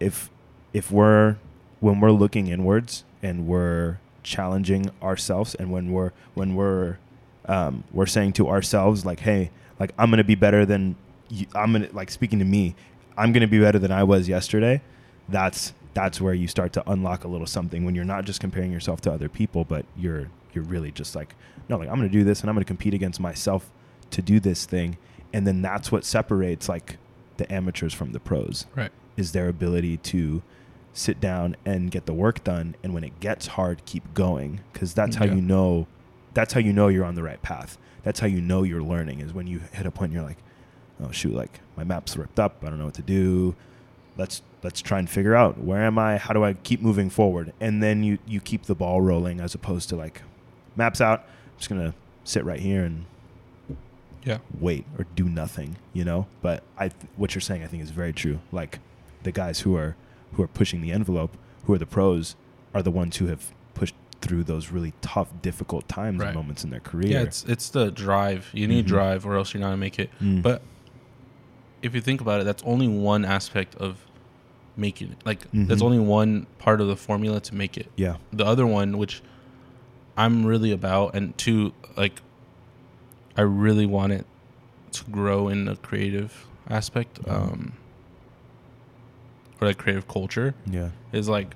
if 0.01 0.30
if 0.72 0.91
we're 0.91 1.36
when 1.80 2.01
we're 2.01 2.11
looking 2.12 2.49
inwards 2.49 3.05
and 3.22 3.47
we're 3.47 3.99
challenging 4.22 4.91
ourselves, 5.03 5.55
and 5.55 5.70
when 5.70 5.93
we're 5.93 6.12
when 6.34 6.55
we're 6.55 6.99
um, 7.47 7.84
we're 7.93 8.07
saying 8.07 8.32
to 8.34 8.49
ourselves 8.49 9.07
like, 9.07 9.20
hey, 9.20 9.51
like 9.79 9.93
I'm 9.99 10.11
gonna 10.11 10.24
be 10.24 10.35
better 10.35 10.64
than 10.66 10.97
you, 11.29 11.47
I'm 11.55 11.72
gonna 11.72 11.89
like 11.93 12.11
speaking 12.11 12.39
to 12.39 12.45
me, 12.45 12.74
I'm 13.16 13.33
gonna 13.33 13.47
be 13.49 13.59
better 13.61 13.79
than 13.79 13.93
I 13.93 14.03
was 14.05 14.29
yesterday. 14.29 14.81
That's 15.29 15.72
that's 15.95 16.20
where 16.20 16.35
you 16.35 16.47
start 16.49 16.72
to 16.74 16.91
unlock 16.91 17.24
a 17.24 17.29
little 17.29 17.47
something 17.47 17.85
when 17.85 17.95
you're 17.95 18.05
not 18.05 18.24
just 18.24 18.41
comparing 18.41 18.70
yourself 18.72 19.01
to 19.03 19.12
other 19.12 19.29
people, 19.29 19.64
but 19.64 19.85
you're 19.97 20.29
you're 20.53 20.64
really 20.64 20.91
just 20.91 21.14
like, 21.14 21.35
no, 21.68 21.76
like 21.76 21.89
I'm 21.89 21.97
gonna 21.97 22.09
do 22.09 22.24
this 22.24 22.41
and 22.41 22.49
I'm 22.51 22.55
gonna 22.57 22.64
compete 22.64 22.95
against 22.95 23.20
myself 23.20 23.70
to 24.11 24.22
do 24.22 24.41
this 24.41 24.64
thing, 24.64 24.97
and 25.33 25.47
then 25.47 25.61
that's 25.62 25.93
what 25.93 26.05
separates 26.05 26.68
like 26.68 26.97
the 27.37 27.51
amateurs 27.53 27.93
from 27.95 28.12
the 28.12 28.18
pros 28.20 28.66
Right. 28.74 28.91
is 29.16 29.33
their 29.33 29.49
ability 29.49 29.99
to 29.99 30.43
sit 30.93 31.20
down 31.20 31.55
and 31.64 31.91
get 31.93 32.07
the 32.07 32.12
work 32.14 32.43
done 32.43 32.74
and 32.83 32.93
when 32.95 33.05
it 33.05 33.20
gets 33.20 33.47
hard 33.49 33.85
keep 33.85 34.03
going 34.14 34.61
because 34.72 34.93
that's 34.95 35.14
how 35.16 35.24
Yeah. 35.26 35.35
you 35.35 35.43
know 35.43 35.87
that's 36.35 36.55
how 36.55 36.59
you 36.61 36.72
know 36.72 36.89
you're 36.89 37.05
on 37.05 37.14
the 37.14 37.22
right 37.22 37.41
path 37.41 37.79
that's 38.09 38.21
how 38.21 38.27
you 38.27 38.41
know 38.41 38.63
you're 38.63 38.83
learning 38.83 39.21
is 39.21 39.35
when 39.35 39.47
you 39.47 39.59
hit 39.73 39.85
a 39.85 39.91
point 39.91 40.11
and 40.11 40.15
you're 40.15 40.23
like 40.27 40.39
oh 41.05 41.11
shoot 41.11 41.35
like 41.35 41.61
my 41.77 41.85
map's 41.85 42.17
ripped 42.17 42.41
up 42.41 42.57
i 42.63 42.71
don't 42.71 42.79
know 42.79 42.87
what 42.87 42.95
to 42.95 43.03
do 43.03 43.55
let's 44.17 44.41
let's 44.63 44.81
try 44.81 44.99
and 44.99 45.11
figure 45.11 45.35
out 45.37 45.59
where 45.59 45.83
am 45.83 45.99
i 45.99 46.17
how 46.17 46.33
do 46.33 46.43
i 46.43 46.55
keep 46.55 46.81
moving 46.81 47.11
forward 47.11 47.53
and 47.61 47.83
then 47.83 48.03
you 48.03 48.17
you 48.27 48.41
keep 48.41 48.63
the 48.65 48.75
ball 48.75 49.03
rolling 49.03 49.41
as 49.41 49.55
opposed 49.55 49.91
to 49.91 49.95
like 49.97 50.23
maps 50.75 51.03
out 51.03 51.21
i'm 51.21 51.59
just 51.59 51.69
gonna 51.69 51.93
sit 52.25 52.43
right 52.47 52.61
here 52.61 52.83
and 52.85 53.05
Yeah. 54.25 54.39
wait 54.59 54.85
or 54.99 55.05
do 55.15 55.25
nothing, 55.29 55.77
you 55.93 56.05
know. 56.05 56.27
But 56.43 56.63
I, 56.77 56.89
th- 56.89 57.07
what 57.17 57.35
you're 57.35 57.41
saying, 57.41 57.63
I 57.63 57.67
think 57.67 57.83
is 57.83 57.91
very 57.91 58.13
true. 58.13 58.41
Like 58.53 58.81
the 59.23 59.33
guys 59.33 59.61
who 59.61 59.75
are 59.77 59.97
who 60.33 60.43
are 60.43 60.49
pushing 60.49 60.83
the 60.83 60.93
envelope, 60.93 61.37
who 61.65 61.73
are 61.73 61.79
the 61.79 61.87
pros, 61.87 62.37
are 62.75 62.83
the 62.83 62.91
ones 62.91 63.17
who 63.17 63.27
have 63.29 63.53
pushed 63.75 63.95
through 64.21 64.45
those 64.45 64.71
really 64.71 64.93
tough, 65.01 65.29
difficult 65.43 65.89
times 65.89 66.19
Right. 66.21 66.29
and 66.29 66.37
moments 66.37 66.64
in 66.64 66.71
their 66.71 66.81
career. 66.81 67.09
Yeah, 67.12 67.23
it's 67.23 67.45
it's 67.45 67.69
the 67.71 67.91
drive. 67.91 68.51
You 68.53 68.66
need 68.66 68.85
Mhm. 68.87 68.89
drive, 68.89 69.27
or 69.27 69.37
else 69.37 69.55
you're 69.55 69.61
not 69.61 69.69
gonna 69.69 69.77
make 69.77 69.99
it. 69.99 70.11
Mm. 70.21 70.43
But 70.43 70.62
if 71.83 71.95
you 71.95 72.01
think 72.01 72.21
about 72.21 72.41
it, 72.41 72.45
that's 72.45 72.62
only 72.64 72.89
one 72.89 73.25
aspect 73.25 73.75
of 73.77 74.05
making 74.77 75.11
it. 75.12 75.19
Like 75.25 75.47
that's 75.53 75.81
Mhm. 75.81 75.85
only 75.85 75.99
one 75.99 76.47
part 76.59 76.81
of 76.81 76.89
the 76.89 76.97
formula 76.97 77.41
to 77.41 77.55
make 77.55 77.77
it. 77.77 77.91
yeah, 77.97 78.16
The 78.33 78.45
other 78.45 78.66
one, 78.66 78.99
which 78.99 79.23
I'm 80.16 80.45
really 80.45 80.73
about, 80.73 81.14
and 81.14 81.37
two, 81.39 81.73
like 81.97 82.21
I 83.37 83.43
really 83.43 83.87
want 83.87 84.12
it 84.12 84.27
to 84.93 85.05
grow 85.11 85.49
in 85.49 85.66
the 85.66 85.77
creative 85.77 86.47
aspect, 86.69 87.21
um, 87.29 87.75
or 89.61 89.69
like 89.69 89.79
creative 89.79 90.09
culture, 90.09 90.55
yeah, 90.69 90.91
is 91.12 91.29
like 91.29 91.55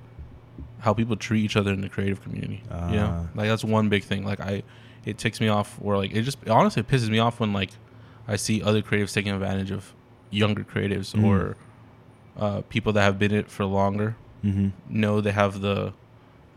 how 0.85 0.93
people 0.93 1.17
treat 1.17 1.43
each 1.45 1.57
other 1.57 1.73
in 1.73 1.81
the 1.81 1.89
creative 1.89 2.21
community. 2.23 2.61
you 2.91 2.97
know, 2.97 3.11
Ah. 3.27 3.27
like 3.39 3.49
that's 3.49 3.65
one 3.65 3.89
big 3.89 4.05
thing. 4.05 4.25
Like 4.25 4.41
I, 4.41 4.63
it 5.05 5.17
ticks 5.19 5.41
me 5.41 5.49
off 5.49 5.79
or 5.81 5.97
like 5.97 6.13
it 6.13 6.23
just 6.23 6.39
honestly 6.49 6.81
it 6.81 6.89
pisses 6.89 7.09
me 7.09 7.19
off 7.19 7.41
when 7.41 7.53
like 7.53 7.71
I 8.29 8.37
see 8.37 8.63
other 8.63 8.83
creatives 8.83 9.13
taking 9.15 9.33
advantage 9.33 9.71
of 9.71 9.93
younger 10.31 10.65
creatives 10.65 11.15
Mm. 11.15 11.25
or 11.25 11.57
uh, 12.37 12.63
people 12.69 12.93
that 12.95 13.03
have 13.03 13.19
been 13.19 13.33
it 13.33 13.49
for 13.51 13.65
longer 13.65 14.17
Mm-hmm. 14.45 14.69
know 14.89 15.21
they 15.21 15.31
have 15.33 15.61
the 15.61 15.93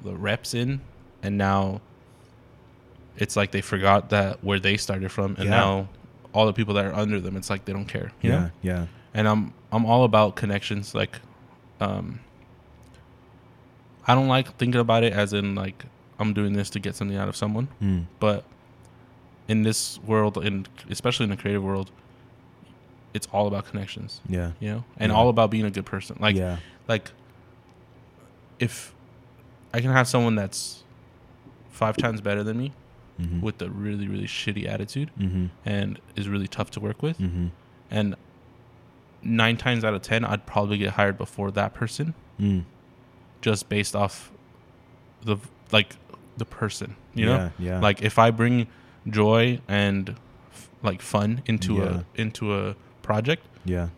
the 0.03 0.13
reps 0.15 0.53
in 0.55 0.81
and 1.23 1.37
now 1.37 1.81
it's 3.17 3.35
like 3.35 3.51
they 3.51 3.61
forgot 3.61 4.09
that 4.09 4.43
where 4.43 4.59
they 4.59 4.77
started 4.77 5.11
from 5.11 5.35
and 5.37 5.45
Yeah. 5.45 5.49
now 5.51 5.87
all 6.33 6.45
the 6.47 6.53
people 6.53 6.73
that 6.75 6.85
are 6.85 6.93
under 6.93 7.19
them 7.19 7.37
it's 7.37 7.49
like 7.49 7.65
they 7.65 7.73
don't 7.73 7.85
care 7.87 8.11
yeah, 8.21 8.31
know 8.31 8.49
yeah, 8.61 8.85
and 9.13 9.27
i'm 9.27 9.53
i'm 9.71 9.85
all 9.85 10.03
about 10.03 10.35
connections 10.35 10.93
like 10.95 11.19
um 11.79 12.19
i 14.07 14.15
don't 14.15 14.27
like 14.27 14.55
thinking 14.57 14.79
about 14.81 15.03
it 15.03 15.13
as 15.13 15.33
in 15.33 15.55
like 15.55 15.85
i'm 16.19 16.33
doing 16.33 16.53
this 16.53 16.69
to 16.69 16.79
get 16.79 16.95
something 16.95 17.17
out 17.17 17.27
of 17.27 17.35
someone 17.35 17.67
mm. 17.81 18.05
but 18.19 18.43
in 19.47 19.63
this 19.63 19.99
world 20.05 20.37
and 20.37 20.67
especially 20.89 21.23
in 21.25 21.29
the 21.29 21.37
creative 21.37 21.63
world 21.63 21.91
it's 23.13 23.27
all 23.31 23.47
about 23.47 23.65
connections 23.65 24.19
yeah, 24.27 24.51
you 24.59 24.69
know 24.69 24.83
and 24.97 25.11
Yeah. 25.11 25.17
all 25.17 25.29
about 25.29 25.49
being 25.51 25.65
a 25.65 25.71
good 25.71 25.85
person 25.85 26.17
like 26.19 26.35
yeah, 26.35 26.57
like 26.87 27.11
if 28.59 28.93
I 29.73 29.81
can 29.81 29.91
have 29.91 30.07
someone 30.07 30.35
that's 30.35 30.83
five 31.69 31.97
times 31.97 32.21
better 32.21 32.43
than 32.43 32.57
me 32.57 32.71
mm-hmm. 33.19 33.41
with 33.41 33.61
a 33.61 33.69
really 33.69 34.07
really 34.07 34.25
shitty 34.27 34.67
attitude 34.67 35.11
mm-hmm. 35.19 35.47
and 35.65 35.99
is 36.15 36.27
really 36.27 36.47
tough 36.47 36.71
to 36.71 36.79
work 36.79 37.01
with 37.01 37.17
Mm-hmm. 37.19 37.47
and 37.91 38.15
nine 39.21 39.57
times 39.57 39.83
out 39.83 39.93
of 39.93 40.01
ten 40.01 40.23
I'd 40.25 40.45
probably 40.45 40.77
get 40.77 40.91
hired 40.93 41.17
before 41.17 41.51
that 41.51 41.73
person 41.73 42.13
Mm. 42.39 42.65
Just 43.45 43.69
based 43.69 43.95
off 43.95 44.31
the 45.23 45.37
like 45.71 45.95
the 46.37 46.45
person 46.45 46.95
you 47.13 47.27
yeah, 47.27 47.37
know 47.37 47.51
yeah, 47.59 47.79
like 47.79 48.01
if 48.01 48.17
I 48.17 48.31
bring 48.31 48.67
joy 49.07 49.59
and 49.67 50.09
f- 50.51 50.69
like 50.81 50.99
fun 51.01 51.43
into 51.45 51.75
Yeah. 51.75 52.01
a 52.17 52.21
into 52.21 52.43
a 52.55 52.75
project 53.03 53.43
yeah, 53.63 53.89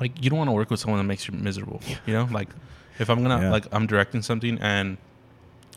like 0.00 0.12
you 0.22 0.30
don't 0.30 0.38
want 0.38 0.48
to 0.48 0.52
work 0.60 0.70
with 0.70 0.78
someone 0.80 0.98
that 1.00 1.04
makes 1.12 1.26
you 1.26 1.34
miserable 1.34 1.80
you 2.06 2.12
know 2.14 2.28
like 2.30 2.48
if 3.00 3.10
i'm 3.10 3.22
gonna 3.24 3.40
Yeah. 3.42 3.50
like 3.50 3.66
i'm 3.72 3.86
directing 3.88 4.22
something 4.22 4.56
and 4.60 4.98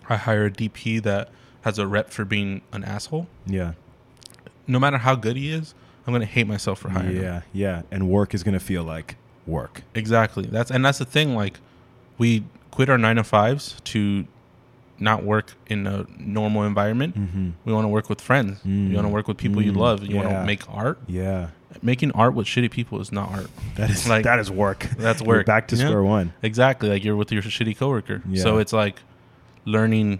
i 0.08 0.16
hire 0.18 0.46
a 0.46 0.52
dp 0.52 1.02
that 1.02 1.30
has 1.62 1.80
a 1.80 1.88
rep 1.88 2.12
for 2.12 2.26
being 2.26 2.62
an 2.72 2.84
asshole 2.84 3.26
yeah, 3.48 3.74
no 4.68 4.80
matter 4.80 5.00
how 5.00 5.16
good 5.16 5.36
he 5.36 5.52
is 5.52 5.74
i'm 6.06 6.14
gonna 6.14 6.26
hate 6.38 6.48
myself 6.48 6.78
for 6.80 6.90
hiring 6.90 7.16
him 7.18 7.24
yeah, 7.24 7.42
yeah. 7.54 7.82
And 7.92 8.08
work 8.08 8.34
is 8.36 8.44
gonna 8.44 8.60
feel 8.72 8.84
like 8.84 9.16
work. 9.48 9.82
exactly 9.96 10.46
that's 10.46 10.70
and 10.72 10.86
that's 10.86 11.00
the 11.00 11.06
thing 11.06 11.34
like 11.36 11.60
we 12.20 12.44
quit 12.78 12.90
our 12.94 12.98
nine 13.08 13.16
to 13.16 13.24
fives 13.24 13.64
to 13.84 14.00
not 15.00 15.24
work 15.24 15.48
in 15.74 15.80
a 15.88 16.06
normal 16.38 16.62
environment 16.64 17.12
Mm-hmm. 17.16 17.50
we 17.66 17.74
want 17.74 17.86
to 17.86 17.94
work 17.98 18.08
with 18.12 18.22
friends 18.30 18.60
Mm. 18.66 18.90
you 18.90 18.96
want 19.00 19.08
to 19.10 19.14
work 19.18 19.28
with 19.28 19.38
people 19.46 19.62
you 19.68 19.74
Mm. 19.74 19.86
love 19.88 19.98
you 20.10 20.16
want 20.20 20.30
to 20.30 20.44
make 20.52 20.62
art 20.84 20.98
Yeah, 21.08 21.50
making 21.82 22.12
art 22.24 22.34
with 22.38 22.48
shitty 22.54 22.72
people 22.78 22.96
is 23.06 23.12
not 23.12 23.28
art 23.38 23.50
that 23.78 23.90
is 23.90 24.08
Like, 24.14 24.24
that 24.30 24.40
is 24.44 24.50
work. 24.66 24.80
that's 25.06 25.22
work 25.32 25.46
back 25.54 25.68
to 25.70 25.76
Yeah. 25.76 25.86
square 25.86 26.04
one. 26.18 26.28
Exactly, 26.50 26.88
like 26.94 27.04
you're 27.06 27.16
with 27.22 27.32
your 27.32 27.42
shitty 27.58 27.76
coworker. 27.82 28.18
Yeah. 28.30 28.44
So 28.44 28.50
it's 28.62 28.74
like 28.84 28.98
learning 29.66 30.20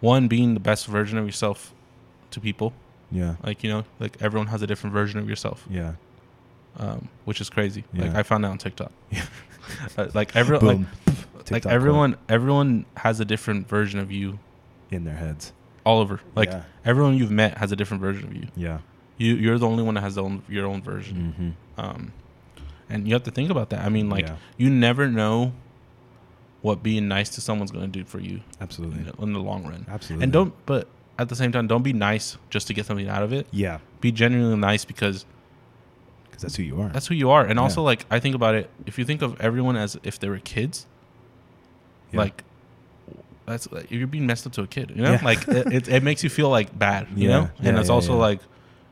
one 0.00 0.28
being 0.28 0.54
the 0.54 0.60
best 0.70 0.86
version 0.86 1.18
of 1.18 1.24
yourself 1.26 1.58
to 2.32 2.40
people. 2.40 2.72
Yeah, 3.12 3.34
Like 3.48 3.58
you 3.64 3.70
know, 3.72 3.82
like 3.98 4.16
everyone 4.20 4.46
has 4.54 4.62
a 4.62 4.66
different 4.70 4.92
version 4.94 5.18
of 5.22 5.28
yourself, 5.28 5.58
yeah. 5.68 5.92
Um, 6.78 7.08
which 7.24 7.40
is 7.40 7.50
crazy. 7.50 7.84
Like 7.94 8.14
I 8.14 8.22
found 8.22 8.44
that 8.44 8.48
on 8.50 8.58
TikTok. 8.58 8.92
Yeah. 9.10 9.24
Uh, 9.96 10.08
like 10.14 10.34
everyone, 10.34 10.66
like, 10.66 10.76
Boom. 11.04 11.16
like 11.36 11.44
TikTok 11.44 11.70
everyone, 11.72 12.16
everyone 12.28 12.86
has 12.96 13.20
a 13.20 13.24
different 13.24 13.68
version 13.68 14.00
of 14.00 14.10
you 14.10 14.38
in 14.90 15.04
their 15.04 15.14
heads. 15.14 15.52
all 15.84 16.00
over. 16.00 16.18
Like 16.34 16.48
yeah, 16.50 16.62
everyone 16.84 17.16
you've 17.16 17.30
met 17.30 17.56
has 17.58 17.70
a 17.70 17.76
different 17.76 18.00
version 18.00 18.24
of 18.28 18.34
you. 18.34 18.48
yeah. 18.56 18.78
You 19.16 19.34
you're 19.34 19.58
the 19.58 19.68
only 19.68 19.82
one 19.84 19.94
that 19.94 20.00
has 20.00 20.14
the 20.16 20.22
own, 20.24 20.42
your 20.48 20.66
own 20.66 20.82
version. 20.82 21.54
Mm-hmm. 21.76 21.80
Um, 21.80 22.12
and 22.88 23.06
you 23.06 23.14
have 23.14 23.22
to 23.24 23.30
think 23.30 23.50
about 23.50 23.70
that. 23.70 23.84
I 23.84 23.88
mean, 23.90 24.08
like 24.10 24.26
yeah, 24.26 24.36
you 24.56 24.70
never 24.70 25.06
know 25.08 25.52
what 26.62 26.82
being 26.82 27.06
nice 27.06 27.28
to 27.30 27.40
someone's 27.40 27.70
going 27.70 27.84
to 27.90 27.98
do 27.98 28.04
for 28.04 28.18
you 28.18 28.40
absolutely, 28.60 28.98
in 29.00 29.04
the, 29.06 29.22
in 29.22 29.32
the 29.32 29.38
long 29.40 29.64
run. 29.64 29.86
absolutely. 29.88 30.24
And 30.24 30.32
don't, 30.32 30.52
but 30.66 30.88
at 31.18 31.28
the 31.28 31.36
same 31.36 31.52
time, 31.52 31.66
don't 31.68 31.82
be 31.82 31.92
nice 31.92 32.36
just 32.50 32.66
to 32.66 32.74
get 32.74 32.86
something 32.86 33.08
out 33.08 33.22
of 33.22 33.32
it. 33.32 33.46
yeah, 33.52 33.78
Be 34.00 34.10
genuinely 34.12 34.56
nice 34.56 34.84
because 34.84 35.24
because 36.40 36.52
that's 36.52 36.56
who 36.56 36.62
you 36.62 36.80
are. 36.80 36.88
that's 36.88 37.06
who 37.06 37.14
you 37.14 37.30
are. 37.30 37.44
And 37.44 37.56
Yeah. 37.56 37.62
also, 37.62 37.82
like, 37.82 38.06
I 38.10 38.18
think 38.20 38.34
about 38.34 38.54
it. 38.54 38.70
If 38.86 38.98
you 38.98 39.04
think 39.04 39.22
of 39.22 39.40
everyone 39.40 39.76
as 39.76 39.98
if 40.02 40.18
they 40.18 40.28
were 40.28 40.38
kids, 40.38 40.86
Yeah. 42.12 42.20
like, 42.20 42.44
that's 43.46 43.70
like, 43.70 43.90
you're 43.90 44.06
being 44.06 44.26
messed 44.26 44.46
up 44.46 44.52
to 44.54 44.62
a 44.62 44.66
kid. 44.66 44.92
You 44.94 45.02
know, 45.02 45.12
Yeah. 45.12 45.20
like 45.24 45.46
it, 45.48 45.72
it, 45.72 45.88
it 45.88 46.02
makes 46.02 46.24
you 46.24 46.30
feel 46.30 46.48
like 46.48 46.76
bad. 46.78 47.08
You 47.14 47.28
know, 47.28 47.50
and 47.62 47.78
it's 47.78 47.90
also 47.90 48.16
like 48.16 48.40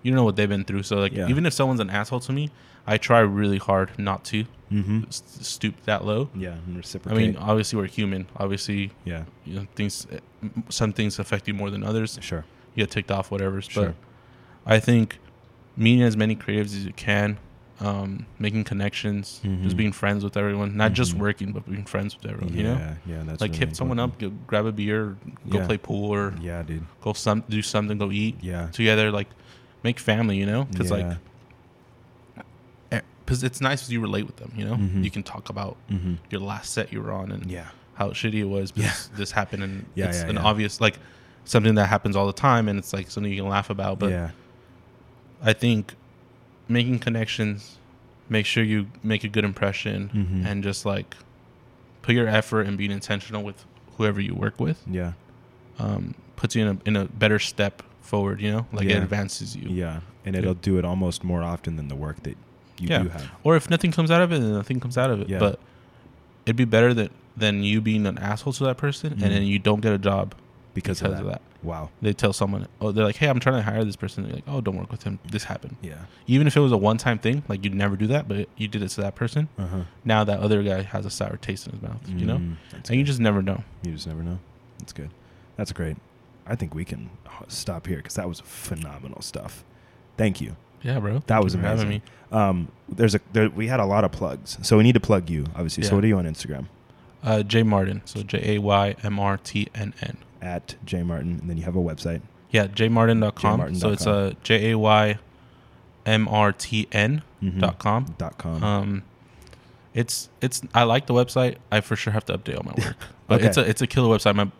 you 0.02 0.12
know 0.12 0.24
what 0.24 0.36
they've 0.36 0.48
been 0.48 0.64
through. 0.64 0.84
So 0.84 0.96
like, 0.96 1.12
even 1.12 1.46
if 1.46 1.52
someone's 1.52 1.80
an 1.80 1.90
asshole 1.90 2.20
to 2.20 2.32
me, 2.32 2.50
I 2.86 2.96
try 2.96 3.20
really 3.20 3.58
hard 3.58 3.98
not 3.98 4.24
to 4.26 4.44
mm-hmm. 4.72 5.02
stoop 5.10 5.74
that 5.84 6.04
low. 6.04 6.30
Yeah, 6.34 6.56
and 6.66 6.84
I 7.06 7.14
mean, 7.14 7.36
obviously 7.36 7.78
we're 7.78 7.86
human. 7.86 8.26
Obviously, 8.36 8.92
yeah, 9.04 9.24
you 9.44 9.56
know, 9.56 9.66
things 9.74 10.06
some 10.68 10.92
things 10.92 11.18
affect 11.18 11.48
you 11.48 11.54
more 11.54 11.70
than 11.70 11.82
others. 11.82 12.18
sure. 12.20 12.44
You 12.74 12.84
get 12.84 12.90
ticked 12.92 13.10
off, 13.10 13.30
whatever. 13.30 13.60
Sure. 13.60 13.86
But 13.86 14.74
I 14.74 14.78
think 14.78 15.18
meeting 15.78 16.02
as 16.02 16.16
many 16.16 16.34
creatives 16.36 16.74
as 16.76 16.84
you 16.84 16.92
can, 16.92 17.38
um, 17.80 18.26
making 18.40 18.64
connections, 18.64 19.40
Mhm. 19.44 19.62
just 19.62 19.76
being 19.76 19.92
friends 19.92 20.24
with 20.24 20.36
everyone, 20.36 20.76
not 20.76 20.92
just 20.92 21.14
Mhm. 21.14 21.18
working, 21.20 21.52
but 21.52 21.64
being 21.70 21.84
friends 21.84 22.16
with 22.16 22.26
everyone. 22.30 22.52
yeah, 22.52 22.58
You 22.58 22.64
know, 22.64 22.96
yeah, 23.06 23.22
that's 23.24 23.40
like 23.40 23.52
really 23.52 23.66
hit 23.66 23.76
someone 23.76 23.98
up, 24.00 24.18
go, 24.18 24.30
grab 24.48 24.66
a 24.66 24.72
beer, 24.72 25.16
go 25.48 25.58
Yeah. 25.58 25.66
play 25.66 25.78
pool, 25.78 26.10
or 26.12 26.34
Yeah, 26.42 26.62
dude. 26.64 26.84
go 27.00 27.12
some 27.12 27.44
do 27.48 27.62
something, 27.62 27.96
go 27.98 28.10
eat 28.10 28.36
Yeah, 28.42 28.66
together. 28.72 29.10
Like 29.12 29.28
make 29.84 30.00
family. 30.00 30.36
You 30.38 30.46
know, 30.46 30.64
because 30.64 30.90
yeah. 30.90 30.96
like 30.96 31.18
because 33.24 33.44
it's 33.44 33.60
nice 33.60 33.82
if 33.82 33.90
you 33.92 34.00
relate 34.00 34.26
with 34.26 34.36
them. 34.36 34.50
You 34.56 34.64
know, 34.64 34.76
Mhm. 34.76 35.04
you 35.04 35.10
can 35.10 35.22
talk 35.22 35.50
about 35.50 35.76
mm-hmm. 35.90 36.14
your 36.30 36.40
last 36.40 36.72
set 36.72 36.90
you 36.94 37.02
were 37.02 37.12
on 37.12 37.30
and 37.30 37.50
yeah, 37.50 37.66
how 37.94 38.08
shitty 38.12 38.36
it 38.40 38.44
was 38.48 38.72
because 38.72 39.10
this 39.18 39.32
happened 39.32 39.62
and 39.62 39.84
Yeah, 39.94 40.06
it's 40.06 40.22
yeah, 40.22 40.30
an 40.30 40.36
yeah. 40.36 40.42
obvious 40.42 40.80
like 40.80 40.98
something 41.44 41.74
that 41.74 41.88
happens 41.88 42.16
all 42.16 42.26
the 42.26 42.32
time 42.32 42.68
and 42.68 42.78
it's 42.78 42.94
like 42.94 43.10
something 43.10 43.30
you 43.30 43.42
can 43.42 43.50
laugh 43.50 43.68
about 43.68 43.98
but 43.98 44.10
yeah, 44.12 44.30
i 45.42 45.52
think 45.52 45.94
making 46.68 46.98
connections 46.98 47.76
make 48.28 48.44
sure 48.46 48.62
you 48.62 48.86
make 49.02 49.24
a 49.24 49.28
good 49.28 49.44
impression 49.44 50.10
Mhm. 50.14 50.46
and 50.46 50.62
just 50.62 50.84
like 50.84 51.16
put 52.02 52.14
your 52.14 52.28
effort 52.28 52.62
and 52.62 52.76
being 52.76 52.90
intentional 52.90 53.42
with 53.42 53.64
whoever 53.96 54.20
you 54.20 54.34
work 54.34 54.60
with 54.60 54.82
yeah, 54.90 55.12
um, 55.78 56.14
puts 56.36 56.54
you 56.54 56.62
in 56.66 56.68
a, 56.76 56.78
in 56.88 56.96
a 56.96 57.04
better 57.06 57.38
step 57.38 57.82
forward 58.00 58.40
you 58.40 58.50
know 58.50 58.66
like 58.72 58.86
it 58.88 58.96
advances 59.02 59.54
you 59.56 59.68
yeah, 59.70 60.00
and 60.24 60.34
it'll 60.36 60.54
do 60.54 60.78
it 60.78 60.84
almost 60.84 61.22
more 61.24 61.42
often 61.42 61.76
than 61.76 61.88
the 61.88 61.96
work 61.96 62.22
that 62.22 62.36
you 62.78 62.88
Yeah. 62.88 63.02
do 63.02 63.08
have. 63.08 63.30
or 63.44 63.56
if 63.56 63.68
nothing 63.68 63.90
comes 63.92 64.10
out 64.10 64.22
of 64.22 64.32
it 64.32 64.40
then 64.40 64.52
nothing 64.52 64.78
comes 64.80 64.96
out 64.96 65.10
of 65.10 65.20
it 65.20 65.28
Yeah. 65.28 65.38
but 65.38 65.58
it'd 66.46 66.56
be 66.56 66.64
better 66.64 66.94
that 66.94 67.10
than 67.36 67.62
you 67.62 67.80
being 67.80 68.06
an 68.06 68.18
asshole 68.18 68.52
to 68.54 68.64
that 68.64 68.76
person 68.78 69.10
Mhm. 69.14 69.22
and 69.22 69.32
then 69.34 69.42
you 69.44 69.58
don't 69.58 69.80
get 69.80 69.92
a 69.92 69.98
job 69.98 70.34
Because, 70.82 71.00
because, 71.00 71.18
of, 71.20 71.26
that. 71.26 71.34
of 71.34 71.40
that 71.40 71.42
Wow. 71.62 71.90
they 72.00 72.12
tell 72.12 72.32
someone, 72.32 72.68
oh, 72.80 72.92
they're 72.92 73.04
like, 73.04 73.16
hey, 73.16 73.28
I'm 73.28 73.40
trying 73.40 73.56
to 73.56 73.62
hire 73.62 73.82
this 73.84 73.96
person. 73.96 74.22
They're 74.24 74.34
like, 74.36 74.44
oh, 74.46 74.60
don't 74.60 74.76
work 74.76 74.92
with 74.92 75.02
him. 75.02 75.18
This 75.28 75.44
happened. 75.44 75.76
Yeah. 75.82 75.96
Even 76.28 76.46
if 76.46 76.56
it 76.56 76.60
was 76.60 76.70
a 76.72 76.76
one 76.76 76.98
time 76.98 77.18
thing, 77.18 77.42
like 77.48 77.64
you'd 77.64 77.74
never 77.74 77.96
do 77.96 78.06
that, 78.08 78.28
but 78.28 78.48
you 78.56 78.68
did 78.68 78.82
it 78.82 78.88
to 78.90 79.00
that 79.00 79.14
person. 79.16 79.48
Uh 79.58 79.66
huh. 79.66 79.80
Now 80.04 80.22
that 80.24 80.38
other 80.40 80.62
guy 80.62 80.82
has 80.82 81.04
a 81.04 81.10
sour 81.10 81.36
taste 81.36 81.66
in 81.66 81.72
his 81.72 81.82
mouth, 81.82 82.00
you 82.08 82.26
know? 82.26 82.36
Mm, 82.38 82.56
And 82.72 82.90
you 82.96 83.02
just 83.04 83.18
never 83.20 83.42
know. 83.42 83.64
you 83.82 83.92
just 83.92 84.06
never 84.06 84.22
know. 84.22 84.38
That's 84.78 84.92
good. 84.92 85.10
That's 85.56 85.72
great. 85.72 85.96
I 86.46 86.54
think 86.54 86.74
we 86.74 86.84
can 86.84 87.10
stop 87.48 87.86
here 87.88 87.96
because 87.98 88.14
that 88.14 88.28
was 88.28 88.40
phenomenal 88.40 89.20
stuff. 89.20 89.64
Thank 90.16 90.40
you. 90.40 90.56
Yeah, 90.82 91.00
bro. 91.00 91.14
That 91.14 91.26
Thank 91.26 91.44
was 91.44 91.54
amazing. 91.54 92.02
Um, 92.30 92.68
there's 92.88 93.14
a 93.16 93.20
there, 93.32 93.50
we 93.50 93.66
had 93.66 93.80
a 93.80 93.84
lot 93.84 94.04
of 94.04 94.12
plugs, 94.12 94.58
so 94.62 94.76
we 94.76 94.84
need 94.84 94.92
to 94.94 95.00
plug 95.00 95.28
you, 95.28 95.44
obviously. 95.56 95.82
So 95.82 95.96
what 95.96 96.04
are 96.04 96.06
you 96.06 96.18
on 96.18 96.24
Instagram? 96.24 96.66
Uh, 97.22 97.42
Jay 97.42 97.64
Martin. 97.64 98.00
So 98.04 98.22
J 98.22 98.54
A 98.56 98.58
Y 98.60 98.94
M 99.02 99.18
R 99.18 99.36
T 99.38 99.68
N 99.74 99.92
N. 100.00 100.18
At 100.40 100.76
J 100.84 101.02
Martin, 101.02 101.38
and 101.40 101.50
then 101.50 101.56
you 101.56 101.64
have 101.64 101.76
a 101.76 101.80
website. 101.80 102.20
Yeah, 102.50 102.66
jmartin.com. 102.66 103.60
jmartin.com. 103.60 103.74
So 103.74 103.90
it's 103.90 104.06
uh, 104.06 104.32
J 104.42 104.70
A 104.72 104.78
Y 104.78 105.18
M 106.06 106.28
R 106.28 106.52
T 106.52 106.86
N 106.92 107.22
Mhm. 107.42 107.60
dot 107.60 107.78
com. 107.78 108.14
Dot 108.18 108.38
com. 108.38 108.62
Um, 108.64 109.02
it's 109.94 110.28
it's 110.40 110.62
I 110.74 110.84
like 110.84 111.06
the 111.06 111.14
website. 111.14 111.56
I 111.72 111.80
for 111.80 111.96
sure 111.96 112.12
have 112.12 112.24
to 112.26 112.38
update 112.38 112.56
all 112.56 112.64
my 112.64 112.72
work, 112.86 112.96
but 113.26 113.36
Okay. 113.36 113.46
it's 113.48 113.56
a 113.56 113.68
it's 113.68 113.82
a 113.82 113.86
killer 113.86 114.16
website. 114.16 114.34
My 114.36 114.50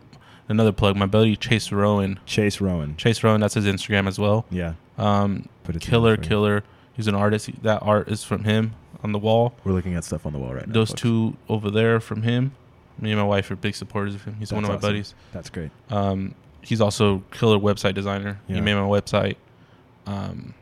another 0.49 0.73
plug. 0.73 0.97
My 0.97 1.07
buddy 1.07 1.37
Chase 1.37 1.71
Rowan. 1.73 2.19
Chase 2.27 2.61
Rowan. 2.61 2.97
Chase 2.97 3.23
Rowan. 3.23 3.41
That's 3.41 3.55
his 3.55 3.67
Instagram 3.67 4.07
as 4.09 4.19
well. 4.19 4.45
Yeah. 4.51 4.75
Um, 4.97 5.49
Put 5.65 5.81
killer, 5.81 6.17
together 6.17 6.17
for 6.17 6.23
you. 6.23 6.29
killer. 6.29 6.65
He's 6.95 7.07
an 7.07 7.15
artist. 7.15 7.47
He- 7.47 7.55
That 7.63 7.83
art 7.83 8.09
is 8.09 8.25
from 8.25 8.45
him 8.45 8.73
on 9.05 9.13
the 9.13 9.19
wall. 9.19 9.55
We're 9.65 9.73
looking 9.73 9.95
at 9.95 10.03
stuff 10.05 10.27
on 10.27 10.33
the 10.33 10.39
wall 10.41 10.55
right 10.55 10.67
now. 10.67 10.73
Those 10.73 10.89
folks. 10.91 11.03
two 11.03 11.37
over 11.49 11.71
there 11.71 12.01
from 12.01 12.23
him. 12.23 12.53
Me 13.01 13.11
and 13.12 13.19
my 13.20 13.27
wife 13.27 13.51
are 13.51 13.57
big 13.57 13.75
supporters 13.75 14.15
of 14.15 14.25
him. 14.25 14.37
He's 14.39 14.53
one 14.53 14.65
of 14.65 14.70
That's 14.70 14.83
my 14.83 14.89
awesome. 14.89 14.89
buddies. 14.97 15.15
That's 15.33 15.51
great. 15.51 15.70
Um, 15.91 16.35
he's 16.62 16.81
also 16.81 17.23
killer 17.31 17.59
website 17.59 17.95
designer. 17.95 18.41
Yeah. 18.49 18.57
He 18.57 18.61
made 18.61 18.75
my 18.75 18.81
website. 18.81 19.37
Um, 20.07 20.55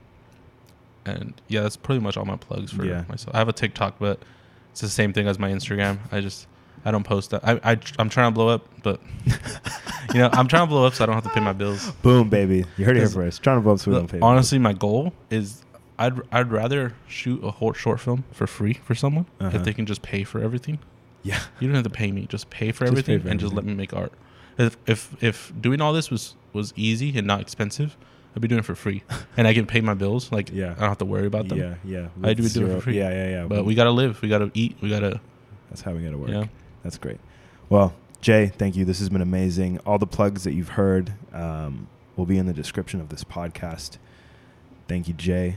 and 1.05 1.35
yeah, 1.49 1.63
that's 1.63 1.77
pretty 1.77 2.01
much 2.01 2.17
all 2.17 2.25
my 2.25 2.37
plugs 2.37 2.73
for 2.73 2.85
Yeah. 2.85 3.05
myself. 3.09 3.35
I 3.35 3.39
have 3.39 3.49
a 3.49 3.53
TikTok, 3.53 3.97
but 3.99 4.21
it's 4.73 4.81
the 4.81 4.89
same 4.89 5.13
thing 5.13 5.29
as 5.29 5.39
my 5.39 5.51
Instagram. 5.51 5.99
I 6.13 6.21
just 6.21 6.47
I 6.85 6.91
don't 6.91 7.05
post 7.05 7.31
that. 7.31 7.47
I, 7.47 7.73
I 7.73 7.79
I'm 7.99 8.09
trying 8.09 8.31
to 8.33 8.35
blow 8.35 8.49
up, 8.49 8.67
but 8.83 9.01
you 10.13 10.21
know 10.21 10.29
I'm 10.33 10.49
trying 10.49 10.63
to 10.65 10.67
blow 10.67 10.85
up 10.87 10.95
so 10.95 11.05
I 11.05 11.07
don't 11.07 11.15
have 11.15 11.25
to 11.25 11.31
pay 11.31 11.41
my 11.41 11.53
bills. 11.53 11.91
Boom, 12.03 12.29
baby. 12.29 12.65
You 12.77 12.85
heard 12.85 12.97
it 12.97 13.01
here 13.01 13.09
first. 13.09 13.43
Trying 13.43 13.59
to 13.59 13.61
blow 13.63 13.75
up 13.75 13.79
so 13.81 13.91
we 13.91 13.97
don't 13.97 14.11
pay. 14.11 14.19
Honestly, 14.21 14.59
my 14.59 14.73
goal 14.73 15.13
is 15.31 15.63
I'd 15.99 16.21
I'd 16.33 16.51
rather 16.51 16.95
shoot 17.07 17.43
a 17.45 17.51
whole 17.53 17.73
short 17.73 18.01
film 18.01 18.25
for 18.33 18.47
free 18.47 18.75
for 18.75 18.95
someone 18.95 19.27
Uh-huh. 19.41 19.57
if 19.57 19.65
they 19.65 19.73
can 19.73 19.87
just 19.87 20.03
pay 20.03 20.25
for 20.25 20.41
everything. 20.41 20.79
Yeah. 21.27 21.41
You 21.61 21.69
don't 21.69 21.75
have 21.75 21.85
to 21.85 21.91
pay 21.91 22.13
me. 22.13 22.27
Just 22.27 22.51
pay 22.51 22.73
for 22.73 22.85
Just 22.87 23.07
pay 23.07 23.15
everything 23.15 23.31
and 23.31 23.41
just 23.41 23.53
let 23.53 23.65
me 23.65 23.75
make 23.75 23.93
art. 23.93 24.13
If 24.59 24.77
if 24.87 25.23
if 25.23 25.53
doing 25.61 25.81
all 25.81 25.93
this 25.93 26.11
was 26.11 26.35
was 26.53 26.73
easy 26.77 27.17
and 27.17 27.27
not 27.27 27.41
expensive, 27.41 27.97
I'd 28.35 28.43
be 28.43 28.49
doing 28.49 28.61
it 28.61 28.65
for 28.65 28.75
free, 28.75 29.03
and 29.37 29.47
I 29.49 29.55
can 29.55 29.67
pay 29.67 29.81
my 29.81 29.95
bills. 29.95 30.31
Like 30.31 30.51
Yeah. 30.53 30.73
I 30.77 30.81
don't 30.81 30.89
have 30.89 30.99
to 30.99 31.05
worry 31.05 31.27
about 31.27 31.49
them. 31.49 31.59
Yeah, 31.59 31.75
yeah. 31.85 32.09
I 32.23 32.35
do 32.35 32.49
do 32.49 32.67
it 32.67 32.75
for 32.75 32.81
free. 32.83 32.99
Yeah, 32.99 33.11
yeah, 33.11 33.29
yeah. 33.29 33.45
But 33.47 33.65
we 33.65 33.75
gotta 33.75 33.91
live. 33.91 34.23
We 34.23 34.29
gotta 34.29 34.51
eat. 34.55 34.77
We 34.81 34.89
gotta. 34.89 35.21
That's 35.69 35.83
how 35.83 35.93
we 35.93 36.03
gotta 36.03 36.19
work. 36.19 36.31
Yeah. 36.31 36.45
That's 36.83 36.99
great. 36.99 37.19
Well, 37.69 37.95
Jay, 38.21 38.47
thank 38.47 38.77
you. 38.77 38.85
This 38.85 38.99
has 39.01 39.09
been 39.09 39.21
amazing. 39.23 39.81
All 39.87 39.99
the 39.99 40.07
plugs 40.07 40.45
that 40.45 40.53
you've 40.53 40.71
heard 40.71 41.13
um, 41.33 41.89
will 42.17 42.27
be 42.27 42.39
in 42.39 42.47
the 42.47 42.53
description 42.53 43.01
of 43.01 43.09
this 43.09 43.25
podcast. 43.25 43.99
Thank 44.89 45.09
you, 45.09 45.15
Jay. 45.15 45.57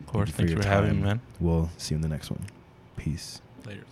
Of 0.00 0.06
course. 0.06 0.30
Thank 0.30 0.50
you 0.50 0.56
Thanks 0.56 0.66
for 0.66 0.70
for, 0.70 0.74
having 0.74 1.00
me, 1.00 1.06
man. 1.06 1.20
We'll 1.40 1.70
see 1.76 1.94
you 1.94 1.96
in 1.96 2.02
the 2.02 2.08
next 2.08 2.30
one. 2.30 2.46
Peace. 2.96 3.40
Later. 3.66 3.84